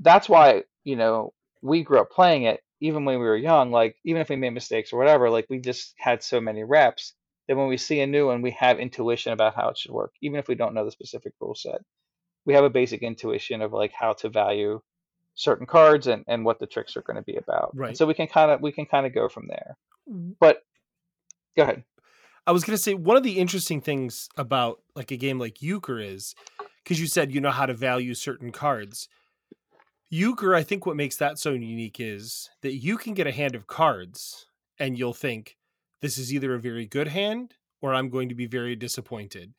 that's 0.00 0.28
why 0.28 0.64
you 0.84 0.96
know 0.96 1.32
we 1.62 1.82
grew 1.82 2.00
up 2.00 2.10
playing 2.10 2.44
it 2.44 2.60
even 2.80 3.04
when 3.04 3.18
we 3.18 3.26
were 3.26 3.36
young. 3.36 3.70
Like 3.70 3.96
even 4.04 4.20
if 4.20 4.28
we 4.28 4.36
made 4.36 4.50
mistakes 4.50 4.92
or 4.92 4.98
whatever, 4.98 5.30
like 5.30 5.46
we 5.48 5.58
just 5.60 5.94
had 5.98 6.22
so 6.22 6.40
many 6.40 6.64
reps 6.64 7.14
that 7.48 7.56
when 7.56 7.68
we 7.68 7.76
see 7.76 8.00
a 8.00 8.06
new 8.06 8.26
one, 8.26 8.42
we 8.42 8.50
have 8.52 8.78
intuition 8.78 9.32
about 9.32 9.54
how 9.54 9.68
it 9.70 9.78
should 9.78 9.92
work, 9.92 10.12
even 10.22 10.38
if 10.38 10.48
we 10.48 10.54
don't 10.54 10.74
know 10.74 10.84
the 10.84 10.90
specific 10.90 11.32
rule 11.40 11.54
set. 11.54 11.80
We 12.46 12.54
have 12.54 12.64
a 12.64 12.70
basic 12.70 13.02
intuition 13.02 13.62
of 13.62 13.72
like 13.72 13.92
how 13.92 14.14
to 14.14 14.28
value 14.30 14.80
certain 15.34 15.66
cards 15.66 16.06
and, 16.06 16.24
and 16.28 16.44
what 16.44 16.58
the 16.58 16.66
tricks 16.66 16.96
are 16.96 17.02
going 17.02 17.16
to 17.16 17.22
be 17.22 17.36
about. 17.36 17.76
And 17.88 17.96
Right. 17.96 17.96
so 17.96 18.06
we 18.06 18.14
can 18.14 18.26
kind 18.28 18.50
of 18.50 18.60
we 18.62 18.72
can 18.72 18.86
kind 18.86 19.06
of 19.06 19.14
go 19.14 19.28
from 19.28 19.48
there. 19.48 19.76
But 20.40 20.62
go 21.56 21.62
ahead. 21.62 21.84
I 22.46 22.52
was 22.52 22.64
gonna 22.64 22.78
say 22.78 22.94
one 22.94 23.16
of 23.16 23.22
the 23.22 23.38
interesting 23.38 23.80
things 23.80 24.28
about 24.36 24.80
like 24.94 25.10
a 25.10 25.16
game 25.16 25.38
like 25.38 25.62
Euchre 25.62 25.98
is 25.98 26.34
because 26.82 27.00
you 27.00 27.06
said 27.06 27.32
you 27.32 27.40
know 27.40 27.50
how 27.50 27.66
to 27.66 27.74
value 27.74 28.14
certain 28.14 28.52
cards. 28.52 29.08
Euchre, 30.08 30.54
I 30.54 30.62
think 30.62 30.86
what 30.86 30.96
makes 30.96 31.16
that 31.16 31.38
so 31.38 31.50
unique 31.50 31.98
is 31.98 32.48
that 32.62 32.74
you 32.74 32.96
can 32.96 33.12
get 33.14 33.26
a 33.26 33.32
hand 33.32 33.56
of 33.56 33.66
cards 33.66 34.46
and 34.78 34.96
you'll 34.96 35.12
think 35.12 35.56
this 36.00 36.16
is 36.16 36.32
either 36.32 36.54
a 36.54 36.60
very 36.60 36.86
good 36.86 37.08
hand 37.08 37.54
or 37.82 37.92
I'm 37.92 38.08
going 38.08 38.28
to 38.28 38.34
be 38.34 38.46
very 38.46 38.76
disappointed. 38.76 39.54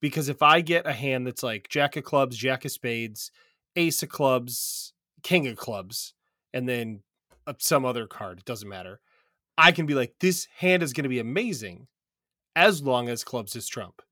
Because 0.00 0.28
if 0.28 0.42
I 0.42 0.60
get 0.60 0.86
a 0.86 0.92
hand 0.92 1.26
that's 1.26 1.42
like 1.42 1.68
Jack 1.68 1.96
of 1.96 2.04
Clubs, 2.04 2.36
Jack 2.36 2.64
of 2.64 2.72
Spades, 2.72 3.30
Ace 3.76 4.02
of 4.02 4.08
Clubs, 4.08 4.92
King 5.22 5.46
of 5.46 5.56
Clubs, 5.56 6.14
and 6.52 6.68
then 6.68 7.02
uh, 7.46 7.54
some 7.58 7.84
other 7.84 8.06
card, 8.06 8.40
it 8.40 8.44
doesn't 8.44 8.68
matter. 8.68 9.00
I 9.56 9.72
can 9.72 9.86
be 9.86 9.94
like, 9.94 10.14
this 10.20 10.48
hand 10.58 10.82
is 10.82 10.92
going 10.92 11.04
to 11.04 11.08
be 11.08 11.18
amazing 11.20 11.86
as 12.56 12.82
long 12.82 13.08
as 13.08 13.24
clubs 13.24 13.56
is 13.56 13.68
trump. 13.68 14.02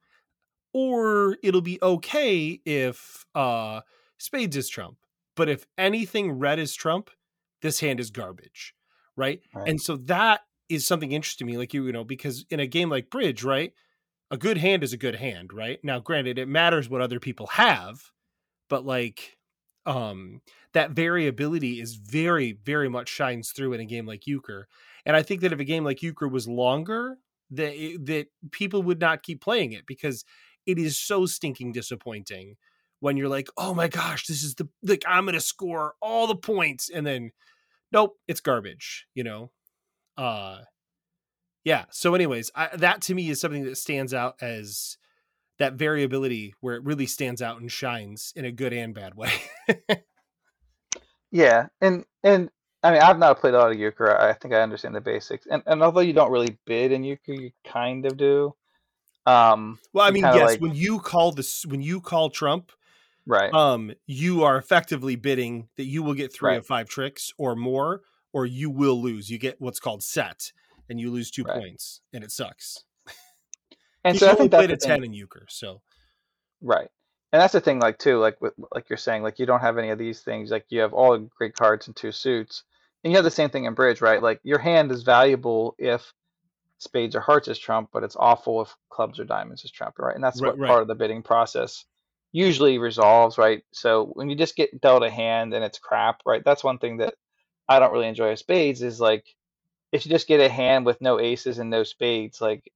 Or 0.73 1.37
it'll 1.43 1.61
be 1.61 1.79
okay 1.83 2.61
if 2.65 3.25
uh 3.35 3.81
spades 4.19 4.57
is 4.57 4.69
trump. 4.69 4.99
but 5.37 5.49
if 5.49 5.67
anything 5.79 6.33
red 6.33 6.59
is 6.59 6.75
trump, 6.75 7.11
this 7.63 7.81
hand 7.81 8.01
is 8.01 8.11
garbage, 8.11 8.75
right? 9.17 9.41
Right. 9.55 9.69
And 9.69 9.81
so 9.81 9.97
that 9.97 10.41
is 10.69 10.87
something 10.87 11.13
interesting 11.13 11.47
to 11.47 11.53
me, 11.53 11.59
like 11.59 11.75
you, 11.75 11.87
you 11.87 11.93
know, 11.93 12.05
because 12.05 12.45
in 12.51 12.61
a 12.61 12.67
game 12.67 12.89
like 12.91 13.11
bridge, 13.11 13.45
right, 13.45 13.73
a 14.31 14.37
good 14.37 14.59
hand 14.59 14.83
is 14.83 14.93
a 14.93 14.97
good 14.99 15.17
hand, 15.17 15.53
right? 15.53 15.79
Now, 15.83 15.99
granted, 15.99 16.39
it 16.39 16.49
matters 16.49 16.89
what 16.89 17.03
other 17.03 17.21
people 17.21 17.47
have, 17.49 18.11
but 18.69 18.85
like 18.85 19.37
um 19.85 20.41
that 20.75 20.93
variability 20.93 21.81
is 21.81 21.95
very 21.97 22.53
very 22.53 22.89
much 22.89 23.09
shines 23.09 23.51
through 23.51 23.73
in 23.73 23.81
a 23.81 23.85
game 23.85 24.07
like 24.07 24.29
euchre 24.29 24.69
and 25.07 25.17
i 25.17 25.23
think 25.23 25.41
that 25.41 25.53
if 25.53 25.61
a 25.61 25.65
game 25.65 25.85
like 25.85 26.03
euchre 26.03 26.29
was 26.29 26.49
longer 26.49 27.17
that 27.51 27.75
that 28.05 28.27
people 28.51 28.83
would 28.83 29.01
not 29.01 29.23
keep 29.23 29.41
playing 29.41 29.73
it 29.73 29.87
because 29.87 30.25
it 30.67 30.79
is 30.79 30.99
so 30.99 31.27
stinking 31.27 31.73
disappointing 31.73 32.57
when 33.01 33.17
you're 33.17 33.29
like 33.29 33.49
oh 33.57 33.75
my 33.75 33.89
gosh 33.89 34.27
this 34.27 34.43
is 34.43 34.55
the 34.55 34.69
like 34.83 35.05
i'm 35.07 35.25
gonna 35.25 35.41
score 35.41 35.95
all 36.01 36.27
the 36.27 36.37
points 36.37 36.91
and 36.91 37.07
then 37.07 37.31
nope 37.91 38.17
it's 38.29 38.41
garbage 38.41 39.07
you 39.15 39.25
know 39.25 39.51
uh 40.17 40.59
yeah 41.65 41.85
so 41.91 42.15
anyways 42.15 42.51
I, 42.55 42.77
that 42.77 43.03
to 43.03 43.15
me 43.15 43.29
is 43.31 43.41
something 43.41 43.65
that 43.65 43.77
stands 43.77 44.15
out 44.15 44.37
as 44.41 44.99
that 45.59 45.75
variability 45.75 46.55
where 46.61 46.75
it 46.75 46.85
really 46.85 47.07
stands 47.07 47.41
out 47.41 47.61
and 47.61 47.71
shines 47.71 48.33
in 48.35 48.45
a 48.45 48.51
good 48.51 48.73
and 48.73 48.93
bad 48.95 49.15
way. 49.15 49.31
Yeah, 51.33 51.69
and 51.81 52.05
and 52.23 52.51
I 52.83 52.91
mean 52.93 53.01
I've 53.03 53.19
not 53.19 53.39
played 53.41 53.55
a 53.55 53.59
lot 53.59 53.71
of 53.73 53.79
euchre. 53.79 54.19
I 54.21 54.33
think 54.33 54.55
I 54.55 54.61
understand 54.63 54.95
the 54.95 55.01
basics, 55.01 55.47
and 55.51 55.63
and 55.67 55.83
although 55.83 56.01
you 56.01 56.13
don't 56.13 56.33
really 56.33 56.59
bid 56.67 56.93
in 56.93 57.05
euchre, 57.05 57.33
you 57.33 57.51
kind 57.67 58.07
of 58.07 58.17
do. 58.17 58.55
Um, 59.25 59.79
well, 59.93 60.07
I 60.07 60.11
mean, 60.11 60.25
yes, 60.25 60.51
like- 60.53 60.61
when 60.61 60.75
you 60.75 60.99
call 60.99 61.31
this, 61.33 61.65
when 61.65 61.81
you 61.81 62.01
call 62.01 62.29
Trump, 62.31 62.73
right, 63.27 63.55
um, 63.55 63.93
you 64.07 64.43
are 64.43 64.57
effectively 64.57 65.15
bidding 65.15 65.69
that 65.77 65.85
you 65.85 66.03
will 66.03 66.15
get 66.15 66.33
three 66.33 66.51
Right. 66.51 66.59
of 66.59 66.67
five 66.67 66.89
tricks 66.89 67.33
or 67.39 67.55
more, 67.55 68.03
or 68.33 68.47
you 68.47 68.69
will 68.69 69.01
lose. 69.01 69.31
You 69.31 69.39
get 69.39 69.61
what's 69.61 69.79
called 69.79 70.03
set, 70.03 70.51
and 70.89 70.99
you 71.01 71.11
lose 71.13 71.31
two 71.31 71.45
Right. 71.45 71.57
points, 71.61 72.01
and 72.13 72.25
it 72.25 72.33
sucks. 72.33 72.85
and 74.05 74.15
You 74.17 74.19
so 74.21 74.31
I 74.31 74.35
think 74.35 74.51
played 74.51 74.71
the 74.71 74.75
a 74.75 74.77
ten 74.77 75.05
in 75.05 75.13
euchre, 75.13 75.47
so 75.49 75.83
Right. 76.61 76.89
And 77.33 77.41
that's 77.41 77.53
the 77.55 77.61
thing, 77.61 77.79
like 77.81 77.99
too, 77.99 78.19
like 78.19 78.41
with, 78.41 78.53
like 78.75 78.91
you're 78.91 78.97
saying, 78.99 79.23
like 79.23 79.39
you 79.39 79.47
don't 79.47 79.61
have 79.61 79.79
any 79.79 79.89
of 79.91 79.99
these 79.99 80.21
things. 80.21 80.51
Like 80.51 80.67
you 80.69 80.81
have 80.81 80.93
all 80.93 81.17
great 81.19 81.55
cards 81.55 81.87
and 81.87 81.97
two 81.97 82.13
suits, 82.13 82.65
and 83.05 83.13
you 83.13 83.17
have 83.17 83.25
the 83.25 83.31
same 83.31 83.51
thing 83.51 83.65
in 83.65 83.75
bridge, 83.75 84.01
right? 84.01 84.23
Like 84.23 84.41
your 84.45 84.59
hand 84.59 84.93
is 84.93 85.03
valuable 85.03 85.75
if 85.79 86.13
spades 86.79 87.15
or 87.17 87.21
hearts 87.21 87.49
is 87.49 87.59
trump, 87.59 87.91
but 87.93 88.05
it's 88.05 88.17
awful 88.17 88.63
if 88.63 88.75
clubs 88.91 89.21
or 89.21 89.25
diamonds 89.25 89.65
is 89.65 89.71
trump, 89.71 89.99
right? 89.99 90.15
And 90.15 90.25
that's 90.25 90.41
Right, 90.41 90.53
what 90.53 90.59
right. 90.59 90.69
part 90.69 90.83
of 90.83 90.89
the 90.89 90.95
bidding 90.95 91.23
process 91.23 91.85
usually 92.33 92.79
resolves, 92.79 93.39
right? 93.39 93.63
So 93.73 94.07
when 94.15 94.31
you 94.31 94.37
just 94.37 94.57
get 94.57 94.81
dealt 94.81 95.05
a 95.05 95.11
hand 95.11 95.55
and 95.55 95.65
it's 95.65 95.79
crap, 95.79 96.23
right? 96.27 96.43
That's 96.45 96.65
one 96.65 96.79
thing 96.79 96.99
that 96.99 97.15
I 97.69 97.79
don't 97.79 97.93
really 97.93 98.09
enjoy 98.09 98.31
with 98.31 98.39
spades 98.41 98.83
is 98.83 99.01
like 99.01 99.27
if 99.93 100.07
you 100.07 100.11
just 100.11 100.29
get 100.29 100.41
a 100.41 100.49
hand 100.49 100.87
with 100.87 101.01
no 101.01 101.21
aces 101.21 101.59
and 101.59 101.71
no 101.71 101.85
spades, 101.85 102.41
like 102.41 102.73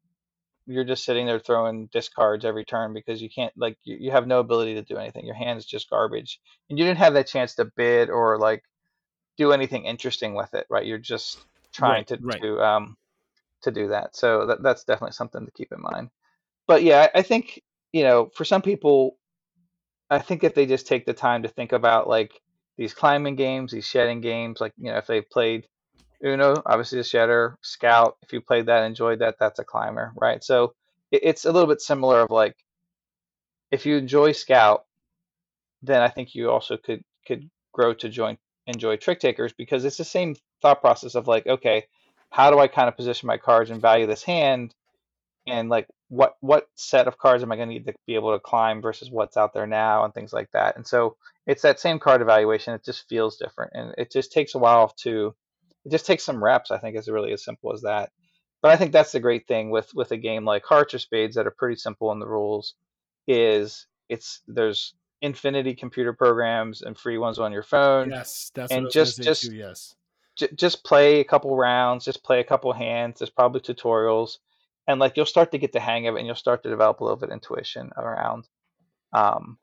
you're 0.67 0.85
just 0.85 1.05
sitting 1.05 1.27
there 1.27 1.39
throwing 1.41 1.89
discards 1.93 2.45
every 2.45 2.65
turn 2.65 2.93
because 2.93 3.23
you 3.23 3.31
can't 3.31 3.53
like 3.57 3.79
you, 3.85 3.97
you 4.01 4.11
have 4.11 4.27
no 4.27 4.41
ability 4.41 4.75
to 4.75 4.83
do 4.83 4.97
anything. 4.99 5.25
Your 5.27 5.35
hand 5.37 5.59
is 5.59 5.67
just 5.67 5.91
garbage. 5.91 6.41
And 6.71 6.79
you 6.79 6.85
didn't 6.85 6.99
have 6.99 7.15
that 7.15 7.29
chance 7.29 7.55
to 7.57 7.71
bid 7.77 8.11
or 8.11 8.39
like 8.39 8.63
do 9.39 9.53
anything 9.53 9.85
interesting 9.85 10.35
with 10.35 10.55
it, 10.55 10.67
right? 10.71 10.87
You're 10.87 10.99
just 10.99 11.45
trying 11.75 12.05
Right, 12.05 12.07
to 12.07 12.21
right. 12.21 12.41
to 12.43 12.61
um 12.63 12.97
to 13.63 13.71
do 13.71 13.89
that. 13.89 14.17
So 14.17 14.47
that, 14.47 14.63
that's 14.63 14.85
definitely 14.85 15.13
something 15.13 15.45
to 15.45 15.53
keep 15.53 15.73
in 15.73 15.83
mind. 15.83 16.11
But 16.69 16.83
yeah, 16.85 17.09
I, 17.15 17.21
I 17.21 17.23
think, 17.23 17.63
you 17.93 18.05
know, 18.05 18.31
for 18.35 18.45
some 18.45 18.63
people 18.63 19.17
I 20.11 20.19
think 20.21 20.45
if 20.45 20.55
they 20.55 20.67
just 20.67 20.87
take 20.87 21.07
the 21.07 21.15
time 21.15 21.43
to 21.43 21.49
think 21.49 21.73
about 21.73 22.09
like 22.09 22.41
these 22.79 22.95
climbing 22.95 23.37
games, 23.37 23.73
these 23.73 23.87
shedding 23.87 24.21
games, 24.21 24.61
like 24.61 24.73
you 24.79 24.91
know, 24.93 24.99
if 24.99 25.07
they've 25.07 25.29
played 25.31 25.67
Uno, 26.25 26.63
obviously 26.67 27.01
a 27.01 27.05
shedder, 27.05 27.59
Scout, 27.63 28.17
if 28.23 28.33
you 28.33 28.41
played 28.41 28.67
that, 28.67 28.85
enjoyed 28.85 29.21
that, 29.21 29.37
that's 29.41 29.59
a 29.59 29.65
climber, 29.65 30.13
right? 30.17 30.43
So 30.45 30.75
it, 31.11 31.21
it's 31.25 31.45
a 31.45 31.53
little 31.53 31.69
bit 31.69 31.81
similar 31.81 32.21
of 32.23 32.31
like 32.31 32.57
if 33.71 33.87
you 33.87 33.97
enjoy 33.97 34.33
Scout, 34.33 34.85
then 35.83 36.03
I 36.03 36.09
think 36.09 36.35
you 36.35 36.51
also 36.51 36.77
could 36.77 37.03
could 37.27 37.51
grow 37.73 37.95
to 37.95 38.09
join 38.09 38.39
enjoy 38.67 38.97
trick 38.97 39.21
takers 39.21 39.53
because 39.53 39.85
it's 39.85 39.97
the 39.97 40.05
same 40.05 40.37
thought 40.63 40.81
process 40.81 41.15
of 41.15 41.29
like, 41.29 41.47
okay, 41.47 41.85
how 42.31 42.51
do 42.51 42.59
I 42.59 42.67
kind 42.69 42.89
of 42.89 42.97
position 42.97 43.27
my 43.27 43.39
cards 43.39 43.71
and 43.71 43.81
value 43.81 44.07
this 44.07 44.23
hand 44.23 44.75
and 45.47 45.69
like 45.69 45.87
what 46.09 46.37
what 46.41 46.69
set 46.75 47.09
of 47.09 47.19
cards 47.19 47.43
am 47.43 47.53
I 47.53 47.57
going 47.57 47.69
to 47.69 47.75
need 47.75 47.87
to 47.87 47.95
be 48.07 48.15
able 48.15 48.33
to 48.33 48.41
climb 48.41 48.83
versus 48.83 49.11
what's 49.11 49.37
out 49.37 49.55
there 49.55 49.67
now 49.67 50.05
and 50.05 50.13
things 50.13 50.33
like 50.33 50.51
that. 50.53 50.77
And 50.77 50.87
so 50.87 51.17
it's 51.47 51.63
that 51.63 51.81
same 51.81 51.99
card 51.99 52.23
evaluation. 52.23 52.75
It 52.75 52.85
just 52.85 53.09
feels 53.09 53.37
different, 53.37 53.73
and 53.75 53.95
it 53.99 54.11
just 54.13 54.33
takes 54.33 54.55
a 54.55 54.59
while 54.59 54.89
to. 55.03 55.35
It 55.85 55.93
just 55.93 56.07
takes 56.07 56.25
some 56.25 56.43
reps. 56.43 56.71
I 56.71 56.79
think 56.79 56.97
is 56.97 57.09
really 57.09 57.33
as 57.33 57.45
simple 57.45 57.73
as 57.73 57.83
that. 57.83 58.11
But 58.63 58.73
I 58.73 58.77
think 58.77 58.93
that's 58.93 59.13
the 59.13 59.21
great 59.21 59.47
thing 59.47 59.71
with 59.71 59.93
with 59.95 60.11
a 60.13 60.17
game 60.17 60.45
like 60.45 60.65
Hearts 60.65 60.95
or 60.95 60.99
Spades 60.99 61.37
that 61.37 61.47
are 61.47 61.55
pretty 61.57 61.77
simple 61.77 62.13
in 62.13 62.19
the 62.19 62.29
rules, 62.29 62.75
is 63.29 63.87
it's 64.09 64.43
there's 64.47 64.95
infinity 65.23 65.75
computer 65.75 66.13
programs 66.13 66.83
and 66.83 66.97
free 66.97 67.19
ones 67.19 67.39
on 67.39 67.53
your 67.53 67.63
phone. 67.63 68.11
yes, 68.11 68.51
that's 68.55 68.73
and 68.73 68.85
what 68.85 68.93
just- 68.93 69.23
just- 69.23 69.51
too. 69.51 69.57
Yes, 69.57 69.95
J- 70.37 70.49
just 70.55 70.85
play 70.85 71.21
a 71.21 71.25
couple 71.25 71.57
rounds, 71.57 72.05
just 72.05 72.23
play 72.23 72.41
a 72.41 72.45
couple 72.45 72.71
hands. 72.75 73.19
There's 73.19 73.31
probably 73.31 73.61
tutorials, 73.61 74.39
and 74.87 75.01
like 75.01 75.17
you'll 75.17 75.25
start 75.27 75.51
to 75.53 75.59
get 75.59 75.73
the 75.73 75.81
hang 75.81 76.07
of 76.07 76.15
it, 76.15 76.19
and 76.19 76.27
you'll 76.27 76.37
start 76.37 76.63
to 76.65 76.69
develop 76.69 77.01
a 77.01 77.05
little 77.05 77.17
bit 77.17 77.31
of 77.31 77.33
intuition 77.33 77.91
around 77.97 78.47
um, 79.15 79.57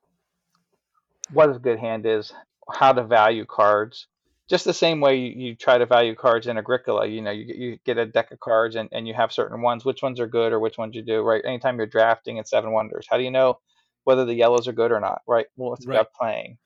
what 1.32 1.49
a 1.56 1.60
good 1.60 1.78
hand 1.80 2.06
is, 2.06 2.34
how 2.72 2.91
to 2.93 3.04
value 3.04 3.45
cards. 3.45 4.08
Just 4.49 4.66
the 4.66 4.74
same 4.74 4.99
way 4.99 5.16
you, 5.18 5.30
you 5.49 5.56
try 5.56 5.78
to 5.78 5.86
value 5.86 6.16
cards 6.16 6.47
in 6.47 6.58
Agricola, 6.58 7.06
you 7.06 7.22
know, 7.22 7.32
you, 7.32 7.45
get- 7.45 7.56
you 7.58 7.80
get 7.86 7.97
a 7.97 8.06
deck 8.06 8.32
of 8.32 8.39
cards 8.39 8.76
and, 8.76 8.89
and 8.91 9.08
you 9.08 9.14
have 9.14 9.32
certain 9.32 9.62
ones, 9.62 9.86
which 9.86 10.01
ones 10.01 10.20
are 10.20 10.28
good 10.28 10.51
or 10.51 10.60
which 10.60 10.78
ones 10.78 10.95
you 10.95 11.01
do, 11.01 11.22
right? 11.22 11.43
Anytime 11.45 11.78
you're 11.78 11.86
drafting 11.86 12.38
in 12.38 12.45
Seven 12.45 12.72
Wonders, 12.72 13.08
how 13.10 13.18
do 13.18 13.24
you 13.24 13.32
know 13.32 13.60
whether 14.04 14.26
the 14.26 14.34
yellows 14.34 14.68
are 14.68 14.74
good 14.74 14.91
or 14.91 14.99
not, 14.99 15.22
right? 15.28 15.47
Well, 15.56 15.74
it's 15.74 15.86
Right. 15.86 15.95
about 15.95 16.14
playing 16.14 16.58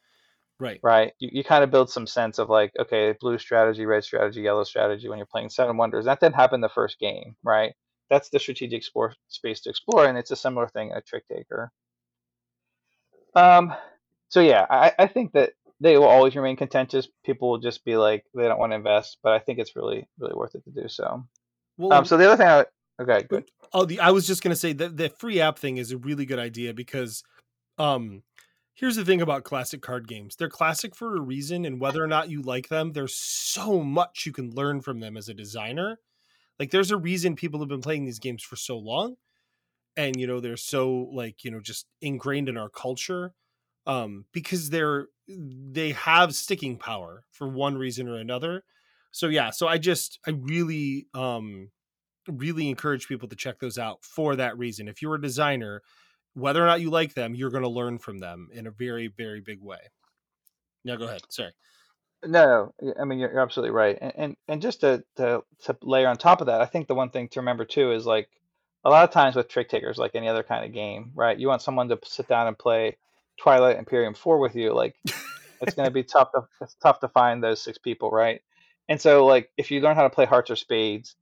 right. 0.60 0.80
right? 0.82 1.14
You, 1.20 1.30
you 1.32 1.44
kind 1.44 1.64
of 1.64 1.72
build 1.72 1.90
some 1.90 2.08
sense 2.08 2.40
of 2.40 2.50
like, 2.50 2.72
okay, 2.80 3.14
blue 3.20 3.38
strategy, 3.38 3.86
red 3.86 4.04
strategy, 4.04 4.42
yellow 4.42 4.64
strategy 4.64 5.10
when 5.10 5.18
you're 5.18 5.28
playing 5.28 5.50
Seven 5.50 5.78
Wonders. 5.78 6.06
That 6.06 6.20
didn't 6.20 6.36
happen 6.36 6.62
the 6.62 6.70
first 6.70 7.00
game, 7.00 7.36
right? 7.44 7.74
That's 8.10 8.30
the 8.30 8.40
strategic 8.40 8.78
explore, 8.78 9.14
space 9.28 9.62
to 9.62 9.70
explore, 9.70 10.06
and 10.06 10.18
it's 10.18 10.32
a 10.32 10.36
similar 10.36 10.68
thing 10.68 10.92
in 10.92 10.98
a 10.98 11.02
trick 11.02 11.28
taker. 11.28 11.72
Um, 13.36 13.74
so 14.30 14.40
yeah, 14.40 14.66
I, 14.70 14.94
I 14.98 15.08
think 15.08 15.34
that 15.34 15.54
they 15.80 15.98
will 15.98 16.06
always 16.06 16.36
remain 16.36 16.56
contentious. 16.56 17.08
People 17.26 17.52
will 17.52 17.60
just 17.60 17.86
be 17.86 17.98
like, 17.98 18.24
they 18.34 18.44
don't 18.48 18.60
want 18.60 18.72
to 18.72 18.78
invest, 18.78 19.18
but 19.22 19.34
I 19.34 19.40
think 19.40 19.60
it's 19.60 19.76
really, 19.76 20.08
really 20.18 20.34
worth 20.36 20.56
it 20.56 20.64
to 20.64 20.72
do 20.72 20.88
so. 20.88 21.26
Well, 21.78 21.94
Um, 21.94 22.06
so 22.06 22.18
the 22.18 22.26
other 22.26 22.38
thing, 22.38 22.48
I, 22.48 22.66
okay, 23.00 23.24
good. 23.30 23.50
Oh, 23.74 23.86
the 23.86 24.00
I 24.00 24.12
was 24.12 24.28
just 24.28 24.44
gonna 24.44 24.56
say 24.56 24.74
that 24.74 24.98
the 24.98 25.10
free 25.10 25.40
app 25.42 25.60
thing 25.60 25.78
is 25.78 25.92
a 25.92 25.98
really 25.98 26.26
good 26.26 26.40
idea 26.40 26.74
because, 26.74 27.24
um, 27.80 28.24
here's 28.76 28.98
the 28.98 29.06
thing 29.06 29.22
about 29.22 29.44
classic 29.46 29.82
card 29.82 30.08
games: 30.08 30.36
they're 30.38 30.50
classic 30.50 30.96
for 30.96 31.16
a 31.18 31.22
reason, 31.22 31.66
and 31.66 31.82
whether 31.82 32.04
or 32.04 32.08
not 32.08 32.30
you 32.30 32.42
like 32.44 32.70
them, 32.70 32.94
there's 32.94 33.16
so 33.16 33.82
much 33.84 34.26
you 34.26 34.34
can 34.34 34.52
learn 34.52 34.82
from 34.82 35.00
them 35.02 35.18
as 35.18 35.30
a 35.30 35.36
designer. 35.36 36.00
Like, 36.60 36.72
there's 36.72 36.92
a 36.92 36.98
reason 36.98 37.36
people 37.36 37.60
have 37.62 37.70
been 37.70 37.82
playing 37.82 38.06
these 38.06 38.20
games 38.20 38.44
for 38.44 38.56
so 38.58 38.78
long, 38.78 39.18
and 39.96 40.20
you 40.20 40.28
know 40.28 40.40
they're 40.40 40.58
so 40.58 41.10
like 41.14 41.44
you 41.44 41.52
know 41.52 41.60
just 41.60 41.88
ingrained 42.02 42.50
in 42.50 42.58
our 42.58 42.70
culture, 42.70 43.34
um, 43.88 44.26
because 44.34 44.70
they're 44.70 45.08
they 45.28 45.92
have 45.94 46.36
sticking 46.36 46.78
power 46.78 47.26
for 47.32 47.48
one 47.48 47.78
reason 47.78 48.08
or 48.08 48.18
another. 48.18 48.64
So 49.12 49.28
yeah, 49.28 49.52
so 49.52 49.68
I 49.68 49.78
just 49.78 50.20
I 50.28 50.32
really 50.32 51.08
um 51.14 51.72
really 52.28 52.70
encourage 52.70 53.08
people 53.08 53.28
to 53.30 53.36
check 53.36 53.60
those 53.60 53.78
out 53.78 54.04
for 54.04 54.36
that 54.36 54.58
reason. 54.58 54.88
If 54.88 55.02
you're 55.02 55.16
a 55.16 55.22
designer, 55.22 55.82
whether 56.34 56.62
or 56.62 56.68
not 56.68 56.82
you 56.82 56.90
like 56.90 57.14
them, 57.14 57.36
you're 57.36 57.52
going 57.52 57.64
to 57.64 57.70
learn 57.70 57.98
from 57.98 58.20
them 58.20 58.50
in 58.54 58.68
a 58.68 58.72
very, 58.72 59.08
very 59.08 59.42
big 59.42 59.62
way. 59.62 59.80
Now, 60.86 60.96
go 60.96 61.06
ahead. 61.06 61.22
Sorry. 61.30 61.52
No, 62.26 62.74
I 63.00 63.04
mean 63.06 63.20
you're, 63.20 63.32
you're 63.32 63.42
absolutely 63.42 63.76
right, 63.76 63.96
and, 64.02 64.14
and 64.16 64.38
and 64.48 64.62
just 64.62 64.82
to, 64.82 65.04
to 65.18 65.44
to 65.66 65.78
layer 65.84 66.08
on 66.08 66.18
top 66.18 66.42
of 66.42 66.48
that, 66.48 66.62
I 66.62 66.66
think 66.66 66.88
the 66.88 66.96
one 66.96 67.12
thing 67.12 67.28
to 67.30 67.40
remember 67.42 67.64
too 67.64 67.92
is 67.92 68.08
like 68.08 68.28
a 68.84 68.90
lot 68.90 69.04
of 69.04 69.12
times 69.12 69.36
with 69.36 69.50
trick 69.50 69.70
takers, 69.70 70.00
like 70.00 70.16
any 70.16 70.28
other 70.28 70.42
kind 70.42 70.66
of 70.66 70.74
game, 70.74 71.12
right? 71.14 71.38
You 71.38 71.48
want 71.48 71.62
someone 71.62 71.90
to 71.90 72.00
sit 72.04 72.28
down 72.28 72.48
and 72.48 72.58
play 72.58 72.98
Twilight 73.40 73.78
Imperium 73.78 74.16
four 74.16 74.40
with 74.40 74.56
you, 74.56 74.74
like 74.74 74.96
it's 75.62 75.76
going 75.76 75.88
to 75.88 75.94
be 75.94 76.04
tough 76.04 76.32
to 76.32 76.48
it's 76.60 76.76
tough 76.82 77.00
to 77.02 77.08
find 77.08 77.44
those 77.44 77.62
six 77.62 77.78
people, 77.78 78.10
right? 78.10 78.42
And 78.90 79.00
so 79.00 79.28
like 79.28 79.52
if 79.56 79.70
you 79.70 79.82
learn 79.82 79.96
how 79.96 80.04
to 80.04 80.10
play 80.10 80.26
hearts 80.26 80.50
or 80.50 80.56
spades, 80.56 81.16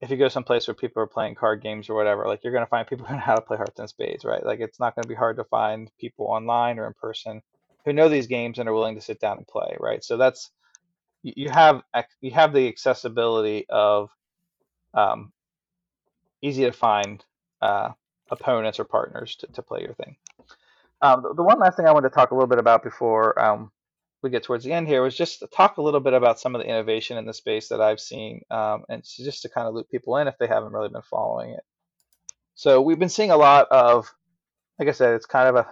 if 0.00 0.10
you 0.10 0.16
go 0.16 0.28
someplace 0.28 0.68
where 0.68 0.74
people 0.74 1.02
are 1.02 1.06
playing 1.06 1.34
card 1.34 1.62
games 1.62 1.88
or 1.88 1.94
whatever, 1.94 2.26
like 2.26 2.44
you're 2.44 2.52
going 2.52 2.64
to 2.64 2.70
find 2.70 2.86
people 2.86 3.06
who 3.06 3.14
know 3.14 3.20
how 3.20 3.34
to 3.34 3.40
play 3.40 3.56
hearts 3.56 3.78
and 3.78 3.88
spades, 3.88 4.24
right? 4.24 4.44
Like 4.44 4.60
it's 4.60 4.80
not 4.80 4.94
going 4.94 5.04
to 5.04 5.08
be 5.08 5.14
hard 5.14 5.36
to 5.36 5.44
find 5.44 5.90
people 5.98 6.26
online 6.26 6.78
or 6.78 6.86
in 6.86 6.94
person 6.94 7.42
who 7.84 7.92
know 7.92 8.08
these 8.08 8.26
games 8.26 8.58
and 8.58 8.68
are 8.68 8.74
willing 8.74 8.96
to 8.96 9.00
sit 9.00 9.20
down 9.20 9.38
and 9.38 9.46
play, 9.46 9.76
right? 9.80 10.02
So 10.02 10.16
that's 10.16 10.50
you 11.22 11.50
have 11.50 11.82
you 12.20 12.30
have 12.32 12.52
the 12.52 12.68
accessibility 12.68 13.66
of 13.68 14.10
um, 14.94 15.32
easy 16.42 16.64
to 16.64 16.72
find 16.72 17.24
uh, 17.62 17.90
opponents 18.30 18.78
or 18.78 18.84
partners 18.84 19.36
to, 19.36 19.46
to 19.48 19.62
play 19.62 19.80
your 19.82 19.94
thing. 19.94 20.16
Um, 21.02 21.22
the, 21.22 21.34
the 21.34 21.42
one 21.42 21.58
last 21.58 21.76
thing 21.76 21.86
I 21.86 21.92
wanted 21.92 22.10
to 22.10 22.14
talk 22.14 22.30
a 22.30 22.34
little 22.34 22.48
bit 22.48 22.58
about 22.58 22.82
before 22.82 23.38
um, 23.42 23.70
we 24.22 24.30
get 24.30 24.42
towards 24.42 24.64
the 24.64 24.72
end 24.72 24.88
here 24.88 25.02
was 25.02 25.16
just 25.16 25.40
to 25.40 25.46
talk 25.46 25.76
a 25.76 25.82
little 25.82 26.00
bit 26.00 26.14
about 26.14 26.40
some 26.40 26.54
of 26.54 26.60
the 26.60 26.68
innovation 26.68 27.18
in 27.18 27.26
the 27.26 27.34
space 27.34 27.68
that 27.68 27.80
I've 27.80 28.00
seen, 28.00 28.42
um, 28.50 28.84
and 28.88 29.04
just 29.04 29.42
to 29.42 29.48
kind 29.48 29.68
of 29.68 29.74
loop 29.74 29.90
people 29.90 30.16
in 30.16 30.28
if 30.28 30.38
they 30.38 30.46
haven't 30.46 30.72
really 30.72 30.88
been 30.88 31.02
following 31.02 31.50
it. 31.50 31.64
So 32.54 32.80
we've 32.80 32.98
been 32.98 33.10
seeing 33.10 33.30
a 33.30 33.36
lot 33.36 33.68
of, 33.70 34.12
like 34.78 34.88
I 34.88 34.92
said, 34.92 35.14
it's 35.14 35.26
kind 35.26 35.48
of 35.48 35.56
a 35.56 35.68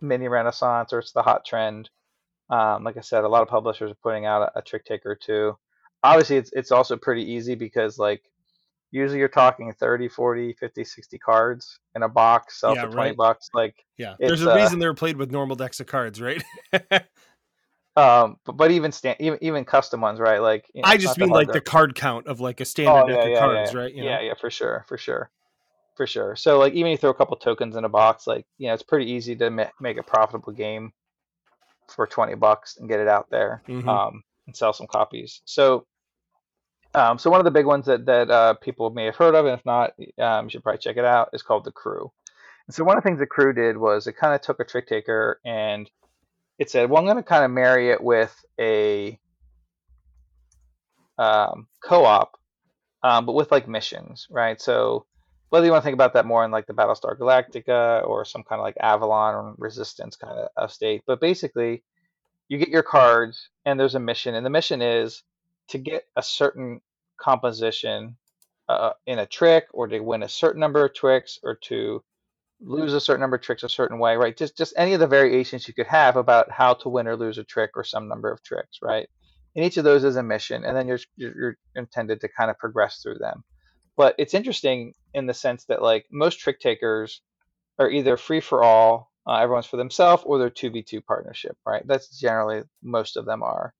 mini 0.00 0.28
renaissance 0.28 0.92
or 0.92 0.98
it's 0.98 1.12
the 1.12 1.22
hot 1.22 1.44
trend. 1.44 1.90
Um, 2.50 2.84
like 2.84 2.96
I 2.96 3.00
said, 3.00 3.24
a 3.24 3.28
lot 3.28 3.42
of 3.42 3.48
publishers 3.48 3.90
are 3.90 3.96
putting 4.02 4.26
out 4.26 4.42
a, 4.42 4.58
a 4.58 4.62
trick 4.62 4.84
taker 4.84 5.12
or 5.12 5.16
two. 5.16 5.56
Obviously, 6.02 6.36
it's 6.36 6.52
it's 6.52 6.72
also 6.72 6.96
pretty 6.96 7.22
easy 7.22 7.54
because 7.54 7.98
like 7.98 8.22
usually 8.90 9.18
you're 9.18 9.28
talking 9.28 9.72
30, 9.72 10.08
40, 10.08 10.52
50, 10.54 10.84
60 10.84 11.18
cards 11.18 11.78
in 11.94 12.02
a 12.02 12.08
box, 12.08 12.60
sell 12.60 12.74
Yeah, 12.74 12.86
for 12.86 12.92
20 12.92 13.10
right. 13.10 13.16
bucks. 13.16 13.48
Like 13.54 13.74
Yeah, 13.96 14.16
there's 14.18 14.42
a 14.42 14.50
uh, 14.50 14.56
reason 14.56 14.78
they're 14.78 14.92
played 14.92 15.16
with 15.16 15.30
normal 15.30 15.56
decks 15.56 15.80
of 15.80 15.86
cards, 15.86 16.20
right? 16.20 16.42
Um, 17.96 18.38
but, 18.44 18.56
but 18.56 18.70
even 18.72 18.90
stand, 18.90 19.16
even 19.20 19.38
even 19.40 19.64
custom 19.64 20.00
ones, 20.00 20.18
right? 20.18 20.38
Like 20.38 20.68
you 20.74 20.82
know, 20.82 20.88
I 20.88 20.96
just 20.96 21.16
mean 21.16 21.28
like 21.28 21.52
the 21.52 21.60
card 21.60 21.94
count 21.94 22.26
of 22.26 22.40
like 22.40 22.60
a 22.60 22.64
standard 22.64 23.04
oh 23.04 23.06
deck 23.06 23.24
yeah, 23.24 23.32
of 23.32 23.38
cards, 23.38 23.72
yeah, 23.72 23.78
right? 23.78 23.94
You 23.94 24.02
know? 24.02 24.10
yeah, 24.10 24.20
yeah, 24.20 24.34
for 24.40 24.50
sure, 24.50 24.84
for 24.88 24.98
sure, 24.98 25.30
for 25.96 26.06
sure. 26.06 26.34
So 26.34 26.58
like 26.58 26.72
even 26.72 26.90
if 26.90 26.96
you 26.96 27.00
throw 27.00 27.10
a 27.10 27.14
couple 27.14 27.36
tokens 27.36 27.76
in 27.76 27.84
a 27.84 27.88
box, 27.88 28.26
like 28.26 28.46
you 28.58 28.66
know, 28.66 28.74
it's 28.74 28.82
pretty 28.82 29.10
easy 29.12 29.36
to 29.36 29.48
ma- 29.50 29.70
make 29.80 29.96
a 29.96 30.02
profitable 30.02 30.52
game 30.52 30.92
for 31.88 32.06
twenty 32.06 32.34
bucks 32.34 32.78
and 32.78 32.88
get 32.88 32.98
it 32.98 33.06
out 33.06 33.30
there, 33.30 33.62
Mhm. 33.68 33.86
um, 33.86 34.24
and 34.46 34.56
sell 34.56 34.72
some 34.72 34.86
copies. 34.86 35.40
So. 35.44 35.86
Um, 36.96 37.18
so 37.18 37.28
one 37.28 37.40
of 37.40 37.44
the 37.44 37.50
big 37.50 37.66
ones 37.66 37.86
that 37.86 38.06
that 38.06 38.30
uh, 38.30 38.54
people 38.54 38.90
may 38.90 39.06
have 39.06 39.16
heard 39.16 39.34
of, 39.34 39.46
and 39.46 39.58
if 39.58 39.66
not, 39.66 39.94
um, 40.18 40.44
you 40.44 40.50
should 40.50 40.62
probably 40.62 40.78
check 40.78 40.96
it 40.96 41.04
out. 41.04 41.28
Is 41.32 41.42
called 41.42 41.64
the 41.64 41.72
Crew. 41.72 42.12
And 42.68 42.74
so 42.74 42.84
one 42.84 42.96
of 42.96 43.02
the 43.02 43.08
things 43.08 43.18
the 43.18 43.26
Crew 43.26 43.52
did 43.52 43.76
was 43.76 44.06
it 44.06 44.16
kind 44.16 44.32
of 44.32 44.40
took 44.40 44.60
a 44.60 44.64
trick 44.64 44.86
taker 44.86 45.40
and 45.44 45.90
it 46.58 46.70
said, 46.70 46.88
well, 46.88 47.00
I'm 47.00 47.06
going 47.06 47.16
to 47.16 47.22
kind 47.22 47.44
of 47.44 47.50
marry 47.50 47.90
it 47.90 48.02
with 48.02 48.34
a 48.60 49.18
um, 51.18 51.66
co-op, 51.82 52.36
um, 53.02 53.26
but 53.26 53.32
with 53.34 53.50
like 53.50 53.68
missions, 53.68 54.26
right? 54.30 54.60
So 54.60 55.06
whether 55.50 55.66
you 55.66 55.72
want 55.72 55.82
to 55.82 55.86
think 55.86 55.94
about 55.94 56.14
that 56.14 56.26
more 56.26 56.44
in 56.44 56.50
like 56.50 56.66
the 56.66 56.74
Battlestar 56.74 57.16
Galactica 57.18 58.06
or 58.06 58.24
some 58.24 58.42
kind 58.42 58.60
of 58.60 58.64
like 58.64 58.76
Avalon 58.80 59.34
or 59.34 59.54
Resistance 59.58 60.16
kind 60.16 60.38
of, 60.38 60.48
of 60.56 60.72
state, 60.72 61.02
but 61.06 61.20
basically 61.20 61.82
you 62.48 62.58
get 62.58 62.68
your 62.68 62.82
cards 62.82 63.48
and 63.64 63.78
there's 63.78 63.94
a 63.94 64.00
mission, 64.00 64.34
and 64.34 64.44
the 64.44 64.50
mission 64.50 64.82
is 64.82 65.22
to 65.68 65.78
get 65.78 66.04
a 66.16 66.22
certain 66.22 66.80
composition 67.16 68.16
uh, 68.68 68.90
in 69.06 69.18
a 69.18 69.26
trick 69.26 69.66
or 69.72 69.86
to 69.88 70.00
win 70.00 70.22
a 70.22 70.28
certain 70.28 70.60
number 70.60 70.84
of 70.84 70.94
tricks 70.94 71.38
or 71.42 71.54
to 71.54 72.02
lose 72.64 72.94
a 72.94 73.00
certain 73.00 73.20
number 73.20 73.36
of 73.36 73.42
tricks 73.42 73.62
a 73.62 73.68
certain 73.68 73.98
way, 73.98 74.16
right? 74.16 74.36
Just 74.36 74.56
just 74.56 74.74
any 74.76 74.94
of 74.94 75.00
the 75.00 75.06
variations 75.06 75.68
you 75.68 75.74
could 75.74 75.86
have 75.86 76.16
about 76.16 76.50
how 76.50 76.74
to 76.74 76.88
win 76.88 77.06
or 77.06 77.16
lose 77.16 77.38
a 77.38 77.44
trick 77.44 77.72
or 77.76 77.84
some 77.84 78.08
number 78.08 78.30
of 78.30 78.42
tricks, 78.42 78.78
right? 78.82 79.08
And 79.54 79.64
each 79.64 79.76
of 79.76 79.84
those 79.84 80.04
is 80.04 80.16
a 80.16 80.22
mission, 80.22 80.64
and 80.64 80.76
then 80.76 80.88
you're 80.88 80.98
you're, 81.16 81.56
intended 81.76 82.20
to 82.20 82.28
kind 82.28 82.50
of 82.50 82.58
progress 82.58 83.00
through 83.02 83.18
them. 83.18 83.44
But 83.96 84.14
it's 84.18 84.34
interesting 84.34 84.94
in 85.12 85.26
the 85.26 85.34
sense 85.34 85.64
that 85.66 85.82
like 85.82 86.06
most 86.10 86.40
trick 86.40 86.58
takers 86.58 87.20
are 87.78 87.90
either 87.90 88.16
free 88.16 88.40
for 88.40 88.64
all, 88.64 89.10
uh, 89.26 89.36
everyone's 89.36 89.66
for 89.66 89.76
themselves, 89.76 90.22
or 90.26 90.38
they're 90.38 90.50
two 90.50 90.70
v 90.70 90.82
two 90.82 91.00
partnership, 91.00 91.56
right? 91.66 91.86
That's 91.86 92.18
generally 92.18 92.62
most 92.82 93.16
of 93.16 93.26
them 93.26 93.42
are. 93.42 93.74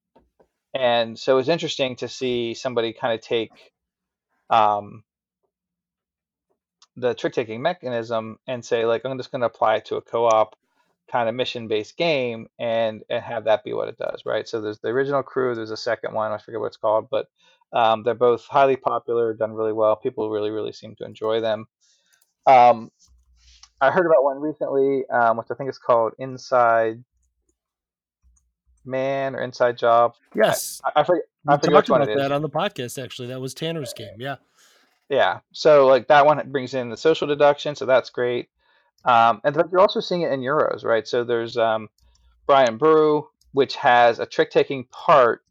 And 0.74 1.18
so 1.18 1.39
it's 1.39 1.49
interesting 1.49 1.97
to 1.97 2.09
see 2.09 2.55
somebody 2.55 2.93
kind 2.93 3.14
of 3.14 3.20
take 3.20 3.53
um, 4.51 5.05
the 6.97 7.14
trick 7.14 7.32
taking 7.32 7.62
mechanism 7.62 8.38
and 8.47 8.64
say 8.64 8.84
like 8.84 9.05
I'm 9.05 9.18
just 9.18 9.30
going 9.30 9.40
to 9.40 9.47
apply 9.47 9.76
it 9.76 9.86
to 9.86 9.97
a 9.97 10.03
co-op 10.03 10.57
kind 11.11 11.28
of 11.28 11.34
mission 11.34 11.68
based 11.68 11.97
game 11.97 12.49
and 12.59 13.03
and 13.11 13.22
have 13.22 13.45
that 13.45 13.64
be 13.64 13.72
what 13.72 13.88
it 13.88 13.99
does, 13.99 14.22
right? 14.24 14.49
So 14.49 14.61
there's 14.61 14.78
the 14.78 14.88
original 14.88 15.22
crew, 15.22 15.55
there's 15.55 15.70
a 15.70 15.76
second 15.76 16.14
one, 16.14 16.32
I 16.32 16.38
forget 16.38 16.61
what 16.61 16.66
it's 16.66 16.76
called, 16.76 17.09
but 17.11 17.28
um, 17.72 18.05
they're 18.05 18.14
both 18.14 18.47
highly 18.47 18.76
popular, 18.76 19.34
done 19.34 19.53
really 19.53 19.72
well. 19.72 19.97
People 19.97 20.30
really 20.30 20.51
really 20.51 20.72
seem 20.72 20.95
to 20.97 21.05
enjoy 21.05 21.40
them. 21.40 21.66
Um, 22.47 22.90
I 23.80 23.90
heard 23.90 24.07
about 24.07 24.22
one 24.22 24.40
recently, 24.40 25.05
um, 25.09 25.36
which 25.36 25.49
I 25.51 25.55
think 25.55 25.68
is 25.68 25.78
called 25.78 26.12
Inside 26.18 27.03
Man 28.84 29.34
or 29.34 29.40
Inside 29.40 29.76
Job. 29.78 30.14
Yes, 30.34 30.80
I, 30.84 31.01
I 31.01 31.05
forget. 31.05 31.24
I 31.47 31.57
forget 31.57 31.70
talked 31.70 31.74
which 31.74 31.90
one 31.90 32.03
about 32.03 32.11
it 32.11 32.16
is. 32.16 32.22
that 32.22 32.32
on 32.32 32.42
the 32.42 32.49
podcast. 32.49 33.03
Actually, 33.03 33.28
that 33.28 33.40
was 33.40 33.55
Tanner's 33.55 33.92
game. 33.92 34.16
Yeah, 34.18 34.36
Yeah. 35.09 35.40
So 35.52 35.86
like 35.86 36.09
that 36.09 36.26
one 36.26 36.50
brings 36.50 36.74
in 36.74 36.90
the 36.90 36.96
social 36.96 37.26
deduction, 37.26 37.74
so 37.74 37.86
that's 37.86 38.11
great. 38.11 38.48
Um, 39.05 39.40
and 39.44 39.55
but 39.55 39.70
you're 39.70 39.80
also 39.80 40.00
seeing 40.00 40.22
it 40.22 40.32
in 40.32 40.40
euros, 40.40 40.84
right? 40.84 41.07
So 41.07 41.24
there's 41.24 41.57
um, 41.57 41.88
Brian 42.46 42.78
Boru, 42.78 43.24
which 43.52 43.76
has 43.76 44.18
a 44.18 44.26
trick 44.26 44.50
taking 44.50 44.84
part, 44.84 45.44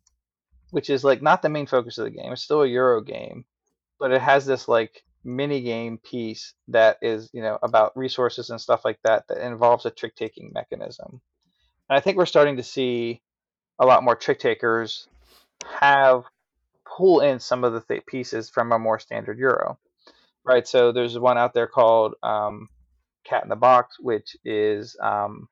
which 0.72 0.89
is 0.89 1.04
like 1.04 1.22
not 1.22 1.41
the 1.41 1.49
main 1.49 1.68
focus 1.68 1.97
of 1.97 2.06
the 2.06 2.12
game. 2.12 2.32
It's 2.32 2.41
still 2.41 2.64
a 2.64 2.68
euro 2.68 3.01
game, 3.01 3.45
but 3.99 4.12
it 4.12 4.22
has 4.22 4.45
this 4.45 4.68
like 4.68 5.04
mini 5.24 5.62
game 5.62 5.97
piece 5.99 6.54
that 6.68 6.97
is 7.01 7.30
you 7.32 7.41
know 7.41 7.58
about 7.64 7.95
resources 7.95 8.49
and 8.49 8.60
stuff 8.60 8.84
like 8.84 8.99
that 9.04 9.28
that 9.30 9.38
involves 9.38 9.86
a 9.86 9.91
trick 9.91 10.16
taking 10.16 10.51
mechanism. 10.54 11.22
And 11.89 11.97
I 11.97 11.99
think 11.99 12.18
we're 12.18 12.26
starting 12.26 12.58
to 12.58 12.64
see 12.64 13.22
a 13.80 13.86
lot 13.86 14.04
more 14.04 14.16
trick 14.16 14.39
takers 14.39 15.08
have 15.80 16.24
pull 16.96 17.22
in 17.22 17.39
some 17.39 17.64
of 17.64 17.74
the 17.74 17.82
th- 17.82 18.06
pieces 18.06 18.50
from 18.50 18.72
a 18.72 18.80
more 18.80 19.00
standard 19.00 19.38
euro 19.38 19.78
right? 20.46 20.68
So 20.68 20.91
there's 20.91 21.18
one 21.18 21.38
out 21.38 21.54
there 21.54 21.68
called 21.68 22.16
um, 22.22 22.68
cat 23.24 23.44
in 23.44 23.50
the 23.50 23.56
box 23.56 23.98
which 24.00 24.36
is 24.44 24.96
um, 25.02 25.48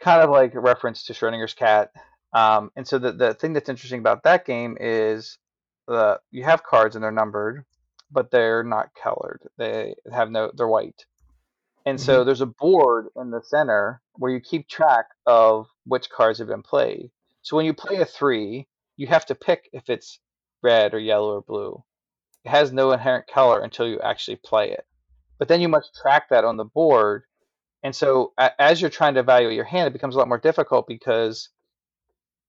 kind 0.00 0.22
of 0.22 0.30
like 0.30 0.54
a 0.54 0.60
reference 0.60 1.04
to 1.04 1.12
schrodinger's 1.12 1.54
cat. 1.54 1.90
Um, 2.32 2.70
and 2.76 2.86
so 2.86 2.98
the, 2.98 3.12
the 3.12 3.34
thing 3.34 3.52
that's 3.52 3.68
interesting 3.68 4.00
about 4.00 4.24
that 4.24 4.44
game 4.44 4.76
is 4.80 5.38
the 5.86 6.20
you 6.30 6.44
have 6.44 6.62
cards 6.62 6.96
and 6.96 7.04
they're 7.04 7.12
numbered 7.12 7.64
but 8.10 8.30
they're 8.30 8.62
not 8.62 8.90
colored. 9.00 9.40
They 9.58 9.94
have 10.12 10.30
no 10.30 10.52
they're 10.54 10.68
white. 10.68 11.06
And 11.84 12.00
so 12.00 12.24
there's 12.24 12.40
a 12.40 12.46
board 12.46 13.08
in 13.16 13.30
the 13.30 13.42
center 13.42 14.00
where 14.14 14.32
you 14.32 14.40
keep 14.40 14.68
track 14.68 15.06
of 15.24 15.68
which 15.84 16.10
cards 16.10 16.38
have 16.40 16.48
been 16.48 16.62
played. 16.62 17.10
So 17.42 17.56
when 17.56 17.64
you 17.64 17.74
play 17.74 17.96
a 17.96 18.04
three 18.04 18.66
you 18.96 19.06
have 19.06 19.26
to 19.26 19.34
pick 19.34 19.68
if 19.72 19.88
it's 19.88 20.18
red 20.62 20.94
or 20.94 20.98
yellow 20.98 21.34
or 21.34 21.42
blue. 21.42 21.82
It 22.44 22.50
has 22.50 22.72
no 22.72 22.92
inherent 22.92 23.26
color 23.26 23.60
until 23.60 23.86
you 23.88 24.00
actually 24.00 24.36
play 24.36 24.70
it. 24.70 24.86
But 25.38 25.48
then 25.48 25.60
you 25.60 25.68
must 25.68 25.94
track 26.00 26.28
that 26.30 26.44
on 26.44 26.56
the 26.56 26.64
board. 26.64 27.24
And 27.82 27.94
so 27.94 28.32
a- 28.38 28.60
as 28.60 28.80
you're 28.80 28.90
trying 28.90 29.14
to 29.14 29.20
evaluate 29.20 29.54
your 29.54 29.64
hand, 29.64 29.86
it 29.86 29.92
becomes 29.92 30.14
a 30.14 30.18
lot 30.18 30.28
more 30.28 30.38
difficult 30.38 30.86
because 30.86 31.50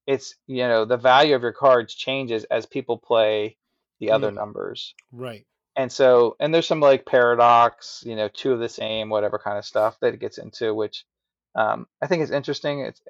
it's, 0.05 0.35
you 0.47 0.67
know, 0.67 0.85
the 0.85 0.97
value 0.97 1.35
of 1.35 1.41
your 1.41 1.51
cards 1.51 1.93
changes 1.93 2.45
as 2.45 2.65
people 2.65 2.97
play 2.97 3.57
the 3.99 4.11
other 4.11 4.31
numbers. 4.31 4.93
right. 5.11 5.45
And 5.75 5.91
so, 5.91 6.35
and 6.39 6.51
there's 6.51 6.65
some 6.65 6.79
like 6.79 7.05
paradox, 7.05 8.01
you 8.03 8.15
know, 8.15 8.29
two 8.29 8.51
of 8.51 8.59
the 8.59 8.69
same, 8.69 9.09
whatever 9.09 9.37
kind 9.37 9.59
of 9.59 9.65
stuff 9.65 9.95
that 10.01 10.13
it 10.13 10.19
gets 10.19 10.39
into, 10.39 10.73
which 10.73 11.05
um, 11.53 11.87
I 12.01 12.07
think 12.07 12.23
is 12.23 12.31
interesting. 12.31 12.79
It's, 12.79 13.01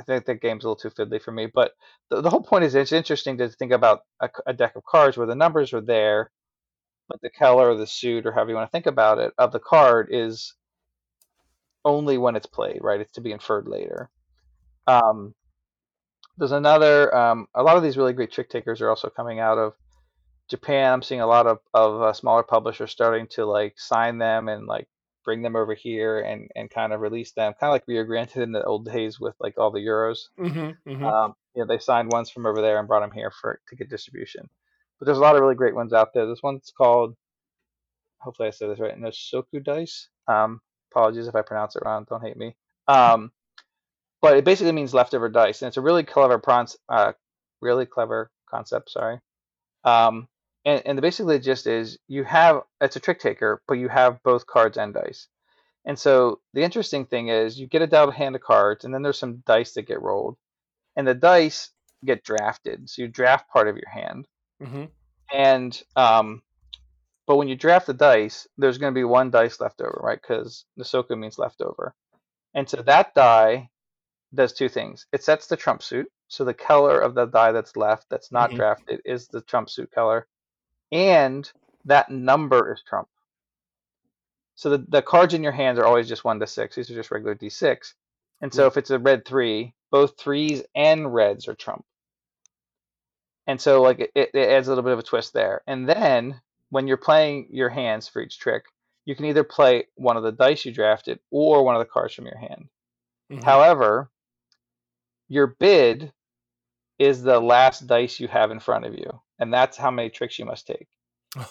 I 0.00 0.02
think 0.02 0.24
that 0.26 0.40
game's 0.40 0.64
a 0.64 0.68
little 0.68 0.90
too 0.90 0.90
fiddly 0.90 1.20
for 1.20 1.32
me, 1.32 1.46
but 1.46 1.72
the, 2.08 2.20
the 2.22 2.30
whole 2.30 2.42
point 2.42 2.64
is 2.64 2.74
it's 2.74 2.92
interesting 2.92 3.38
to 3.38 3.48
think 3.48 3.72
about 3.72 4.00
a 4.46 4.52
deck 4.52 4.76
of 4.76 4.84
cards 4.84 5.16
where 5.16 5.26
the 5.26 5.34
numbers 5.34 5.72
are 5.72 5.80
there, 5.80 6.30
but 7.08 7.20
the 7.20 7.30
color 7.30 7.70
or 7.70 7.76
the 7.76 7.86
suit 7.86 8.26
or 8.26 8.32
however 8.32 8.50
you 8.50 8.56
want 8.56 8.68
to 8.68 8.72
think 8.72 8.86
about 8.86 9.18
it 9.18 9.32
of 9.36 9.52
the 9.52 9.58
card 9.58 10.08
is 10.10 10.54
only 11.84 12.18
when 12.18 12.36
it's 12.36 12.46
played, 12.46 12.78
right? 12.82 13.00
It's 13.00 13.12
to 13.12 13.20
be 13.20 13.32
inferred 13.32 13.68
later. 13.68 14.10
Um, 14.86 15.34
there's 16.36 16.52
another, 16.52 17.14
um, 17.14 17.46
a 17.54 17.62
lot 17.62 17.76
of 17.76 17.82
these 17.82 17.96
really 17.96 18.12
great 18.12 18.32
trick 18.32 18.48
takers 18.48 18.80
are 18.80 18.88
also 18.88 19.08
coming 19.08 19.40
out 19.40 19.58
of 19.58 19.74
Japan. 20.48 20.92
I'm 20.92 21.02
seeing 21.02 21.20
a 21.20 21.26
lot 21.26 21.46
of, 21.46 21.58
of 21.74 22.02
uh, 22.02 22.12
smaller 22.12 22.42
publishers 22.42 22.90
starting 22.90 23.26
to 23.32 23.44
like 23.44 23.74
sign 23.78 24.18
them 24.18 24.48
and 24.48 24.66
like 24.66 24.88
bring 25.24 25.42
them 25.42 25.56
over 25.56 25.74
here 25.74 26.20
and, 26.20 26.48
and 26.56 26.70
kind 26.70 26.92
of 26.92 27.00
release 27.00 27.32
them, 27.32 27.52
kind 27.60 27.70
of 27.70 27.74
like 27.74 27.86
Rio 27.86 28.04
Grande 28.04 28.36
in 28.36 28.52
the 28.52 28.64
old 28.64 28.84
days 28.86 29.20
with 29.20 29.34
like 29.40 29.58
all 29.58 29.70
the 29.70 29.80
Euros. 29.80 30.28
Mm-hmm, 30.38 31.04
Um, 31.04 31.34
you 31.54 31.62
know, 31.62 31.66
they 31.66 31.78
signed 31.78 32.12
ones 32.12 32.30
from 32.30 32.46
over 32.46 32.60
there 32.60 32.78
and 32.78 32.88
brought 32.88 33.00
them 33.00 33.10
here 33.10 33.30
for 33.30 33.60
to 33.68 33.76
get 33.76 33.90
distribution. 33.90 34.48
But 34.98 35.06
there's 35.06 35.18
a 35.18 35.22
lot 35.22 35.34
of 35.36 35.42
really 35.42 35.54
great 35.54 35.74
ones 35.74 35.92
out 35.92 36.12
there. 36.14 36.26
This 36.26 36.42
one's 36.42 36.72
called, 36.76 37.16
hopefully 38.18 38.48
I 38.48 38.50
said 38.50 38.70
this 38.70 38.80
right, 38.80 38.98
Nosoku 38.98 39.62
Dice. 39.62 40.08
Um, 40.28 40.60
apologies 40.92 41.28
if 41.28 41.34
I 41.34 41.42
pronounce 41.42 41.76
it 41.76 41.82
wrong. 41.84 42.06
Don't 42.08 42.22
hate 42.22 42.36
me. 42.36 42.54
Um, 42.88 43.32
but 44.20 44.36
it 44.36 44.44
basically 44.44 44.72
means 44.72 44.92
leftover 44.92 45.28
dice, 45.28 45.62
and 45.62 45.68
it's 45.68 45.76
a 45.76 45.80
really 45.80 46.02
clever 46.02 46.38
prons, 46.38 46.76
uh, 46.88 47.12
really 47.60 47.86
clever 47.86 48.30
concept. 48.48 48.90
Sorry. 48.90 49.18
Um, 49.84 50.28
and, 50.64 50.82
and 50.86 51.00
basically 51.00 51.36
the 51.38 51.44
gist 51.44 51.66
is 51.66 51.98
you 52.08 52.24
have 52.24 52.62
it's 52.80 52.96
a 52.96 53.00
trick 53.00 53.20
taker, 53.20 53.62
but 53.68 53.74
you 53.78 53.88
have 53.88 54.22
both 54.22 54.46
cards 54.46 54.76
and 54.78 54.94
dice. 54.94 55.28
And 55.86 55.98
so 55.98 56.40
the 56.54 56.62
interesting 56.62 57.06
thing 57.06 57.28
is 57.28 57.58
you 57.58 57.66
get 57.66 57.82
a 57.82 57.86
dealt 57.86 58.14
hand 58.14 58.36
of 58.36 58.42
cards, 58.42 58.84
and 58.84 58.92
then 58.94 59.02
there's 59.02 59.18
some 59.18 59.42
dice 59.46 59.74
that 59.74 59.82
get 59.88 60.02
rolled, 60.02 60.36
and 60.96 61.06
the 61.06 61.14
dice 61.14 61.70
get 62.04 62.24
drafted. 62.24 62.88
So 62.90 63.02
you 63.02 63.08
draft 63.08 63.48
part 63.50 63.68
of 63.68 63.76
your 63.76 63.90
hand, 63.90 64.26
Mm-hmm. 64.62 64.84
and 65.32 65.80
um, 65.96 66.42
but 67.26 67.36
when 67.36 67.48
you 67.48 67.56
draft 67.56 67.86
the 67.86 67.94
dice, 67.94 68.46
there's 68.58 68.78
going 68.78 68.92
to 68.92 68.98
be 68.98 69.04
one 69.04 69.30
dice 69.30 69.60
left 69.60 69.80
over, 69.80 70.00
right? 70.02 70.20
Because 70.20 70.64
Nasoka 70.78 71.18
means 71.18 71.38
leftover, 71.38 71.94
and 72.54 72.68
so 72.68 72.82
that 72.82 73.14
die 73.14 73.70
does 74.34 74.52
two 74.52 74.68
things. 74.68 75.06
It 75.12 75.24
sets 75.24 75.46
the 75.46 75.56
trump 75.56 75.82
suit, 75.82 76.10
so 76.28 76.44
the 76.44 76.54
color 76.54 77.00
of 77.00 77.14
the 77.14 77.26
die 77.26 77.52
that's 77.52 77.76
left 77.76 78.06
that's 78.10 78.32
not 78.32 78.50
Mhm. 78.50 78.56
drafted 78.56 79.00
is 79.04 79.28
the 79.28 79.42
trump 79.42 79.70
suit 79.70 79.90
color, 79.92 80.26
and 80.92 81.50
that 81.84 82.10
number 82.10 82.72
is 82.72 82.82
trump. 82.82 83.08
So 84.56 84.70
the, 84.70 84.84
the 84.88 85.02
cards 85.02 85.32
in 85.34 85.42
your 85.42 85.52
hands 85.52 85.78
are 85.78 85.86
always 85.86 86.08
just 86.08 86.24
one 86.24 86.38
to 86.40 86.46
six. 86.46 86.76
These 86.76 86.90
are 86.90 86.94
just 86.94 87.10
regular 87.10 87.34
d6. 87.34 87.94
And 88.42 88.52
so 88.52 88.66
if 88.66 88.76
it's 88.76 88.90
a 88.90 88.98
red 88.98 89.24
three, 89.24 89.74
both 89.90 90.18
threes 90.18 90.62
and 90.74 91.12
reds 91.14 91.48
are 91.48 91.54
trump. 91.54 91.84
And 93.46 93.60
so 93.60 93.82
like 93.82 94.00
it, 94.00 94.30
it 94.34 94.36
adds 94.36 94.68
a 94.68 94.70
little 94.70 94.84
bit 94.84 94.92
of 94.92 94.98
a 94.98 95.02
twist 95.02 95.32
there. 95.32 95.62
And 95.66 95.88
then 95.88 96.40
when 96.70 96.86
you're 96.86 96.96
playing 96.96 97.48
your 97.50 97.68
hands 97.68 98.06
for 98.08 98.22
each 98.22 98.38
trick, 98.38 98.64
you 99.06 99.16
can 99.16 99.24
either 99.24 99.44
play 99.44 99.86
one 99.96 100.16
of 100.16 100.22
the 100.22 100.32
dice 100.32 100.64
you 100.64 100.72
drafted 100.72 101.18
or 101.30 101.64
one 101.64 101.74
of 101.74 101.80
the 101.80 101.90
cards 101.90 102.14
from 102.14 102.26
your 102.26 102.38
hand. 102.38 102.68
Mhm. 103.30 103.42
However, 103.42 104.10
your 105.28 105.46
bid 105.48 106.12
is 107.00 107.22
the 107.22 107.40
last 107.40 107.86
dice 107.86 108.20
you 108.20 108.28
have 108.28 108.50
in 108.52 108.60
front 108.60 108.84
of 108.84 108.94
you, 108.94 109.10
and 109.40 109.52
that's 109.52 109.76
how 109.76 109.90
many 109.90 110.10
tricks 110.10 110.38
you 110.38 110.44
must 110.44 110.66
take. 110.66 110.86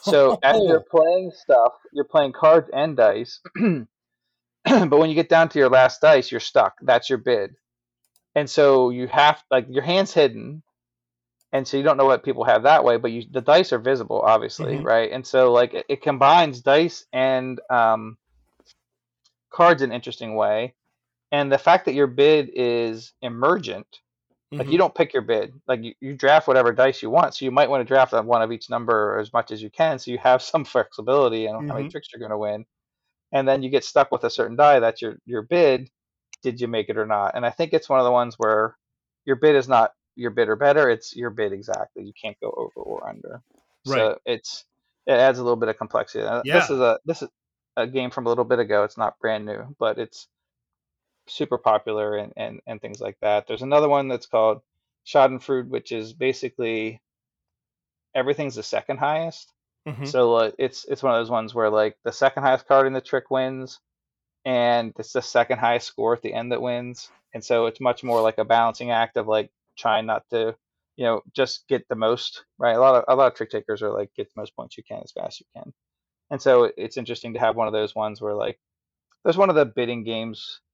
So 0.04 0.38
as 0.44 0.62
you're 0.64 0.86
playing 0.90 1.32
stuff, 1.36 1.74
you're 1.92 2.06
playing 2.06 2.34
cards 2.34 2.70
and 2.72 2.96
dice. 2.96 3.42
but 3.56 4.92
when 4.92 5.10
you 5.10 5.16
get 5.16 5.28
down 5.28 5.50
to 5.50 5.60
your 5.60 5.70
last 5.70 6.02
dice, 6.02 6.32
you're 6.32 6.40
stuck. 6.40 6.76
That's 6.82 7.10
your 7.10 7.18
bid. 7.18 7.56
And 8.36 8.50
so 8.50 8.92
you 8.92 9.08
have 9.08 9.44
like 9.50 9.66
your 9.70 9.84
hands 9.84 10.14
hidden. 10.14 10.62
And 11.52 11.68
so 11.68 11.78
you 11.78 11.84
don't 11.84 11.98
know 11.98 12.06
what 12.06 12.24
people 12.24 12.44
have 12.44 12.64
that 12.64 12.84
way, 12.84 12.98
but 12.98 13.12
you 13.12 13.24
the 13.30 13.42
dice 13.42 13.74
are 13.74 13.80
visible, 13.80 14.22
obviously, 14.22 14.76
Mhm. 14.76 14.84
right? 14.84 15.12
And 15.12 15.26
so 15.26 15.52
like 15.52 15.74
it, 15.74 15.86
it 15.90 16.02
combines 16.04 16.62
dice 16.62 17.06
and 17.12 17.60
um, 17.72 18.20
cards 19.50 19.82
in 19.82 19.90
an 19.90 19.96
interesting 19.96 20.36
way. 20.36 20.76
And 21.32 21.52
the 21.52 21.58
fact 21.58 21.86
that 21.86 21.96
your 21.96 22.08
bid 22.08 22.52
is 22.54 23.14
emergent, 23.24 24.00
like 24.52 24.68
Mhm. 24.68 24.72
you 24.72 24.78
don't 24.78 24.96
pick 24.96 25.14
your 25.14 25.22
bid. 25.22 25.54
Like 25.68 25.84
you, 25.84 25.94
you 26.00 26.16
draft 26.16 26.48
whatever 26.48 26.72
dice 26.74 27.02
you 27.04 27.10
want. 27.10 27.36
So 27.36 27.46
you 27.46 27.52
might 27.52 27.70
want 27.70 27.82
to 27.82 27.86
draft 27.88 28.14
on 28.14 28.26
one 28.26 28.42
of 28.42 28.52
each 28.52 28.70
number 28.70 29.20
as 29.20 29.32
much 29.32 29.52
as 29.52 29.62
you 29.62 29.70
can, 29.70 30.00
so 30.00 30.12
you 30.12 30.18
have 30.18 30.42
some 30.42 30.66
flexibility 30.66 31.46
in 31.46 31.54
how 31.54 31.76
many 31.76 31.90
tricks 31.92 32.10
you're 32.14 32.20
going 32.20 32.32
to 32.32 32.38
win. 32.38 32.66
And 33.32 33.48
then 33.48 33.62
you 33.62 33.70
get 33.70 33.84
stuck 33.84 34.12
with 34.12 34.24
a 34.24 34.30
certain 34.30 34.56
die 34.56 34.80
that's 34.80 35.02
your 35.02 35.18
your 35.26 35.44
bid. 35.44 35.90
Did 36.42 36.62
you 36.62 36.68
make 36.68 36.90
it 36.90 36.98
or 36.98 37.06
not? 37.06 37.36
And 37.36 37.46
I 37.46 37.50
think 37.52 37.74
it's 37.74 37.90
one 37.90 38.00
of 38.00 38.06
the 38.06 38.12
ones 38.12 38.36
where 38.38 38.76
your 39.26 39.36
bid 39.36 39.56
is 39.56 39.68
not 39.68 39.92
your 40.16 40.32
bid 40.32 40.50
or 40.50 40.56
better. 40.56 40.90
It's 40.90 41.16
your 41.16 41.30
bid 41.30 41.52
exactly. 41.54 42.04
You 42.06 42.14
can't 42.20 42.40
go 42.42 42.50
over 42.50 42.82
or 42.86 43.08
under. 43.08 43.42
Right. 43.86 43.98
So 43.98 44.20
it's 44.26 44.66
it 45.06 45.14
adds 45.14 45.38
a 45.40 45.44
little 45.44 45.58
bit 45.58 45.70
of 45.70 45.78
complexity. 45.78 46.24
Uh, 46.24 46.42
This 46.60 46.70
is 46.72 46.80
a 46.80 47.00
this 47.06 47.22
is 47.22 47.30
a 47.78 47.86
game 47.88 48.10
from 48.10 48.26
a 48.26 48.30
little 48.30 48.46
bit 48.46 48.60
ago. 48.60 48.84
It's 48.84 48.98
not 48.98 49.20
brand 49.20 49.46
new, 49.46 49.76
but 49.80 49.98
it's 50.00 50.28
super 51.30 51.58
popular 51.58 52.18
and, 52.18 52.34
and, 52.36 52.60
and 52.68 52.82
things 52.82 53.00
like 53.00 53.18
that. 53.22 53.48
There's 53.48 53.62
another 53.62 53.90
one 53.90 54.08
that's 54.08 54.26
called 54.26 54.62
Schadenfreude, 55.06 55.70
which 55.70 55.92
is 55.92 56.14
basically 56.14 57.02
everything's 58.16 58.56
the 58.56 58.64
second 58.64 58.98
highest. 58.98 59.54
Mhm. 59.88 60.08
So 60.08 60.36
uh, 60.36 60.52
it's 60.60 60.86
it's 60.86 61.04
one 61.04 61.14
of 61.14 61.20
those 61.20 61.30
ones 61.32 61.56
where 61.56 61.70
like 61.70 61.98
the 62.04 62.12
second 62.12 62.44
highest 62.44 62.68
card 62.68 62.88
in 62.88 62.94
the 62.94 63.02
trick 63.02 63.32
wins, 63.32 63.80
and 64.46 64.94
it's 65.00 65.14
the 65.14 65.22
second 65.22 65.60
highest 65.60 65.88
score 65.88 66.14
at 66.14 66.22
the 66.22 66.34
end 66.34 66.52
that 66.52 66.62
wins. 66.62 67.10
And 67.34 67.44
so 67.44 67.68
it's 67.68 67.80
much 67.80 68.04
more 68.04 68.22
like 68.22 68.38
a 68.40 68.46
balancing 68.46 68.92
act 68.92 69.18
of 69.18 69.28
like 69.28 69.52
trying 69.78 70.06
not 70.06 70.24
to, 70.32 70.56
you 70.98 71.06
know, 71.06 71.22
just 71.34 71.68
get 71.68 71.88
the 71.88 71.96
most 71.96 72.46
right. 72.58 72.76
A 72.76 72.80
lot 72.80 72.96
of 72.96 73.06
a 73.08 73.16
lot 73.16 73.28
of 73.32 73.36
trick 73.36 73.52
takers 73.52 73.82
are 73.82 73.92
like 73.92 74.14
get 74.16 74.28
the 74.34 74.40
most 74.40 74.56
points 74.56 74.78
you 74.78 74.84
can 74.84 75.02
as 75.04 75.12
fast 75.12 75.42
as 75.42 75.42
you 75.42 75.46
can. 75.62 75.74
And 76.32 76.42
so 76.42 76.72
it's 76.78 76.98
interesting 76.98 77.34
to 77.34 77.40
have 77.40 77.56
one 77.56 77.68
of 77.68 77.74
those 77.74 77.96
ones 77.96 78.22
where 78.22 78.36
like 78.36 78.60
there's 79.24 79.38
one 79.38 79.50
of 79.50 79.56
the 79.56 79.66
bidding 79.66 80.04
games, 80.04 80.62
I 80.62 80.62
don't 80.62 80.62
know 80.62 80.69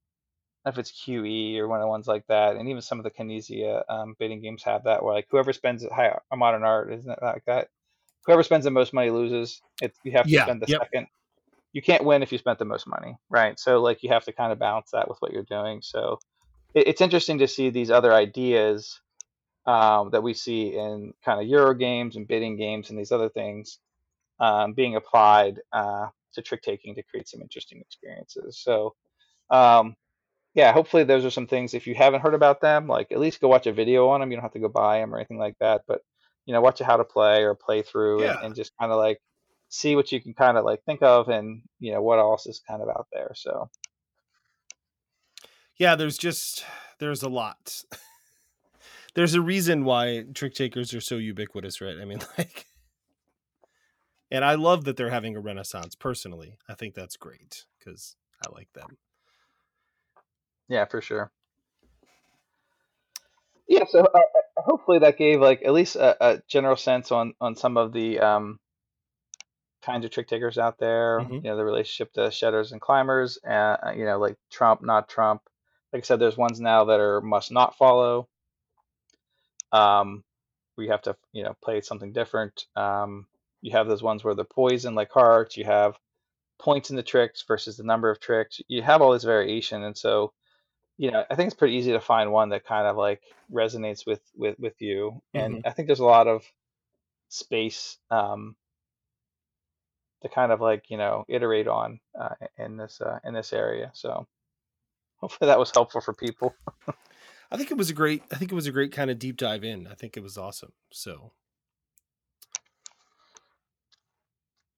if 0.66 0.78
it's 0.78 0.92
QE 0.92 1.60
or 1.60 1.68
one 1.68 1.80
of 1.80 1.84
the 1.84 1.88
ones 1.90 2.08
like 2.08 2.26
that, 2.28 2.56
and 2.56 2.68
even 2.68 2.82
some 2.82 3.00
of 3.00 3.04
the 3.04 3.12
Knizia 3.12 3.84
um, 3.90 4.16
bidding 4.20 4.42
games 4.42 4.64
have 4.64 4.84
that 4.86 5.04
where 5.04 5.14
like 5.14 5.28
whoever 5.30 5.54
spends 5.54 5.84
it, 5.84 5.92
hi, 5.92 6.18
a 6.32 6.38
modern 6.38 6.64
art, 6.64 6.92
isn't 6.92 7.12
it 7.12 7.20
like 7.22 7.46
that? 7.46 7.70
Whoever 8.26 8.44
spends 8.44 8.66
the 8.66 8.72
most 8.72 8.94
money 8.94 9.12
loses. 9.12 9.62
It's 9.82 9.98
you 10.04 10.14
have 10.14 10.26
to 10.26 10.32
Yeah, 10.32 10.44
spend 10.44 10.62
the 10.62 10.68
yep. 10.68 10.82
second. 10.82 11.08
You 11.74 11.82
can't 11.82 12.06
win 12.06 12.24
if 12.24 12.32
you 12.32 12.38
spent 12.38 12.58
the 12.58 12.66
most 12.66 12.88
money, 12.88 13.18
right? 13.30 13.60
So 13.60 13.82
like 13.82 14.02
you 14.02 14.10
have 14.10 14.26
to 14.26 14.32
kind 14.34 14.52
of 14.52 14.60
balance 14.60 14.92
that 14.92 15.08
with 15.10 15.18
what 15.20 15.34
you're 15.34 15.44
doing. 15.44 15.82
So 15.82 16.20
it, 16.74 16.88
it's 16.88 17.02
interesting 17.02 17.40
to 17.40 17.48
see 17.48 17.70
these 17.70 17.92
other 17.92 18.14
ideas 18.14 19.02
um, 19.66 20.12
that 20.12 20.24
we 20.24 20.34
see 20.34 20.76
in 20.76 21.14
kind 21.24 21.42
of 21.42 21.48
Euro 21.48 21.74
games 21.74 22.16
and 22.16 22.28
bidding 22.28 22.58
games 22.58 22.90
and 22.90 22.98
these 22.98 23.12
other 23.12 23.30
things 23.30 23.80
um, 24.40 24.74
being 24.74 24.96
applied 24.96 25.60
uh, 25.74 26.08
to 26.34 26.42
trick 26.42 26.62
taking 26.62 26.96
to 26.96 27.04
create 27.04 27.28
some 27.28 27.42
interesting 27.42 27.82
experiences. 27.82 28.60
So, 28.60 28.96
um, 29.50 29.96
yeah, 30.56 30.72
hopefully 30.72 31.04
those 31.04 31.26
are 31.26 31.30
some 31.30 31.48
things. 31.48 31.74
If 31.74 31.86
you 31.86 31.94
haven't 31.94 32.22
heard 32.22 32.34
about 32.34 32.62
them, 32.62 32.88
like 32.88 33.12
at 33.12 33.20
least 33.20 33.42
go 33.42 33.50
watch 33.50 33.68
a 33.68 33.74
video 33.74 34.08
on 34.08 34.22
them. 34.22 34.32
You 34.32 34.38
don't 34.38 34.44
have 34.44 34.54
to 34.54 34.60
go 34.60 34.70
buy 34.70 35.00
them 35.00 35.14
or 35.14 35.18
anything 35.18 35.38
like 35.38 35.58
that, 35.60 35.82
but 35.88 36.02
you 36.46 36.54
know, 36.54 36.62
watch 36.62 36.80
a 36.82 36.86
how 36.86 36.98
to 36.98 37.04
play 37.04 37.44
or 37.44 37.56
play 37.56 37.82
through 37.82 38.24
Yeah. 38.24 38.36
and, 38.38 38.46
and 38.48 38.56
just 38.56 38.72
kind 38.80 38.92
of 38.92 38.98
like 38.98 39.20
see 39.68 39.96
what 39.96 40.12
you 40.12 40.22
can 40.22 40.34
kind 40.34 40.58
of 40.58 40.64
like 40.64 40.82
think 40.86 41.02
of 41.02 41.28
and 41.28 41.62
you 41.80 41.92
know 41.92 42.02
what 42.02 42.20
else 42.20 42.48
is 42.48 42.62
kind 42.68 42.82
of 42.82 42.88
out 42.90 43.08
there. 43.12 43.34
So 43.36 43.70
yeah, 45.78 45.96
there's 45.96 46.18
just 46.18 46.66
there's 47.00 47.22
a 47.22 47.30
lot. 47.30 47.82
there's 49.16 49.34
a 49.34 49.42
reason 49.42 49.84
why 49.84 50.24
trick 50.34 50.54
takers 50.54 50.94
are 50.94 51.02
so 51.02 51.18
ubiquitous, 51.18 51.82
right? 51.82 51.98
I 52.02 52.06
mean, 52.06 52.20
like, 52.38 52.66
and 54.32 54.46
I 54.46 54.56
love 54.56 54.86
that 54.86 54.96
they're 54.96 55.10
having 55.10 55.36
a 55.36 55.42
renaissance. 55.42 55.96
Personally, 55.96 56.58
I 56.70 56.76
think 56.76 56.96
that's 56.96 57.18
great 57.18 57.66
because 57.78 58.16
I 58.46 58.52
like 58.54 58.72
them. 58.74 58.98
Yeah, 60.68 60.86
for 60.86 61.02
sure. 61.02 61.32
Yeah, 63.68 63.86
so 63.90 64.00
uh, 64.02 64.04
uh, 64.18 64.62
hopefully 64.62 65.00
that 65.00 65.18
gave 65.18 65.42
like 65.42 65.64
at 65.64 65.74
least 65.74 65.96
a, 65.96 66.24
a 66.24 66.42
general 66.48 66.76
sense 66.76 67.12
on 67.12 67.34
on 67.42 67.56
some 67.56 67.78
of 67.78 67.94
the 67.94 68.20
um, 68.20 68.60
kinds 69.82 70.06
of 70.06 70.12
trick 70.12 70.28
takers 70.28 70.58
out 70.58 70.78
there. 70.78 71.22
Mhm. 71.22 71.36
You 71.36 71.50
know, 71.50 71.58
the 71.58 71.66
relationship 71.66 72.14
to 72.14 72.30
shedders 72.32 72.72
and 72.72 72.82
climbers. 72.82 73.40
Uh, 73.48 73.78
uh, 73.88 73.94
you 73.96 74.06
know, 74.06 74.20
like 74.20 74.38
Trump, 74.52 74.82
not 74.84 75.10
Trump. 75.10 75.42
Like 75.92 76.04
I 76.04 76.06
said, 76.06 76.20
there's 76.20 76.38
ones 76.38 76.60
now 76.60 76.86
that 76.86 77.00
are 77.00 77.22
must 77.22 77.52
not 77.52 77.76
follow. 77.78 78.28
Um, 79.72 80.24
you 80.78 80.92
have 80.92 81.02
to 81.04 81.16
you 81.34 81.44
know 81.44 81.56
play 81.64 81.82
something 81.82 82.14
different. 82.14 82.66
Um, 82.76 83.26
you 83.62 83.72
have 83.72 83.88
those 83.88 84.04
ones 84.04 84.24
where 84.24 84.36
the 84.36 84.46
poison, 84.46 84.94
like 84.94 85.12
hearts. 85.12 85.58
You 85.58 85.66
have 85.66 85.98
points 86.60 86.92
in 86.92 86.96
the 86.96 87.04
tricks 87.04 87.44
versus 87.48 87.78
the 87.78 87.84
number 87.84 88.12
of 88.12 88.20
tricks. 88.20 88.62
You 88.68 88.84
have 88.84 89.02
all 89.02 89.14
this 89.14 89.24
variation, 89.24 89.84
and 89.84 89.98
so 89.98 90.34
you 90.98 91.12
know, 91.12 91.24
I 91.30 91.36
think 91.36 91.48
it's 91.48 91.56
pretty 91.56 91.76
easy 91.76 91.92
to 91.92 92.00
find 92.00 92.32
one 92.32 92.50
that 92.50 92.66
kind 92.66 92.88
of 92.88 92.96
like 92.96 93.22
resonates 93.52 94.06
with 94.06 94.22
with 94.36 94.58
with 94.60 94.82
you. 94.82 95.22
And 95.34 95.62
I 95.66 95.72
think 95.72 95.88
there's 95.88 96.00
a 96.00 96.06
lot 96.06 96.28
of 96.28 96.44
space 97.30 97.98
um, 98.10 98.56
to 100.22 100.30
kind 100.30 100.52
of 100.52 100.62
like 100.62 100.90
you 100.90 100.98
know 100.98 101.26
iterate 101.28 101.68
on 101.68 102.00
uh, 102.20 102.36
in 102.58 102.78
this 102.78 103.02
uh, 103.02 103.20
in 103.24 103.34
this 103.34 103.52
area. 103.52 103.92
So 103.94 104.26
hopefully 105.18 105.48
that 105.48 105.60
was 105.60 105.72
helpful 105.72 106.02
for 106.02 106.14
people. 106.14 106.56
I 107.52 107.58
think 107.58 107.72
it 107.72 107.78
was 107.78 107.90
a 107.90 107.94
great. 107.94 108.24
I 108.32 108.38
think 108.38 108.52
it 108.52 108.56
was 108.56 108.68
a 108.68 108.72
great 108.72 108.92
kind 108.92 109.12
of 109.12 109.20
deep 109.20 109.38
dive 109.38 109.64
in. 109.64 109.88
I 109.88 109.96
think 109.96 110.18
it 110.18 110.24
was 110.24 110.38
awesome. 110.38 110.74
So 110.92 111.32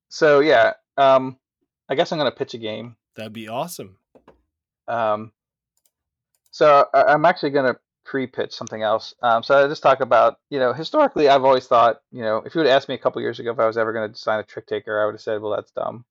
So 0.10 0.40
yeah, 0.40 0.74
um, 0.98 1.38
I 1.90 1.96
guess 1.96 2.12
I'm 2.12 2.18
gonna 2.18 2.32
pitch 2.32 2.54
a 2.54 2.58
game. 2.58 2.96
that'd 3.16 3.34
be 3.34 3.48
awesome. 3.48 3.98
Um, 4.88 5.32
so 6.58 6.88
I'm 6.92 7.24
actually 7.24 7.52
going 7.52 7.72
to 7.72 7.80
pre-pitch 8.04 8.52
something 8.52 8.82
else. 8.82 9.14
Um, 9.22 9.44
so 9.44 9.64
I 9.64 9.68
just 9.68 9.84
talk 9.84 10.00
about, 10.00 10.40
you 10.50 10.58
know, 10.58 10.74
historically, 10.74 11.30
I've 11.30 11.44
always 11.44 11.68
thought, 11.68 12.02
you 12.12 12.24
know, 12.24 12.38
if 12.38 12.56
you 12.56 12.62
would 12.62 12.68
ask 12.68 12.90
me 12.90 12.96
a 12.96 12.98
couple 12.98 13.22
years 13.22 13.40
ago 13.40 13.52
if 13.52 13.60
I 13.60 13.68
was 13.68 13.78
ever 13.78 13.94
going 13.94 14.10
to 14.10 14.14
design 14.14 14.40
a 14.40 14.44
trick 14.44 14.66
taker, 14.66 15.00
I 15.00 15.06
would 15.06 15.14
have 15.14 15.22
said, 15.22 15.40
well, 15.40 15.56
that's 15.56 15.70
dumb. 15.70 16.04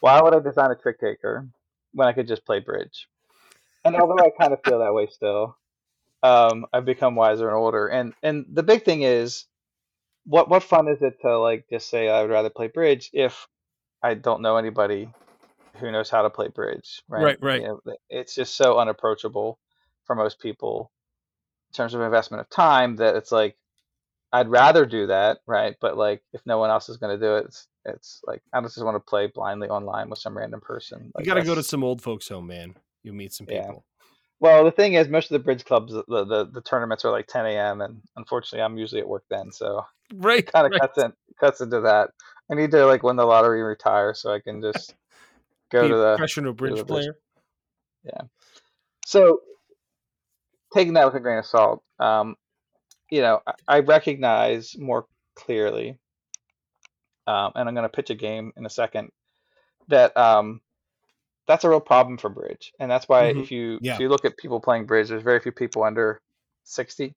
Why 0.00 0.20
would 0.20 0.34
I 0.34 0.40
design 0.40 0.70
a 0.70 0.74
trick 0.74 1.00
taker 1.00 1.48
when 1.94 2.06
I 2.06 2.12
could 2.12 2.28
just 2.28 2.44
play 2.44 2.60
bridge? 2.60 3.08
And 3.82 3.96
although 3.96 4.22
I 4.22 4.28
kind 4.38 4.52
of 4.52 4.60
feel 4.62 4.80
that 4.80 4.92
way 4.92 5.06
still, 5.10 5.56
um, 6.22 6.66
I've 6.74 6.84
become 6.84 7.14
wiser 7.14 7.48
and 7.48 7.56
older. 7.56 7.86
And 7.86 8.12
and 8.22 8.44
the 8.52 8.62
big 8.62 8.84
thing 8.84 9.00
is, 9.00 9.46
what 10.26 10.50
what 10.50 10.62
fun 10.62 10.88
is 10.88 11.00
it 11.00 11.22
to 11.22 11.38
like 11.38 11.64
just 11.70 11.88
say 11.88 12.10
I 12.10 12.20
would 12.20 12.30
rather 12.30 12.50
play 12.50 12.68
bridge 12.68 13.08
if 13.14 13.48
I 14.02 14.12
don't 14.12 14.42
know 14.42 14.58
anybody 14.58 15.08
who 15.76 15.90
knows 15.90 16.10
how 16.10 16.20
to 16.20 16.28
play 16.28 16.48
bridge, 16.48 17.02
right? 17.08 17.22
Right, 17.22 17.38
right. 17.40 17.62
You 17.62 17.80
know, 17.86 17.96
it's 18.10 18.34
just 18.34 18.56
so 18.56 18.78
unapproachable 18.78 19.58
for 20.10 20.16
most 20.16 20.40
people 20.40 20.90
in 21.70 21.76
terms 21.76 21.94
of 21.94 22.00
investment 22.00 22.40
of 22.40 22.50
time 22.50 22.96
that 22.96 23.14
it's 23.14 23.30
like 23.30 23.56
I'd 24.32 24.48
rather 24.48 24.84
do 24.84 25.06
that, 25.06 25.38
right? 25.46 25.76
But 25.80 25.96
like 25.96 26.20
if 26.32 26.40
no 26.44 26.58
one 26.58 26.68
else 26.68 26.88
is 26.88 26.96
going 26.96 27.16
to 27.16 27.24
do 27.24 27.36
it, 27.36 27.44
it's 27.44 27.68
it's 27.84 28.20
like 28.26 28.42
I 28.52 28.60
just 28.60 28.82
want 28.82 28.96
to 28.96 29.00
play 29.08 29.28
blindly 29.32 29.68
online 29.68 30.10
with 30.10 30.18
some 30.18 30.36
random 30.36 30.60
person. 30.60 31.12
You 31.16 31.24
got 31.24 31.34
to 31.34 31.44
go 31.44 31.54
to 31.54 31.62
some 31.62 31.84
old 31.84 32.02
folks' 32.02 32.28
home, 32.28 32.48
man. 32.48 32.74
You'll 33.04 33.14
meet 33.14 33.32
some 33.32 33.46
Yeah. 33.46 33.60
people. 33.62 33.84
Well, 34.40 34.64
the 34.64 34.72
thing 34.72 34.94
is, 34.94 35.06
most 35.06 35.30
of 35.30 35.34
the 35.34 35.44
bridge 35.44 35.64
clubs, 35.64 35.92
the, 35.92 36.02
the 36.08 36.50
the 36.52 36.62
tournaments 36.62 37.04
are 37.04 37.12
like 37.12 37.28
10 37.28 37.46
a.m. 37.46 37.80
and 37.82 38.02
unfortunately, 38.16 38.64
I'm 38.64 38.78
usually 38.78 39.00
at 39.00 39.08
work 39.08 39.22
then, 39.30 39.52
so 39.52 39.86
Right. 40.12 40.44
kind 40.52 40.66
of 40.66 40.72
right. 40.72 40.80
cuts 40.80 40.98
in 40.98 41.12
cuts 41.38 41.60
into 41.60 41.82
that. 41.82 42.10
I 42.50 42.56
need 42.56 42.72
to 42.72 42.84
like 42.84 43.04
win 43.04 43.14
the 43.14 43.24
lottery 43.24 43.60
and 43.60 43.68
retire 43.68 44.12
so 44.14 44.32
I 44.32 44.40
can 44.40 44.60
just 44.60 44.92
go 45.70 45.86
to 45.86 45.94
the 45.94 46.16
professional 46.16 46.52
bridge 46.52 46.78
the 46.78 46.84
bridge. 46.84 47.04
player. 47.04 47.16
Yeah. 48.02 48.22
So 49.06 49.40
taking 50.74 50.94
that 50.94 51.06
with 51.06 51.14
a 51.14 51.20
grain 51.20 51.38
of 51.38 51.46
salt, 51.46 51.82
um, 51.98 52.36
you 53.10 53.20
know, 53.22 53.40
I, 53.46 53.54
I 53.68 53.80
recognize 53.80 54.76
more 54.78 55.06
clearly, 55.36 55.98
um, 57.26 57.52
and 57.54 57.68
I'm 57.68 57.74
going 57.74 57.84
to 57.84 57.88
pitch 57.88 58.10
a 58.10 58.14
game 58.14 58.52
in 58.56 58.66
a 58.66 58.70
second 58.70 59.10
that 59.88 60.16
um, 60.16 60.60
that's 61.46 61.64
a 61.64 61.68
real 61.70 61.80
problem 61.80 62.18
for 62.18 62.30
bridge, 62.30 62.72
and 62.78 62.90
that's 62.90 63.08
why 63.08 63.26
Mhm. 63.26 63.40
if 63.40 63.50
you 63.52 63.80
Yeah. 63.80 63.94
if 63.94 64.00
you 64.00 64.08
look 64.08 64.24
at 64.24 64.36
people 64.36 64.60
playing 64.60 64.86
bridge, 64.86 65.08
there's 65.08 65.22
very 65.22 65.40
few 65.40 65.52
people 65.52 65.82
under 65.84 66.20
60. 66.64 67.14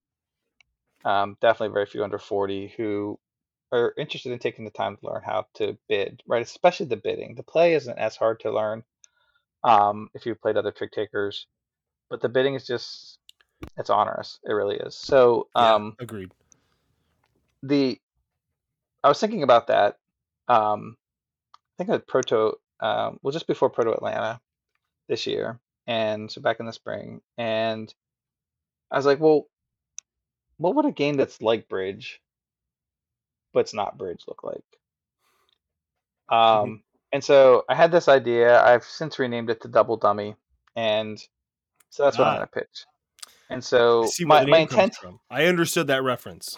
Um, 1.06 1.38
definitely 1.42 1.74
very 1.74 1.86
few 1.86 2.04
under 2.04 2.18
40 2.20 2.74
who 2.78 3.20
are 3.72 3.94
interested 3.98 4.32
in 4.32 4.40
taking 4.40 4.66
the 4.66 4.72
time 4.72 4.98
to 4.98 5.06
learn 5.08 5.22
how 5.26 5.48
to 5.56 5.78
bid, 5.90 6.22
right? 6.28 6.42
Especially 6.42 6.86
the 6.86 6.96
bidding. 6.98 7.36
The 7.36 7.44
play 7.44 7.74
isn't 7.74 7.98
as 8.00 8.16
hard 8.16 8.40
to 8.42 8.52
learn 8.52 8.84
um, 9.64 10.10
if 10.14 10.26
you've 10.26 10.42
played 10.42 10.58
other 10.58 10.72
trick 10.72 10.92
takers, 10.92 11.48
but 12.10 12.22
the 12.22 12.30
bidding 12.30 12.56
is 12.56 12.66
just 12.68 13.13
it's 13.78 13.90
onerous. 13.90 14.40
It 14.44 14.52
really 14.54 14.76
is. 14.78 14.96
So 14.96 15.48
Yeah, 15.56 15.76
um, 15.76 15.96
agreed. 16.00 16.32
the 17.62 18.00
I 19.04 19.10
was 19.10 19.20
thinking 19.20 19.44
about 19.44 19.68
that. 19.68 19.98
Um, 20.48 20.98
I 21.54 21.58
think 21.84 21.90
at 21.90 22.08
Proto, 22.08 22.54
um, 22.80 23.20
well, 23.22 23.32
just 23.32 23.48
before 23.48 23.70
Proto 23.70 23.92
Atlanta 23.94 24.40
this 25.08 25.26
year, 25.28 25.60
and 25.88 26.32
so 26.32 26.42
back 26.42 26.60
in 26.60 26.66
the 26.66 26.74
spring, 26.74 27.22
and 27.38 27.94
I 28.92 28.98
was 28.98 29.06
like, 29.06 29.20
well, 29.20 29.48
what 30.58 30.76
would 30.76 30.86
a 30.86 30.92
game 30.92 31.16
that's 31.18 31.42
like 31.42 31.68
Bridge, 31.68 32.22
but 33.54 33.62
it's 33.62 33.74
not 33.74 33.98
Bridge, 33.98 34.24
look 34.28 34.44
like? 34.44 34.64
Um, 36.30 36.84
and 37.12 37.24
so 37.24 37.66
I 37.68 37.76
had 37.76 37.92
this 37.92 38.08
idea. 38.08 38.62
I've 38.64 38.84
since 38.86 39.20
renamed 39.20 39.50
it 39.50 39.62
to 39.62 39.68
Double 39.68 39.98
Dummy, 39.98 40.36
and 40.76 41.20
so 41.90 42.04
that's 42.04 42.18
what 42.18 42.28
I'm 42.28 42.34
Ah. 42.34 42.38
going 42.38 42.48
to 42.48 42.52
pitch. 42.54 42.86
And 43.54 43.64
so 43.64 44.10
my, 44.22 44.44
the 44.44 44.52
my 44.52 44.60
intent 44.60 44.96
from. 44.96 45.20
I 45.30 45.46
understood 45.46 45.88
that 45.88 46.04
reference. 46.04 46.58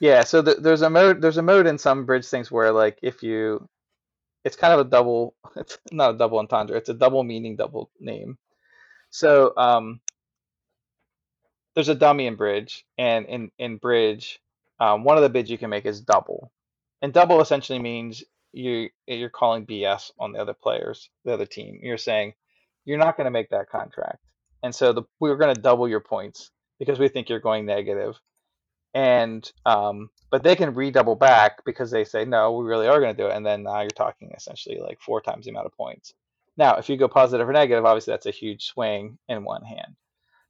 Yeah, 0.00 0.24
so 0.24 0.42
th 0.42 0.58
there's 0.58 0.82
a 0.82 0.90
mode 0.90 1.20
there's 1.20 1.38
a 1.38 1.42
mode 1.42 1.66
in 1.66 1.78
some 1.78 2.06
bridge 2.06 2.26
things 2.26 2.50
where 2.50 2.72
like 2.72 2.98
if 3.02 3.22
you 3.22 3.68
it's 4.44 4.56
kind 4.56 4.72
of 4.72 4.80
a 4.80 4.90
double 4.90 5.34
it's 5.56 5.78
not 5.92 6.14
a 6.14 6.18
double 6.18 6.38
entendre, 6.38 6.76
it's 6.76 6.88
a 6.88 6.94
double 6.94 7.24
meaning 7.24 7.56
double 7.56 7.90
name. 8.00 8.38
So 9.10 9.52
um 9.56 10.00
there's 11.74 11.88
a 11.88 11.94
dummy 11.94 12.26
in 12.26 12.36
bridge 12.36 12.84
and 12.98 13.26
in 13.26 13.50
in 13.58 13.78
bridge 13.78 14.40
um, 14.80 15.04
one 15.04 15.16
of 15.16 15.22
the 15.22 15.28
bids 15.28 15.50
you 15.50 15.58
can 15.58 15.70
make 15.70 15.86
is 15.86 16.00
double. 16.00 16.52
And 17.02 17.12
double 17.12 17.40
essentially 17.40 17.78
means 17.78 18.24
you 18.52 18.90
you're 19.06 19.30
calling 19.30 19.66
BS 19.66 20.10
on 20.18 20.32
the 20.32 20.40
other 20.40 20.54
players, 20.54 21.10
the 21.24 21.32
other 21.32 21.46
team. 21.46 21.80
You're 21.82 21.98
saying 21.98 22.34
you're 22.84 22.98
not 22.98 23.16
going 23.16 23.26
to 23.26 23.30
make 23.30 23.50
that 23.50 23.70
contract. 23.70 24.22
And 24.64 24.74
so 24.74 24.92
the 24.92 25.02
we're 25.20 25.36
going 25.36 25.54
to 25.54 25.60
double 25.60 25.88
your 25.88 26.00
points 26.00 26.50
because 26.80 26.98
we 26.98 27.06
think 27.06 27.28
you're 27.28 27.38
going 27.38 27.66
negative 27.66 28.18
and 28.94 29.50
um, 29.66 30.08
but 30.30 30.42
they 30.42 30.56
can 30.56 30.74
redouble 30.74 31.16
back 31.16 31.64
because 31.64 31.90
they 31.90 32.04
say 32.04 32.24
no, 32.24 32.52
we 32.52 32.64
really 32.64 32.86
are 32.86 33.00
going 33.00 33.14
to 33.14 33.22
do 33.22 33.28
it, 33.28 33.36
and 33.36 33.44
then 33.44 33.64
now 33.64 33.80
you're 33.80 33.90
talking 33.90 34.32
essentially 34.36 34.78
like 34.80 35.00
four 35.00 35.20
times 35.20 35.44
the 35.44 35.50
amount 35.50 35.66
of 35.66 35.76
points. 35.76 36.14
Now, 36.56 36.76
if 36.76 36.88
you 36.88 36.96
go 36.96 37.08
positive 37.08 37.48
or 37.48 37.52
negative, 37.52 37.84
obviously 37.84 38.12
that's 38.12 38.26
a 38.26 38.30
huge 38.30 38.64
swing 38.64 39.18
in 39.28 39.44
one 39.44 39.64
hand. 39.64 39.96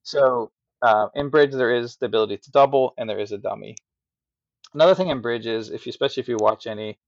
So 0.02 0.52
uh, 0.82 1.08
in 1.14 1.30
bridge, 1.30 1.52
there 1.52 1.74
is 1.74 1.96
the 1.96 2.06
ability 2.06 2.36
to 2.36 2.50
double, 2.50 2.92
and 2.98 3.08
there 3.08 3.18
is 3.18 3.32
a 3.32 3.38
dummy. 3.38 3.76
Another 4.74 4.94
thing 4.94 5.08
in 5.08 5.22
bridge 5.22 5.46
is 5.46 5.70
if 5.70 5.86
you, 5.86 5.90
especially 5.90 6.20
if 6.20 6.28
you 6.28 6.36
watch 6.38 6.66
any 6.66 6.98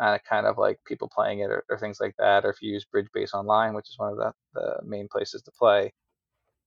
uh, 0.00 0.18
kind 0.28 0.46
of 0.46 0.58
like 0.58 0.78
people 0.86 1.10
playing 1.12 1.40
it 1.40 1.50
or, 1.50 1.64
or 1.68 1.78
things 1.78 1.98
like 2.00 2.14
that, 2.18 2.44
or 2.44 2.50
if 2.50 2.62
you 2.62 2.72
use 2.72 2.84
Bridge 2.84 3.08
Base 3.12 3.34
Online, 3.34 3.74
which 3.74 3.88
is 3.88 3.98
one 3.98 4.12
of 4.12 4.18
the, 4.18 4.32
the 4.54 4.76
main 4.84 5.08
places 5.08 5.42
to 5.42 5.50
play, 5.50 5.92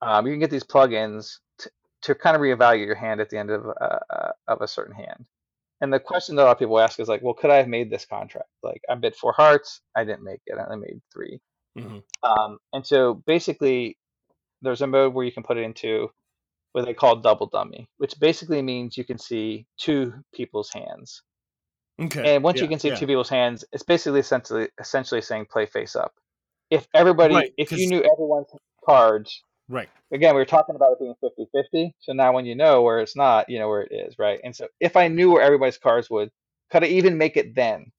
um, 0.01 0.25
you 0.25 0.33
can 0.33 0.39
get 0.39 0.51
these 0.51 0.63
plugins 0.63 1.37
to, 1.59 1.71
to 2.03 2.15
kind 2.15 2.35
of 2.35 2.41
reevaluate 2.41 2.85
your 2.85 2.95
hand 2.95 3.21
at 3.21 3.29
the 3.29 3.37
end 3.37 3.49
of 3.49 3.65
uh, 3.65 3.99
uh, 4.09 4.31
of 4.47 4.61
a 4.61 4.67
certain 4.67 4.95
hand. 4.95 5.25
And 5.81 5.93
the 5.93 5.99
question 5.99 6.35
that 6.35 6.43
a 6.43 6.45
lot 6.45 6.51
of 6.51 6.59
people 6.59 6.79
ask 6.79 6.99
is 6.99 7.07
like, 7.07 7.21
well, 7.21 7.33
could 7.33 7.49
I 7.49 7.57
have 7.57 7.67
made 7.67 7.89
this 7.89 8.05
contract? 8.05 8.49
Like, 8.63 8.81
I 8.89 8.95
bid 8.95 9.15
four 9.15 9.31
hearts, 9.31 9.81
I 9.95 10.03
didn't 10.03 10.23
make 10.23 10.41
it, 10.45 10.57
I 10.57 10.65
only 10.65 10.87
made 10.87 11.01
3 11.13 11.39
Mhm. 11.77 12.03
Um, 12.23 12.57
and 12.73 12.85
so 12.85 13.13
basically, 13.25 13.97
there's 14.61 14.81
a 14.81 14.87
mode 14.87 15.13
where 15.13 15.25
you 15.25 15.31
can 15.31 15.43
put 15.43 15.57
it 15.57 15.63
into 15.63 16.11
what 16.73 16.85
they 16.85 16.93
call 16.93 17.15
double 17.15 17.47
dummy, 17.47 17.87
which 17.97 18.19
basically 18.19 18.61
means 18.61 18.97
you 18.97 19.05
can 19.05 19.17
see 19.17 19.65
two 19.77 20.13
people's 20.33 20.71
hands. 20.71 21.21
Okay. 22.01 22.35
And 22.35 22.43
once 22.43 22.57
yeah, 22.57 22.63
you 22.63 22.69
can 22.69 22.79
see 22.79 22.89
yeah. 22.89 22.95
two 22.95 23.07
people's 23.07 23.29
hands, 23.29 23.65
it's 23.71 23.83
basically 23.83 24.19
essentially 24.19 24.69
essentially 24.79 25.21
saying 25.21 25.45
play 25.45 25.65
face 25.65 25.95
up. 25.95 26.13
If 26.69 26.87
everybody, 26.93 27.35
Right, 27.35 27.53
if 27.57 27.71
you 27.71 27.87
knew 27.87 28.03
everyone's 28.11 28.47
cards, 28.85 29.43
Right. 29.69 29.89
again, 30.11 30.33
we 30.35 30.41
were 30.41 30.45
talking 30.45 30.75
about 30.75 30.93
it 30.93 30.99
being 30.99 31.15
50 31.21 31.47
50. 31.53 31.95
So 31.99 32.13
now 32.13 32.33
when 32.33 32.45
you 32.45 32.55
know 32.55 32.81
where 32.81 32.99
it's 32.99 33.15
not, 33.15 33.49
you 33.49 33.59
know 33.59 33.69
where 33.69 33.83
it 33.83 33.91
is, 33.91 34.17
right? 34.17 34.39
And 34.43 34.55
so 34.55 34.67
if 34.79 34.97
I 34.97 35.07
knew 35.07 35.31
where 35.31 35.43
everybody's 35.43 35.77
cards 35.77 36.09
would, 36.09 36.31
could 36.71 36.83
I 36.83 36.87
even 36.87 37.17
make 37.17 37.37
it 37.37 37.55
then? 37.55 37.91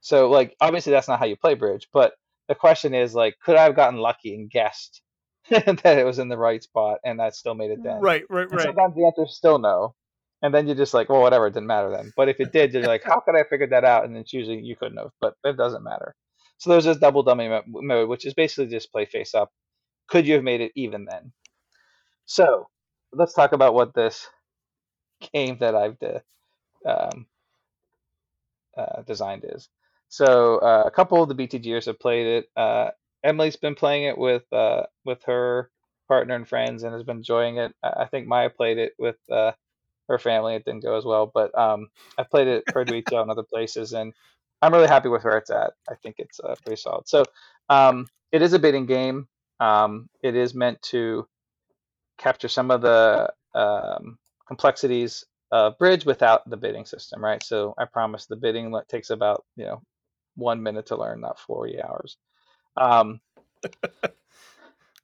So, 0.00 0.30
like, 0.30 0.56
obviously, 0.60 0.92
that's 0.92 1.08
not 1.08 1.18
how 1.20 1.26
you 1.26 1.36
play 1.36 1.54
bridge, 1.54 1.88
but 1.92 2.14
the 2.48 2.54
question 2.54 2.94
is, 2.94 3.14
like, 3.14 3.36
could 3.44 3.56
I 3.56 3.62
have 3.64 3.76
gotten 3.76 4.00
lucky 4.00 4.34
and 4.34 4.50
guessed 4.50 5.00
that 5.50 5.98
it 5.98 6.04
was 6.04 6.18
in 6.18 6.28
the 6.28 6.36
right 6.38 6.62
spot 6.62 6.98
and 7.04 7.20
that 7.20 7.34
still 7.36 7.54
made 7.54 7.70
it 7.70 7.80
then? 7.84 8.00
Right. 8.00 8.24
Right. 8.28 8.48
And 8.50 8.58
Right. 8.58 8.66
sometimes 8.66 8.94
the 8.94 9.06
answer 9.06 9.22
is 9.24 9.36
still 9.36 9.58
no. 9.58 9.94
And 10.42 10.52
then 10.52 10.66
you're 10.66 10.76
just 10.76 10.92
like, 10.92 11.08
well, 11.08 11.22
whatever, 11.22 11.46
it 11.46 11.54
didn't 11.54 11.68
matter 11.68 11.90
then. 11.90 12.12
But 12.16 12.28
if 12.28 12.40
it 12.40 12.52
did, 12.52 12.72
you're 12.72 12.82
like, 12.82 13.04
how 13.04 13.20
could 13.20 13.36
I 13.36 13.38
have 13.38 13.48
figured 13.48 13.70
that 13.70 13.84
out? 13.84 14.04
And 14.04 14.16
it's 14.16 14.32
usually 14.32 14.60
you 14.60 14.74
couldn't 14.74 14.98
have, 14.98 15.12
but 15.20 15.34
it 15.44 15.56
doesn't 15.56 15.84
matter. 15.84 16.16
So 16.58 16.70
there's 16.70 16.84
this 16.84 16.98
double 16.98 17.22
dummy 17.22 17.48
mode, 17.68 18.08
which 18.08 18.26
is 18.26 18.34
basically 18.34 18.66
just 18.66 18.90
play 18.90 19.06
face 19.06 19.34
up. 19.34 19.52
Could 20.08 20.26
you 20.26 20.34
have 20.34 20.44
made 20.44 20.60
it 20.60 20.72
even 20.76 21.04
then? 21.04 21.32
So 22.26 22.68
let's 23.12 23.34
talk 23.34 23.52
about 23.52 23.74
what 23.74 23.94
this 23.94 24.28
game 25.32 25.58
that 25.60 25.74
I've 25.74 25.98
de- 25.98 26.22
um, 26.86 27.26
uh, 28.76 29.02
designed 29.02 29.44
is. 29.48 29.68
So 30.08 30.58
uh, 30.58 30.84
a 30.86 30.90
couple 30.90 31.22
of 31.22 31.28
the 31.28 31.34
BTGers 31.34 31.86
have 31.86 31.98
played 31.98 32.26
it. 32.26 32.50
Uh, 32.56 32.90
Emily's 33.24 33.56
been 33.56 33.74
playing 33.74 34.04
it 34.04 34.18
with 34.18 34.44
uh, 34.52 34.84
with 35.04 35.22
her 35.24 35.70
partner 36.08 36.34
and 36.34 36.46
friends 36.48 36.82
and 36.82 36.92
has 36.92 37.04
been 37.04 37.18
enjoying 37.18 37.58
it. 37.58 37.74
I 37.82 38.06
think 38.06 38.26
Maya 38.26 38.50
played 38.50 38.78
it 38.78 38.92
with 38.98 39.16
uh, 39.30 39.52
her 40.08 40.18
family. 40.18 40.54
It 40.56 40.64
didn't 40.64 40.82
go 40.82 40.96
as 40.96 41.04
well, 41.04 41.30
but 41.32 41.56
um, 41.58 41.88
I 42.18 42.24
played 42.24 42.48
it 42.48 42.64
for 42.72 42.84
Duito 42.84 43.20
and 43.22 43.30
other 43.30 43.44
places, 43.44 43.92
and 43.92 44.12
I'm 44.60 44.72
really 44.74 44.88
happy 44.88 45.08
with 45.08 45.24
where 45.24 45.38
it's 45.38 45.50
at. 45.50 45.72
I 45.88 45.94
think 46.02 46.16
it's 46.18 46.40
uh, 46.40 46.56
pretty 46.64 46.80
solid. 46.80 47.08
So 47.08 47.24
um, 47.70 48.08
it 48.32 48.42
is 48.42 48.52
a 48.52 48.58
bidding 48.58 48.86
game. 48.86 49.28
Um, 49.62 50.08
it 50.24 50.34
is 50.34 50.54
meant 50.56 50.82
to 50.90 51.28
capture 52.18 52.48
some 52.48 52.72
of 52.72 52.82
the 52.82 53.32
um, 53.54 54.18
complexities 54.48 55.24
of 55.52 55.78
bridge 55.78 56.04
without 56.04 56.48
the 56.50 56.56
bidding 56.56 56.84
system, 56.84 57.22
right? 57.22 57.42
So 57.44 57.74
I 57.78 57.84
promise 57.84 58.26
the 58.26 58.36
bidding 58.36 58.74
takes 58.88 59.10
about 59.10 59.44
you 59.54 59.66
know 59.66 59.82
one 60.34 60.64
minute 60.64 60.86
to 60.86 60.96
learn, 60.96 61.20
not 61.20 61.38
40 61.38 61.80
hours. 61.80 62.16
Um, 62.76 63.20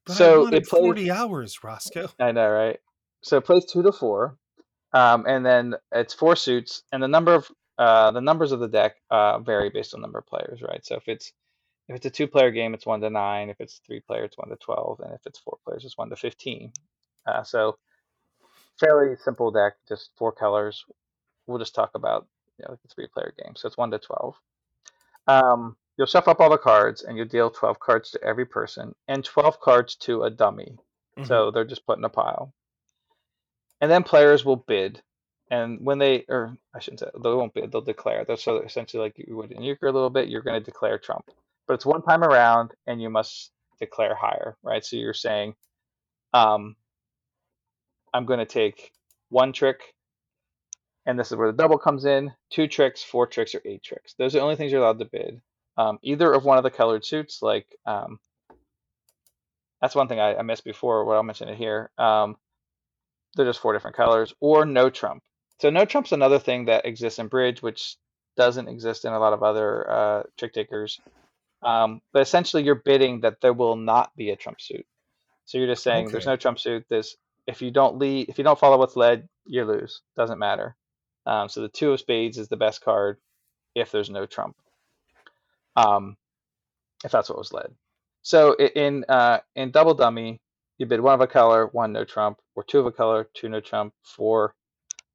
so 0.08 0.48
it 0.48 0.66
plays. 0.66 0.82
40 0.82 1.10
hours, 1.12 1.62
Rosco. 1.62 2.08
I 2.18 2.32
know, 2.32 2.50
right? 2.50 2.80
So 3.22 3.36
it 3.36 3.44
plays 3.44 3.64
two 3.64 3.84
to 3.84 3.92
four, 3.92 4.38
um, 4.92 5.24
and 5.28 5.46
then 5.46 5.74
it's 5.92 6.14
four 6.14 6.34
suits, 6.34 6.82
and 6.90 7.00
the 7.00 7.08
number 7.08 7.34
of 7.34 7.48
uh, 7.78 8.10
the 8.10 8.20
numbers 8.20 8.50
of 8.50 8.58
the 8.58 8.68
deck 8.68 8.96
uh, 9.08 9.38
vary 9.38 9.70
based 9.70 9.94
on 9.94 10.00
number 10.00 10.18
of 10.18 10.26
players, 10.26 10.62
right? 10.62 10.84
So 10.84 10.96
if 10.96 11.06
it's 11.06 11.32
if 11.88 11.96
it's 11.96 12.06
a 12.06 12.10
two-player 12.10 12.50
game, 12.50 12.74
it's 12.74 12.86
one 12.86 13.00
to 13.00 13.10
nine. 13.10 13.48
If 13.48 13.60
it's 13.60 13.80
three 13.86 14.00
player, 14.00 14.24
it's 14.24 14.38
one 14.38 14.50
to 14.50 14.56
twelve, 14.56 15.00
and 15.00 15.12
if 15.14 15.26
it's 15.26 15.38
four 15.38 15.58
players, 15.64 15.84
it's 15.84 15.98
one 15.98 16.10
to 16.10 16.16
fifteen. 16.16 16.72
Uh, 17.26 17.42
so 17.42 17.78
fairly 18.78 19.16
simple 19.16 19.50
deck, 19.50 19.74
just 19.88 20.10
four 20.16 20.32
colors. 20.32 20.84
We'll 21.46 21.58
just 21.58 21.74
talk 21.74 21.90
about 21.94 22.26
you 22.58 22.64
know, 22.64 22.72
like 22.72 22.80
a 22.84 22.88
three-player 22.88 23.34
game. 23.42 23.54
So 23.56 23.66
it's 23.66 23.76
one 23.78 23.90
to 23.90 23.98
twelve. 23.98 24.36
Um, 25.26 25.76
you'll 25.96 26.06
shuffle 26.06 26.32
up 26.32 26.40
all 26.40 26.50
the 26.50 26.58
cards, 26.58 27.02
and 27.02 27.16
you'll 27.16 27.26
deal 27.26 27.50
twelve 27.50 27.80
cards 27.80 28.10
to 28.12 28.22
every 28.22 28.46
person, 28.46 28.94
and 29.08 29.24
twelve 29.24 29.60
cards 29.60 29.94
to 29.96 30.24
a 30.24 30.30
dummy. 30.30 30.78
Mhm. 31.16 31.26
So 31.26 31.50
they're 31.50 31.64
just 31.64 31.86
put 31.86 31.98
in 31.98 32.04
a 32.04 32.08
pile. 32.08 32.52
And 33.80 33.90
then 33.90 34.02
players 34.02 34.44
will 34.44 34.56
bid. 34.56 35.02
And 35.50 35.80
when 35.80 35.98
they, 35.98 36.24
or 36.28 36.56
I 36.74 36.80
shouldn't 36.80 37.00
say, 37.00 37.10
they 37.14 37.30
won't 37.30 37.54
bid, 37.54 37.72
they'll 37.72 37.80
declare. 37.80 38.24
So 38.36 38.58
essentially 38.58 39.02
like 39.02 39.18
you 39.18 39.36
would 39.36 39.52
in 39.52 39.62
euchre 39.62 39.86
a 39.86 39.92
little 39.92 40.10
bit, 40.10 40.28
you're 40.28 40.42
going 40.42 40.60
to 40.60 40.64
declare 40.64 40.98
Trump. 40.98 41.30
But 41.68 41.74
it's 41.74 41.86
one 41.86 42.02
time 42.02 42.24
around 42.24 42.72
and 42.86 43.00
you 43.00 43.10
must 43.10 43.52
declare 43.78 44.14
higher, 44.14 44.56
right? 44.62 44.84
So 44.84 44.96
you're 44.96 45.14
saying, 45.14 45.54
um, 46.34 46.74
I'm 48.12 48.24
going 48.24 48.40
to 48.40 48.46
take 48.46 48.90
one 49.28 49.52
trick, 49.52 49.80
and 51.06 51.18
this 51.18 51.30
is 51.30 51.36
where 51.36 51.52
the 51.52 51.56
double 51.56 51.78
comes 51.78 52.06
in 52.06 52.32
two 52.50 52.66
tricks, 52.66 53.02
four 53.02 53.26
tricks, 53.26 53.54
or 53.54 53.60
eight 53.66 53.82
tricks. 53.82 54.14
Those 54.18 54.34
are 54.34 54.38
the 54.38 54.44
only 54.44 54.56
things 54.56 54.72
you're 54.72 54.80
allowed 54.80 54.98
to 54.98 55.04
bid. 55.04 55.40
Um, 55.76 55.98
either 56.02 56.32
of 56.32 56.44
one 56.44 56.56
of 56.56 56.64
the 56.64 56.70
colored 56.70 57.04
suits, 57.04 57.40
like 57.42 57.66
um, 57.86 58.18
that's 59.80 59.94
one 59.94 60.08
thing 60.08 60.20
I, 60.20 60.36
I 60.36 60.42
missed 60.42 60.64
before, 60.64 61.04
what 61.04 61.16
I'll 61.16 61.22
mention 61.22 61.48
it 61.48 61.56
here. 61.56 61.90
Um, 61.98 62.36
they're 63.36 63.46
just 63.46 63.60
four 63.60 63.74
different 63.74 63.96
colors, 63.96 64.34
or 64.40 64.64
no 64.64 64.90
trump. 64.90 65.22
So 65.60 65.70
no 65.70 65.84
trump's 65.84 66.12
another 66.12 66.38
thing 66.38 66.64
that 66.64 66.86
exists 66.86 67.18
in 67.18 67.28
bridge, 67.28 67.62
which 67.62 67.96
doesn't 68.36 68.68
exist 68.68 69.04
in 69.04 69.12
a 69.12 69.18
lot 69.18 69.34
of 69.34 69.42
other 69.42 69.90
uh, 69.90 70.22
trick 70.36 70.54
takers. 70.54 70.98
Um, 71.62 72.00
but 72.12 72.22
essentially, 72.22 72.62
you're 72.62 72.74
bidding 72.74 73.20
that 73.20 73.40
there 73.40 73.52
will 73.52 73.76
not 73.76 74.14
be 74.16 74.30
a 74.30 74.36
trump 74.36 74.60
suit. 74.60 74.86
So 75.44 75.58
you're 75.58 75.66
just 75.66 75.82
saying 75.82 76.08
there's 76.08 76.26
no 76.26 76.36
trump 76.36 76.58
suit. 76.58 76.84
This 76.88 77.16
if 77.46 77.62
you 77.62 77.70
don't 77.70 77.98
lead, 77.98 78.28
if 78.28 78.38
you 78.38 78.44
don't 78.44 78.58
follow 78.58 78.78
what's 78.78 78.96
led, 78.96 79.28
you 79.46 79.64
lose. 79.64 80.02
Doesn't 80.16 80.38
matter. 80.38 80.76
Um, 81.26 81.48
so 81.48 81.62
the 81.62 81.68
two 81.68 81.92
of 81.92 82.00
spades 82.00 82.38
is 82.38 82.48
the 82.48 82.56
best 82.56 82.82
card 82.82 83.16
if 83.74 83.90
there's 83.90 84.10
no 84.10 84.26
trump. 84.26 84.56
Um, 85.74 86.16
if 87.04 87.10
that's 87.10 87.28
what 87.28 87.38
was 87.38 87.52
led. 87.52 87.72
So 88.22 88.54
in 88.54 89.04
uh, 89.08 89.38
in 89.56 89.70
double 89.70 89.94
dummy, 89.94 90.40
you 90.76 90.86
bid 90.86 91.00
one 91.00 91.14
of 91.14 91.20
a 91.20 91.26
color, 91.26 91.66
one 91.72 91.92
no 91.92 92.04
trump, 92.04 92.38
or 92.54 92.62
two 92.62 92.80
of 92.80 92.86
a 92.86 92.92
color, 92.92 93.28
two 93.34 93.48
no 93.48 93.60
trump, 93.60 93.94
four 94.02 94.54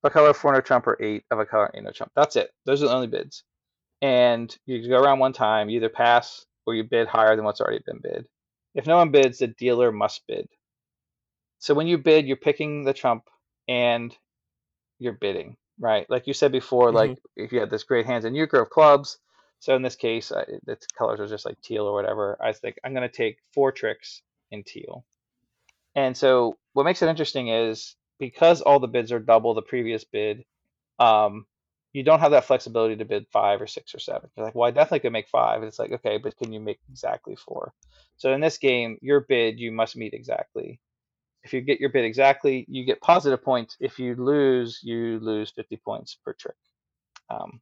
of 0.03 0.09
a 0.09 0.13
color, 0.13 0.33
four 0.33 0.53
no 0.53 0.61
trump, 0.61 0.87
or 0.87 1.01
eight 1.01 1.23
of 1.29 1.39
a 1.39 1.45
color, 1.45 1.69
eight 1.73 1.83
no 1.83 1.91
trump. 1.91 2.11
That's 2.15 2.35
it. 2.35 2.51
Those 2.65 2.81
are 2.81 2.87
the 2.87 2.95
only 2.95 3.07
bids. 3.07 3.43
And 4.03 4.55
you 4.65 4.87
go 4.89 5.01
around 5.01 5.19
one 5.19 5.31
time, 5.31 5.69
you 5.69 5.77
either 5.77 5.87
pass 5.87 6.45
or 6.65 6.75
you 6.75 6.83
bid 6.83 7.07
higher 7.07 7.37
than 7.37 7.45
what's 7.45 7.61
already 7.61 7.81
been 7.85 8.01
bid. 8.03 8.27
If 8.75 8.85
no 8.85 8.97
one 8.97 9.11
bids, 9.11 9.37
the 9.39 9.47
dealer 9.47 9.93
must 9.93 10.27
bid. 10.27 10.45
So 11.59 11.73
when 11.73 11.87
you 11.87 11.97
bid, 11.97 12.27
you're 12.27 12.35
picking 12.35 12.83
the 12.83 12.93
trump 12.93 13.23
and 13.69 14.13
you're 14.99 15.13
bidding, 15.13 15.55
right? 15.79 16.05
Like 16.09 16.27
you 16.27 16.33
said 16.33 16.51
before, 16.51 16.91
like 16.91 17.17
if 17.37 17.53
you 17.53 17.61
had 17.61 17.69
this 17.69 17.83
great 17.83 18.05
hands 18.05 18.25
in 18.25 18.35
euchre 18.35 18.59
of 18.59 18.69
clubs. 18.69 19.19
So 19.59 19.73
in 19.73 19.81
this 19.81 19.95
case, 19.95 20.33
I, 20.33 20.43
the 20.65 20.77
colors 20.97 21.21
are 21.21 21.27
just 21.27 21.45
like 21.45 21.61
teal 21.61 21.85
or 21.85 21.93
whatever. 21.93 22.37
I 22.41 22.51
think 22.51 22.75
I'm 22.83 22.93
going 22.93 23.07
to 23.07 23.15
take 23.15 23.37
four 23.53 23.71
tricks 23.71 24.21
in 24.51 24.63
teal. 24.63 25.05
And 25.95 26.17
so 26.17 26.57
what 26.73 26.83
makes 26.83 27.01
it 27.01 27.07
interesting 27.07 27.47
is 27.47 27.95
because 28.19 28.59
all 28.59 28.81
the 28.81 28.87
bids 28.87 29.13
are 29.13 29.19
double 29.19 29.53
the 29.53 29.61
previous 29.61 30.03
bid, 30.03 30.43
um, 30.99 31.45
you 31.93 32.03
don't 32.03 32.19
have 32.19 32.31
that 32.31 32.45
flexibility 32.45 32.95
to 32.95 33.05
bid 33.05 33.27
five 33.31 33.61
or 33.61 33.67
six 33.67 33.93
or 33.93 33.99
seven. 33.99 34.29
You're 34.35 34.47
like, 34.47 34.55
well, 34.55 34.67
I 34.67 34.71
definitely 34.71 35.01
could 35.01 35.13
make 35.13 35.29
five. 35.29 35.57
And 35.57 35.67
it's 35.67 35.77
like, 35.77 35.91
okay, 35.91 36.17
but 36.17 36.35
can 36.37 36.51
you 36.51 36.59
make 36.59 36.79
exactly 36.89 37.35
four? 37.35 37.73
So 38.17 38.33
in 38.33 38.41
this 38.41 38.57
game, 38.57 38.97
your 39.01 39.21
bid 39.21 39.59
you 39.59 39.71
must 39.71 39.95
meet 39.95 40.13
exactly. 40.13 40.79
If 41.43 41.53
you 41.53 41.61
get 41.61 41.79
your 41.79 41.89
bid 41.89 42.05
exactly, 42.05 42.65
you 42.67 42.85
get 42.85 43.01
positive 43.01 43.43
points. 43.43 43.77
If 43.79 43.99
you 43.99 44.15
lose, 44.15 44.79
you 44.81 45.19
lose 45.19 45.51
50 45.51 45.77
points 45.77 46.17
per 46.25 46.33
trick. 46.33 46.55
Um, 47.29 47.61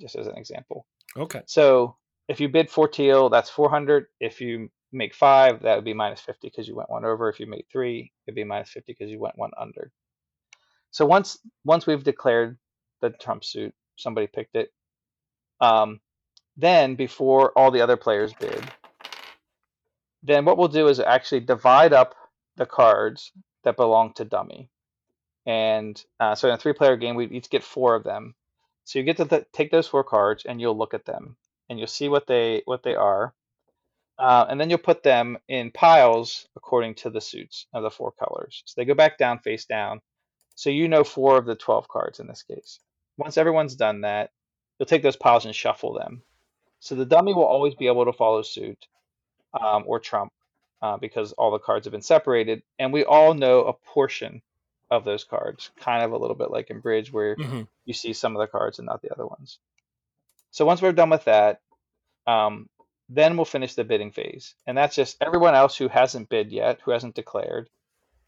just 0.00 0.16
as 0.16 0.26
an 0.26 0.36
example. 0.36 0.86
Okay. 1.16 1.42
So 1.46 1.96
if 2.28 2.40
you 2.40 2.48
bid 2.48 2.70
four 2.70 2.88
teal, 2.88 3.28
that's 3.28 3.50
400. 3.50 4.06
If 4.18 4.40
you 4.40 4.70
make 4.92 5.14
five, 5.14 5.62
that 5.62 5.76
would 5.76 5.84
be 5.84 5.94
minus 5.94 6.20
50 6.20 6.48
because 6.48 6.66
you 6.66 6.74
went 6.74 6.90
one 6.90 7.04
over. 7.04 7.28
If 7.28 7.38
you 7.38 7.46
made 7.46 7.66
three, 7.70 8.12
it'd 8.26 8.34
be 8.34 8.44
minus 8.44 8.70
50 8.70 8.92
because 8.92 9.10
you 9.10 9.20
went 9.20 9.38
one 9.38 9.50
under. 9.58 9.92
So 10.90 11.04
once 11.06 11.38
once 11.64 11.86
we've 11.86 12.02
declared 12.02 12.58
the 13.00 13.10
trump 13.10 13.44
suit, 13.44 13.74
somebody 13.96 14.26
picked 14.26 14.56
it. 14.56 14.72
Um, 15.60 16.00
then 16.56 16.94
before 16.94 17.52
all 17.56 17.70
the 17.70 17.82
other 17.82 17.96
players 17.96 18.32
bid, 18.34 18.64
then 20.22 20.44
what 20.44 20.58
we'll 20.58 20.68
do 20.68 20.88
is 20.88 21.00
actually 21.00 21.40
divide 21.40 21.92
up 21.92 22.14
the 22.56 22.66
cards 22.66 23.32
that 23.64 23.76
belong 23.76 24.12
to 24.14 24.24
dummy. 24.24 24.68
And 25.46 26.02
uh, 26.20 26.34
so 26.34 26.48
in 26.48 26.54
a 26.54 26.58
three-player 26.58 26.96
game, 26.96 27.14
we 27.14 27.26
each 27.26 27.48
get 27.48 27.62
four 27.62 27.94
of 27.94 28.04
them. 28.04 28.34
So 28.84 28.98
you 28.98 29.04
get 29.04 29.18
to 29.18 29.24
th- 29.24 29.46
take 29.52 29.70
those 29.70 29.86
four 29.86 30.04
cards 30.04 30.44
and 30.44 30.60
you'll 30.60 30.76
look 30.76 30.94
at 30.94 31.04
them 31.04 31.36
and 31.68 31.78
you'll 31.78 31.88
see 31.88 32.08
what 32.08 32.26
they 32.26 32.62
what 32.64 32.82
they 32.82 32.94
are, 32.94 33.34
uh, 34.18 34.46
and 34.48 34.60
then 34.60 34.70
you'll 34.70 34.78
put 34.78 35.02
them 35.02 35.38
in 35.48 35.70
piles 35.70 36.48
according 36.56 36.94
to 36.96 37.10
the 37.10 37.20
suits 37.20 37.66
of 37.72 37.82
the 37.82 37.90
four 37.90 38.12
colors. 38.12 38.62
So 38.66 38.74
they 38.76 38.84
go 38.84 38.94
back 38.94 39.18
down 39.18 39.38
face 39.40 39.66
down. 39.66 40.00
So 40.54 40.70
you 40.70 40.88
know 40.88 41.04
four 41.04 41.36
of 41.36 41.46
the 41.46 41.54
twelve 41.54 41.86
cards 41.88 42.18
in 42.18 42.26
this 42.26 42.42
case. 42.42 42.80
Once 43.18 43.38
everyone's 43.38 43.76
done 43.76 44.02
that, 44.02 44.32
you'll 44.78 44.86
take 44.86 45.02
those 45.02 45.16
piles 45.16 45.46
and 45.46 45.54
shuffle 45.54 45.94
them. 45.94 46.22
So 46.80 46.96
the 46.96 47.06
dummy 47.06 47.34
will 47.34 47.44
always 47.44 47.74
be 47.76 47.88
able 47.88 48.06
to 48.06 48.12
follow 48.14 48.42
suit 48.42 48.86
um, 49.58 49.84
or 49.86 50.00
trump 50.00 50.32
uh, 50.82 50.96
because 50.98 51.32
all 51.32 51.50
the 51.50 51.58
cards 51.58 51.86
have 51.86 51.92
been 51.92 52.02
separated, 52.02 52.62
and 52.78 52.92
we 52.92 53.04
all 53.04 53.34
know 53.34 53.64
a 53.64 53.74
portion 53.74 54.42
of 54.90 55.04
those 55.04 55.24
cards, 55.24 55.70
kind 55.80 56.04
of 56.04 56.12
a 56.12 56.18
little 56.18 56.36
bit 56.36 56.50
like 56.50 56.70
in 56.70 56.80
bridge 56.80 57.12
where 57.12 57.38
hmm 57.38 57.62
you 57.86 57.94
see 57.94 58.12
some 58.14 58.36
of 58.36 58.40
the 58.40 58.46
cards 58.46 58.78
and 58.78 58.86
not 58.86 59.02
the 59.02 59.12
other 59.12 59.26
ones. 59.26 59.58
So 60.50 60.66
once 60.66 60.82
we're 60.82 60.92
done 60.92 61.10
with 61.10 61.24
that, 61.24 61.60
um, 62.26 62.68
then 63.08 63.36
we'll 63.36 63.46
finish 63.46 63.74
the 63.74 63.84
bidding 63.84 64.12
phase, 64.12 64.54
and 64.66 64.76
that's 64.78 64.96
just 64.96 65.16
everyone 65.22 65.54
else 65.54 65.76
who 65.76 65.88
hasn't 65.88 66.28
bid 66.30 66.52
yet, 66.52 66.80
who 66.84 66.92
hasn't 66.92 67.14
declared, 67.14 67.68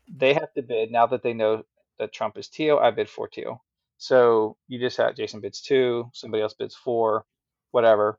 they 0.09 0.35
have 0.35 0.53
to 0.55 0.63
bid 0.63 0.91
now 0.91 1.07
that 1.07 1.23
they 1.23 1.35
know 1.35 1.65
that 1.99 2.13
Trump 2.13 2.39
is 2.39 2.49
teal. 2.49 2.79
I 2.79 2.91
bid 2.91 3.09
for 3.09 3.29
teal. 3.29 3.63
So 4.01 4.57
you 4.67 4.79
just 4.79 4.97
have 4.97 5.15
Jason 5.15 5.41
bids 5.41 5.61
two, 5.61 6.11
somebody 6.15 6.43
else 6.43 6.55
bids 6.55 6.75
four, 6.75 7.27
whatever. 7.71 8.19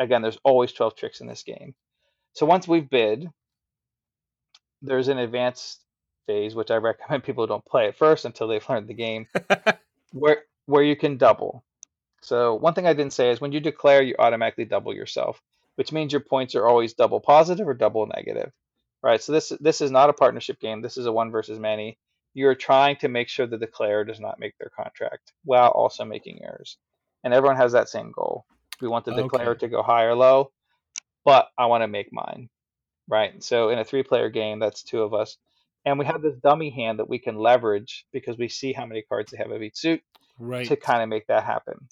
Again, 0.00 0.22
there's 0.22 0.40
always 0.42 0.72
12 0.72 0.96
tricks 0.96 1.20
in 1.20 1.28
this 1.28 1.44
game. 1.44 1.76
So 2.32 2.46
once 2.46 2.66
we've 2.66 2.90
bid, 2.90 3.30
there's 4.82 5.06
an 5.06 5.18
advanced 5.18 5.80
phase, 6.26 6.56
which 6.56 6.72
I 6.72 6.76
recommend 6.78 7.22
people 7.22 7.46
don't 7.46 7.64
play 7.64 7.86
at 7.86 7.96
first 7.96 8.24
until 8.24 8.48
they've 8.48 8.68
learned 8.68 8.88
the 8.88 8.94
game, 8.94 9.28
where 10.12 10.42
where 10.66 10.82
you 10.82 10.96
can 10.96 11.16
double. 11.16 11.62
So 12.20 12.56
one 12.56 12.74
thing 12.74 12.88
I 12.88 12.92
didn't 12.92 13.12
say 13.12 13.30
is 13.30 13.40
when 13.40 13.52
you 13.52 13.60
declare, 13.60 14.02
you 14.02 14.16
automatically 14.18 14.64
double 14.64 14.92
yourself, 14.92 15.40
which 15.76 15.92
means 15.92 16.10
your 16.10 16.22
points 16.22 16.56
are 16.56 16.66
always 16.66 16.94
double 16.94 17.20
positive 17.20 17.68
or 17.68 17.74
double 17.74 18.06
negative. 18.06 18.50
Right. 19.00 19.22
So 19.22 19.30
this 19.30 19.52
this 19.60 19.80
is 19.80 19.92
not 19.92 20.10
a 20.10 20.14
partnership 20.14 20.58
game. 20.58 20.82
This 20.82 20.96
is 20.96 21.06
a 21.06 21.12
one 21.12 21.30
versus 21.30 21.60
many. 21.60 21.98
You're 22.34 22.54
trying 22.54 22.96
to 22.96 23.08
make 23.08 23.28
sure 23.28 23.46
the 23.46 23.56
declarer 23.58 24.04
does 24.04 24.20
not 24.20 24.40
make 24.40 24.58
their 24.58 24.70
contract 24.76 25.32
while 25.44 25.70
also 25.70 26.04
making 26.04 26.38
yours. 26.42 26.76
And 27.22 27.32
everyone 27.32 27.56
has 27.56 27.72
that 27.72 27.88
same 27.88 28.12
goal. 28.12 28.44
We 28.80 28.88
want 28.88 29.04
the 29.04 29.14
declarer 29.14 29.54
to 29.54 29.68
go 29.68 29.82
high 29.82 30.04
or 30.04 30.14
low, 30.14 30.50
but 31.24 31.48
I 31.56 31.66
want 31.66 31.82
to 31.82 31.88
make 31.88 32.12
mine. 32.12 32.48
Right. 33.08 33.42
So 33.42 33.68
in 33.68 33.78
a 33.78 33.84
three 33.84 34.02
player 34.02 34.28
game, 34.30 34.58
that's 34.58 34.82
two 34.82 35.02
of 35.02 35.14
us. 35.14 35.36
And 35.84 35.98
we 35.98 36.06
have 36.06 36.22
this 36.22 36.36
dummy 36.36 36.70
hand 36.70 36.98
that 36.98 37.08
we 37.08 37.18
can 37.18 37.36
leverage 37.36 38.06
because 38.12 38.36
we 38.36 38.48
see 38.48 38.72
how 38.72 38.86
many 38.86 39.02
cards 39.02 39.30
they 39.30 39.38
have 39.38 39.50
of 39.50 39.62
each 39.62 39.76
suit 39.76 40.02
Right. 40.38 40.66
to 40.66 40.76
kind 40.76 41.02
of 41.02 41.08
make 41.08 41.28
that 41.28 41.44
happen. 41.44 41.88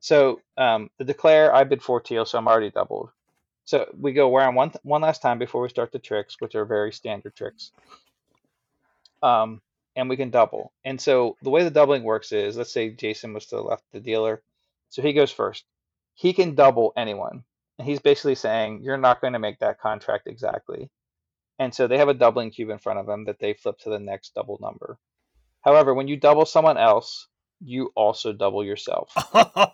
So 0.00 0.40
um, 0.58 0.90
the 0.98 1.04
declare, 1.04 1.54
I 1.54 1.64
bid 1.64 1.82
four 1.82 2.00
teal, 2.00 2.26
so 2.26 2.36
I'm 2.36 2.48
already 2.48 2.70
doubled. 2.70 3.10
So 3.64 3.88
we 3.98 4.12
go 4.12 4.34
around 4.34 4.54
one 4.54 4.72
one 4.82 5.00
last 5.00 5.22
time 5.22 5.38
before 5.38 5.62
we 5.62 5.68
start 5.68 5.90
the 5.90 5.98
tricks, 5.98 6.36
which 6.38 6.54
are 6.54 6.64
very 6.64 6.92
standard 6.92 7.34
tricks. 7.34 7.72
Um, 9.22 9.60
and 9.96 10.08
we 10.08 10.16
can 10.16 10.30
double. 10.30 10.72
And 10.84 11.00
so 11.00 11.36
the 11.42 11.50
way 11.50 11.64
the 11.64 11.70
doubling 11.70 12.04
works 12.04 12.30
is, 12.30 12.56
let's 12.56 12.72
say 12.72 12.90
Jason 12.90 13.32
was 13.32 13.46
to 13.46 13.56
the 13.56 13.62
left, 13.62 13.82
the 13.92 14.00
dealer, 14.00 14.42
so 14.90 15.02
he 15.02 15.12
goes 15.12 15.32
first. 15.32 15.64
He 16.14 16.32
can 16.32 16.54
double 16.54 16.92
anyone, 16.96 17.42
and 17.78 17.88
he's 17.88 17.98
basically 17.98 18.36
saying 18.36 18.82
you're 18.82 18.96
not 18.96 19.20
going 19.20 19.32
to 19.32 19.38
make 19.38 19.58
that 19.58 19.80
contract 19.80 20.26
exactly. 20.26 20.90
And 21.58 21.74
so 21.74 21.86
they 21.86 21.98
have 21.98 22.08
a 22.08 22.14
doubling 22.14 22.50
cube 22.50 22.70
in 22.70 22.78
front 22.78 22.98
of 22.98 23.06
them 23.06 23.24
that 23.24 23.38
they 23.38 23.54
flip 23.54 23.78
to 23.80 23.90
the 23.90 23.98
next 23.98 24.34
double 24.34 24.58
number. 24.60 24.98
However, 25.62 25.94
when 25.94 26.06
you 26.06 26.16
double 26.16 26.44
someone 26.44 26.76
else, 26.76 27.26
you 27.60 27.90
also 27.94 28.32
double 28.32 28.62
yourself. 28.64 29.10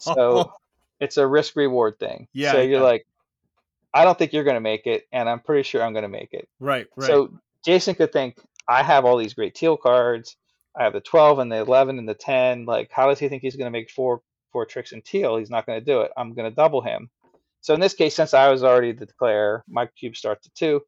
So 0.01 0.53
it's 1.01 1.17
a 1.17 1.27
risk 1.27 1.57
reward 1.57 1.99
thing. 1.99 2.29
Yeah, 2.33 2.53
So 2.53 2.61
you're 2.61 2.79
yeah. 2.79 2.81
like, 2.81 3.07
I 3.93 4.05
don't 4.05 4.17
think 4.17 4.33
you're 4.33 4.45
going 4.45 4.55
to 4.55 4.61
make 4.61 4.87
it, 4.87 5.07
and 5.13 5.29
I'm 5.29 5.41
pretty 5.41 5.65
sure 5.65 5.83
I'm 5.83 5.93
going 5.93 6.05
to 6.05 6.09
make 6.09 6.33
it. 6.33 6.49
right. 6.61 6.87
Right. 6.97 7.07
So 7.07 7.33
Jason 7.65 7.95
could 7.95 8.13
think, 8.13 8.37
I 8.69 8.83
have 8.83 9.05
all 9.05 9.17
these 9.17 9.35
great 9.35 9.55
teal 9.55 9.77
cards. 9.77 10.37
I 10.79 10.85
have 10.85 10.93
the 10.93 11.01
12 11.01 11.39
and 11.41 11.53
the 11.53 11.57
11 11.57 11.99
and 11.99 12.09
the 12.09 12.15
10. 12.15 12.65
Like, 12.65 12.91
how 12.91 13.09
does 13.09 13.19
he 13.19 13.29
think 13.29 13.43
he's 13.43 13.57
going 13.57 13.67
to 13.67 13.79
make 13.79 13.91
four 13.91 14.23
four 14.53 14.65
tricks 14.67 14.93
in 14.93 15.03
teal? 15.03 15.37
He's 15.37 15.51
not 15.51 15.67
going 15.67 15.79
to 15.81 15.85
do 15.85 16.01
it. 16.03 16.11
I'm 16.17 16.35
going 16.35 16.49
to 16.51 16.55
double 16.55 16.81
him. 16.83 17.11
So 17.61 17.75
in 17.75 17.81
this 17.81 17.95
case, 17.95 18.15
since 18.15 18.35
I 18.35 18.51
was 18.51 18.65
already 18.65 18.93
the 18.93 19.07
declare, 19.07 19.65
my 19.69 19.87
cube 19.87 20.17
starts 20.17 20.47
at 20.47 20.55
two. 20.55 20.81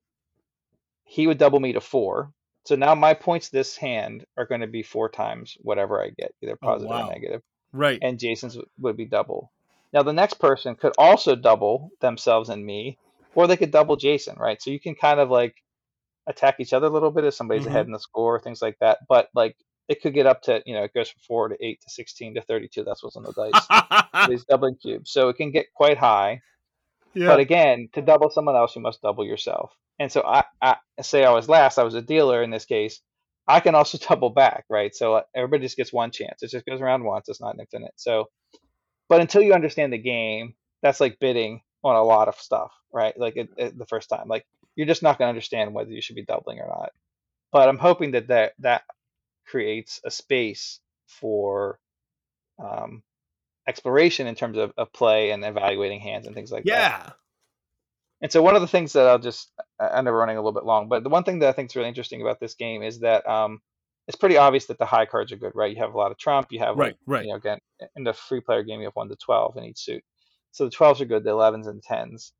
He 1.05 1.27
would 1.27 1.39
double 1.39 1.61
me 1.61 1.73
to 1.75 1.81
four. 1.81 2.33
So 2.65 2.77
now 2.77 2.95
my 2.95 3.15
points 3.15 3.49
this 3.49 3.77
hand 3.77 4.25
are 4.39 4.47
going 4.47 4.63
to 4.63 4.67
be 4.67 4.83
four 4.83 5.09
times 5.09 5.57
whatever 5.61 6.03
I 6.03 6.11
get, 6.11 6.33
either 6.43 6.59
Oh, 6.63 6.67
positive 6.67 6.91
wow. 6.91 7.07
or 7.09 7.13
negative 7.13 7.43
right. 7.73 7.99
and 8.01 8.19
Jason's 8.19 8.57
would 8.79 8.97
be 8.97 9.05
double. 9.05 9.53
Now 9.93 10.03
the 10.03 10.13
next 10.15 10.35
person 10.35 10.75
could 10.75 10.95
also 10.99 11.37
double 11.37 11.91
themselves 12.01 12.49
and 12.49 12.65
me, 12.65 12.99
or 13.35 13.47
they 13.47 13.57
could 13.59 13.71
double 13.71 13.97
Jason, 13.97 14.37
right? 14.39 14.61
So 14.61 14.71
you 14.71 14.81
can 14.81 14.95
kind 14.95 15.21
of 15.21 15.31
like 15.31 15.55
attack 16.27 16.57
each 16.59 16.73
other 16.73 16.87
a 16.87 16.91
little 16.91 17.11
bit 17.11 17.25
if 17.25 17.35
somebody's 17.35 17.65
Mhm. 17.65 17.69
ahead 17.69 17.87
in 17.87 17.93
the 17.93 17.99
score, 17.99 18.41
things 18.41 18.63
like 18.63 18.79
that. 18.81 18.99
But 19.09 19.29
like 19.35 19.57
it 19.89 20.01
could 20.01 20.15
get 20.15 20.27
up 20.27 20.43
to 20.43 20.63
you 20.67 20.75
know 20.75 20.85
it 20.85 20.95
goes 20.95 21.11
from 21.11 21.21
four 21.27 21.49
to 21.49 21.57
eight 21.65 21.81
to 21.83 21.91
sixteen 21.91 22.35
to 22.35 22.43
thirty-two. 22.43 22.85
That's 22.85 23.03
what's 23.03 23.17
on 23.17 23.25
the 23.25 23.33
dice. 23.33 24.29
These 24.29 24.45
doubling 24.49 24.77
cubes, 24.77 25.11
so 25.11 25.29
it 25.29 25.37
can 25.37 25.51
get 25.51 25.67
quite 25.75 25.99
high. 25.99 26.41
yeah. 27.15 27.27
But 27.29 27.41
again, 27.41 27.89
to 27.93 28.03
double 28.03 28.31
someone 28.31 28.57
else, 28.57 28.75
you 28.75 28.83
must 28.83 29.03
double 29.03 29.25
yourself. 29.27 29.73
And 30.01 30.11
so 30.11 30.23
I, 30.25 30.45
I 30.61 30.77
say 31.03 31.25
I 31.25 31.31
was 31.33 31.49
last, 31.49 31.79
I 31.79 31.85
was 31.85 31.95
a 31.95 32.03
dealer 32.03 32.43
in 32.43 32.51
this 32.51 32.65
case. 32.65 33.01
I 33.47 33.61
can 33.61 33.75
also 33.75 33.99
double 34.09 34.31
back, 34.31 34.65
right? 34.71 34.93
So 34.95 35.15
uh, 35.15 35.23
everybody 35.35 35.63
just 35.65 35.77
gets 35.77 35.93
one 35.93 36.11
chance. 36.11 36.43
It 36.43 36.51
just 36.51 36.67
goes 36.67 36.81
around 36.81 37.05
once. 37.05 37.29
It's 37.29 37.41
not 37.41 37.57
infinite. 37.61 37.93
So, 37.97 38.31
but 39.09 39.21
until 39.21 39.43
you 39.43 39.53
understand 39.53 39.93
the 39.93 39.99
game, 39.99 40.55
that's 40.83 40.99
like 41.01 41.19
bidding 41.21 41.61
on 41.85 41.97
a 41.97 42.05
lot 42.05 42.29
of 42.29 42.37
stuff, 42.37 42.73
right? 42.93 43.19
Like 43.19 43.37
it, 43.37 43.51
it, 43.59 43.79
the 43.79 43.87
first 43.87 44.11
time, 44.11 44.29
like 44.29 44.47
you're 44.77 44.89
just 44.89 45.03
not 45.05 45.19
going 45.19 45.27
to 45.27 45.31
understand 45.31 45.75
whether 45.75 45.93
you 45.93 46.03
should 46.03 46.17
be 46.17 46.25
doubling 46.25 46.61
or 46.61 46.69
not. 46.69 46.93
But 47.53 47.69
I'm 47.69 47.79
hoping 47.79 48.13
that 48.13 48.29
that, 48.29 48.55
that 48.61 48.85
creates 49.47 50.01
a 50.05 50.11
space 50.11 50.81
for 51.09 51.81
um, 52.59 53.03
exploration 53.69 54.27
in 54.27 54.35
terms 54.37 54.59
of, 54.59 54.73
of 54.79 54.93
play 54.93 55.31
and 55.33 55.45
evaluating 55.45 56.01
hands 56.01 56.27
and 56.27 56.35
things 56.35 56.53
like 56.53 56.69
that. 56.69 56.93
yeah. 57.03 57.13
and 58.21 58.33
so 58.33 58.43
one 58.43 58.57
of 58.57 58.63
the 58.63 58.69
things 58.69 58.93
that 58.95 59.07
I'll 59.07 59.19
just 59.19 59.53
I 59.81 59.89
I 59.89 60.01
know 60.03 60.13
we're 60.13 60.19
running 60.21 60.37
a 60.37 60.41
little 60.41 60.53
bit 60.59 60.65
long, 60.65 60.89
but 60.89 61.03
the 61.03 61.11
one 61.11 61.25
thing 61.25 61.41
that 61.41 61.49
I 61.49 61.53
think 61.53 61.71
is 61.71 61.77
really 61.77 61.89
interesting 61.89 62.23
about 62.23 62.41
this 62.41 62.55
game 62.55 62.83
is 62.83 63.01
that 63.01 63.27
um, 63.29 63.61
it's 64.09 64.17
pretty 64.17 64.37
obvious 64.39 64.67
that 64.67 64.79
the 64.79 64.87
high 64.87 65.07
cards 65.07 65.33
are 65.33 65.37
good, 65.37 65.53
right? 65.55 65.71
You 65.75 65.83
have 65.83 65.95
a 65.95 65.99
lot 65.99 66.11
of 66.13 66.19
trump, 66.19 66.49
you 66.53 66.61
have 66.61 66.77
Right, 66.77 66.95
like 66.95 66.97
right. 67.07 67.25
you 67.25 67.31
know 67.31 67.37
again 67.37 67.59
in 67.97 68.05
the 68.05 68.13
free 68.15 68.41
player 68.41 68.63
game 68.63 68.81
you 68.81 68.87
have 68.87 68.97
one 68.97 69.09
to 69.09 69.17
twelve 69.17 69.57
in 69.57 69.65
each 69.65 69.79
suit, 69.79 70.05
so 70.55 70.65
the 70.67 70.71
twelves 70.73 71.03
are 71.03 71.07
good, 71.07 71.25
the 71.25 71.31
elevens 71.33 71.69
and 71.69 71.83
tens, 71.83 72.33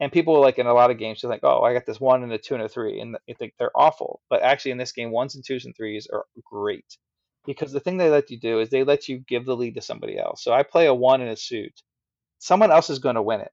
and 0.00 0.12
people 0.12 0.40
like 0.40 0.58
in 0.58 0.66
a 0.68 0.74
lot 0.74 0.92
of 0.92 0.98
games 0.98 1.20
just 1.22 1.30
like 1.30 1.40
oh 1.44 1.62
I 1.62 1.74
got 1.74 1.86
this 1.86 2.00
one 2.00 2.22
and 2.24 2.32
a 2.32 2.38
two 2.38 2.54
and 2.54 2.64
a 2.64 2.70
three, 2.70 3.00
and 3.00 3.18
you 3.28 3.34
think 3.36 3.54
they're 3.58 3.76
awful, 3.76 4.22
but 4.30 4.42
actually 4.42 4.72
in 4.72 4.78
this 4.78 4.92
game 4.92 5.12
ones 5.12 5.36
and 5.36 5.44
twos 5.46 5.66
and 5.66 5.76
threes 5.76 6.08
are 6.12 6.26
great 6.50 6.98
because 7.46 7.72
the 7.72 7.80
thing 7.80 7.98
they 7.98 8.10
let 8.10 8.30
you 8.30 8.40
do 8.40 8.60
is 8.60 8.70
they 8.70 8.84
let 8.84 9.08
you 9.08 9.18
give 9.28 9.46
the 9.46 9.56
lead 9.56 9.74
to 9.76 9.82
somebody 9.82 10.18
else. 10.18 10.44
So 10.44 10.52
I 10.54 10.64
play 10.64 10.86
a 10.86 10.94
one 10.94 11.22
in 11.22 11.28
a 11.28 11.36
suit, 11.36 11.82
someone 12.40 12.72
else 12.72 12.90
is 12.90 13.00
going 13.00 13.16
to 13.16 13.22
win 13.22 13.42
it, 13.42 13.52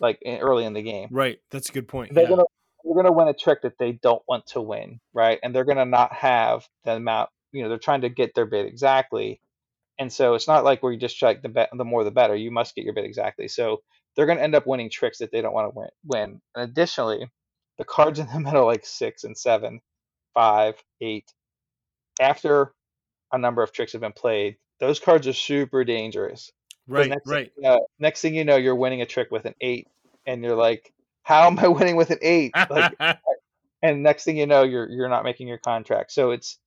like 0.00 0.20
in, 0.22 0.38
early 0.40 0.64
in 0.66 0.74
the 0.74 0.82
game 0.82 1.08
Right. 1.10 1.40
That's 1.50 1.70
a 1.70 1.72
good 1.72 1.88
point. 1.88 2.12
they're 2.14 2.24
Yeah. 2.24 2.30
gonna 2.30 2.44
they're 2.84 2.96
gonna 2.96 3.12
win 3.12 3.28
a 3.28 3.34
trick 3.34 3.62
that 3.62 3.78
they 3.78 3.92
don't 3.92 4.22
want 4.28 4.46
to 4.48 4.60
win, 4.60 5.00
right? 5.14 5.38
And 5.42 5.54
they're 5.54 5.64
gonna 5.64 5.84
not 5.86 6.12
have 6.14 6.66
the 6.84 6.94
amount, 6.96 7.30
you 7.52 7.62
know, 7.62 7.68
they're 7.68 7.78
trying 7.78 8.02
to 8.02 8.08
get 8.10 8.34
their 8.34 8.46
bid 8.46 8.66
exactly. 8.66 9.40
And 9.98 10.12
so 10.12 10.34
it's 10.34 10.46
not 10.46 10.64
like 10.64 10.82
where 10.82 10.92
you 10.92 10.98
just 10.98 11.16
strike 11.16 11.42
the 11.42 11.48
bet, 11.48 11.70
the 11.74 11.84
more 11.84 12.04
the 12.04 12.10
better. 12.10 12.36
You 12.36 12.50
must 12.50 12.74
get 12.74 12.84
your 12.84 12.94
bid 12.94 13.04
exactly. 13.04 13.48
So 13.48 13.82
they're 14.14 14.26
gonna 14.26 14.40
end 14.40 14.54
up 14.54 14.66
winning 14.66 14.90
tricks 14.90 15.18
that 15.18 15.32
they 15.32 15.40
don't 15.40 15.54
want 15.54 15.72
to 15.72 15.78
win. 15.78 15.88
Win. 16.06 16.40
And 16.54 16.70
additionally, 16.70 17.28
the 17.78 17.84
cards 17.84 18.18
in 18.18 18.26
the 18.26 18.40
middle, 18.40 18.66
like 18.66 18.86
six 18.86 19.24
and 19.24 19.36
seven, 19.36 19.80
five, 20.34 20.74
eight, 21.00 21.32
after 22.20 22.72
a 23.32 23.38
number 23.38 23.62
of 23.62 23.72
tricks 23.72 23.92
have 23.92 24.00
been 24.00 24.12
played, 24.12 24.56
those 24.80 25.00
cards 25.00 25.26
are 25.26 25.32
super 25.32 25.84
dangerous. 25.84 26.52
Right. 26.86 27.10
next 27.10 27.26
Right. 27.26 27.54
Thing, 27.54 27.64
you 27.64 27.70
know, 27.70 27.86
next 27.98 28.22
thing 28.22 28.34
you 28.34 28.44
know, 28.44 28.56
you're 28.56 28.74
winning 28.74 29.02
a 29.02 29.06
trick 29.06 29.30
with 29.30 29.44
an 29.44 29.54
eight, 29.60 29.88
and 30.26 30.42
you're 30.42 30.56
like, 30.56 30.92
"How 31.22 31.46
am 31.46 31.58
I 31.58 31.68
winning 31.68 31.96
with 31.96 32.10
an 32.10 32.18
eight? 32.22 32.52
Like, 32.70 32.94
and 33.82 34.02
next 34.02 34.24
thing 34.24 34.36
you 34.36 34.46
know, 34.46 34.62
you're 34.62 34.88
you're 34.88 35.08
not 35.08 35.24
making 35.24 35.48
your 35.48 35.58
contract. 35.58 36.12
So 36.12 36.30
it's 36.30 36.58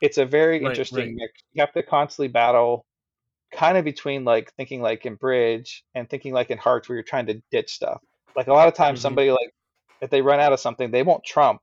it's 0.00 0.18
a 0.18 0.26
very 0.26 0.62
Right, 0.62 0.66
interesting 0.66 1.14
right. 1.14 1.16
mix. 1.16 1.32
You 1.52 1.62
have 1.62 1.72
to 1.74 1.82
constantly 1.82 2.28
battle, 2.28 2.86
kind 3.52 3.78
of 3.78 3.84
between 3.84 4.24
like 4.24 4.52
thinking 4.56 4.82
like 4.82 5.06
in 5.06 5.16
bridge 5.16 5.84
and 5.94 6.08
thinking 6.10 6.32
like 6.34 6.50
in 6.50 6.58
hearts, 6.58 6.88
where 6.88 6.96
you're 6.96 7.04
trying 7.04 7.26
to 7.26 7.42
ditch 7.52 7.72
stuff. 7.72 8.00
Like 8.36 8.48
a 8.48 8.52
lot 8.54 8.68
of 8.68 8.74
times, 8.74 9.00
Mhm. 9.00 9.02
somebody 9.02 9.30
like 9.32 9.50
if 10.02 10.10
they 10.10 10.22
run 10.22 10.40
out 10.40 10.52
of 10.52 10.60
something, 10.60 10.90
they 10.90 11.02
won't 11.04 11.24
trump. 11.24 11.62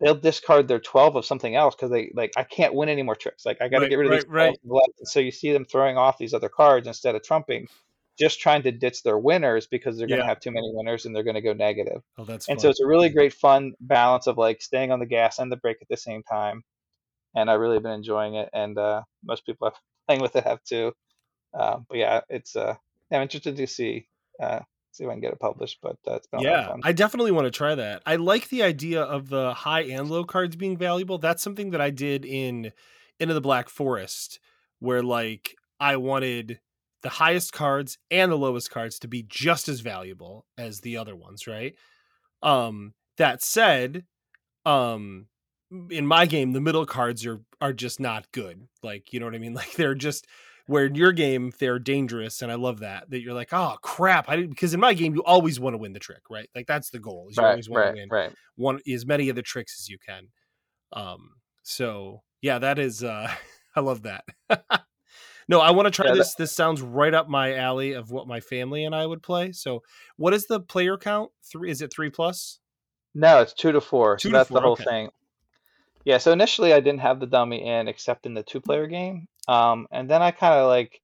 They'll 0.00 0.14
discard 0.16 0.68
their 0.68 0.80
twelve 0.80 1.16
of 1.16 1.24
something 1.24 1.54
else 1.54 1.74
because 1.76 1.90
they 1.90 2.12
like 2.14 2.32
I 2.36 2.44
can't 2.44 2.74
win 2.74 2.88
any 2.88 3.02
more 3.02 3.14
tricks. 3.16 3.46
Like 3.46 3.62
I 3.62 3.68
got 3.68 3.80
to 3.80 3.86
Right, 3.86 3.88
get 3.88 3.96
rid 3.96 4.06
of 4.06 4.10
right, 4.10 4.22
these 4.24 4.26
right. 4.28 4.58
left. 4.64 4.92
So 5.04 5.20
you 5.20 5.30
see 5.30 5.52
them 5.52 5.64
throwing 5.64 5.96
off 5.96 6.18
these 6.18 6.34
other 6.34 6.48
cards 6.48 6.86
instead 6.88 7.14
of 7.14 7.22
trumping, 7.22 7.68
just 8.18 8.40
trying 8.40 8.62
to 8.64 8.72
ditch 8.72 9.02
their 9.04 9.18
winners 9.18 9.66
because 9.68 9.96
they're 9.98 10.08
going 10.08 10.18
to 10.20 10.24
have 10.24 10.40
too 10.40 10.50
many 10.50 10.68
winners 10.74 11.06
and 11.06 11.14
they're 11.14 11.22
going 11.22 11.36
to 11.36 11.40
go 11.42 11.52
negative. 11.52 12.02
oh, 12.18 12.24
that's 12.24 12.48
And 12.48 12.56
fun. 12.56 12.62
so 12.62 12.70
it's 12.70 12.80
a 12.80 12.86
really 12.86 13.08
great 13.10 13.32
fun 13.32 13.72
balance 13.80 14.26
of 14.26 14.38
like 14.38 14.60
staying 14.62 14.90
on 14.92 14.98
the 15.00 15.06
gas 15.06 15.38
and 15.38 15.50
the 15.52 15.56
brake 15.56 15.78
at 15.82 15.88
the 15.88 15.96
same 15.96 16.22
time. 16.24 16.62
And 17.34 17.50
I 17.50 17.54
really 17.54 17.78
been 17.78 17.92
enjoying 17.92 18.34
it, 18.34 18.50
and 18.52 18.76
uh, 18.76 19.02
most 19.24 19.46
people 19.46 19.68
are 19.68 19.74
playing 20.06 20.22
with 20.22 20.36
it 20.36 20.44
have 20.44 20.62
too. 20.64 20.92
Um, 21.54 21.86
but 21.88 21.98
yeah, 21.98 22.20
it's 22.28 22.56
uh, 22.56 22.74
I'm 23.10 23.22
interested 23.22 23.56
to 23.56 23.66
see 23.66 24.06
uh, 24.40 24.60
see 24.92 25.04
if 25.04 25.10
I 25.10 25.14
can 25.14 25.20
get 25.20 25.32
it 25.32 25.40
published. 25.40 25.78
But 25.82 25.96
uh, 26.06 26.14
it's 26.14 26.26
been 26.26 26.40
a 26.40 26.42
lot 26.42 26.52
of 26.52 26.60
yeah, 26.60 26.68
fun. 26.68 26.80
I 26.84 26.92
definitely 26.92 27.32
want 27.32 27.46
to 27.46 27.50
try 27.50 27.74
that. 27.74 28.02
I 28.06 28.16
like 28.16 28.48
the 28.48 28.62
idea 28.62 29.02
of 29.02 29.28
the 29.28 29.54
high 29.54 29.82
and 29.82 30.10
low 30.10 30.24
cards 30.24 30.56
being 30.56 30.76
valuable. 30.76 31.18
That's 31.18 31.42
something 31.42 31.70
that 31.70 31.80
I 31.80 31.90
did 31.90 32.24
in 32.24 32.72
Into 33.18 33.34
the 33.34 33.40
Black 33.40 33.68
Forest, 33.68 34.38
where 34.78 35.02
like 35.02 35.56
I 35.80 35.96
wanted 35.96 36.60
the 37.02 37.08
highest 37.08 37.52
cards 37.52 37.98
and 38.10 38.30
the 38.30 38.36
lowest 38.36 38.70
cards 38.70 38.98
to 39.00 39.08
be 39.08 39.24
just 39.28 39.68
as 39.68 39.80
valuable 39.80 40.46
as 40.56 40.80
the 40.80 40.96
other 40.96 41.16
ones, 41.16 41.46
right? 41.46 41.74
Um, 42.42 42.94
that 43.16 43.42
said, 43.42 44.04
um, 44.64 45.26
in 45.90 46.06
my 46.06 46.26
game, 46.26 46.52
the 46.52 46.60
middle 46.60 46.86
cards 46.86 47.24
are 47.26 47.40
are 47.60 47.72
just 47.72 48.00
not 48.00 48.30
good. 48.32 48.68
Like, 48.82 49.12
you 49.12 49.20
know 49.20 49.26
what 49.26 49.34
I 49.34 49.38
mean? 49.38 49.54
Like 49.62 49.72
they're 49.74 49.94
just 49.94 50.26
where 50.66 50.86
in 50.86 50.94
your 50.94 51.12
game 51.12 51.52
they're 51.58 51.78
dangerous, 51.78 52.42
and 52.42 52.52
I 52.52 52.56
love 52.56 52.80
that. 52.80 53.10
That 53.10 53.20
you're 53.20 53.34
like, 53.34 53.52
oh 53.52 53.76
crap, 53.82 54.28
I 54.28 54.36
didn't 54.36 54.50
because 54.50 54.74
in 54.74 54.80
my 54.80 54.94
game 54.94 55.14
you 55.14 55.22
always 55.24 55.58
want 55.58 55.74
to 55.74 55.78
win 55.78 55.92
the 55.92 55.98
trick, 55.98 56.22
right? 56.30 56.48
Like 56.54 56.66
that's 56.66 56.90
the 56.90 56.98
goal. 56.98 57.28
Is 57.30 57.36
you 57.36 57.42
right, 57.42 57.50
always 57.50 57.68
want 57.68 57.84
right, 57.84 57.90
to 57.92 58.00
win 58.00 58.08
right. 58.10 58.32
one 58.56 58.80
as 58.92 59.06
many 59.06 59.28
of 59.28 59.36
the 59.36 59.42
tricks 59.42 59.80
as 59.80 59.88
you 59.88 59.98
can. 59.98 60.28
Um, 60.92 61.30
so 61.62 62.22
yeah, 62.40 62.58
that 62.58 62.78
is 62.78 63.02
uh 63.02 63.30
I 63.76 63.80
love 63.80 64.02
that. 64.02 64.24
no, 65.48 65.60
I 65.60 65.70
want 65.70 65.86
to 65.86 65.90
try 65.90 66.06
Yeah, 66.06 66.12
that- 66.12 66.18
this. 66.18 66.34
This 66.34 66.52
sounds 66.52 66.82
right 66.82 67.14
up 67.14 67.28
my 67.28 67.54
alley 67.54 67.92
of 67.92 68.10
what 68.10 68.26
my 68.26 68.40
family 68.40 68.84
and 68.84 68.94
I 68.94 69.06
would 69.06 69.22
play. 69.22 69.52
So 69.52 69.82
what 70.16 70.34
is 70.34 70.46
the 70.46 70.60
player 70.60 70.98
count? 70.98 71.30
Three 71.50 71.70
is 71.70 71.82
it 71.82 71.92
three 71.92 72.10
plus? 72.10 72.58
No, 73.14 73.40
it's 73.40 73.52
two 73.52 73.72
to 73.72 73.80
four. 73.80 74.16
Two 74.16 74.28
so 74.28 74.32
to 74.32 74.38
that's 74.38 74.48
four, 74.48 74.56
the 74.56 74.62
whole 74.62 74.72
okay. 74.72 74.84
thing. 74.84 75.10
Yeah. 76.04 76.18
So 76.18 76.32
initially, 76.32 76.72
I 76.72 76.80
didn't 76.80 77.00
have 77.00 77.20
the 77.20 77.26
dummy 77.26 77.66
in 77.66 77.88
except 77.88 78.26
in 78.26 78.34
the 78.34 78.42
two 78.42 78.60
player 78.60 78.86
game, 78.86 79.28
um, 79.48 79.86
and 79.90 80.08
then 80.08 80.22
I 80.22 80.30
kind 80.30 80.54
of 80.54 80.68
like 80.68 81.00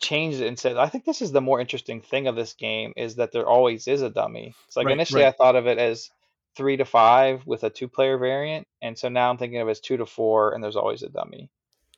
changed 0.00 0.40
it 0.40 0.46
and 0.46 0.58
said, 0.58 0.76
I 0.76 0.88
think 0.88 1.04
this 1.04 1.22
is 1.22 1.32
the 1.32 1.40
more 1.40 1.60
interesting 1.60 2.00
thing 2.00 2.28
of 2.28 2.36
this 2.36 2.52
game 2.54 2.92
is 2.96 3.16
that 3.16 3.32
there 3.32 3.46
always 3.46 3.88
is 3.88 4.02
a 4.02 4.10
dummy. 4.10 4.54
It's 4.66 4.76
like 4.76 4.86
Right, 4.86 4.92
initially 4.92 5.22
right. 5.22 5.28
I 5.28 5.36
thought 5.36 5.56
of 5.56 5.66
it 5.66 5.78
as 5.78 6.10
three 6.56 6.76
to 6.76 6.84
five 6.84 7.46
with 7.46 7.64
a 7.64 7.70
two 7.70 7.88
player 7.88 8.18
variant, 8.18 8.66
and 8.80 8.96
so 8.98 9.08
now 9.08 9.30
I'm 9.30 9.38
thinking 9.38 9.60
of 9.60 9.68
it 9.68 9.72
as 9.72 9.80
two 9.80 9.96
to 9.96 10.06
four, 10.06 10.54
and 10.54 10.62
there's 10.62 10.76
always 10.76 11.02
a 11.02 11.08
dummy. 11.08 11.50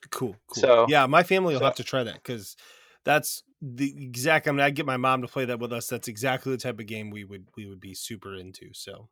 Cool, 0.09 0.35
cool. 0.47 0.61
So- 0.61 0.85
yeah, 0.89 1.05
my 1.05 1.23
family 1.23 1.53
will 1.53 1.59
so- 1.59 1.65
have 1.65 1.75
to 1.75 1.83
try 1.83 2.03
that 2.03 2.15
because 2.15 2.55
that's 3.03 3.43
the 3.61 3.93
exact. 4.03 4.47
I 4.47 4.51
mean, 4.51 4.61
I 4.61 4.71
get 4.71 4.85
my 4.85 4.97
mom 4.97 5.21
to 5.21 5.27
play 5.27 5.45
that 5.45 5.59
with 5.59 5.71
us. 5.71 5.87
That's 5.87 6.07
exactly 6.07 6.51
the 6.51 6.57
type 6.57 6.79
of 6.79 6.87
game 6.87 7.11
we 7.11 7.23
would 7.23 7.47
we 7.55 7.67
would 7.67 7.79
be 7.79 7.93
super 7.93 8.35
into. 8.35 8.73
So 8.73 9.09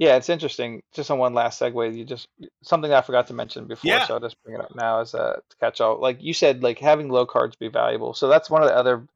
Yeah, 0.00 0.16
it's 0.16 0.30
interesting. 0.30 0.82
Just 0.94 1.10
on 1.10 1.18
one 1.18 1.34
last 1.34 1.60
segue, 1.60 1.94
you 1.96 2.06
just 2.06 2.26
something 2.62 2.92
I 2.92 3.02
forgot 3.02 3.28
to 3.28 3.34
mention 3.34 3.66
before, 3.66 3.90
Yeah. 3.90 4.06
so 4.06 4.14
I'll 4.14 4.20
just 4.20 4.42
bring 4.42 4.56
it 4.56 4.62
up 4.62 4.74
now 4.74 5.00
as 5.00 5.14
a 5.14 5.42
to 5.50 5.56
catch 5.58 5.82
all. 5.82 6.00
Like 6.00 6.22
you 6.22 6.32
said, 6.34 6.62
like 6.62 6.78
having 6.80 7.10
low 7.10 7.26
cards 7.26 7.54
be 7.56 7.68
valuable. 7.68 8.14
So 8.14 8.28
that's 8.28 8.50
one 8.50 8.62
of 8.62 8.68
the 8.68 8.76
other 8.76 9.06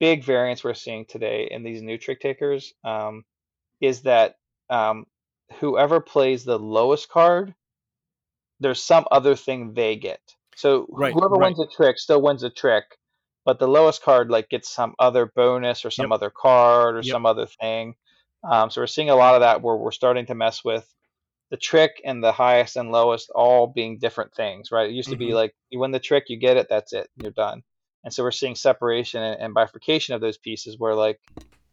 big 0.00 0.24
variants 0.24 0.64
we're 0.64 0.74
seeing 0.74 1.04
today 1.04 1.48
in 1.50 1.64
these 1.64 1.82
new 1.82 1.98
trick 1.98 2.20
takers. 2.20 2.74
Um, 2.84 3.24
is 3.80 4.02
that 4.02 4.36
um, 4.70 5.06
whoever 5.60 6.00
plays 6.00 6.44
the 6.44 6.58
lowest 6.60 7.08
card, 7.10 7.54
there's 8.60 8.82
some 8.82 9.06
other 9.10 9.36
thing 9.36 9.74
they 9.74 9.96
get. 9.96 10.20
So 10.56 10.86
Right, 10.92 11.14
whoever 11.14 11.36
right. 11.36 11.46
wins 11.46 11.60
a 11.60 11.66
trick 11.66 11.98
still 11.98 12.22
wins 12.22 12.44
a 12.44 12.50
trick, 12.50 12.84
but 13.44 13.58
the 13.58 13.68
lowest 13.68 14.02
card 14.02 14.30
like 14.30 14.48
gets 14.48 14.70
some 14.70 14.94
other 14.98 15.26
bonus 15.34 15.84
or 15.84 15.90
some 15.90 16.10
Yep. 16.10 16.12
other 16.12 16.30
card 16.30 16.96
or 16.96 17.02
Yep. 17.02 17.12
some 17.12 17.26
other 17.26 17.46
thing. 17.46 17.96
Um, 18.48 18.70
so 18.70 18.80
we're 18.80 18.86
seeing 18.86 19.10
a 19.10 19.16
lot 19.16 19.34
of 19.34 19.40
that 19.40 19.62
where 19.62 19.76
we're 19.76 19.90
starting 19.90 20.26
to 20.26 20.34
mess 20.34 20.64
with 20.64 20.86
the 21.50 21.56
trick 21.56 22.00
and 22.04 22.22
the 22.22 22.32
highest 22.32 22.76
and 22.76 22.90
lowest 22.90 23.30
all 23.34 23.66
being 23.66 23.98
different 23.98 24.34
things, 24.34 24.70
right? 24.72 24.88
It 24.88 24.94
used 24.94 25.10
to 25.10 25.16
be 25.16 25.28
Mhm. 25.28 25.34
like 25.34 25.54
you 25.70 25.78
win 25.78 25.92
the 25.92 26.00
trick, 26.00 26.24
you 26.28 26.36
get 26.36 26.56
it, 26.56 26.68
that's 26.68 26.92
it, 26.92 27.08
you're 27.16 27.30
done. 27.30 27.62
And 28.02 28.12
so 28.12 28.22
we're 28.22 28.32
seeing 28.32 28.54
separation 28.54 29.22
and, 29.22 29.40
and 29.40 29.54
bifurcation 29.54 30.14
of 30.14 30.20
those 30.20 30.36
pieces 30.36 30.78
where 30.78 30.94
like 30.94 31.20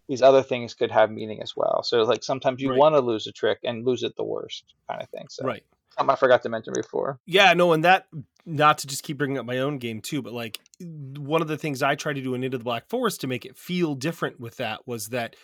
these 0.07 0.21
other 0.21 0.43
things 0.43 0.73
could 0.73 0.91
have 0.91 1.09
meaning 1.11 1.41
as 1.41 1.55
well. 1.55 1.83
So 1.83 2.03
like 2.03 2.23
sometimes 2.23 2.61
you 2.61 2.69
Right. 2.69 2.77
want 2.77 2.95
to 2.95 3.01
lose 3.01 3.27
a 3.27 3.31
trick 3.31 3.59
and 3.63 3.85
lose 3.85 4.03
it 4.03 4.15
the 4.15 4.23
worst 4.23 4.63
kind 4.89 5.01
of 5.01 5.09
thing. 5.09 5.27
So 5.29 5.45
right. 5.45 5.63
something 5.97 6.11
I 6.11 6.15
forgot 6.15 6.41
to 6.43 6.49
mention 6.49 6.73
before. 6.73 7.19
Yeah, 7.25 7.53
no, 7.53 7.73
and 7.73 7.83
that 7.83 8.07
not 8.45 8.79
to 8.79 8.87
just 8.87 9.03
keep 9.03 9.17
bringing 9.17 9.37
up 9.37 9.45
my 9.45 9.59
own 9.59 9.77
game 9.77 10.01
too, 10.01 10.21
but 10.21 10.33
like 10.33 10.59
one 10.79 11.41
of 11.41 11.47
the 11.47 11.57
things 11.57 11.81
I 11.81 11.95
tried 11.95 12.13
to 12.13 12.21
do 12.21 12.33
in 12.33 12.43
Into 12.43 12.57
the 12.57 12.63
Black 12.63 12.87
Forest 12.89 13.21
to 13.21 13.27
make 13.27 13.45
it 13.45 13.57
feel 13.57 13.95
different 13.95 14.39
with 14.39 14.57
that 14.57 14.87
was 14.87 15.07
that 15.09 15.35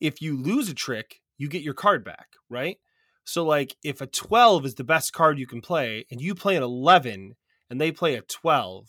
if 0.00 0.20
you 0.20 0.36
lose 0.36 0.68
a 0.68 0.74
trick, 0.74 1.20
you 1.38 1.48
get 1.48 1.62
your 1.62 1.74
card 1.74 2.04
back, 2.04 2.28
right? 2.48 2.78
So 3.24 3.44
like 3.44 3.76
if 3.82 4.00
a 4.00 4.06
12 4.06 4.66
is 4.66 4.74
the 4.76 4.84
best 4.84 5.12
card 5.12 5.38
you 5.38 5.46
can 5.46 5.60
play 5.60 6.06
and 6.10 6.20
you 6.20 6.34
play 6.34 6.56
an 6.56 6.62
11 6.62 7.34
and 7.68 7.80
they 7.80 7.90
play 7.90 8.14
a 8.14 8.22
12 8.22 8.88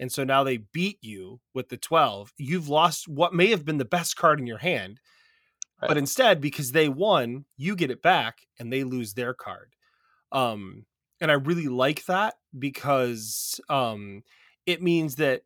and 0.00 0.12
so 0.12 0.24
now 0.24 0.44
they 0.44 0.58
beat 0.58 0.98
you 1.00 1.40
with 1.54 1.70
the 1.70 1.76
12, 1.76 2.32
you've 2.36 2.68
lost 2.68 3.08
what 3.08 3.34
may 3.34 3.48
have 3.48 3.64
been 3.64 3.78
the 3.78 3.84
best 3.84 4.16
card 4.16 4.38
in 4.38 4.46
your 4.46 4.58
hand. 4.58 5.00
But 5.80 5.96
instead 5.96 6.40
because 6.40 6.72
they 6.72 6.88
won, 6.88 7.44
you 7.56 7.76
get 7.76 7.90
it 7.90 8.02
back 8.02 8.38
and 8.58 8.72
they 8.72 8.84
lose 8.84 9.14
their 9.14 9.34
card. 9.34 9.74
Um 10.32 10.86
and 11.20 11.30
I 11.30 11.34
really 11.34 11.68
like 11.68 12.04
that 12.06 12.34
because 12.58 13.60
um 13.68 14.22
it 14.66 14.82
means 14.82 15.16
that 15.16 15.42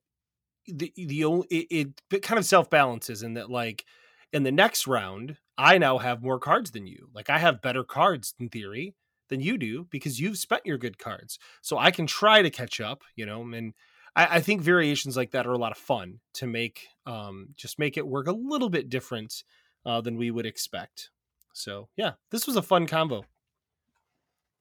the 0.67 0.93
the 0.97 1.25
only 1.25 1.47
it, 1.49 1.67
it, 1.71 2.03
it 2.11 2.23
kind 2.23 2.39
of 2.39 2.47
self 2.47 2.71
balances 2.71 3.23
in 3.23 3.35
that 3.35 3.51
like 3.51 3.85
in 4.33 4.43
the 4.43 4.53
next 4.53 4.87
round 4.87 5.39
I 5.59 5.79
now 5.79 5.99
have 5.99 6.23
more 6.23 6.39
cards 6.39 6.71
than 6.71 6.87
you. 6.87 7.11
Like 7.13 7.31
I 7.31 7.39
have 7.39 7.61
better 7.63 7.85
cards 7.85 8.35
in 8.41 8.49
theory 8.49 8.95
than 9.29 9.41
you 9.41 9.59
do 9.59 9.85
because 9.85 10.19
you've 10.21 10.39
spent 10.39 10.67
your 10.67 10.79
good 10.79 10.99
cards. 10.99 11.39
So 11.61 11.79
I 11.79 11.91
can 11.91 12.07
try 12.07 12.43
to 12.43 12.51
catch 12.51 12.81
up, 12.81 13.05
you 13.17 13.27
know, 13.27 13.43
and 13.53 13.75
I, 14.17 14.39
I 14.39 14.41
think 14.41 14.63
variations 14.63 15.17
like 15.17 15.31
that 15.33 15.47
are 15.47 15.53
a 15.53 15.59
lot 15.59 15.73
of 15.73 15.79
fun 15.79 16.21
to 16.35 16.47
make 16.47 16.89
um 17.07 17.49
just 17.57 17.79
make 17.79 17.97
it 17.97 18.07
work 18.07 18.27
a 18.27 18.33
little 18.33 18.71
bit 18.71 18.89
different 18.89 19.45
uh, 19.85 20.01
than 20.01 20.17
we 20.17 20.31
would 20.31 20.47
expect. 20.47 21.11
So 21.55 21.91
yeah, 21.97 22.13
this 22.31 22.47
was 22.47 22.57
a 22.57 22.63
fun 22.63 22.87
combo. 22.87 23.27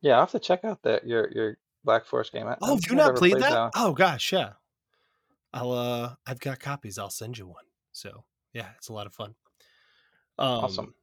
Yeah, 0.02 0.14
I'll 0.16 0.22
have 0.22 0.32
to 0.32 0.40
check 0.40 0.64
out 0.64 0.82
that 0.84 1.06
your 1.08 1.32
your 1.32 1.58
Black 1.84 2.06
Forest 2.06 2.32
game. 2.34 2.48
I, 2.48 2.54
I 2.54 2.58
Oh, 2.62 2.80
you 2.90 2.96
not 2.96 3.16
played 3.16 3.40
that? 3.40 3.52
one. 3.52 3.72
Oh 3.76 3.94
gosh, 3.94 4.32
yeah. 4.32 4.54
I'll 5.54 5.72
uh 5.72 6.16
I've 6.26 6.40
got 6.40 6.60
copies. 6.60 6.98
I'll 6.98 7.10
send 7.10 7.38
you 7.38 7.48
one. 7.48 7.66
So 7.92 8.26
yeah, 8.54 8.74
it's 8.78 8.90
a 8.90 8.94
lot 8.94 9.08
of 9.08 9.14
fun. 9.14 9.36
Um, 10.40 10.48
Awesome. 10.66 10.94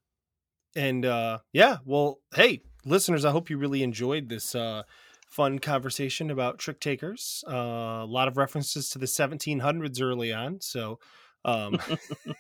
And 0.77 1.05
uh, 1.05 1.39
yeah, 1.53 1.79
well, 1.85 2.21
hey, 2.35 2.63
listeners, 2.85 3.25
I 3.25 3.31
hope 3.31 3.51
you 3.51 3.59
really 3.59 3.83
enjoyed 3.83 4.29
this 4.29 4.55
uh, 4.55 4.83
fun 5.29 5.59
conversation 5.59 6.31
about 6.31 6.59
trick 6.59 6.81
takers. 6.81 7.43
Uh, 7.49 8.03
a 8.03 8.07
lot 8.07 8.29
of 8.29 8.37
references 8.37 8.91
to 8.91 8.99
the 8.99 9.07
1700s 9.07 10.01
early 10.01 10.33
on, 10.33 10.61
so. 10.61 10.99
Um, 11.45 11.79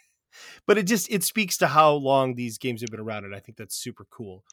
but 0.66 0.78
it 0.78 0.85
just 0.85 1.10
it 1.10 1.23
speaks 1.24 1.56
to 1.59 1.69
how 1.69 1.93
long 1.93 2.35
these 2.35 2.59
games 2.59 2.81
have 2.81 2.90
been 2.90 3.01
around, 3.01 3.24
and 3.24 3.35
I 3.35 3.40
think 3.40 3.59
that's 3.59 3.77
super 3.77 4.06
cool. 4.10 4.44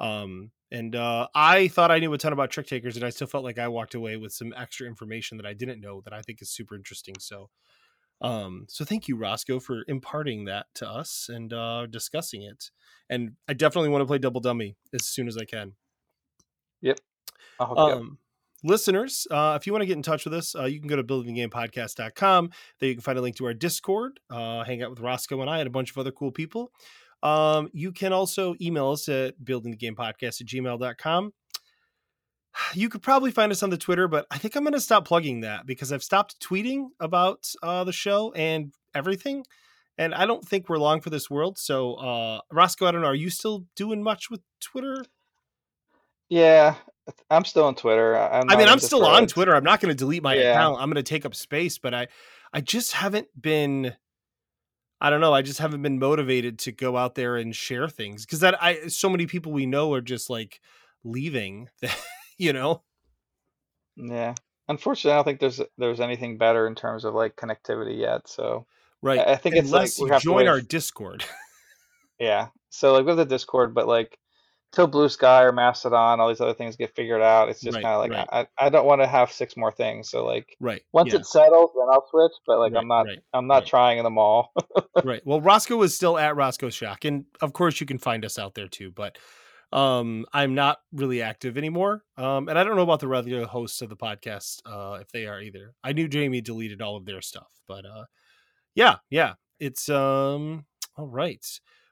Um, 0.00 0.50
and 0.70 0.94
uh, 0.94 1.28
I 1.34 1.68
thought 1.68 1.90
I 1.90 1.98
knew 1.98 2.12
a 2.12 2.18
ton 2.18 2.32
about 2.32 2.50
trick 2.50 2.66
takers, 2.66 2.96
and 2.96 3.04
I 3.04 3.10
still 3.10 3.26
felt 3.26 3.44
like 3.44 3.58
I 3.58 3.68
walked 3.68 3.94
away 3.94 4.16
with 4.16 4.32
some 4.32 4.54
extra 4.56 4.86
information 4.86 5.36
that 5.38 5.46
I 5.46 5.54
didn't 5.54 5.80
know 5.80 6.00
that 6.02 6.12
I 6.12 6.22
think 6.22 6.42
is 6.42 6.50
super 6.50 6.74
interesting. 6.74 7.14
So, 7.18 7.50
um, 8.20 8.66
so 8.68 8.84
thank 8.84 9.08
you, 9.08 9.16
Rosco, 9.16 9.60
for 9.60 9.84
imparting 9.86 10.44
that 10.46 10.66
to 10.76 10.88
us 10.88 11.28
and 11.32 11.52
uh, 11.52 11.86
discussing 11.86 12.42
it. 12.42 12.70
And 13.08 13.32
I 13.48 13.54
definitely 13.54 13.90
want 13.90 14.02
to 14.02 14.06
play 14.06 14.18
Double 14.18 14.40
Dummy 14.40 14.76
as 14.92 15.06
soon 15.06 15.28
as 15.28 15.36
I 15.36 15.44
can. 15.44 15.72
I'll 17.60 17.66
hook 17.66 17.78
you 17.78 17.84
up. 17.84 17.98
Um, 17.98 18.18
listeners, 18.64 19.26
uh, 19.30 19.56
if 19.60 19.66
you 19.66 19.72
want 19.72 19.82
to 19.82 19.86
get 19.86 19.96
in 19.96 20.02
touch 20.02 20.24
with 20.24 20.34
us, 20.34 20.54
uh, 20.54 20.64
you 20.64 20.80
can 20.80 20.88
go 20.88 20.96
to 20.96 21.04
buildingthegamepodcast.com. 21.04 22.50
There 22.80 22.88
you 22.88 22.94
can 22.94 23.02
find 23.02 23.18
a 23.18 23.22
link 23.22 23.36
to 23.36 23.46
our 23.46 23.54
Discord, 23.54 24.20
uh, 24.30 24.64
hang 24.64 24.82
out 24.82 24.90
with 24.90 25.00
Rosco 25.00 25.40
and 25.40 25.48
I 25.48 25.58
and 25.58 25.66
a 25.66 25.70
bunch 25.70 25.90
of 25.90 25.98
other 25.98 26.12
cool 26.12 26.32
people. 26.32 26.72
Um, 27.22 27.68
you 27.72 27.92
can 27.92 28.12
also 28.12 28.54
email 28.60 28.90
us 28.90 29.08
at 29.08 29.40
buildingthegamepodcast 29.40 30.40
at 30.40 30.46
gmail.com. 30.46 31.32
You 32.74 32.88
could 32.88 33.02
probably 33.02 33.30
find 33.30 33.52
us 33.52 33.62
on 33.62 33.70
the 33.70 33.76
Twitter, 33.78 34.08
but 34.08 34.26
I 34.30 34.38
think 34.38 34.56
I'm 34.56 34.62
going 34.64 34.72
to 34.74 34.80
stop 34.80 35.06
plugging 35.06 35.40
that 35.40 35.66
because 35.66 35.92
I've 35.92 36.02
stopped 36.02 36.40
tweeting 36.40 36.88
about 37.00 37.52
uh, 37.62 37.84
the 37.84 37.92
show 37.92 38.32
and 38.32 38.72
everything. 38.94 39.44
And 39.96 40.14
I 40.14 40.26
don't 40.26 40.46
think 40.46 40.68
we're 40.68 40.78
long 40.78 41.00
for 41.00 41.10
this 41.10 41.28
world. 41.28 41.58
So, 41.58 41.94
uh, 41.94 42.40
Rosco, 42.52 42.86
I 42.86 42.92
don't 42.92 43.00
know. 43.02 43.08
Are 43.08 43.14
you 43.14 43.30
still 43.30 43.64
doing 43.74 44.02
much 44.02 44.30
with 44.30 44.40
Twitter? 44.60 45.04
Yeah, 46.28 46.74
I'm 47.30 47.44
still 47.44 47.64
on 47.64 47.74
Twitter. 47.74 48.16
I- 48.16 48.40
I'm 48.40 48.50
I 48.50 48.56
mean, 48.56 48.68
I'm 48.68 48.78
still 48.80 49.04
on. 49.04 49.26
Twitter. 49.26 49.54
I'm 49.54 49.64
not 49.64 49.80
going 49.80 49.90
to 49.90 49.96
delete 49.96 50.22
my 50.22 50.34
Yeah. 50.34 50.52
account. 50.52 50.80
I'm 50.80 50.88
going 50.88 50.96
to 50.96 51.02
take 51.02 51.24
up 51.24 51.34
space, 51.34 51.78
but 51.78 51.94
I, 51.94 52.08
I 52.52 52.60
just 52.60 52.92
haven't 52.92 53.28
been. 53.40 53.94
I 55.00 55.10
don't 55.10 55.20
know. 55.20 55.32
I 55.32 55.42
just 55.42 55.60
haven't 55.60 55.82
been 55.82 55.98
motivated 56.00 56.58
to 56.60 56.72
go 56.72 56.96
out 56.96 57.14
there 57.14 57.36
and 57.36 57.54
share 57.54 57.88
things 57.88 58.26
because 58.26 58.40
that 58.40 58.60
I 58.62 58.88
so 58.88 59.08
many 59.08 59.26
people 59.26 59.52
we 59.52 59.64
know 59.64 59.92
are 59.94 60.00
just 60.00 60.28
like 60.28 60.60
leaving. 61.04 61.68
you 62.38 62.52
know, 62.52 62.82
Yeah. 63.96 64.34
Unfortunately, 64.68 65.12
I 65.12 65.16
don't 65.16 65.24
think 65.24 65.40
there's 65.40 65.60
there's 65.78 66.00
anything 66.00 66.38
better 66.38 66.66
in 66.66 66.74
terms 66.74 67.04
of 67.04 67.14
like 67.14 67.36
connectivity 67.36 67.98
yet. 67.98 68.28
So 68.28 68.66
right? 69.02 69.18
I 69.18 69.36
think 69.36 69.56
it's 69.56 69.70
like 69.70 69.80
Unless 69.80 70.00
we 70.00 70.10
have 70.10 70.20
to 70.20 70.24
join 70.24 70.36
wait 70.36 70.48
our 70.48 70.60
Discord. 70.60 71.24
yeah. 72.18 72.48
So 72.70 72.92
like 72.92 73.06
with 73.06 73.16
the 73.16 73.24
Discord, 73.24 73.74
but 73.74 73.88
like 73.88 74.18
till 74.72 74.88
Bluesky 74.88 75.42
or 75.42 75.52
Mastodon, 75.52 76.20
all 76.20 76.28
these 76.28 76.40
other 76.40 76.54
things 76.54 76.76
get 76.76 76.94
figured 76.94 77.22
out, 77.22 77.48
it's 77.48 77.60
just 77.60 77.76
Right, 77.76 77.82
kind 77.82 77.94
of 77.94 78.00
like 78.00 78.30
right. 78.30 78.46
I, 78.58 78.66
I 78.66 78.68
don't 78.68 78.86
want 78.86 79.00
to 79.00 79.06
have 79.06 79.32
six 79.32 79.56
more 79.56 79.72
things. 79.72 80.10
So 80.10 80.24
like 80.24 80.56
right. 80.60 80.82
once 80.92 81.12
yeah, 81.12 81.20
it 81.20 81.26
settles, 81.26 81.70
then 81.74 81.86
I'll 81.90 82.06
switch. 82.10 82.32
But 82.46 82.58
like 82.58 82.72
right, 82.74 82.80
I'm 82.80 82.88
not 82.88 83.06
I'm 83.32 83.46
not 83.46 83.66
trying 83.66 84.02
them 84.02 84.18
all. 84.18 84.52
right. 85.04 85.22
Well, 85.24 85.40
Rosco 85.40 85.80
is 85.82 85.94
still 85.94 86.18
at 86.18 86.36
Rosco 86.36 86.68
Schock, 86.68 87.06
and 87.06 87.24
of 87.40 87.52
course 87.52 87.80
you 87.80 87.86
can 87.86 87.98
find 87.98 88.24
us 88.24 88.38
out 88.38 88.54
there 88.54 88.68
too. 88.68 88.90
But 88.90 89.16
um, 89.72 90.24
I'm 90.32 90.54
not 90.54 90.78
really 90.92 91.22
active 91.22 91.58
anymore, 91.58 92.02
um, 92.16 92.48
and 92.48 92.58
I 92.58 92.64
don't 92.64 92.76
know 92.76 92.82
about 92.82 93.00
the 93.00 93.08
regular 93.08 93.46
hosts 93.46 93.82
of 93.82 93.88
the 93.88 93.96
podcast 93.96 94.60
uh, 94.64 94.98
if 95.00 95.10
they 95.12 95.26
are 95.26 95.40
either. 95.40 95.74
I 95.84 95.92
knew 95.92 96.08
Jamie 96.08 96.40
deleted 96.40 96.80
all 96.80 96.96
of 96.96 97.04
their 97.04 97.20
stuff, 97.20 97.50
but 97.66 97.84
uh, 97.84 98.04
yeah, 98.74 98.96
yeah, 99.10 99.34
it's 99.60 99.88
um, 99.88 100.64
all 100.96 101.06
right. 101.06 101.44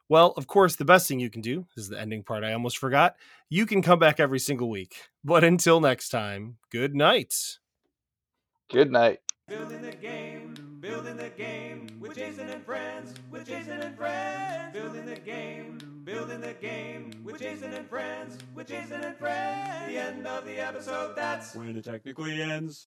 Well, 0.08 0.34
of 0.36 0.46
course, 0.46 0.76
the 0.76 0.84
best 0.84 1.08
thing 1.08 1.18
you 1.18 1.30
can 1.30 1.40
do 1.42 1.66
is 1.76 1.88
the 1.88 2.00
ending 2.00 2.22
part. 2.22 2.44
I 2.44 2.52
almost 2.52 2.78
forgot. 2.78 3.16
You 3.48 3.66
can 3.66 3.82
come 3.82 3.98
back 3.98 4.20
every 4.20 4.38
single 4.38 4.70
week, 4.70 4.96
but 5.24 5.44
until 5.44 5.80
next 5.80 6.10
time, 6.10 6.58
good 6.70 6.94
night. 6.94 7.58
Good 8.70 8.90
night. 8.90 9.20
Building 10.86 11.16
the 11.16 11.30
game, 11.30 11.88
with 11.98 12.14
Jason 12.14 12.48
and 12.48 12.64
friends, 12.64 13.12
with 13.28 13.44
Jason 13.44 13.80
and 13.82 13.96
friends. 13.96 14.72
Building 14.72 15.04
the 15.04 15.16
game, 15.16 15.78
building 16.04 16.40
the 16.40 16.52
game, 16.52 17.10
with 17.24 17.40
Jason 17.40 17.72
and 17.72 17.88
friends, 17.88 18.38
with 18.54 18.68
Jason 18.68 19.02
and 19.02 19.16
friends. 19.16 19.88
The 19.88 19.98
end 19.98 20.24
of 20.28 20.46
the 20.46 20.60
episode, 20.60 21.16
that's 21.16 21.56
When 21.56 21.76
it 21.76 21.84
technically 21.84 22.40
ends. 22.40 22.86